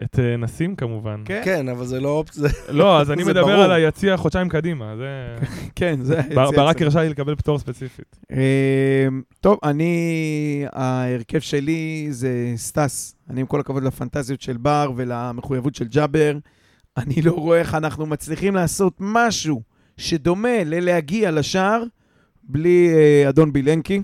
את 0.04 0.20
אה, 0.20 0.38
נסים 0.38 0.76
כמובן. 0.76 1.22
כן? 1.26 1.42
כן, 1.46 1.70
אבל 1.70 1.86
זה 1.86 2.00
לא 2.00 2.10
אופציה. 2.10 2.50
לא, 2.70 3.02
אז 3.02 3.12
אני 3.12 3.24
מדבר 3.30 3.42
ברור. 3.42 3.64
על 3.64 3.72
היציע 3.72 4.18
חודשיים 4.18 4.50
קדימה. 4.50 4.96
זה... 4.98 5.36
כן, 5.76 6.00
זה 6.04 6.18
היציע. 6.18 6.36
בר- 6.36 6.52
ברק. 6.52 6.82
הרשה 6.82 7.02
לי 7.02 7.10
לקבל 7.10 7.36
פטור 7.36 7.60
ספציפית. 7.60 8.20
אמ, 8.32 8.38
טוב, 9.42 9.58
אני, 9.64 10.66
ההרכב 10.72 11.40
שלי 11.40 12.08
זה 12.12 12.54
סטס. 12.56 13.16
אני, 13.30 13.42
עם 13.42 13.48
כל 13.48 13.60
הכבוד 13.60 13.84
לפנטזיות 13.84 14.42
של 14.42 14.58
בר 14.58 14.92
ולמחויבות 14.96 15.76
של 15.76 15.88
ג'אבר, 15.88 16.38
אני 16.98 17.22
לא 17.22 17.32
רואה 17.32 17.60
איך 17.60 17.76
אנחנו 17.76 18.06
מצליחים 18.06 18.56
לעשות 18.56 18.94
משהו 19.00 19.62
שדומה 19.98 20.64
ללהגיע 20.64 21.32
לשער 21.32 21.84
בלי 22.44 22.90
אה, 22.94 23.30
אדון 23.30 23.54
בילנקי, 23.54 24.02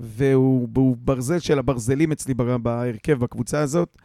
והוא 0.00 0.68
הוא 0.76 0.96
ברזל 1.00 1.38
של 1.38 1.58
הברזלים 1.58 2.12
אצלי 2.12 2.34
בהרכב 2.34 3.18
בקבוצה 3.18 3.60
הזאת. 3.60 3.96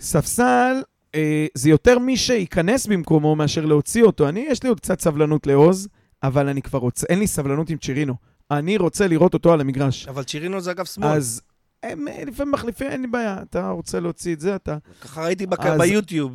ספסל, 0.00 0.82
אה, 1.14 1.46
זה 1.54 1.70
יותר 1.70 1.98
מי 1.98 2.16
שייכנס 2.16 2.86
במקומו 2.86 3.36
מאשר 3.36 3.66
להוציא 3.66 4.02
אותו. 4.02 4.28
אני, 4.28 4.46
יש 4.48 4.62
לי 4.62 4.68
עוד 4.68 4.80
קצת 4.80 5.00
סבלנות 5.00 5.46
לעוז, 5.46 5.88
אבל 6.22 6.48
אני 6.48 6.62
כבר 6.62 6.78
רוצה, 6.78 7.06
אין 7.08 7.18
לי 7.18 7.26
סבלנות 7.26 7.70
עם 7.70 7.78
צ'ירינו. 7.78 8.14
אני 8.50 8.76
רוצה 8.76 9.06
לראות 9.06 9.34
אותו 9.34 9.52
על 9.52 9.60
המגרש. 9.60 10.08
אבל 10.08 10.22
צ'ירינו 10.22 10.60
זה 10.60 10.70
אגב 10.70 10.84
שמאל. 10.84 11.08
אז 11.08 11.42
הם 11.82 12.08
אה, 12.08 12.24
לפעמים 12.26 12.52
מחליפים, 12.52 12.86
אין 12.90 13.00
לי 13.00 13.06
בעיה. 13.06 13.36
אתה 13.42 13.68
רוצה 13.70 14.00
להוציא 14.00 14.34
את 14.34 14.40
זה, 14.40 14.54
אתה... 14.54 14.76
ככה 15.00 15.22
ראיתי 15.24 15.46
ביוטיוב. 15.78 16.32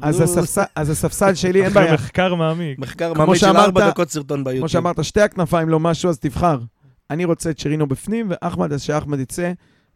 אז 0.76 0.89
הספסל, 0.89 1.34
שלי, 1.36 1.64
אין 1.66 1.74
בעיה. 1.74 1.93
מחקר 1.93 2.36
מעמיק. 2.36 2.80
מחקר 2.80 3.14
ממש 3.14 3.39
של 3.39 3.58
ארבע 3.58 3.89
דקות 3.89 4.10
סרטון 4.10 4.43
ביוטיוב. 4.43 4.62
כמו 4.62 4.70
שאמרת, 4.70 5.04
שתי 5.04 5.22
הכנפיים 5.22 5.70
לא 5.70 5.80
משהו, 5.80 6.10
אז 6.10 6.20
תבחר. 6.20 6.60
אני 7.10 7.26
רוצה 7.26 7.50
את 7.50 7.60
שרינו 7.60 7.88
בפנים, 7.88 8.28
ואחמד, 8.30 8.74
אז 8.74 8.82
שאחמד 8.82 9.20
יצא. 9.20 9.52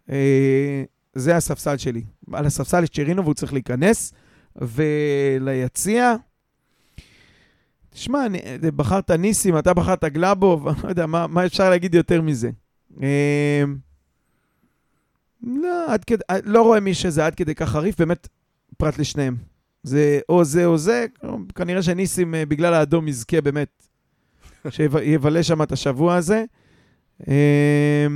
אה, 0.09 0.83
זה 1.15 1.35
הספסל 1.35 1.77
שלי. 1.77 2.03
על 2.33 2.45
הספסל 2.45 2.83
יש 2.83 2.89
צ'רינו 2.89 3.23
והוא 3.23 3.33
צריך 3.33 3.53
להיכנס, 3.53 4.13
וליציע... 4.55 6.15
תשמע, 7.89 8.25
אני- 8.25 8.39
בחרת 8.75 9.11
ניסים, 9.11 9.57
אתה 9.57 9.73
בחרת 9.73 10.03
גלאבוב, 10.03 10.67
אני 10.67 10.77
לא 10.83 10.89
יודע, 10.89 11.05
מה, 11.05 11.27
מה 11.27 11.45
אפשר 11.45 11.69
להגיד 11.69 11.95
יותר 11.95 12.21
מזה? 12.21 12.49
אה, 15.45 15.51
לא, 15.61 15.93
עד 15.93 16.03
כדי, 16.03 16.23
לא 16.45 16.61
רואה 16.61 16.79
מי 16.79 16.93
שזה 16.93 17.25
עד 17.25 17.35
כדי 17.35 17.55
כך 17.55 17.69
חריף, 17.69 17.99
באמת, 17.99 18.27
פרט 18.77 18.97
לשניהם. 18.99 19.35
זה 19.83 20.19
או 20.29 20.43
זה 20.43 20.65
או 20.65 20.77
זה, 20.77 21.05
כנראה 21.55 21.83
שניסים, 21.83 22.35
אה, 22.35 22.45
בגלל 22.45 22.73
האדום, 22.73 23.07
יזכה 23.07 23.41
באמת, 23.41 23.87
שיבלה 24.69 25.43
שם 25.43 25.61
את 25.61 25.71
השבוע 25.71 26.15
הזה. 26.15 26.43
אה, 27.27 28.07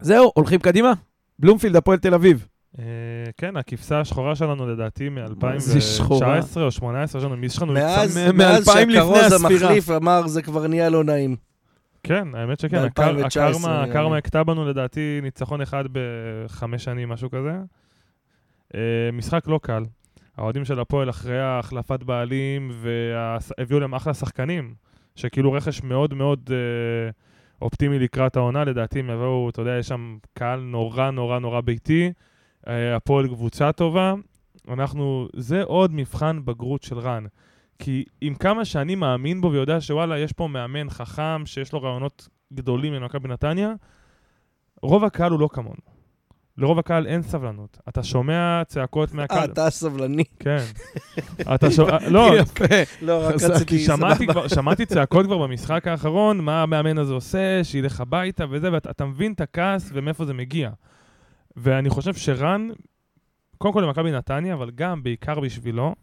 זהו, 0.00 0.32
הולכים 0.34 0.60
קדימה. 0.60 0.92
בלומפילד, 1.38 1.76
הפועל 1.76 1.98
תל 1.98 2.14
אביב. 2.14 2.46
אה, 2.78 2.84
כן, 3.36 3.56
הכבשה 3.56 4.00
השחורה 4.00 4.34
שלנו 4.36 4.66
לדעתי 4.68 5.08
זה 5.56 5.80
שחורה? 5.80 6.26
מ-2019 6.40 6.60
או 6.60 6.66
2018, 6.66 7.20
יש 7.20 7.24
לנו- 7.24 7.44
יש 7.44 7.62
לנו... 7.62 7.72
מאז 7.72 8.16
מ- 8.16 8.36
מאז 8.36 8.68
מ- 8.68 8.70
2000 8.70 8.88
לפני 8.90 9.00
שהכרוז. 9.00 9.32
המחליף 9.32 9.90
אמר, 9.90 10.26
זה 10.26 10.42
כבר 10.42 10.66
נהיה 10.66 10.88
לא 10.90 11.04
נעים. 11.04 11.36
כן, 12.04 12.34
האמת 12.34 12.60
שכן, 12.60 12.82
ב- 12.82 12.84
הקר- 12.84 13.02
2019 13.08 13.82
הקרמה. 13.82 14.16
הכתה 14.16 14.44
בנו 14.44 14.64
לדעתי 14.64 15.18
ניצחון 15.22 15.60
אחד 15.60 15.84
בחמש 15.92 16.84
שנים, 16.84 17.08
משהו 17.08 17.30
כזה. 17.30 17.52
אה, 18.74 18.80
משחק 19.12 19.46
לא 19.48 19.60
קל. 19.62 19.82
האוהדים 20.36 20.64
של 20.64 20.80
הפועל 20.80 21.10
אחרי 21.10 21.40
החלפת 21.42 22.02
בעלים, 22.02 22.70
והביאו 22.74 23.80
להם 23.80 23.94
אחלה 23.94 24.14
שחקנים, 24.14 24.74
שכאילו 25.16 25.52
רכש 25.52 25.82
מאוד 25.82 26.14
מאוד 26.14 26.50
אה, 26.52 27.10
אופטימי 27.62 27.98
לקראת 27.98 28.36
העונה, 28.36 28.64
לדעתי 28.64 28.98
הם 28.98 29.10
יבואו, 29.10 29.48
אתה 29.50 29.60
יודע, 29.62 29.76
יש 29.78 29.88
שם 29.88 30.16
קהל 30.34 30.60
נורא 30.60 31.10
נורא 31.10 31.38
נורא 31.38 31.60
ביתי, 31.60 32.12
אה, 32.68 32.96
הפועל 32.96 33.26
קבוצה 33.28 33.72
טובה. 33.72 34.14
אנחנו, 34.68 35.28
זה 35.36 35.62
עוד 35.62 35.94
מבחן 35.94 36.40
בגרות 36.44 36.82
של 36.82 36.98
רן. 36.98 37.24
כי 37.78 38.04
עם 38.20 38.34
כמה 38.34 38.64
שאני 38.64 38.94
מאמין 38.94 39.40
בו 39.40 39.52
ויודע 39.52 39.80
שוואלה, 39.80 40.18
יש 40.18 40.32
פה 40.32 40.48
מאמן 40.48 40.90
חכם 40.90 41.42
שיש 41.46 41.72
לו 41.72 41.82
רעיונות 41.82 42.28
גדולים 42.52 42.94
למכבי 42.94 43.28
נתניה, 43.28 43.72
רוב 44.82 45.04
הקהל 45.04 45.32
הוא 45.32 45.40
לא 45.40 45.48
כמונו. 45.52 45.94
לרוב 46.58 46.78
הקהל 46.78 47.06
אין 47.06 47.22
סבלנות. 47.22 47.78
אתה 47.88 48.02
שומע 48.02 48.62
צעקות 48.66 49.10
אה, 49.10 49.16
מהקהל. 49.16 49.50
אתה 49.50 49.70
סבלני. 49.70 50.24
כן. 50.38 50.58
אתה 51.54 51.70
שומע... 51.70 51.98
לא, 52.08 52.38
יפה. 52.38 52.64
לא, 53.02 53.18
רק 53.26 53.34
חזק, 53.34 53.50
רציתי... 53.50 53.78
סבבה. 53.78 54.48
שמעתי 54.54 54.86
צעקות 54.86 55.26
כבר 55.26 55.38
במשחק 55.38 55.86
האחרון, 55.86 56.40
מה 56.40 56.62
המאמן 56.62 56.98
הזה 56.98 57.12
עושה, 57.12 57.64
שילך 57.64 58.00
הביתה 58.00 58.44
וזה, 58.50 58.72
ואתה 58.72 58.90
אתה 58.90 59.04
מבין 59.04 59.32
את 59.32 59.40
הכעס 59.40 59.90
ומאיפה 59.92 60.24
זה 60.24 60.34
מגיע. 60.34 60.70
ואני 61.56 61.90
חושב 61.90 62.14
שרן, 62.14 62.68
קודם 63.58 63.74
כל 63.74 63.80
למכבי 63.80 64.12
נתניה, 64.12 64.54
אבל 64.54 64.70
גם 64.70 65.02
בעיקר 65.02 65.40
בשבילו, 65.40 65.94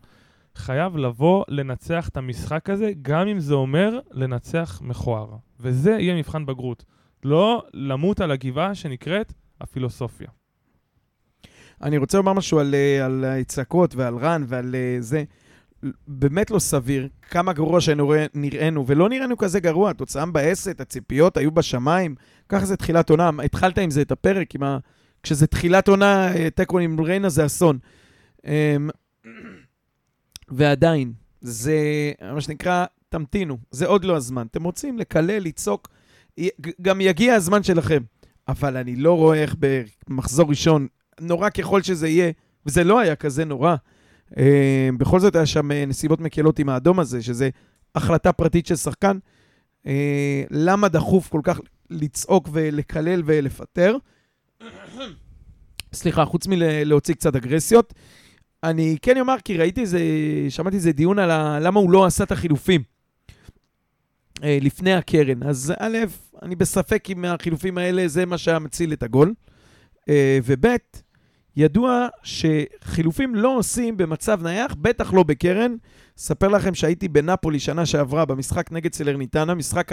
חייב 0.55 0.97
לבוא 0.97 1.43
לנצח 1.47 2.09
את 2.09 2.17
המשחק 2.17 2.69
הזה, 2.69 2.91
גם 3.01 3.27
אם 3.27 3.39
זה 3.39 3.53
אומר 3.53 3.99
לנצח 4.11 4.81
מכוער. 4.83 5.35
וזה 5.59 5.91
יהיה 5.91 6.15
מבחן 6.15 6.45
בגרות. 6.45 6.85
לא 7.23 7.63
למות 7.73 8.21
על 8.21 8.31
הגבעה 8.31 8.75
שנקראת 8.75 9.33
הפילוסופיה. 9.61 10.27
אני 11.81 11.97
רוצה 11.97 12.17
לומר 12.17 12.33
משהו 12.33 12.59
על, 12.59 12.75
אה, 12.75 13.05
על 13.05 13.25
הצעקות 13.25 13.95
ועל 13.95 14.17
רן 14.17 14.43
ועל 14.47 14.75
אה, 14.75 14.97
זה. 14.99 15.23
באמת 16.07 16.51
לא 16.51 16.59
סביר 16.59 17.07
כמה 17.21 17.53
גרוע 17.53 17.81
שנראינו, 17.81 18.87
ולא 18.87 19.09
נראינו 19.09 19.37
כזה 19.37 19.59
גרוע, 19.59 19.89
התוצאה 19.89 20.25
מבאסת, 20.25 20.81
הציפיות 20.81 21.37
היו 21.37 21.51
בשמיים, 21.51 22.15
ככה 22.49 22.65
זה 22.65 22.77
תחילת 22.77 23.09
עונה. 23.09 23.29
התחלת 23.43 23.77
עם 23.77 23.89
זה 23.89 24.01
את 24.01 24.11
הפרק, 24.11 24.55
עם 24.55 24.63
ה... 24.63 24.77
כשזה 25.23 25.47
תחילת 25.47 25.87
עונה, 25.87 26.35
אה, 26.35 26.49
תיקו 26.49 26.79
עם 26.79 26.99
ריינה 26.99 27.29
זה 27.29 27.45
אסון. 27.45 27.79
ועדיין, 30.51 31.13
זה 31.41 31.77
מה 32.33 32.41
שנקרא, 32.41 32.85
תמתינו, 33.09 33.57
זה 33.71 33.85
עוד 33.85 34.05
לא 34.05 34.15
הזמן. 34.15 34.47
אתם 34.51 34.63
רוצים 34.63 34.99
לקלל, 34.99 35.43
לצעוק, 35.43 35.87
גם 36.81 37.01
יגיע 37.01 37.33
הזמן 37.33 37.63
שלכם. 37.63 38.03
אבל 38.47 38.77
אני 38.77 38.95
לא 38.95 39.17
רואה 39.17 39.41
איך 39.41 39.55
במחזור 40.07 40.49
ראשון, 40.49 40.87
נורא 41.19 41.49
ככל 41.49 41.81
שזה 41.81 42.07
יהיה, 42.07 42.31
וזה 42.65 42.83
לא 42.83 42.99
היה 42.99 43.15
כזה 43.15 43.45
נורא, 43.45 43.75
אה, 44.37 44.89
בכל 44.97 45.19
זאת 45.19 45.35
היה 45.35 45.45
שם 45.45 45.71
אה, 45.71 45.85
נסיבות 45.85 46.21
מקלות 46.21 46.59
עם 46.59 46.69
האדום 46.69 46.99
הזה, 46.99 47.21
שזה 47.21 47.49
החלטה 47.95 48.31
פרטית 48.31 48.65
של 48.65 48.75
שחקן. 48.75 49.17
אה, 49.87 50.43
למה 50.49 50.87
דחוף 50.87 51.29
כל 51.29 51.41
כך 51.43 51.59
לצעוק 51.89 52.49
ולקלל 52.51 53.21
ולפטר? 53.25 53.95
סליחה, 55.93 56.25
חוץ 56.25 56.47
מלהוציא 56.47 57.13
קצת 57.13 57.35
אגרסיות. 57.35 57.93
אני 58.63 58.97
כן 59.01 59.19
אומר, 59.19 59.35
כי 59.45 59.57
ראיתי 59.57 59.81
איזה, 59.81 59.99
שמעתי 60.49 60.75
איזה 60.75 60.91
דיון 60.91 61.19
על 61.19 61.31
ה, 61.31 61.59
למה 61.59 61.79
הוא 61.79 61.91
לא 61.91 62.05
עשה 62.05 62.23
את 62.23 62.31
החילופים 62.31 62.81
אה, 64.43 64.57
לפני 64.61 64.93
הקרן. 64.93 65.43
אז 65.43 65.73
א', 65.79 65.97
אני 66.41 66.55
בספק 66.55 67.09
אם 67.09 67.25
החילופים 67.25 67.77
האלה 67.77 68.07
זה 68.07 68.25
מה 68.25 68.37
שהיה 68.37 68.59
מציל 68.59 68.93
את 68.93 69.03
הגול. 69.03 69.33
אה, 70.09 70.39
וב', 70.43 70.65
ידוע 71.55 72.07
שחילופים 72.23 73.35
לא 73.35 73.57
עושים 73.57 73.97
במצב 73.97 74.43
נייח, 74.43 74.75
בטח 74.81 75.13
לא 75.13 75.23
בקרן. 75.23 75.75
אספר 76.19 76.47
לכם 76.47 76.73
שהייתי 76.73 77.07
בנפולי 77.07 77.59
שנה 77.59 77.85
שעברה 77.85 78.25
במשחק 78.25 78.71
נגד 78.71 78.93
סלרניטנה, 78.93 79.53
משחק 79.53 79.91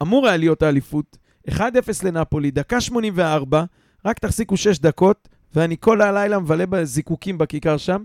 האמור 0.00 0.26
היה 0.26 0.36
להיות 0.36 0.62
האליפות. 0.62 1.16
1-0 1.50 1.60
לנפולי, 2.04 2.50
דקה 2.50 2.80
84, 2.80 3.64
רק 4.04 4.18
תחזיקו 4.18 4.56
6 4.56 4.78
דקות, 4.78 5.28
ואני 5.54 5.76
כל 5.80 6.02
הלילה 6.02 6.38
מבלה 6.38 6.66
בזיקוקים 6.66 7.38
בכיכר 7.38 7.76
שם. 7.76 8.02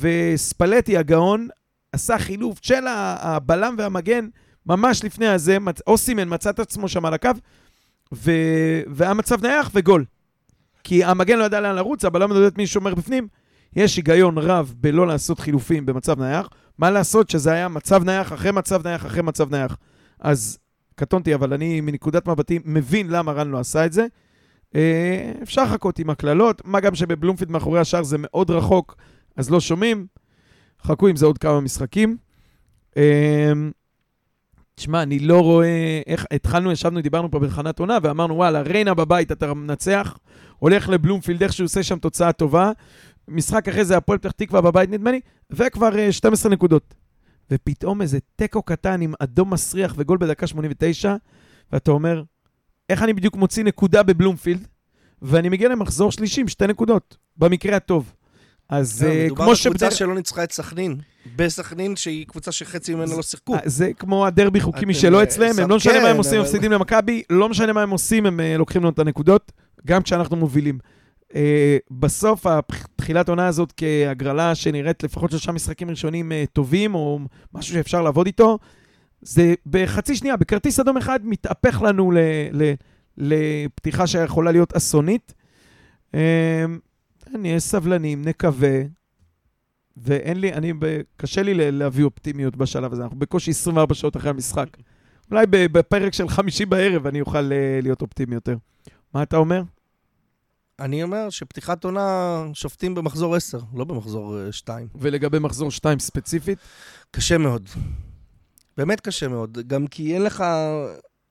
וספלטי 0.00 0.96
הגאון 0.96 1.48
עשה 1.92 2.18
חילוף 2.18 2.58
של 2.62 2.84
הבלם 2.88 3.74
והמגן 3.78 4.28
ממש 4.66 5.04
לפני 5.04 5.26
הזה. 5.26 5.56
אוסימן 5.86 6.34
מצא 6.34 6.50
את 6.50 6.58
עצמו 6.58 6.88
שם 6.88 7.04
על 7.04 7.14
הקו, 7.14 7.30
ו... 8.12 8.30
והיה 8.86 9.14
מצב 9.14 9.46
נייח 9.46 9.70
וגול. 9.74 10.04
כי 10.84 11.04
המגן 11.04 11.38
לא 11.38 11.44
ידע 11.44 11.60
לאן 11.60 11.74
לרוץ, 11.74 12.04
הבלם 12.04 12.30
לא 12.30 12.34
יודע 12.34 12.48
את 12.48 12.58
מי 12.58 12.66
שומר 12.66 12.94
בפנים. 12.94 13.28
יש 13.76 13.96
היגיון 13.96 14.38
רב 14.38 14.74
בלא 14.76 15.06
לעשות 15.06 15.40
חילופים 15.40 15.86
במצב 15.86 16.20
נייח. 16.20 16.48
מה 16.78 16.90
לעשות 16.90 17.30
שזה 17.30 17.52
היה 17.52 17.68
מצב 17.68 18.04
נייח 18.04 18.32
אחרי 18.32 18.52
מצב 18.52 18.86
נייח 18.86 19.06
אחרי 19.06 19.22
מצב 19.22 19.50
נייח. 19.50 19.76
אז 20.20 20.58
קטונתי, 20.94 21.34
אבל 21.34 21.52
אני 21.52 21.80
מנקודת 21.80 22.28
מבטי 22.28 22.58
מבין 22.64 23.10
למה 23.10 23.32
רן 23.32 23.48
לא 23.48 23.58
עשה 23.58 23.86
את 23.86 23.92
זה. 23.92 24.06
אה, 24.74 25.32
אפשר 25.42 25.64
לחכות 25.64 25.98
עם 25.98 26.10
הקללות, 26.10 26.62
מה 26.64 26.80
גם 26.80 26.94
שבבלומפילד 26.94 27.50
מאחורי 27.50 27.80
השאר 27.80 28.02
זה 28.02 28.16
מאוד 28.18 28.50
רחוק, 28.50 28.96
אז 29.36 29.50
לא 29.50 29.60
שומעים. 29.60 30.06
חכו 30.82 31.08
עם 31.08 31.16
זה 31.16 31.26
עוד 31.26 31.38
כמה 31.38 31.60
משחקים. 31.60 32.16
אה, 32.96 33.52
תשמע, 34.74 35.02
אני 35.02 35.18
לא 35.18 35.40
רואה 35.40 36.02
איך, 36.06 36.26
התחלנו, 36.30 36.72
ישבנו, 36.72 37.00
דיברנו 37.00 37.30
פה 37.30 37.38
בתחנת 37.38 37.78
עונה, 37.78 37.98
ואמרנו, 38.02 38.34
וואלה, 38.34 38.62
ריינה 38.62 38.94
בבית 38.94 39.32
אתה 39.32 39.54
מנצח, 39.54 40.18
הולך 40.58 40.88
לבלומפילד, 40.88 41.42
איך 41.42 41.52
שהוא 41.52 41.64
עושה 41.64 41.82
שם 41.82 41.98
תוצאה 41.98 42.32
טובה, 42.32 42.70
משחק 43.28 43.68
אחרי 43.68 43.84
זה 43.84 43.96
הפועל 43.96 44.18
פתח 44.18 44.30
תקווה 44.30 44.60
בבית 44.60 44.90
נדמה 44.90 45.10
לי, 45.10 45.20
וכבר 45.50 45.98
אה, 45.98 46.12
12 46.12 46.52
נקודות. 46.52 46.94
ופתאום 47.50 48.02
איזה 48.02 48.18
תיקו 48.36 48.62
קטן 48.62 49.00
עם 49.00 49.14
אדום 49.18 49.52
מסריח 49.52 49.94
וגול 49.98 50.18
בדקה 50.18 50.46
89, 50.46 51.16
ואתה 51.72 51.90
אומר, 51.90 52.22
איך 52.90 53.02
אני 53.02 53.12
בדיוק 53.12 53.36
מוציא 53.36 53.64
נקודה 53.64 54.02
בבלומפילד, 54.02 54.66
ואני 55.22 55.48
מגיע 55.48 55.68
למחזור 55.68 56.12
שלישי 56.12 56.40
עם 56.40 56.48
שתי 56.48 56.66
נקודות, 56.66 57.16
במקרה 57.36 57.76
הטוב. 57.76 58.12
אז 58.68 59.02
לא, 59.02 59.08
אה, 59.08 59.24
מדובר 59.24 59.44
כמו 59.44 59.52
בקבוצה 59.52 59.62
שבדרך... 59.62 59.92
שלא 59.92 60.14
ניצחה 60.14 60.44
את 60.44 60.52
סכנין. 60.52 60.96
בסכנין, 61.36 61.96
שהיא 61.96 62.26
קבוצה 62.26 62.52
שחצי 62.52 62.94
ממנה 62.94 63.16
לא 63.16 63.22
שיחקו. 63.22 63.54
אה, 63.54 63.60
זה 63.64 63.90
כמו 63.98 64.26
הדרבי 64.26 64.60
חוקים 64.60 64.90
אתם, 64.90 64.98
שלא 64.98 65.18
אה, 65.18 65.22
אצלם, 65.22 65.58
הם 65.58 65.70
לא 65.70 65.76
משנה 65.76 66.00
מה 66.00 66.08
הם 66.08 66.12
כן, 66.12 66.18
עושים, 66.18 66.38
הם 66.38 66.44
מפסידים 66.44 66.72
למכבי, 66.72 67.22
לא 67.30 67.48
משנה 67.48 67.72
מה 67.72 67.82
הם 67.82 67.90
עושים, 67.90 68.26
הם 68.26 68.40
אה, 68.40 68.56
לוקחים 68.56 68.82
לנו 68.82 68.90
את 68.90 68.98
הנקודות, 68.98 69.52
גם 69.86 70.02
כשאנחנו 70.02 70.36
מובילים. 70.36 70.78
אה, 71.34 71.76
בסוף, 71.90 72.46
תחילת 72.96 73.28
העונה 73.28 73.46
הזאת 73.46 73.72
כהגרלה 73.76 74.54
שנראית 74.54 75.02
לפחות 75.02 75.30
שלושה 75.30 75.52
משחקים 75.52 75.90
ראשונים 75.90 76.32
אה, 76.32 76.44
טובים, 76.52 76.94
או 76.94 77.20
משהו 77.54 77.74
שאפשר 77.74 78.02
לעבוד 78.02 78.26
איתו, 78.26 78.58
זה 79.24 79.54
בחצי 79.66 80.16
שנייה, 80.16 80.36
בכרטיס 80.36 80.80
אדום 80.80 80.96
אחד, 80.96 81.20
מתהפך 81.22 81.82
לנו 81.82 82.10
ל, 82.10 82.18
ל, 82.52 82.72
לפתיחה 83.16 84.06
שיכולה 84.06 84.52
להיות 84.52 84.76
אסונית. 84.76 85.34
אה, 86.14 86.64
נהיה 87.32 87.60
סבלנים, 87.60 88.22
נקווה. 88.22 88.80
ואין 89.96 90.40
לי, 90.40 90.52
אני, 90.52 90.72
קשה 91.16 91.42
לי 91.42 91.70
להביא 91.70 92.04
אופטימיות 92.04 92.56
בשלב 92.56 92.92
הזה, 92.92 93.02
אנחנו 93.02 93.18
בקושי 93.18 93.50
24 93.50 93.94
שעות 93.94 94.16
אחרי 94.16 94.30
המשחק. 94.30 94.66
אולי 95.30 95.46
בפרק 95.50 96.12
של 96.12 96.28
חמישי 96.28 96.66
בערב 96.66 97.06
אני 97.06 97.20
אוכל 97.20 97.52
אה, 97.52 97.78
להיות 97.82 98.02
אופטימי 98.02 98.34
יותר. 98.34 98.56
מה 99.14 99.22
אתה 99.22 99.36
אומר? 99.36 99.62
אני 100.80 101.02
אומר 101.02 101.30
שפתיחת 101.30 101.84
עונה 101.84 102.42
שופטים 102.54 102.94
במחזור 102.94 103.36
10, 103.36 103.58
לא 103.74 103.84
במחזור 103.84 104.50
2. 104.50 104.88
ולגבי 104.94 105.38
מחזור 105.38 105.70
2 105.70 105.98
ספציפית? 105.98 106.58
קשה 107.10 107.38
מאוד. 107.38 107.68
באמת 108.76 109.00
קשה 109.00 109.28
מאוד. 109.28 109.58
גם 109.66 109.86
כי 109.86 110.14
אין 110.14 110.22
לך... 110.22 110.44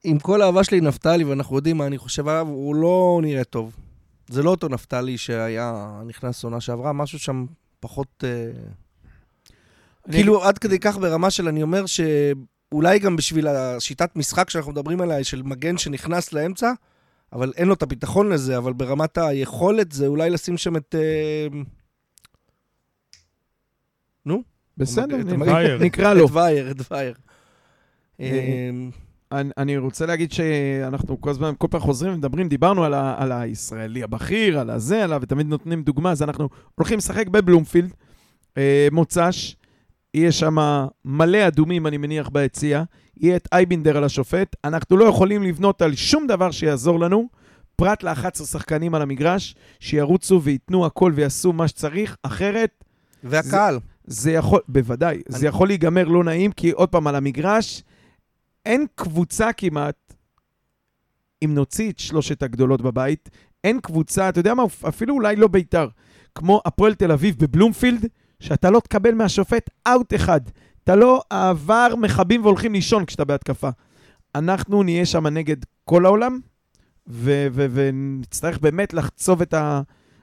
עם 0.05 0.19
כל 0.19 0.41
האהבה 0.41 0.63
שלי 0.63 0.81
נפתלי, 0.81 1.23
ואנחנו 1.23 1.55
יודעים 1.55 1.77
מה 1.77 1.87
אני 1.87 1.97
חושב 1.97 2.27
עליו, 2.27 2.47
הוא 2.47 2.75
לא 2.75 3.19
נראה 3.23 3.43
טוב. 3.43 3.75
זה 4.27 4.43
לא 4.43 4.49
אותו 4.49 4.67
נפתלי 4.69 5.17
שהיה 5.17 6.01
נכנס 6.05 6.43
עונה 6.43 6.61
שעברה, 6.61 6.93
משהו 6.93 7.19
שם 7.19 7.45
פחות... 7.79 8.23
אה, 8.23 8.51
אני- 10.07 10.13
כאילו, 10.15 10.43
עד 10.43 10.57
כדי 10.57 10.79
כך 10.79 10.97
ברמה 10.97 11.31
של, 11.31 11.47
אני 11.47 11.63
אומר 11.63 11.83
שאולי 11.85 12.99
גם 12.99 13.15
בשביל 13.15 13.47
השיטת 13.47 14.15
משחק 14.15 14.49
שאנחנו 14.49 14.71
מדברים 14.71 15.01
עליה, 15.01 15.23
של 15.23 15.41
מגן 15.43 15.77
שנכנס 15.77 16.33
לאמצע, 16.33 16.71
אבל 17.33 17.53
אין 17.55 17.67
לו 17.67 17.73
את 17.73 17.83
הביטחון 17.83 18.29
לזה, 18.29 18.57
אבל 18.57 18.73
ברמת 18.73 19.17
היכולת 19.17 19.91
זה 19.91 20.07
אולי 20.07 20.29
לשים 20.29 20.57
שם 20.57 20.75
את... 20.75 20.95
אה, 20.95 21.47
בסדר, 24.77 25.19
את 25.21 25.25
נ- 25.25 25.41
וייר. 25.41 25.77
נקרא 25.79 26.13
לו. 26.13 26.25
את 26.25 26.31
וייר, 26.33 26.71
את 26.71 26.91
וייר. 26.91 27.13
אה, 28.19 28.25
אה, 28.25 28.69
אני, 29.39 29.49
אני 29.57 29.77
רוצה 29.77 30.05
להגיד 30.05 30.31
שאנחנו 30.31 31.21
כל 31.21 31.29
הזמן, 31.29 31.51
כל 31.57 31.67
פעם 31.71 31.81
חוזרים 31.81 32.13
ומדברים, 32.13 32.47
דיברנו 32.49 32.83
על, 32.83 32.93
ה, 32.93 33.15
על 33.17 33.31
הישראלי 33.31 34.03
הבכיר, 34.03 34.59
על 34.59 34.69
הזה, 34.69 35.03
עליו, 35.03 35.19
ותמיד 35.23 35.47
נותנים 35.47 35.83
דוגמה, 35.83 36.11
אז 36.11 36.21
אנחנו 36.23 36.49
הולכים 36.75 36.97
לשחק 36.97 37.27
בבלומפילד, 37.27 37.93
אה, 38.57 38.87
מוצ"ש, 38.91 39.55
יהיה 40.13 40.31
שם 40.31 40.57
מלא 41.05 41.47
אדומים, 41.47 41.87
אני 41.87 41.97
מניח, 41.97 42.29
ביציע, 42.29 42.83
יהיה 43.17 43.35
את 43.35 43.47
אייבינדר 43.51 43.97
על 43.97 44.03
השופט, 44.03 44.55
אנחנו 44.63 44.97
לא 44.97 45.05
יכולים 45.05 45.43
לבנות 45.43 45.81
על 45.81 45.95
שום 45.95 46.27
דבר 46.27 46.51
שיעזור 46.51 46.99
לנו, 46.99 47.27
פרט 47.75 48.03
ל-11 48.03 48.35
שחקנים 48.45 48.95
על 48.95 49.01
המגרש, 49.01 49.55
שירוצו 49.79 50.41
וייתנו 50.43 50.85
הכל 50.85 51.11
ויעשו 51.15 51.53
מה 51.53 51.67
שצריך, 51.67 52.17
אחרת 52.23 52.83
והקהל. 53.23 53.79
זה 54.05 54.31
יכול, 54.31 54.59
בוודאי, 54.67 55.15
אני- 55.15 55.23
זה 55.39 55.47
יכול 55.47 55.67
להיגמר 55.67 56.03
לא 56.07 56.23
נעים, 56.23 56.51
כי 56.51 56.71
עוד 56.71 56.89
פעם, 56.89 57.07
על 57.07 57.15
המגרש, 57.15 57.83
אין 58.65 58.85
קבוצה 58.95 59.53
כמעט, 59.53 60.13
אם 61.45 61.53
נוציא 61.53 61.91
את 61.91 61.99
שלושת 61.99 62.43
הגדולות 62.43 62.81
בבית, 62.81 63.29
אין 63.63 63.79
קבוצה, 63.81 64.29
אתה 64.29 64.39
יודע 64.39 64.53
מה, 64.53 64.63
אפילו 64.87 65.15
אולי 65.15 65.35
לא 65.35 65.47
בית"ר, 65.47 65.87
כמו 66.35 66.61
הפועל 66.65 66.93
תל 66.93 67.11
אביב 67.11 67.35
בבלומפילד, 67.39 68.05
שאתה 68.39 68.69
לא 68.69 68.79
תקבל 68.79 69.13
מהשופט 69.13 69.69
אאוט 69.87 70.13
אחד. 70.13 70.41
אתה 70.83 70.95
לא 70.95 71.21
העבר 71.31 71.93
מכבים 71.97 72.41
והולכים 72.41 72.73
לישון 72.73 73.05
כשאתה 73.05 73.25
בהתקפה. 73.25 73.69
אנחנו 74.35 74.83
נהיה 74.83 75.05
שם 75.05 75.27
נגד 75.27 75.57
כל 75.85 76.05
העולם, 76.05 76.39
ונצטרך 77.07 78.59
באמת 78.59 78.93
לחצוב 78.93 79.41
את 79.41 79.53
ה... 79.53 79.81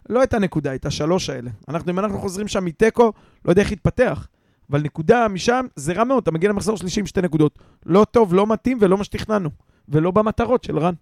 לא 0.08 0.22
את 0.22 0.34
הנקודה, 0.34 0.74
את 0.74 0.86
השלוש 0.86 1.30
האלה. 1.30 1.50
אנחנו, 1.68 1.92
אם 1.92 1.98
אנחנו 1.98 2.18
חוזרים 2.18 2.48
שם 2.48 2.64
מתיקו, 2.64 3.12
לא 3.44 3.50
יודע 3.50 3.62
איך 3.62 3.72
יתפתח. 3.72 4.28
אבל 4.70 4.80
נקודה 4.82 5.28
משם 5.28 5.66
זה 5.76 5.92
רע 5.92 6.04
מאוד, 6.04 6.22
אתה 6.22 6.30
מגיע 6.30 6.50
למחזור 6.50 6.76
שלישי 6.76 7.00
עם 7.00 7.06
שתי 7.06 7.22
נקודות. 7.22 7.58
לא 7.86 8.06
טוב, 8.10 8.34
לא 8.34 8.46
מתאים 8.46 8.78
ולא 8.80 8.98
מה 8.98 9.04
שתכננו. 9.04 9.50
ולא 9.88 10.10
במטרות 10.10 10.64
של 10.64 10.78
רן. 10.78 10.94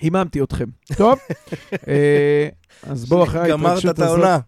היממתי 0.00 0.42
אתכם. 0.42 0.66
טוב? 0.96 1.18
אה, 1.88 2.48
אז 2.82 3.08
בואו 3.08 3.24
אחרי 3.24 3.50
גמרת 3.50 3.66
ההתרגשות 3.66 3.94
את 3.94 4.00
הזאת. 4.00 4.18
העונה. 4.18 4.38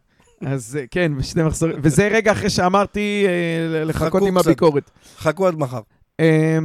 אז 0.46 0.78
אה, 0.80 0.84
כן, 0.90 1.12
בשני 1.18 1.42
מחזורים. 1.42 1.76
וזה 1.82 2.08
רגע 2.08 2.32
אחרי 2.32 2.50
שאמרתי 2.50 3.26
אה, 3.26 3.84
לחכות 3.84 4.08
חכו 4.08 4.26
עם. 4.26 4.38
הביקורת. 4.38 4.90
חכו 5.16 5.46
עד 5.46 5.54
מחר. 5.54 5.80
אה, 6.20 6.58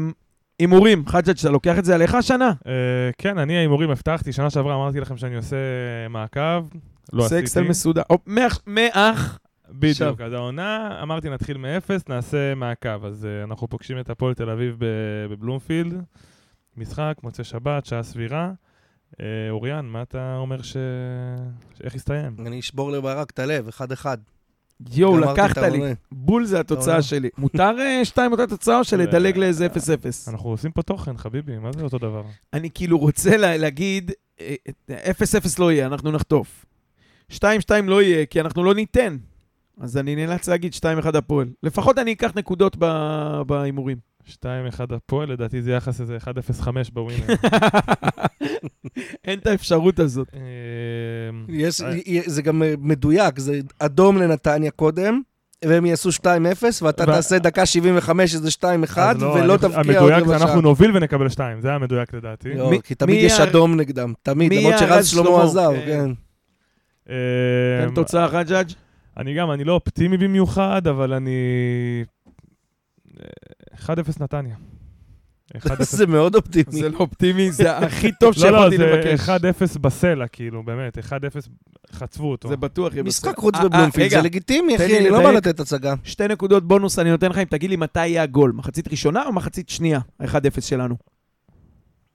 הימורים, 0.60 1.08
חג'ג', 1.08 1.40
אתה 1.40 1.50
לוקח 1.50 1.80
את 1.80 1.86
זה 1.86 1.96
עליך 1.96 2.16
השנה? 2.16 2.52
כן, 3.18 3.38
אני 3.38 3.58
ההימורים 3.58 3.90
הבטחתי, 3.90 4.34
שנה 4.34 4.50
שעברה 4.50 4.76
אמרתי 4.76 5.00
לכם 5.00 5.18
שאני 5.18 5.36
עושה 5.36 5.58
מעקב, 6.10 6.64
לא 7.14 7.26
עושה 7.26 7.40
אקסל 7.40 7.60
עשיתי. 7.60 7.70
מסודר. 7.70 8.02
מאח, 8.68 9.40
בדיוק. 9.74 10.22
אז 10.22 10.34
העונה, 10.34 11.00
אמרתי 11.02 11.30
נתחיל 11.30 11.58
מאפס, 11.58 12.02
נעשה 12.10 12.56
מעקב. 12.56 13.06
אז 13.06 13.24
uh, 13.24 13.50
אנחנו 13.50 13.68
פוגשים 13.68 14.00
את 14.00 14.10
הפועל 14.10 14.34
תל 14.34 14.50
אביב 14.50 14.76
בבלומפילד, 15.30 16.04
משחק, 16.78 17.16
מוצאי 17.24 17.44
שבת, 17.44 17.86
שעה 17.86 18.04
סבירה. 18.04 18.52
Uh, 19.12 19.16
אוריאן, 19.50 19.86
מה 19.86 20.02
אתה 20.02 20.36
אומר 20.38 20.62
ש... 20.62 20.78
איך 21.84 21.96
יסתיים? 21.96 22.36
אני 22.46 22.60
אשבור 22.60 22.92
לברק 22.92 23.30
את 23.32 23.40
הלב, 23.40 23.68
אחד-אחד. 23.68 24.18
יואו, 24.92 25.18
לקחת 25.20 25.58
לי. 25.58 25.80
בול 26.12 26.46
זה 26.46 26.60
התוצאה. 26.60 27.02
שלי. 27.02 27.30
מותר 27.38 27.76
אה, 27.80 28.06
שתיים 28.06 28.32
אותה 28.32 28.48
תוצאה 28.48 28.80
או 28.80 28.84
שלדלג 28.84 29.38
לאיזה 29.38 29.68
0-0? 29.68 29.70
אנחנו 30.28 30.50
עושים 30.50 30.72
פה 30.72 30.82
תוכן, 30.82 31.18
חביבי, 31.18 31.58
מה 31.58 31.72
זה 31.78 31.84
אותו 31.84 31.98
דבר? 31.98 32.24
אני 32.54 32.70
כאילו 32.74 32.98
רוצה 32.98 33.38
לה- 33.38 33.58
להגיד, 33.58 34.12
אה, 34.42 34.56
אה, 34.90 35.12
0-0 35.12 35.60
לא 35.60 35.72
יהיה, 35.72 35.86
אנחנו 35.88 36.12
נחטוף. 36.12 36.66
2-2 37.32 37.36
לא 37.84 38.02
יהיה, 38.02 38.26
כי 38.26 38.42
אנחנו 38.42 38.64
לא 38.64 38.74
ניתן. 38.76 39.18
אז 39.82 39.98
אני 39.98 40.16
נאלץ 40.16 40.48
להגיד 40.50 40.74
2-1 41.06 41.18
הפועל. 41.18 41.48
לפחות 41.64 42.00
אני 42.00 42.14
אקח 42.14 42.32
נקודות 42.36 42.76
ב- 42.80 43.42
בהימורים. 43.48 43.98
2-1 44.30 44.36
הפועל, 44.96 45.30
לדעתי 45.32 45.62
זה 45.62 45.72
יחס 45.72 46.02
איזה 46.02 46.18
1-0-5 46.18 46.68
בווינר. 46.94 47.26
אין 49.26 49.40
את 49.40 49.48
האפשרות 49.48 50.00
הזאת. 50.00 50.28
אה, 50.36 50.40
אה. 51.86 51.96
י- 52.06 52.22
זה 52.30 52.42
גם 52.42 52.64
אה, 52.64 52.74
מדויק, 52.80 53.40
זה 53.40 53.60
אדום 53.80 54.18
לנתניה 54.18 54.72
קודם, 54.72 55.22
והם 55.66 55.86
יעשו 55.86 56.10
2-0, 56.10 56.24
ואתה 56.82 57.06
תעשה 57.06 57.40
דקה 57.40 57.66
75 57.66 58.34
איזה 58.36 58.50
2-1, 58.50 58.64
אז 59.00 59.22
לא, 59.22 59.28
ולא 59.28 59.58
תבקיע 59.58 59.78
עוד 59.78 59.88
המדויק 59.88 60.26
זה 60.26 60.32
רבע 60.32 60.40
שעה. 60.40 60.48
אנחנו 60.48 60.62
נוביל 60.62 60.98
ונקבל 60.98 61.30
2, 61.30 61.62
זה 61.62 61.74
המדויק 61.74 62.14
לדעתי. 62.14 62.54
לא, 62.54 62.70
מי- 62.70 62.82
כי 62.82 62.96
תמיד 62.96 63.16
מי 63.16 63.22
יש 63.22 63.40
אדום 63.40 63.76
נגדם, 63.80 64.14
תמיד, 64.22 64.50
מי 64.50 64.60
למרות 64.60 64.80
שרז 64.80 64.92
רז 64.92 65.08
שלמה? 65.08 65.44
עזב, 65.44 65.72
כן. 65.86 66.10
אה, 67.10 67.16
תן 67.88 67.94
תוצאה 67.96 68.28
חג'ג'. 68.28 68.66
אני 69.18 69.34
גם, 69.34 69.52
אני 69.52 69.64
לא 69.64 69.74
אופטימי 69.74 70.18
במיוחד, 70.18 70.88
אבל 70.88 71.14
אני... 71.14 71.32
אה, 73.20 73.26
1-0 73.86 73.90
נתניה. 74.20 74.56
1-0. 75.58 75.84
זה 75.84 76.08
מאוד 76.08 76.36
אופטימי. 76.36 76.66
זה 76.70 76.90
לא 76.90 76.98
אופטימי, 76.98 77.52
זה 77.52 77.78
הכי 77.78 78.12
טוב 78.20 78.34
לא, 78.38 78.52
לא, 78.52 78.58
שיכולתי 78.58 78.78
זה 78.78 78.86
לבקש. 78.86 79.30
1-0 79.76 79.80
בסלע, 79.80 80.28
כאילו, 80.28 80.64
באמת, 80.64 80.98
1-0 80.98 81.02
חצבו 81.92 82.32
אותו. 82.32 82.50
זה 82.50 82.58
בטוח 82.58 82.94
יהיה 82.94 83.04
משחק 83.04 83.28
בסדר. 83.28 83.42
חוץ 83.42 83.56
אה, 83.56 83.62
אה, 83.62 83.70
בבלומפילד, 83.70 84.10
זה 84.10 84.22
לגיטימי, 84.22 84.76
אחי, 84.76 84.98
אני 84.98 85.10
לא 85.10 85.24
בא. 85.24 85.32
לתת 85.32 85.60
הצגה. 85.60 85.94
שתי 86.04 86.28
נקודות 86.28 86.68
בונוס 86.68 87.00
אני 87.00 87.10
נותן 87.10 87.30
לך 87.30 87.38
אם 87.38 87.44
תגיד 87.44 87.70
לי 87.70 87.76
מתי 87.76 88.08
יהיה 88.08 88.24
הגול. 88.24 88.52
מחצית 88.56 88.88
ראשונה 88.88 89.24
או 89.26 89.34
מחצית 89.34 89.70
שנייה? 89.70 90.00
ה-1-0 90.20 90.62
שלנו. 90.62 91.13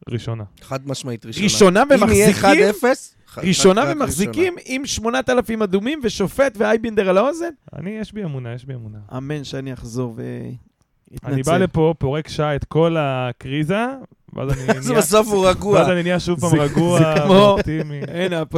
ראשונה. 0.08 0.44
חד 0.62 0.88
משמעית 0.88 1.26
ראשונה. 1.26 1.44
ראשונה 1.44 1.82
אם 1.82 2.10
יהיה 2.10 2.28
ומחזיקים? 2.28 2.70
1-0, 2.82 2.84
ח- 3.28 3.38
ראשונה 3.38 3.84
ומחזיקים 3.88 4.54
עם 4.66 4.86
8,000 4.86 5.62
אדומים 5.62 6.00
ושופט 6.02 6.54
ואייבינדר 6.56 7.08
על 7.08 7.18
האוזן? 7.18 7.48
אני, 7.76 7.90
יש 7.90 8.12
בי 8.12 8.24
אמונה, 8.24 8.54
יש 8.54 8.64
בי 8.64 8.74
אמונה. 8.74 8.98
אמן 9.16 9.44
שאני 9.44 9.72
אחזור 9.72 10.14
ויתנצל. 10.16 11.32
אני 11.34 11.42
בא 11.42 11.56
לפה, 11.58 11.94
פורק 11.98 12.28
שעה 12.28 12.56
את 12.56 12.64
כל 12.64 12.96
הקריזה, 12.98 13.86
ואז 14.32 14.52
אני 14.52 14.60
אז 14.78 14.88
נהיה... 14.88 15.00
בסוף 15.00 15.26
הוא 15.28 15.48
רגוע. 15.48 15.74
ואז 15.78 15.88
אני 15.88 16.02
נהיה 16.02 16.20
שוב 16.20 16.40
פעם 16.40 16.58
רגוע 16.60 16.98
זה 16.98 17.04
כמו- 17.24 17.32
ואופטימי. 17.32 18.00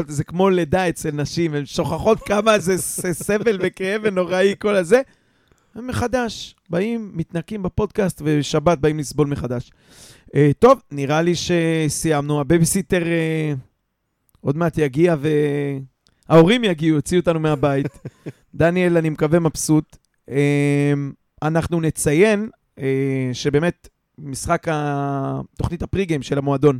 זה 0.09 0.25
כמו 0.25 0.51
לידה 0.51 0.89
אצל 0.89 1.11
נשים, 1.11 1.55
הן 1.55 1.67
שוכחות 1.67 2.19
כמה 2.23 2.59
זה 2.59 2.79
סבל 3.13 3.59
וכאב 3.63 4.01
ונוראי, 4.05 4.55
כל 4.59 4.77
הזה. 4.77 5.01
הם 5.75 5.87
מחדש, 5.87 6.55
באים, 6.71 7.11
מתנקים 7.15 7.63
בפודקאסט, 7.63 8.23
ושבת 8.25 8.79
באים 8.79 8.99
לסבול 8.99 9.27
מחדש. 9.27 9.71
אה, 10.35 10.51
טוב, 10.59 10.81
נראה 10.91 11.23
לי 11.23 11.33
שסיימנו. 11.35 12.41
הבייביסיטר 12.41 13.07
אה, 13.07 13.53
עוד 14.41 14.57
מעט 14.57 14.79
יגיע 14.79 15.17
ההורים 16.29 16.65
יגיעו, 16.65 16.97
יוציאו 16.97 17.21
אותנו 17.21 17.41
מהבית. 17.41 17.87
דניאל, 18.55 18.97
אני 18.97 19.11
מקווה, 19.11 19.39
מבסוט. 19.39 19.97
אה, 20.31 20.93
אנחנו 21.43 21.81
נציין 21.81 22.49
שבאמת 23.33 23.89
משחק, 24.19 24.69
ה... 24.69 25.41
תוכנית 25.59 25.83
ה 25.83 25.87
pre-game 25.87 26.23
של 26.23 26.39
המועדון, 26.39 26.79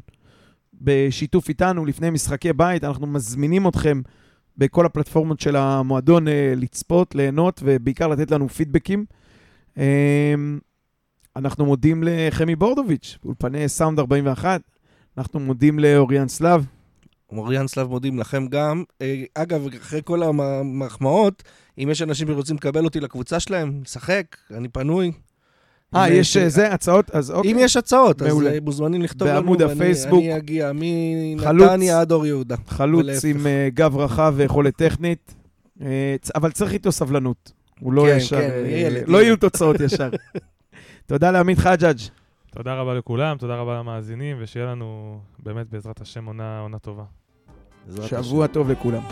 בשיתוף 0.81 1.49
איתנו 1.49 1.85
לפני 1.85 2.11
משחקי 2.11 2.53
בית, 2.53 2.85
אנחנו 2.85 3.07
מזמינים 3.07 3.69
אתכם 3.69 4.01
בכל 4.59 4.87
הפלטפורמות 4.87 5.41
של 5.41 5.57
המועדון 5.57 6.27
לצפות, 6.57 7.15
ליהנות 7.15 7.61
ובעיקר 7.65 8.09
לתת 8.09 8.31
לנו 8.31 8.49
פידבקים. 8.49 9.05
אנחנו 11.37 11.67
מודים 11.67 12.03
לחמי 12.07 12.57
בורדוביץ', 12.57 13.19
אולפני 13.25 13.69
סאונד 13.69 13.99
41. 13.99 14.61
אנחנו 15.19 15.41
מודים 15.41 15.79
לאוריאן 15.79 16.29
סלאב. 16.29 16.67
אוריאן 17.33 17.67
סלאב 17.67 17.89
מודים 17.89 18.19
לכם 18.19 18.47
גם. 18.47 18.83
אה, 19.03 19.23
אגב, 19.35 19.67
אחרי 19.81 20.01
כל 20.05 20.23
המחמאות, 20.23 21.43
אם 21.79 21.89
יש 21.91 22.03
אנשים 22.03 22.29
שרוצים 22.29 22.57
לקבל 22.57 22.85
אותי 22.85 23.01
לקבוצה 23.01 23.41
שלהם, 23.41 23.81
לשחק, 23.85 24.25
אני 24.57 24.69
פנוי. 24.69 25.13
אה, 25.97 26.09
יש 26.11 26.37
אה, 26.37 26.49
זה, 26.49 26.73
הצעות? 26.73 27.11
אז 27.11 27.31
אוקיי. 27.31 27.53
אם 27.53 27.57
יש 27.61 27.77
הצעות, 27.77 28.23
אז 28.23 28.29
מעולה. 28.29 28.51
אה, 28.53 28.59
מוזמנים 28.63 29.03
לכתוב 29.03 29.29
לנו. 29.29 29.41
בעמוד 29.41 29.63
הפייסבוק. 29.63 30.21
אני 30.21 30.37
אגיע. 30.37 30.71
מנתניה 30.75 32.01
עד 32.01 32.13
אור 32.13 32.27
יהודה. 32.27 32.57
חלוץ. 32.69 33.25
עם 33.25 33.47
אה, 33.47 33.69
גב 33.75 33.97
רחב 33.97 34.35
ויכולת 34.37 34.77
טכנית, 34.77 35.35
צ- 36.21 36.31
אבל 36.35 36.51
צריך 36.51 36.73
איתו 36.73 36.93
סבלנות. 36.93 37.53
הוא 37.81 37.93
לא 37.93 38.03
כן, 38.07 38.17
ישר, 38.17 38.41
כן, 38.41 38.51
אה, 38.51 38.71
ילד, 38.71 39.09
לא. 39.09 39.23
יהיו 39.23 39.37
תוצאות 39.37 39.81
ישר. 39.81 40.11
תודה 41.11 41.31
לעמית 41.31 41.59
חג'אג'. 41.59 41.99
תודה 42.51 42.75
רבה 42.75 42.95
לכולם, 42.95 43.37
תודה 43.39 43.57
רבה 43.57 43.79
למאזינים, 43.79 44.37
ושיהיה 44.41 44.67
לנו 44.67 45.21
באמת 45.39 45.67
בעזרת 45.71 46.01
השם 46.01 46.27
עונה 46.27 46.61
עונה 46.61 46.79
טובה. 46.79 47.05
בעזרת 47.87 48.05
השם. 48.05 48.23
שבוע 48.23 48.47
טוב 48.47 48.71
לכולם. 48.71 49.03